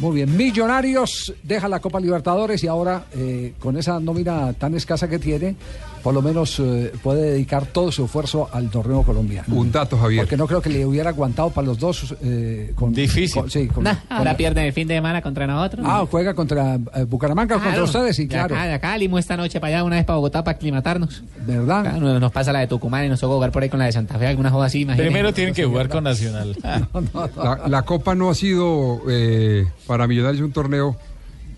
Muy 0.00 0.16
bien, 0.16 0.36
Millonarios 0.36 1.32
deja 1.44 1.68
la 1.68 1.78
Copa 1.78 2.00
Libertadores 2.00 2.64
y 2.64 2.66
ahora 2.66 3.06
eh, 3.14 3.52
con 3.60 3.76
esa 3.76 4.00
nómina 4.00 4.52
tan 4.54 4.74
escasa 4.74 5.08
que 5.08 5.20
tiene, 5.20 5.54
por 6.02 6.12
lo 6.14 6.22
menos 6.22 6.58
eh, 6.60 6.92
puede 7.02 7.32
dedicar 7.32 7.66
todo 7.66 7.92
su 7.92 8.04
esfuerzo 8.04 8.48
al 8.52 8.70
torneo 8.70 9.02
colombiano. 9.02 9.54
Un 9.54 9.70
dato, 9.70 9.96
Javier. 9.98 10.22
Porque 10.22 10.36
no 10.36 10.46
creo 10.46 10.60
que 10.60 10.70
le 10.70 10.84
hubiera 10.84 11.10
aguantado 11.10 11.50
para 11.50 11.66
los 11.66 11.78
dos. 11.78 12.14
eh, 12.22 12.72
con, 12.74 12.92
Difícil. 12.92 13.42
con- 13.42 13.50
sí, 13.50 13.68
con- 13.68 13.84
Nah, 13.84 13.94
con- 14.08 14.18
ahora 14.18 14.36
pierden 14.36 14.64
el 14.66 14.72
fin 14.72 14.88
de 14.88 14.94
semana 14.94 15.22
contra 15.22 15.46
nosotros. 15.46 15.84
Ah, 15.88 16.04
juega 16.10 16.34
contra 16.34 16.74
eh, 16.94 17.04
Bucaramanga 17.08 17.54
o 17.56 17.58
contra 17.58 17.72
Claro. 17.72 17.84
ustedes, 17.84 18.16
sí, 18.16 18.26
claro. 18.26 18.54
acá, 18.54 18.66
de 18.66 18.72
acá, 18.74 18.96
Limo 18.98 19.18
esta 19.18 19.36
noche 19.36 19.60
para 19.60 19.76
allá, 19.76 19.84
una 19.84 19.96
vez 19.96 20.04
para 20.04 20.16
Bogotá 20.16 20.42
para 20.44 20.56
aclimatarnos. 20.56 21.22
¿Verdad? 21.46 21.82
Claro, 21.82 22.00
nos, 22.00 22.20
nos 22.20 22.32
pasa 22.32 22.52
la 22.52 22.60
de 22.60 22.66
Tucumán 22.66 23.04
y 23.04 23.08
nos 23.08 23.20
toca 23.20 23.34
jugar 23.34 23.52
por 23.52 23.62
ahí 23.62 23.68
con 23.68 23.78
la 23.78 23.86
de 23.86 23.92
Santa 23.92 24.18
Fe, 24.18 24.26
alguna 24.26 24.50
joda 24.50 24.66
así, 24.66 24.80
imagínate. 24.80 25.08
Primero 25.10 25.32
tienen 25.32 25.54
que 25.54 25.64
jugar 25.64 25.88
con 25.88 26.04
Nacional. 26.12 26.56
La, 26.62 27.62
la 27.68 27.82
Copa 27.82 28.14
no 28.14 28.30
ha 28.30 28.34
sido 28.34 29.00
eh, 29.08 29.66
para 29.86 30.06
Millonarios 30.06 30.42
un 30.42 30.52
torneo 30.52 30.96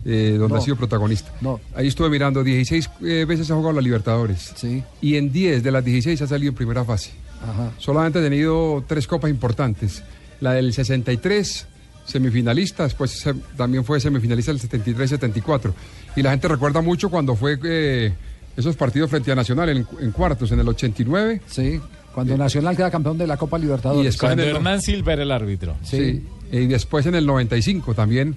eh, 0.04 0.36
donde 0.38 0.54
No. 0.54 0.60
ha 0.60 0.64
sido 0.64 0.76
protagonista. 0.76 1.32
No. 1.40 1.60
Ahí 1.74 1.88
estuve 1.88 2.10
mirando, 2.10 2.42
16 2.44 2.90
eh, 3.02 3.24
veces 3.26 3.50
ha 3.50 3.54
jugado 3.54 3.72
la 3.74 3.80
Libertadores. 3.80 4.52
Sí. 4.56 4.82
Y 5.00 5.16
en 5.16 5.32
10 5.32 5.62
de 5.62 5.70
las 5.72 5.84
16 5.84 6.20
ha 6.22 6.26
salido 6.26 6.50
en 6.50 6.54
primera 6.56 6.84
fase. 6.84 7.10
Ajá. 7.42 7.70
Solamente 7.78 8.18
ha 8.18 8.22
tenido 8.22 8.84
tres 8.86 9.06
copas 9.06 9.30
importantes. 9.30 10.02
La 10.40 10.52
del 10.52 10.72
63, 10.72 11.66
semifinalista, 12.06 12.84
después 12.84 13.10
se- 13.12 13.34
también 13.56 13.84
fue 13.84 14.00
semifinalista 14.00 14.52
del 14.52 14.60
73-74. 14.60 15.72
Y 16.16 16.22
la 16.22 16.30
gente 16.30 16.48
recuerda 16.48 16.80
mucho 16.80 17.08
cuando 17.10 17.34
fue 17.36 17.58
eh, 17.64 18.12
esos 18.56 18.76
partidos 18.76 19.10
frente 19.10 19.32
a 19.32 19.34
Nacional 19.34 19.68
en, 19.70 19.86
en 20.00 20.12
cuartos, 20.12 20.52
en 20.52 20.60
el 20.60 20.68
89. 20.68 21.40
Sí, 21.46 21.80
cuando 22.14 22.36
Nacional 22.36 22.76
queda 22.76 22.90
campeón 22.90 23.18
de 23.18 23.26
la 23.26 23.36
Copa 23.36 23.58
Libertadores. 23.58 24.02
Y 24.02 24.04
después 24.06 24.20
Cuando 24.28 24.42
en 24.42 24.48
el- 24.50 24.56
Hernán 24.56 24.80
Silva 24.82 25.12
era 25.14 25.22
el 25.22 25.32
árbitro. 25.32 25.76
Sí. 25.82 26.22
Y 26.52 26.66
después 26.66 27.04
en 27.06 27.14
el 27.16 27.26
95 27.26 27.94
también 27.94 28.36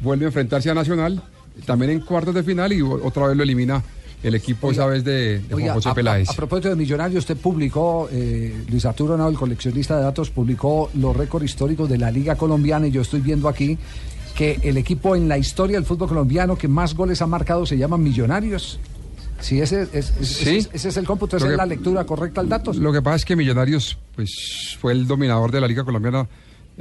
vuelve 0.00 0.24
a 0.24 0.28
enfrentarse 0.28 0.70
a 0.70 0.74
Nacional, 0.74 1.22
también 1.66 1.90
en 1.92 2.00
cuartos 2.00 2.34
de 2.34 2.42
final 2.42 2.72
y 2.72 2.82
otra 2.82 3.28
vez 3.28 3.36
lo 3.36 3.42
elimina 3.42 3.82
el 4.22 4.34
equipo 4.34 4.70
esa 4.70 4.86
vez 4.86 5.04
de, 5.04 5.38
de 5.40 5.44
Juan 5.50 5.62
Oiga, 5.62 5.74
José 5.74 5.88
a- 5.90 5.94
Peláez. 5.94 6.28
A, 6.30 6.32
a 6.32 6.36
propósito 6.36 6.70
de 6.70 6.76
Millonarios, 6.76 7.18
usted 7.20 7.36
publicó, 7.36 8.08
eh, 8.10 8.64
Luis 8.70 8.84
Arturo 8.86 9.16
Nao, 9.18 9.28
el 9.28 9.36
coleccionista 9.36 9.96
de 9.98 10.02
datos, 10.02 10.30
publicó 10.30 10.90
los 10.94 11.14
récords 11.14 11.44
históricos 11.44 11.88
de 11.90 11.98
la 11.98 12.10
Liga 12.10 12.34
Colombiana 12.36 12.86
y 12.86 12.90
yo 12.90 13.02
estoy 13.02 13.20
viendo 13.20 13.48
aquí 13.48 13.76
que 14.34 14.58
el 14.62 14.78
equipo 14.78 15.14
en 15.14 15.28
la 15.28 15.36
historia 15.38 15.76
del 15.76 15.84
fútbol 15.84 16.08
colombiano 16.08 16.56
que 16.56 16.68
más 16.68 16.94
goles 16.94 17.20
ha 17.22 17.26
marcado 17.26 17.66
se 17.66 17.76
llama 17.76 17.98
Millonarios. 17.98 18.80
Sí, 19.40 19.60
ese, 19.60 19.82
es, 19.92 20.12
es- 20.18 20.28
Sí. 20.28 20.56
ese, 20.56 20.70
ese 20.72 20.88
es 20.88 20.96
el 20.96 21.04
cómputo, 21.04 21.36
esa 21.36 21.50
es 21.50 21.56
la 21.56 21.66
lectura 21.66 22.04
correcta 22.04 22.40
al 22.40 22.48
dato. 22.48 22.72
Lo 22.72 22.92
que 22.92 23.02
pasa 23.02 23.16
es 23.16 23.24
que 23.26 23.36
Millonarios 23.36 23.98
pues 24.16 24.76
fue 24.80 24.92
el 24.92 25.06
dominador 25.06 25.52
de 25.52 25.60
la 25.60 25.68
Liga 25.68 25.84
Colombiana 25.84 26.26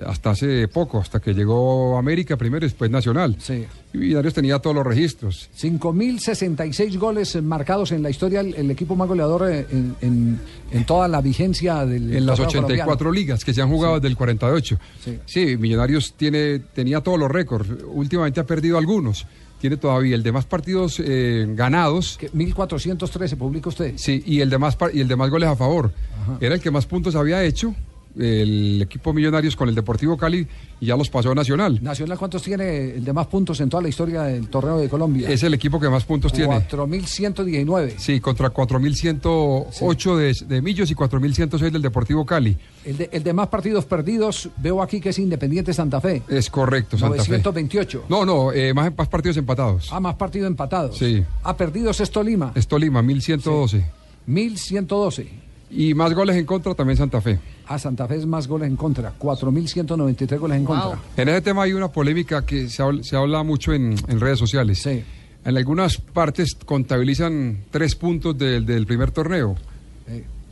hasta 0.05 0.31
hace 0.31 0.67
poco, 0.67 0.99
hasta 0.99 1.19
que 1.19 1.33
llegó 1.33 1.97
América 1.97 2.35
primero 2.37 2.65
y 2.65 2.69
después 2.69 2.89
Nacional. 2.89 3.35
Sí. 3.39 3.65
Y 3.93 3.97
Millonarios 3.99 4.33
tenía 4.33 4.57
todos 4.59 4.75
los 4.75 4.85
registros. 4.85 5.49
5.066 5.55 6.97
goles 6.97 7.35
eh, 7.35 7.41
marcados 7.41 7.91
en 7.91 8.01
la 8.03 8.09
historia, 8.09 8.39
el, 8.39 8.53
el 8.55 8.71
equipo 8.71 8.95
más 8.95 9.07
goleador 9.07 9.49
eh, 9.51 9.67
en, 9.71 9.95
en- 10.01 10.39
en 10.71 10.85
toda 10.85 11.07
la 11.07 11.21
vigencia 11.21 11.85
del 11.85 12.15
En 12.15 12.25
las 12.25 12.37
torneo 12.37 12.61
84 12.61 12.97
colombiano. 12.97 13.11
ligas 13.11 13.45
que 13.45 13.53
se 13.53 13.61
han 13.61 13.69
jugado 13.69 13.95
desde 13.95 14.07
el 14.07 14.17
48. 14.17 14.79
Sí. 15.03 15.19
Sí, 15.25 15.57
Millonarios 15.57 16.13
tiene, 16.17 16.57
tenía 16.59 17.01
todos 17.01 17.19
los 17.19 17.29
récords. 17.29 17.69
Últimamente 17.85 18.39
ha 18.39 18.45
perdido 18.45 18.79
algunos. 18.79 19.27
Tiene 19.61 19.77
todavía 19.77 20.15
el 20.15 20.23
de 20.23 20.31
más 20.31 20.45
partidos 20.45 20.99
eh, 20.99 21.45
ganados. 21.49 22.17
Que 22.19 22.29
1413 22.33 23.37
publica 23.37 23.69
usted. 23.69 23.93
Sí, 23.97 24.23
y 24.25 24.41
el 24.41 24.49
de 24.49 24.57
más, 24.57 24.75
y 24.93 24.99
el 25.01 25.07
de 25.07 25.15
más 25.15 25.29
goles 25.29 25.47
a 25.49 25.55
favor. 25.55 25.91
Ajá. 26.23 26.37
Era 26.41 26.55
el 26.55 26.61
que 26.61 26.71
más 26.71 26.85
puntos 26.87 27.15
había 27.15 27.43
hecho 27.43 27.75
el 28.17 28.81
equipo 28.81 29.13
Millonarios 29.13 29.55
con 29.55 29.69
el 29.69 29.75
Deportivo 29.75 30.17
Cali 30.17 30.47
y 30.79 30.85
ya 30.85 30.95
los 30.95 31.09
pasó 31.09 31.31
a 31.31 31.35
Nacional. 31.35 31.79
Nacional, 31.81 32.17
¿cuántos 32.17 32.43
tiene 32.43 32.95
el 32.95 33.03
de 33.03 33.13
más 33.13 33.27
puntos 33.27 33.59
en 33.61 33.69
toda 33.69 33.81
la 33.81 33.89
historia 33.89 34.23
del 34.23 34.47
torneo 34.49 34.77
de 34.77 34.89
Colombia? 34.89 35.29
Es 35.29 35.43
el 35.43 35.53
equipo 35.53 35.79
que 35.79 35.89
más 35.89 36.03
puntos 36.03 36.31
tiene. 36.33 36.55
4.119. 36.55 37.93
Sí, 37.97 38.19
contra 38.19 38.53
4.108 38.53 40.15
de, 40.15 40.55
de 40.55 40.61
Millos 40.61 40.91
y 40.91 40.95
4.106 40.95 41.71
del 41.71 41.81
Deportivo 41.81 42.25
Cali. 42.25 42.57
El 42.85 42.97
de, 42.97 43.09
el 43.11 43.23
de 43.23 43.33
más 43.33 43.47
partidos 43.47 43.85
perdidos, 43.85 44.49
veo 44.57 44.81
aquí 44.81 44.99
que 44.99 45.09
es 45.09 45.19
Independiente 45.19 45.73
Santa 45.73 46.01
Fe. 46.01 46.21
Es 46.27 46.49
correcto, 46.49 46.97
Santa 46.97 47.23
Fe. 47.23 47.29
928. 47.29 48.05
No, 48.09 48.25
no, 48.25 48.51
eh, 48.51 48.73
más, 48.73 48.91
más 48.95 49.07
partidos 49.07 49.37
empatados. 49.37 49.89
Ah, 49.91 49.99
más 49.99 50.15
partidos 50.15 50.47
empatados. 50.47 50.97
Sí. 50.97 51.23
Ah, 51.43 51.55
perdidos 51.55 51.99
es 51.99 52.11
Tolima. 52.11 52.51
Es 52.55 52.67
Tolima, 52.67 53.01
1.112. 53.01 53.83
1.112. 54.27 55.27
Y 55.71 55.93
más 55.93 56.13
goles 56.13 56.35
en 56.35 56.45
contra 56.45 56.75
también 56.75 56.97
Santa 56.97 57.19
Fe. 57.21 57.39
Ah, 57.67 57.79
Santa 57.79 58.07
Fe 58.07 58.17
es 58.17 58.25
más 58.25 58.47
goles 58.47 58.67
en 58.67 58.75
contra. 58.75 59.13
4.193 59.17 60.37
goles 60.39 60.57
en 60.57 60.65
contra. 60.65 60.99
En 61.17 61.29
ese 61.29 61.41
tema 61.41 61.63
hay 61.63 61.73
una 61.73 61.87
polémica 61.91 62.45
que 62.45 62.69
se 62.69 62.81
habla, 62.81 63.03
se 63.03 63.15
habla 63.15 63.43
mucho 63.43 63.73
en, 63.73 63.95
en 64.07 64.19
redes 64.19 64.39
sociales. 64.39 64.79
Sí. 64.81 65.03
En 65.45 65.57
algunas 65.57 65.97
partes 65.97 66.55
contabilizan 66.65 67.59
tres 67.71 67.95
puntos 67.95 68.37
del, 68.37 68.65
del 68.65 68.85
primer 68.85 69.11
torneo. 69.11 69.55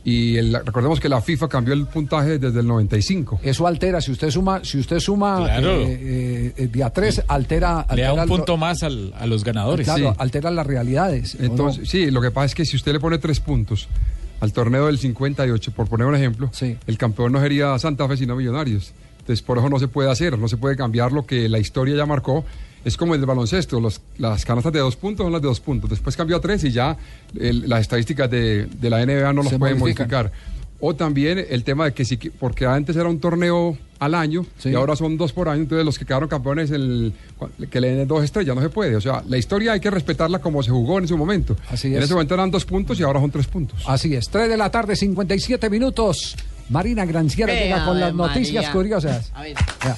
Y 0.04 0.36
el- 0.36 0.52
recordemos 0.66 0.98
que 0.98 1.08
la 1.08 1.20
FIFA 1.20 1.48
cambió 1.48 1.74
el 1.74 1.86
puntaje 1.86 2.38
desde 2.40 2.58
el 2.58 2.66
95. 2.66 3.38
Eso 3.42 3.68
altera, 3.68 4.00
si 4.00 4.10
usted 4.10 4.30
suma, 4.30 4.64
si 4.64 4.78
usted 4.78 4.98
suma 4.98 5.36
Claro. 5.44 5.70
eh, 5.82 5.92
eh, 6.00 6.54
eh, 6.56 6.66
día 6.72 6.90
3, 6.90 7.22
altera, 7.28 7.86
Le 7.94 8.02
da 8.02 8.14
un 8.14 8.26
punto 8.28 8.56
más 8.56 8.82
al- 8.82 9.14
a 9.16 9.26
los 9.26 9.44
ganadores. 9.44 9.86
Claro, 9.86 10.10
Sí. 10.10 10.16
altera 10.18 10.50
las 10.50 10.66
realidades. 10.66 11.36
Entonces, 11.38 11.88
sí, 11.88 12.10
lo 12.10 12.20
que 12.20 12.32
pasa 12.32 12.46
es 12.46 12.54
que 12.56 12.64
si 12.64 12.74
usted 12.76 12.92
le 12.92 12.98
pone 12.98 13.18
tres 13.18 13.38
puntos 13.38 13.86
al 14.42 14.52
torneo 14.52 14.86
del 14.86 14.98
58, 14.98 15.70
por 15.72 15.86
poner 15.88 16.06
un 16.08 16.16
ejemplo, 16.16 16.50
el 16.88 16.98
campeón 16.98 17.30
no 17.32 17.40
sería 17.40 17.78
Santa 17.78 18.08
Fe, 18.08 18.16
sino 18.16 18.34
Millonarios. 18.34 18.92
Entonces, 19.20 19.40
por 19.40 19.56
eso 19.58 19.68
no 19.68 19.78
se 19.78 19.86
puede 19.86 20.10
hacer, 20.10 20.36
no 20.36 20.48
se 20.48 20.56
puede 20.56 20.74
cambiar 20.74 21.12
lo 21.12 21.24
que 21.24 21.48
la 21.48 21.60
historia 21.60 21.94
ya 21.94 22.06
marcó. 22.06 22.44
Es 22.84 22.96
como 22.96 23.14
el 23.14 23.24
baloncesto, 23.24 23.78
los- 23.80 24.00
las 24.18 24.44
canastas 24.44 24.72
de 24.72 24.80
dos 24.80 24.96
puntos 24.96 25.24
son 25.24 25.32
las 25.32 25.40
de 25.40 25.46
dos 25.46 25.60
puntos. 25.60 25.88
Después 25.90 26.16
cambió 26.16 26.36
a 26.38 26.40
tres 26.40 26.64
y 26.64 26.72
ya 26.72 26.96
el- 27.38 27.68
las 27.68 27.82
estadísticas 27.82 28.28
de, 28.28 28.66
de 28.66 28.90
la 28.90 29.00
NBA 29.06 29.32
no 29.32 29.42
los 29.44 29.50
Se 29.52 29.58
pueden 29.60 29.78
modifican. 29.78 30.08
modificar. 30.08 30.32
O 30.84 30.96
también 30.96 31.38
el 31.48 31.62
tema 31.62 31.84
de 31.84 31.92
que 31.94 32.04
sí, 32.04 32.16
que- 32.16 32.32
porque 32.32 32.66
antes 32.66 32.96
era 32.96 33.08
un 33.08 33.20
torneo 33.20 33.78
al 34.00 34.16
año 34.16 34.44
y 34.64 34.74
ahora 34.74 34.96
son 34.96 35.16
dos 35.16 35.32
por 35.32 35.48
año, 35.48 35.62
entonces 35.62 35.86
los 35.86 35.96
que 35.96 36.04
quedaron 36.04 36.28
campeones, 36.28 36.72
el, 36.72 37.12
que 37.70 37.80
le 37.80 37.94
den 37.94 38.08
dos 38.08 38.24
estrellas, 38.24 38.56
no 38.56 38.60
se 38.60 38.68
puede. 38.68 38.96
O 38.96 39.00
sea, 39.00 39.22
la 39.28 39.38
historia 39.38 39.74
hay 39.74 39.80
que 39.80 39.92
respetarla 39.92 40.40
como 40.40 40.60
se 40.60 40.72
jugó 40.72 40.98
en 40.98 41.06
su 41.06 41.16
momento. 41.16 41.56
Así 41.70 41.86
en 41.86 41.98
es. 41.98 42.04
ese 42.06 42.14
momento 42.14 42.34
eran 42.34 42.50
dos 42.50 42.64
puntos 42.64 42.98
y 42.98 43.04
ahora 43.04 43.20
son 43.20 43.30
tres 43.30 43.46
puntos. 43.46 43.80
Así 43.86 44.12
es, 44.12 44.28
3 44.28 44.48
de 44.48 44.56
la 44.56 44.70
tarde, 44.70 44.96
57 44.96 45.70
minutos. 45.70 46.34
Marina 46.68 47.04
Granciera 47.04 47.52
Vea, 47.52 47.62
llega 47.62 47.84
con 47.84 48.00
las 48.00 48.12
noticias 48.14 48.68
curiosas. 48.70 49.30
A 49.34 49.42
ver. 49.42 49.54
Vea. 49.84 49.96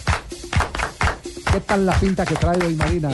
¿Qué 1.55 1.61
tal 1.61 1.87
la 1.87 1.93
pinta 2.01 2.27
que 2.27 2.35
trae 2.35 2.59
hoy 2.67 2.75
Marina? 2.75 3.09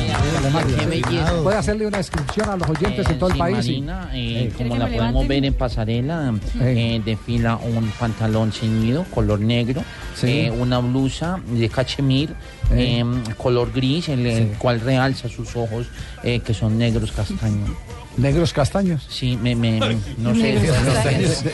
Qué 0.79 0.87
belleza. 0.87 1.43
Puede 1.43 1.59
hacerle 1.59 1.87
una 1.87 1.99
descripción 1.99 2.49
a 2.49 2.57
los 2.57 2.71
oyentes 2.71 3.07
en 3.11 3.19
todo 3.19 3.29
el 3.33 3.37
país. 3.37 3.57
Marina, 3.59 4.09
eh, 4.15 4.45
Eh, 4.45 4.53
como 4.57 4.77
la 4.77 4.87
podemos 4.87 5.29
ver 5.29 5.45
en 5.45 5.53
pasarela, 5.53 6.33
eh, 6.59 7.03
desfila 7.05 7.57
un 7.57 7.91
pantalón 8.01 8.51
ceñido, 8.51 9.05
color 9.11 9.41
negro, 9.41 9.85
eh, 10.23 10.51
una 10.51 10.79
blusa 10.79 11.39
de 11.49 11.69
cachemir, 11.69 12.31
Eh. 12.71 13.03
eh, 13.05 13.05
color 13.37 13.73
gris, 13.75 14.09
el, 14.09 14.55
cual 14.57 14.81
realza 14.81 15.29
sus 15.29 15.55
ojos, 15.55 15.89
eh, 16.23 16.41
que 16.41 16.55
son 16.55 16.79
negros 16.79 17.13
castaños. 17.13 17.69
¿Negros 18.17 18.53
castaños? 18.53 19.07
Sí, 19.09 19.39
me, 19.41 19.55
me- 19.55 19.79
no 20.19 20.35
sé. 20.35 20.59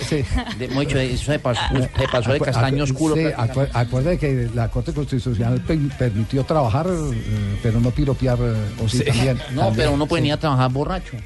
Sí. 0.09 0.24
De- 0.59 0.68
mucho, 0.68 0.98
eso 0.98 1.32
se 1.32 1.38
pasó, 1.38 1.61
se 1.76 2.09
pasó 2.11 2.32
de 2.32 2.40
castaño 2.40 2.84
oscuro. 2.84 3.14
sí, 3.14 3.22
prácticamente. 3.22 3.72
acu- 3.72 3.80
acuerde 3.86 4.18
que 4.18 4.50
la 4.54 4.68
Corte 4.70 4.92
Constitucional 4.92 5.61
pe- 5.61 5.78
permitió 5.98 6.44
trabajar, 6.44 6.86
eh, 6.88 7.59
pero 7.62 7.78
no 7.80 7.90
piropear, 7.90 8.38
eh, 8.40 8.54
o 8.82 8.88
sí, 8.88 8.98
Sí. 8.98 9.04
también. 9.04 9.36
No, 9.52 9.61
también, 9.62 9.74
pero 9.76 9.92
uno 9.92 10.07
sí. 10.07 10.14
venía 10.14 10.34
a 10.34 10.38
trabajar 10.38 10.70
borracho. 10.72 11.16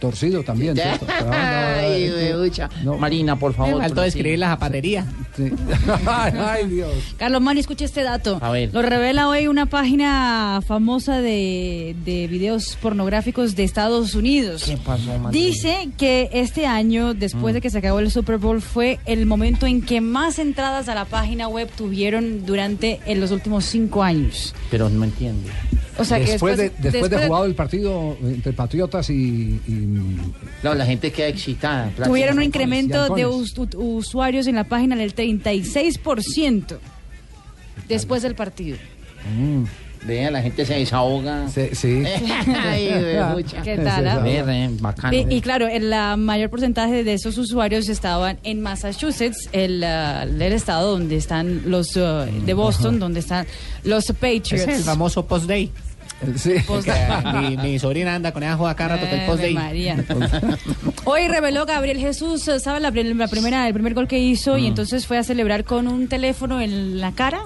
Torcido 0.00 0.42
también, 0.42 0.74
¿cierto? 0.76 1.06
Ahora- 1.08 1.78
Ay, 1.84 2.10
huevucha. 2.10 2.68
Marina, 2.98 3.36
por 3.38 3.54
favor. 3.54 3.78
Faltó 3.80 3.94
prosigue. 3.94 4.08
escribir 4.08 4.38
la 4.38 4.48
zapatería. 4.48 5.06
ay, 6.06 6.34
ay, 6.38 6.66
Dios. 6.68 6.92
Carlos 7.16 7.40
Mani, 7.40 7.60
escuche 7.60 7.84
este 7.84 8.02
dato. 8.02 8.38
A 8.42 8.50
ver. 8.50 8.70
Lo 8.72 8.82
revela 8.82 9.28
hoy 9.28 9.46
una 9.46 9.66
página 9.66 10.60
famosa 10.66 11.20
de, 11.20 11.96
de 12.04 12.26
videos 12.26 12.76
pornográficos 12.82 13.56
de 13.56 13.64
Estados 13.64 14.14
Unidos. 14.14 14.64
¿Qué 14.64 14.76
pasó, 14.76 15.06
Marina? 15.18 15.30
Dice 15.30 15.88
que 15.96 16.28
este 16.32 16.66
año, 16.66 17.14
después 17.14 17.52
Mm. 17.52 17.56
de 17.56 17.60
que 17.60 17.70
se 17.70 17.78
acabó 17.78 17.98
el 18.00 18.10
Super 18.10 18.38
Bowl, 18.38 18.60
fue 18.60 18.98
el 19.06 19.26
momento 19.26 19.66
en 19.66 19.80
que 19.82 20.00
más 20.00 20.38
entradas 20.38 20.88
a 20.88 20.94
la 20.94 21.04
página 21.04 21.48
web 21.48 21.68
tuvieron 21.76 22.44
durante 22.46 23.00
en 23.06 23.20
los 23.20 23.30
últimos 23.30 23.64
cinco 23.64 24.02
años. 24.02 24.54
Pero 24.70 24.88
no 24.90 25.04
entiendo. 25.04 25.48
O 25.96 26.04
sea 26.04 26.18
que 26.18 26.32
después, 26.32 26.56
después, 26.56 26.58
de, 26.58 26.82
después 26.90 26.92
de 27.10 27.16
después 27.16 27.26
jugado 27.28 27.44
el 27.44 27.54
partido 27.54 28.16
entre 28.22 28.52
Patriotas 28.52 29.10
y, 29.10 29.60
y- 29.66 30.18
No, 30.62 30.74
la 30.74 30.84
gente 30.86 31.12
queda 31.12 31.28
excitada. 31.28 31.90
tuvieron 32.04 32.38
un 32.38 32.42
incremento 32.44 33.14
de 33.14 33.26
us- 33.26 33.54
usuarios 33.76 34.46
en 34.48 34.56
la 34.56 34.64
página 34.64 34.96
del 34.96 35.14
36% 35.14 36.78
después 37.88 38.22
del 38.22 38.34
partido. 38.34 38.76
Mm, 39.38 39.64
Vea, 40.04 40.30
la 40.30 40.42
gente 40.42 40.66
se 40.66 40.74
desahoga. 40.74 41.48
Sí. 41.48 42.04
Ay, 42.56 42.88
huevucha. 42.88 43.62
¿Qué 43.62 43.76
tal, 43.78 44.06
ah? 44.06 44.18
Ve, 44.18 44.42
re, 44.42 44.68
bacano. 44.80 45.16
Y, 45.16 45.26
y 45.30 45.40
claro, 45.40 45.66
el 45.66 45.90
la 45.90 46.16
mayor 46.16 46.50
porcentaje 46.50 47.04
de 47.04 47.14
esos 47.14 47.38
usuarios 47.38 47.88
estaban 47.88 48.38
en 48.42 48.60
Massachusetts, 48.60 49.48
el, 49.52 49.82
ah, 49.84 50.24
el 50.24 50.42
estado 50.42 50.92
donde 50.92 51.16
están 51.16 51.70
los 51.70 51.96
ah, 51.96 52.26
de 52.26 52.54
Boston, 52.54 52.98
donde 52.98 53.20
están 53.20 53.46
los 53.84 54.06
Patriots. 54.06 54.52
Es 54.52 54.68
el 54.68 54.82
famoso 54.82 55.24
post-day. 55.26 55.70
Sí. 56.36 56.54
Post- 56.66 56.88
mi, 57.40 57.56
mi 57.56 57.78
sobrina 57.78 58.14
anda 58.14 58.32
con 58.32 58.42
esa 58.42 58.56
joda 58.56 58.74
cada 58.74 58.96
rato 58.96 59.08
que 59.08 59.20
el 59.20 59.26
post-day. 59.26 59.54
María. 59.54 60.04
Hoy 61.04 61.28
reveló 61.28 61.66
Gabriel 61.66 61.98
Jesús, 61.98 62.48
¿sabe 62.62 62.80
la, 62.80 62.90
pri- 62.90 63.14
la 63.14 63.28
primera, 63.28 63.66
el 63.68 63.74
primer 63.74 63.94
gol 63.94 64.08
que 64.08 64.18
hizo? 64.18 64.54
Mm. 64.54 64.58
Y 64.58 64.66
entonces 64.68 65.06
fue 65.06 65.18
a 65.18 65.22
celebrar 65.24 65.64
con 65.64 65.86
un 65.86 66.08
teléfono 66.08 66.60
en 66.60 67.00
la 67.00 67.12
cara. 67.12 67.40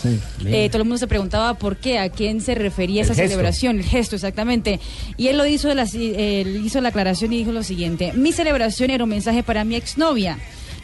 Sí. 0.00 0.18
Eh, 0.46 0.68
todo 0.68 0.82
el 0.82 0.84
mundo 0.84 0.98
se 0.98 1.06
preguntaba 1.06 1.54
por 1.54 1.76
qué, 1.76 1.98
a 1.98 2.10
quién 2.10 2.40
se 2.40 2.54
refería 2.54 3.02
El 3.02 3.06
esa 3.06 3.14
gesto. 3.14 3.30
celebración, 3.30 3.76
el 3.78 3.84
gesto 3.84 4.16
exactamente. 4.16 4.78
Y 5.16 5.28
él 5.28 5.38
lo 5.38 5.46
hizo, 5.46 5.68
de 5.68 5.74
la 5.74 5.86
él 5.92 6.62
hizo 6.64 6.80
la 6.80 6.90
aclaración 6.90 7.32
y 7.32 7.38
dijo 7.38 7.52
lo 7.52 7.62
siguiente: 7.62 8.12
Mi 8.14 8.32
celebración 8.32 8.90
era 8.90 9.04
un 9.04 9.10
mensaje 9.10 9.42
para 9.42 9.64
mi 9.64 9.74
exnovia. 9.76 10.38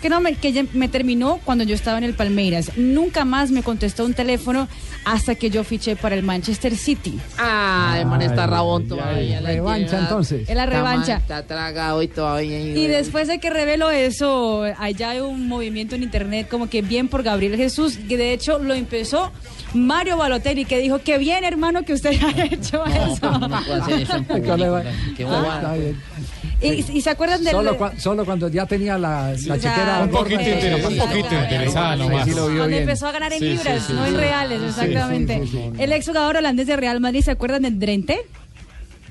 Que, 0.04 0.10
no 0.10 0.20
me, 0.20 0.34
que 0.34 0.48
ella 0.48 0.66
me 0.74 0.88
terminó 0.88 1.40
cuando 1.46 1.64
yo 1.64 1.74
estaba 1.74 1.96
en 1.96 2.04
el 2.04 2.12
Palmeiras. 2.12 2.72
Nunca 2.76 3.24
más 3.24 3.50
me 3.50 3.62
contestó 3.62 4.04
un 4.04 4.12
teléfono 4.12 4.68
hasta 5.06 5.34
que 5.34 5.48
yo 5.48 5.64
fiché 5.64 5.96
para 5.96 6.14
el 6.14 6.22
Manchester 6.22 6.76
City. 6.76 7.18
Ah, 7.38 7.96
el 7.98 8.04
man 8.04 8.20
está 8.20 8.46
rabón 8.46 8.86
todavía. 8.86 9.40
la 9.40 9.52
revancha, 9.52 10.00
entonces. 10.00 10.46
Es 10.46 10.54
la 10.54 10.66
revancha. 10.66 11.16
Está 11.16 11.46
tragado 11.46 12.02
y 12.02 12.08
todavía. 12.08 12.60
Y 12.60 12.86
después 12.86 13.28
de 13.28 13.38
que 13.38 13.48
reveló 13.48 13.90
eso, 13.90 14.64
allá 14.76 15.08
hay 15.08 15.20
un 15.20 15.48
movimiento 15.48 15.94
en 15.94 16.02
internet 16.02 16.48
como 16.50 16.68
que 16.68 16.82
bien 16.82 17.08
por 17.08 17.22
Gabriel 17.22 17.56
Jesús, 17.56 17.96
que 18.06 18.18
de 18.18 18.34
hecho 18.34 18.58
lo 18.58 18.74
empezó 18.74 19.32
Mario 19.72 20.18
Balotelli, 20.18 20.66
que 20.66 20.80
dijo 20.80 20.98
que 20.98 21.16
bien 21.16 21.44
hermano 21.44 21.82
que 21.82 21.94
usted 21.94 22.10
haya 22.22 22.44
hecho 22.44 22.84
eso. 22.86 23.38
No 23.38 23.48
puede 23.48 23.80
hacer 23.80 24.02
eso 24.02 24.16
en 24.16 24.24
público. 24.26 24.82
Qué 25.16 25.22
Está 25.22 25.40
bobada. 25.40 25.74
Y, 26.62 26.68
y 26.96 27.00
se 27.00 27.10
acuerdan 27.10 27.42
del... 27.44 27.52
Solo, 27.52 27.78
cua- 27.78 27.98
solo 27.98 28.24
cuando 28.24 28.48
ya 28.48 28.64
tenía 28.66 28.96
la, 28.96 29.32
la 29.46 29.54
chequera 29.58 30.00
Un 30.04 30.10
poquito, 30.10 30.40
un 30.40 30.96
poquito 30.98 31.34
interesada 31.34 31.96
nomás. 31.96 32.24
Sí, 32.24 32.30
sí, 32.30 32.36
Cuando 32.36 32.66
bien. 32.68 32.82
empezó 32.82 33.06
a 33.08 33.12
ganar 33.12 33.32
en 33.32 33.38
Sí, 33.38 33.44
sí, 33.46 33.52
libras, 33.56 33.84
sí, 33.86 33.92
no 33.92 34.04
sí. 34.04 34.10
en 34.10 34.16
reales, 34.18 34.58
Sí, 34.60 34.66
exactamente. 34.68 35.40
sí, 35.42 35.46
sí, 35.48 35.58
sí. 35.76 35.82
El 35.82 35.92
exjugador 35.92 36.36
holandés 36.36 36.66
de 36.66 36.76
Real 36.76 37.00
Madrid, 37.00 37.20
¿se 37.22 37.30
acuerdan 37.32 37.62
del 37.62 37.78
Drente? 37.78 38.20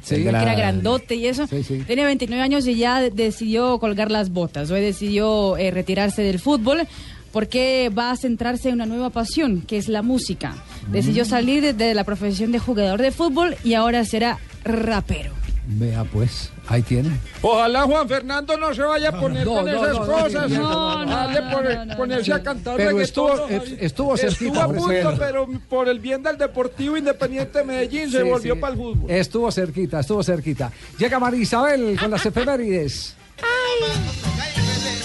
Sí. 0.02 0.16
que 0.16 0.30
era 0.30 0.54
grandote 0.56 1.16
y 1.16 1.28
eso. 1.28 1.48
Sí, 1.48 1.64
sí. 1.64 1.84
Tenía 1.88 2.06
29 2.06 2.42
años 2.44 2.68
y 2.68 2.76
ya 2.76 3.02
decidió 3.02 3.78
colgar 3.80 4.12
las 4.12 4.30
botas. 4.32 4.70
Hoy 4.72 4.82
decidió 4.82 5.56
eh, 5.58 5.72
retirarse 5.72 6.22
del 6.24 6.40
fútbol 6.40 6.88
porque 7.32 7.90
va 7.98 8.12
a 8.12 8.18
centrarse 8.18 8.68
en 8.70 8.76
una 8.76 8.86
nueva 8.86 9.10
pasión, 9.12 9.62
que 9.62 9.78
es 9.78 9.88
la 9.88 10.02
música. 10.02 10.56
Decidió 10.92 11.24
salir 11.26 11.62
de, 11.62 11.74
de 11.74 11.94
la 11.94 12.04
profesión 12.04 12.52
de 12.52 12.60
jugador 12.60 13.02
de 13.02 13.12
fútbol 13.12 13.56
y 13.64 13.76
ahora 13.76 14.04
será 14.06 14.40
rapero. 14.66 15.32
Vea 15.66 16.04
pues, 16.04 16.52
ahí 16.68 16.82
tiene. 16.82 17.10
Ojalá 17.42 17.84
Juan 17.84 18.08
Fernando 18.10 18.58
no 18.58 18.74
se 18.74 18.82
vaya 18.82 19.10
a 19.10 19.20
poner 19.20 19.46
No, 19.46 19.54
con 19.54 19.66
no, 19.66 19.72
esas 19.72 19.94
no, 20.00 20.06
cosas. 20.06 20.50
no, 20.52 21.06
no, 21.06 21.12
Dale 21.16 21.42
no, 21.42 21.52
por- 21.52 21.64
no, 21.76 21.86
no, 21.86 21.96
ponerse 21.98 22.34
a 22.34 22.44
cantar 22.44 22.76
Pero 22.76 23.00
estuvo- 23.00 23.48
estuvo 23.80 24.18
cerquita, 24.18 24.50
Estuvo 24.50 24.62
a 24.62 24.68
punto, 24.74 25.16
pero 25.18 25.48
por 25.70 25.88
el 25.88 26.00
bien 26.02 26.22
del 26.22 26.38
Deportivo 26.38 26.98
Independiente 26.98 27.60
de 27.60 27.64
Medellín 27.64 28.12
se 28.12 28.24
volvió 28.24 28.56
sí. 28.56 28.60
para 28.60 28.74
el 28.74 28.78
fútbol. 28.80 29.10
Estuvo 29.10 29.50
cerquita, 29.54 30.02
estuvo 30.02 30.22
cerquita. 30.22 30.70
Llega 30.98 31.18
María 31.18 31.42
Isabel 31.42 31.98
con 31.98 32.12
las 32.12 32.26
efemérides. 32.26 33.16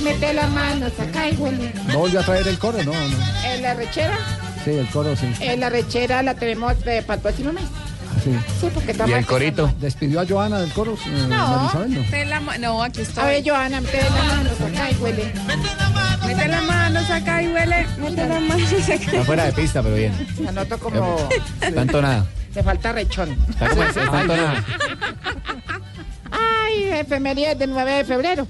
Mete 0.03 0.33
las 0.33 0.51
manos 0.51 0.93
acá 0.99 1.29
y 1.29 1.37
huele. 1.37 1.73
¿No 1.89 1.99
volvió 2.01 2.19
a 2.21 2.25
traer 2.25 2.49
el 2.49 2.59
coro? 2.59 2.79
No, 2.83 2.93
no. 2.93 3.17
En 3.47 3.63
la 3.63 3.75
rechera, 3.75 4.17
Sí, 4.65 4.71
el 4.73 4.89
coro 4.89 5.15
sí. 5.17 5.27
en 5.41 5.61
la 5.61 5.71
rechera 5.71 6.23
la 6.23 6.35
tenemos 6.35 6.83
de 6.85 7.03
para 7.03 7.15
el 7.17 7.21
próximo 7.21 7.53
mes. 7.53 7.65
Sí. 8.23 8.31
Sí, 8.61 8.69
porque 8.73 8.93
estamos 8.93 9.15
empezando. 9.17 9.75
¿Despidió 9.81 10.21
a 10.21 10.27
Joana 10.27 10.61
del 10.61 10.73
coro? 10.73 10.95
eh, 11.07 11.27
no? 11.29 11.89
Mete 11.89 12.25
la 12.25 12.41
no, 12.59 12.83
aquí 12.83 13.03
estoy. 13.03 13.23
A 13.23 13.27
ver, 13.27 13.45
Joana, 13.49 13.81
mete 13.81 14.03
las 14.03 14.13
manos 14.13 14.61
acá 14.61 14.91
y 14.91 14.95
huele. 14.97 15.33
Mete 16.27 16.49
las 16.49 16.65
manos 16.65 17.11
acá 17.11 17.43
y 17.43 17.49
huele. 17.49 17.87
Mete 17.99 18.27
las 18.27 18.43
manos 18.43 18.73
acá. 18.73 18.95
Está 18.95 19.25
fuera 19.25 19.45
de 19.45 19.53
pista, 19.53 19.83
pero 19.83 19.95
bien. 19.95 20.13
La 20.43 20.53
noto 20.53 20.79
como... 20.79 21.29
Tanto 21.75 22.03
nada. 22.03 22.27
Le 22.55 22.63
falta 22.63 22.93
rechón. 22.93 23.37
Está 23.49 23.69
como 23.69 23.83
está 23.83 24.03
entonada. 24.03 24.65
Ay, 26.31 26.85
efemérides 26.85 27.59
del 27.59 27.71
9 27.71 27.93
de 27.93 28.05
febrero. 28.05 28.47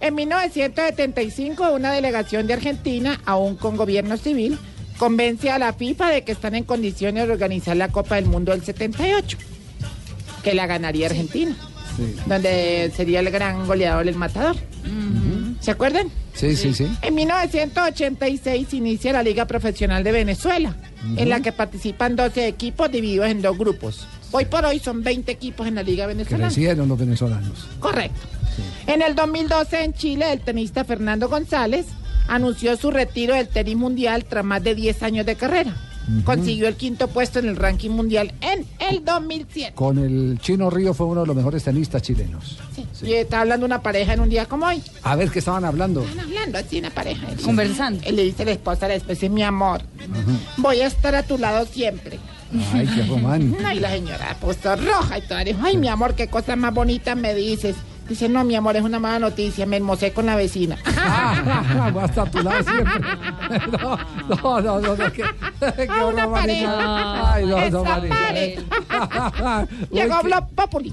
En 0.00 0.14
1975, 0.14 1.70
una 1.72 1.92
delegación 1.92 2.46
de 2.46 2.54
Argentina, 2.54 3.20
aún 3.24 3.56
con 3.56 3.76
gobierno 3.76 4.16
civil, 4.16 4.58
convence 4.98 5.50
a 5.50 5.58
la 5.58 5.72
FIFA 5.72 6.10
de 6.10 6.24
que 6.24 6.32
están 6.32 6.54
en 6.54 6.64
condiciones 6.64 7.26
de 7.26 7.32
organizar 7.32 7.76
la 7.76 7.88
Copa 7.88 8.16
del 8.16 8.26
Mundo 8.26 8.52
del 8.52 8.62
78, 8.62 9.38
que 10.42 10.54
la 10.54 10.66
ganaría 10.66 11.06
Argentina, 11.06 11.56
donde 12.26 12.92
sería 12.94 13.20
el 13.20 13.30
gran 13.30 13.66
goleador, 13.66 14.06
el 14.06 14.16
matador. 14.16 14.56
¿Se 15.60 15.70
acuerdan? 15.70 16.08
Sí, 16.34 16.54
sí, 16.54 16.72
sí. 16.72 16.86
En 17.02 17.14
1986 17.16 18.72
inicia 18.74 19.12
la 19.12 19.22
Liga 19.22 19.46
Profesional 19.46 20.04
de 20.04 20.12
Venezuela, 20.12 20.76
en 21.16 21.28
la 21.28 21.40
que 21.40 21.52
participan 21.52 22.14
12 22.14 22.46
equipos 22.46 22.90
divididos 22.90 23.28
en 23.28 23.42
dos 23.42 23.56
grupos. 23.58 24.06
Hoy 24.30 24.44
por 24.44 24.64
hoy 24.64 24.78
son 24.78 25.02
20 25.02 25.32
equipos 25.32 25.66
en 25.66 25.76
la 25.76 25.82
Liga 25.82 26.06
Venezolana. 26.06 26.46
Crecieron 26.46 26.88
los 26.88 26.98
venezolanos. 26.98 27.66
Correcto. 27.80 28.20
En 28.86 29.02
el 29.02 29.14
2012 29.14 29.84
en 29.84 29.94
Chile, 29.94 30.32
el 30.32 30.40
tenista 30.40 30.84
Fernando 30.84 31.28
González 31.28 31.86
anunció 32.28 32.76
su 32.76 32.90
retiro 32.90 33.34
del 33.34 33.48
tenis 33.48 33.76
mundial 33.76 34.24
tras 34.24 34.44
más 34.44 34.62
de 34.62 34.74
10 34.74 35.02
años 35.02 35.26
de 35.26 35.34
carrera. 35.36 35.74
Consiguió 36.24 36.68
el 36.68 36.76
quinto 36.76 37.08
puesto 37.08 37.38
en 37.38 37.48
el 37.48 37.56
ranking 37.56 37.90
mundial 37.90 38.32
en 38.40 38.64
el 38.78 39.04
2007. 39.04 39.72
Con 39.74 39.98
el 39.98 40.38
Chino 40.40 40.70
Río 40.70 40.94
fue 40.94 41.06
uno 41.06 41.20
de 41.20 41.26
los 41.26 41.36
mejores 41.36 41.64
tenistas 41.64 42.00
chilenos. 42.00 42.56
Y 43.02 43.12
está 43.12 43.42
hablando 43.42 43.66
una 43.66 43.82
pareja 43.82 44.14
en 44.14 44.20
un 44.20 44.30
día 44.30 44.46
como 44.46 44.64
hoy. 44.64 44.82
A 45.02 45.16
ver 45.16 45.30
qué 45.30 45.40
estaban 45.40 45.66
hablando. 45.66 46.02
Están 46.02 46.20
hablando 46.20 46.58
así 46.58 46.78
una 46.78 46.88
pareja. 46.90 47.26
Conversando. 47.44 48.02
Él 48.06 48.16
le 48.16 48.22
dice 48.22 48.42
a 48.44 48.46
la 48.46 48.52
esposa 48.52 48.86
a 48.86 48.88
la 48.88 48.94
esposa, 48.94 49.28
mi 49.28 49.42
amor, 49.42 49.82
voy 50.56 50.80
a 50.80 50.86
estar 50.86 51.14
a 51.14 51.22
tu 51.24 51.36
lado 51.36 51.66
siempre. 51.66 52.18
Ay, 52.72 52.86
qué 52.94 53.02
romántico. 53.02 53.58
No, 53.62 53.70
y 53.72 53.78
la 53.80 53.90
señora 53.90 54.34
puso 54.40 54.76
roja 54.76 55.18
y 55.18 55.22
toda. 55.22 55.44
Dijo, 55.44 55.60
ay, 55.62 55.76
mi 55.76 55.88
amor, 55.88 56.14
qué 56.14 56.28
cosa 56.28 56.56
más 56.56 56.72
bonita 56.72 57.14
me 57.16 57.34
dices. 57.34 57.76
Dice, 58.08 58.28
no, 58.28 58.44
mi 58.44 58.54
amor, 58.54 58.76
es 58.76 58.82
una 58.82 58.98
mala 58.98 59.18
noticia. 59.18 59.66
Me 59.66 59.76
hermosé 59.76 60.12
con 60.12 60.26
la 60.26 60.34
vecina. 60.36 60.76
Va 60.96 62.02
a 62.02 62.06
estar 62.06 62.26
a 62.26 62.30
tu 62.30 62.42
lado 62.42 62.62
siempre. 62.62 63.00
No, 63.72 63.98
no, 64.28 64.60
no, 64.60 64.80
no, 64.80 64.96
no, 64.96 65.12
qué, 65.12 65.24
qué 65.76 65.88
A 65.90 66.06
una 66.06 66.30
pareja. 66.30 67.34
Ay, 67.34 67.46
no, 67.46 67.70
no, 67.70 67.82
Esa 67.84 69.66
Llegó 69.92 70.22
Blog 70.22 70.48
Populi. 70.54 70.92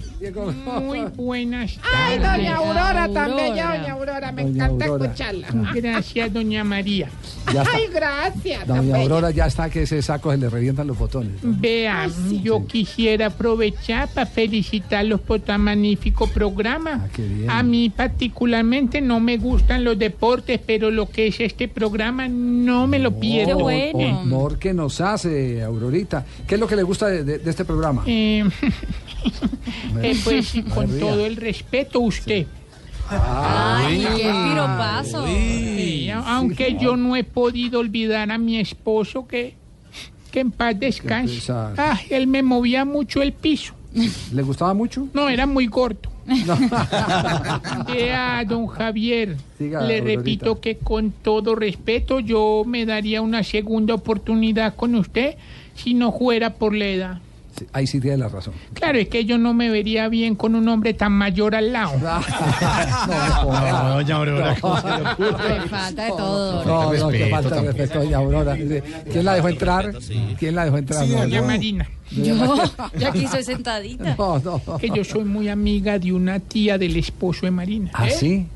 Muy 0.81 1.01
buenas 1.15 1.79
Ay, 1.93 2.19
doña 2.19 2.55
Aurora, 2.57 3.03
Aurora. 3.05 3.27
bella, 3.35 3.77
doña 3.77 3.93
Aurora. 3.93 4.31
Me 4.31 4.43
Doña 4.43 4.65
encanta 4.65 4.85
Aurora. 4.85 5.05
escucharla. 5.05 5.47
Gracias, 5.73 6.33
doña 6.33 6.63
María. 6.63 7.09
Ya. 7.53 7.63
Ay, 7.73 7.87
gracias. 7.93 8.67
Doña 8.67 8.81
bella. 8.81 8.97
Aurora 8.97 9.31
ya 9.31 9.45
está 9.47 9.69
que 9.69 9.83
ese 9.83 10.01
saco 10.01 10.31
se 10.31 10.37
le 10.37 10.49
revientan 10.49 10.87
los 10.87 10.97
botones. 10.97 11.33
Vea, 11.41 12.07
yo 12.43 12.65
quisiera 12.67 13.27
aprovechar 13.27 14.07
para 14.09 14.25
felicitarlos 14.25 15.21
por 15.21 15.39
tan 15.39 15.61
magnífico 15.61 16.27
programa. 16.27 17.04
Ah, 17.05 17.09
qué 17.13 17.21
bien. 17.27 17.49
A 17.49 17.63
mí 17.63 17.89
particularmente 17.89 19.01
no 19.01 19.19
me 19.19 19.37
gustan 19.37 19.83
los 19.83 19.97
deportes, 19.97 20.59
pero 20.65 20.91
lo 20.91 21.09
que 21.09 21.27
es 21.27 21.39
este 21.39 21.67
programa 21.67 22.27
no 22.27 22.87
me 22.87 22.99
lo 22.99 23.19
pierdo. 23.19 23.57
Qué 23.57 23.63
bueno. 23.63 24.19
Honor 24.21 24.59
que 24.59 24.73
nos 24.73 25.01
hace, 25.01 25.63
Aurorita. 25.63 26.25
¿Qué 26.47 26.55
es 26.55 26.61
lo 26.61 26.67
que 26.67 26.75
le 26.75 26.83
gusta 26.83 27.07
de, 27.07 27.23
de- 27.23 27.39
de 27.39 27.49
este 27.49 27.65
programa? 27.65 28.03
Eh, 28.07 28.43
eh, 30.01 30.15
pues 30.23 30.53
con 30.73 30.87
todo 30.99 31.25
el 31.25 31.35
respeto, 31.35 31.99
usted. 31.99 32.45
Ay, 33.09 33.99
qué 34.17 34.23
piropazo. 34.23 35.27
Sí, 35.27 36.09
aunque 36.11 36.75
yo 36.79 36.95
no 36.97 37.15
he 37.15 37.23
podido 37.23 37.79
olvidar 37.79 38.31
a 38.31 38.37
mi 38.37 38.57
esposo 38.57 39.27
que, 39.27 39.53
que 40.31 40.39
en 40.39 40.51
paz 40.51 40.79
descanse. 40.79 41.51
Ah, 41.77 41.99
él 42.09 42.25
me 42.27 42.41
movía 42.41 42.83
mucho 42.83 43.21
el 43.21 43.31
piso. 43.33 43.73
¿Le 44.33 44.41
gustaba 44.43 44.73
mucho? 44.73 45.07
No, 45.13 45.29
era 45.29 45.45
muy 45.45 45.67
corto. 45.67 46.09
Vea, 47.87 48.43
don 48.45 48.67
Javier, 48.67 49.37
Siga, 49.57 49.81
le 49.81 49.99
Aurorita. 49.99 50.17
repito 50.17 50.59
que 50.59 50.77
con 50.77 51.11
todo 51.11 51.55
respeto 51.55 52.19
yo 52.19 52.63
me 52.65 52.85
daría 52.85 53.21
una 53.21 53.43
segunda 53.43 53.93
oportunidad 53.93 54.75
con 54.75 54.95
usted 54.95 55.35
si 55.75 55.93
no 55.93 56.11
fuera 56.11 56.55
por 56.55 56.73
la 56.75 56.85
edad. 56.87 57.19
Ahí 57.73 57.87
sí 57.87 57.99
tiene 57.99 58.17
la 58.17 58.27
razón. 58.27 58.53
Claro, 58.73 58.97
es 58.97 59.07
que 59.07 59.25
yo 59.25 59.37
no 59.37 59.53
me 59.53 59.69
vería 59.69 60.09
bien 60.09 60.35
con 60.35 60.55
un 60.55 60.67
hombre 60.67 60.93
tan 60.93 61.11
mayor 61.11 61.55
al 61.55 61.71
lado. 61.73 61.93
No, 63.45 63.89
doña 63.95 64.15
Aurora, 64.15 64.55
¿cómo 64.59 64.81
se 64.81 64.87
le 64.87 64.93
Ay, 64.93 65.69
falta 65.69 66.03
de 66.03 66.09
todo. 66.09 66.65
No, 66.65 66.93
no, 66.93 67.09
que 67.09 67.27
falta 67.29 67.55
de 67.55 67.71
respeto, 67.71 67.99
doña 67.99 68.17
Aurora. 68.17 68.57
¿Quién 68.57 69.25
la 69.25 69.35
dejó 69.35 69.49
entrar? 69.49 69.93
¿Quién 70.39 70.55
la 70.55 70.65
dejó 70.65 70.77
entrar? 70.77 71.05
Sí, 71.05 71.11
No, 71.13 71.19
doña 71.19 71.41
no. 71.41 71.47
Marina. 71.47 71.89
Yo, 72.11 72.35
yo 72.97 73.07
aquí 73.07 73.27
soy 73.27 73.43
sentadita. 73.43 74.15
No, 74.17 74.39
no, 74.39 74.61
no. 74.65 74.77
Que 74.77 74.89
yo 74.89 75.03
soy 75.03 75.23
muy 75.25 75.49
amiga 75.49 75.97
de 75.99 76.11
una 76.11 76.39
tía 76.39 76.77
del 76.77 76.95
esposo 76.97 77.45
de 77.45 77.51
Marina. 77.51 77.91
¿Ah, 77.93 78.07
¿eh? 78.07 78.11
sí? 78.11 78.47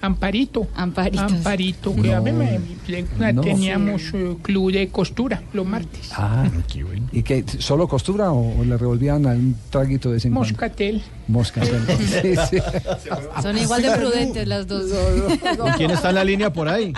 Amparito. 0.00 0.66
Amparito. 0.74 1.22
Amparito. 1.24 1.94
que 1.94 2.14
a 2.14 2.20
mí 2.20 2.30
me- 2.32 3.32
No. 3.32 3.40
teníamos 3.42 4.02
club 4.42 4.72
de 4.72 4.88
costura 4.88 5.42
los 5.52 5.66
martes. 5.66 6.10
Ah, 6.16 6.48
¿y 7.12 7.22
qué? 7.22 7.44
¿Solo 7.58 7.88
costura 7.88 8.30
o, 8.32 8.60
o 8.60 8.64
le 8.64 8.76
revolvían 8.76 9.26
un 9.26 9.56
traguito 9.70 10.10
de 10.10 10.20
cuando? 10.20 10.40
Moscatel. 10.40 11.02
Mosca. 11.26 11.60
Sí, 12.22 12.34
sí. 12.50 12.58
Son 13.42 13.58
igual 13.58 13.82
de 13.82 13.90
prudentes 13.92 14.46
las 14.48 14.66
dos. 14.66 14.84
¿Con 15.58 15.72
quién 15.72 15.90
está 15.90 16.10
en 16.10 16.14
la 16.14 16.24
línea 16.24 16.52
por 16.52 16.68
ahí? 16.68 16.92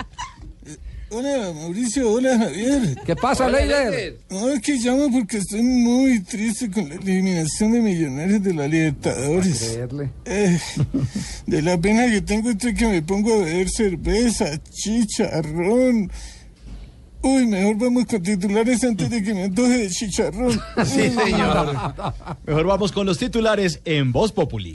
Hola 1.13 1.51
Mauricio, 1.53 2.09
hola 2.09 2.37
Javier. 2.37 2.95
¿Qué 3.05 3.17
pasa, 3.17 3.49
Leider? 3.49 4.17
No, 4.29 4.47
es 4.49 4.61
que 4.61 4.77
llamo 4.77 5.11
porque 5.11 5.39
estoy 5.39 5.61
muy 5.61 6.21
triste 6.21 6.71
con 6.71 6.87
la 6.87 6.95
eliminación 6.95 7.73
de 7.73 7.81
Millonarios 7.81 8.41
de 8.41 8.53
la 8.53 8.65
Libertadores. 8.65 9.77
Eh, 10.23 10.59
de 11.47 11.61
la 11.61 11.77
pena 11.77 12.09
que 12.09 12.21
tengo 12.21 12.51
estoy 12.51 12.73
que 12.73 12.87
me 12.87 13.01
pongo 13.01 13.33
a 13.33 13.37
beber 13.39 13.69
cerveza, 13.69 14.57
chicharrón. 14.69 16.09
Uy, 17.23 17.45
mejor 17.45 17.77
vamos 17.77 18.05
con 18.05 18.23
titulares 18.23 18.81
antes 18.85 19.09
de 19.09 19.21
que 19.21 19.33
me 19.33 19.43
antoje 19.43 19.79
de 19.79 19.89
chicharrón. 19.89 20.59
Sí, 20.85 21.09
señor. 21.09 21.75
Mejor 22.45 22.65
vamos 22.65 22.91
con 22.93 23.05
los 23.05 23.17
titulares 23.17 23.81
en 23.83 24.13
Voz 24.13 24.31
Populi. 24.31 24.73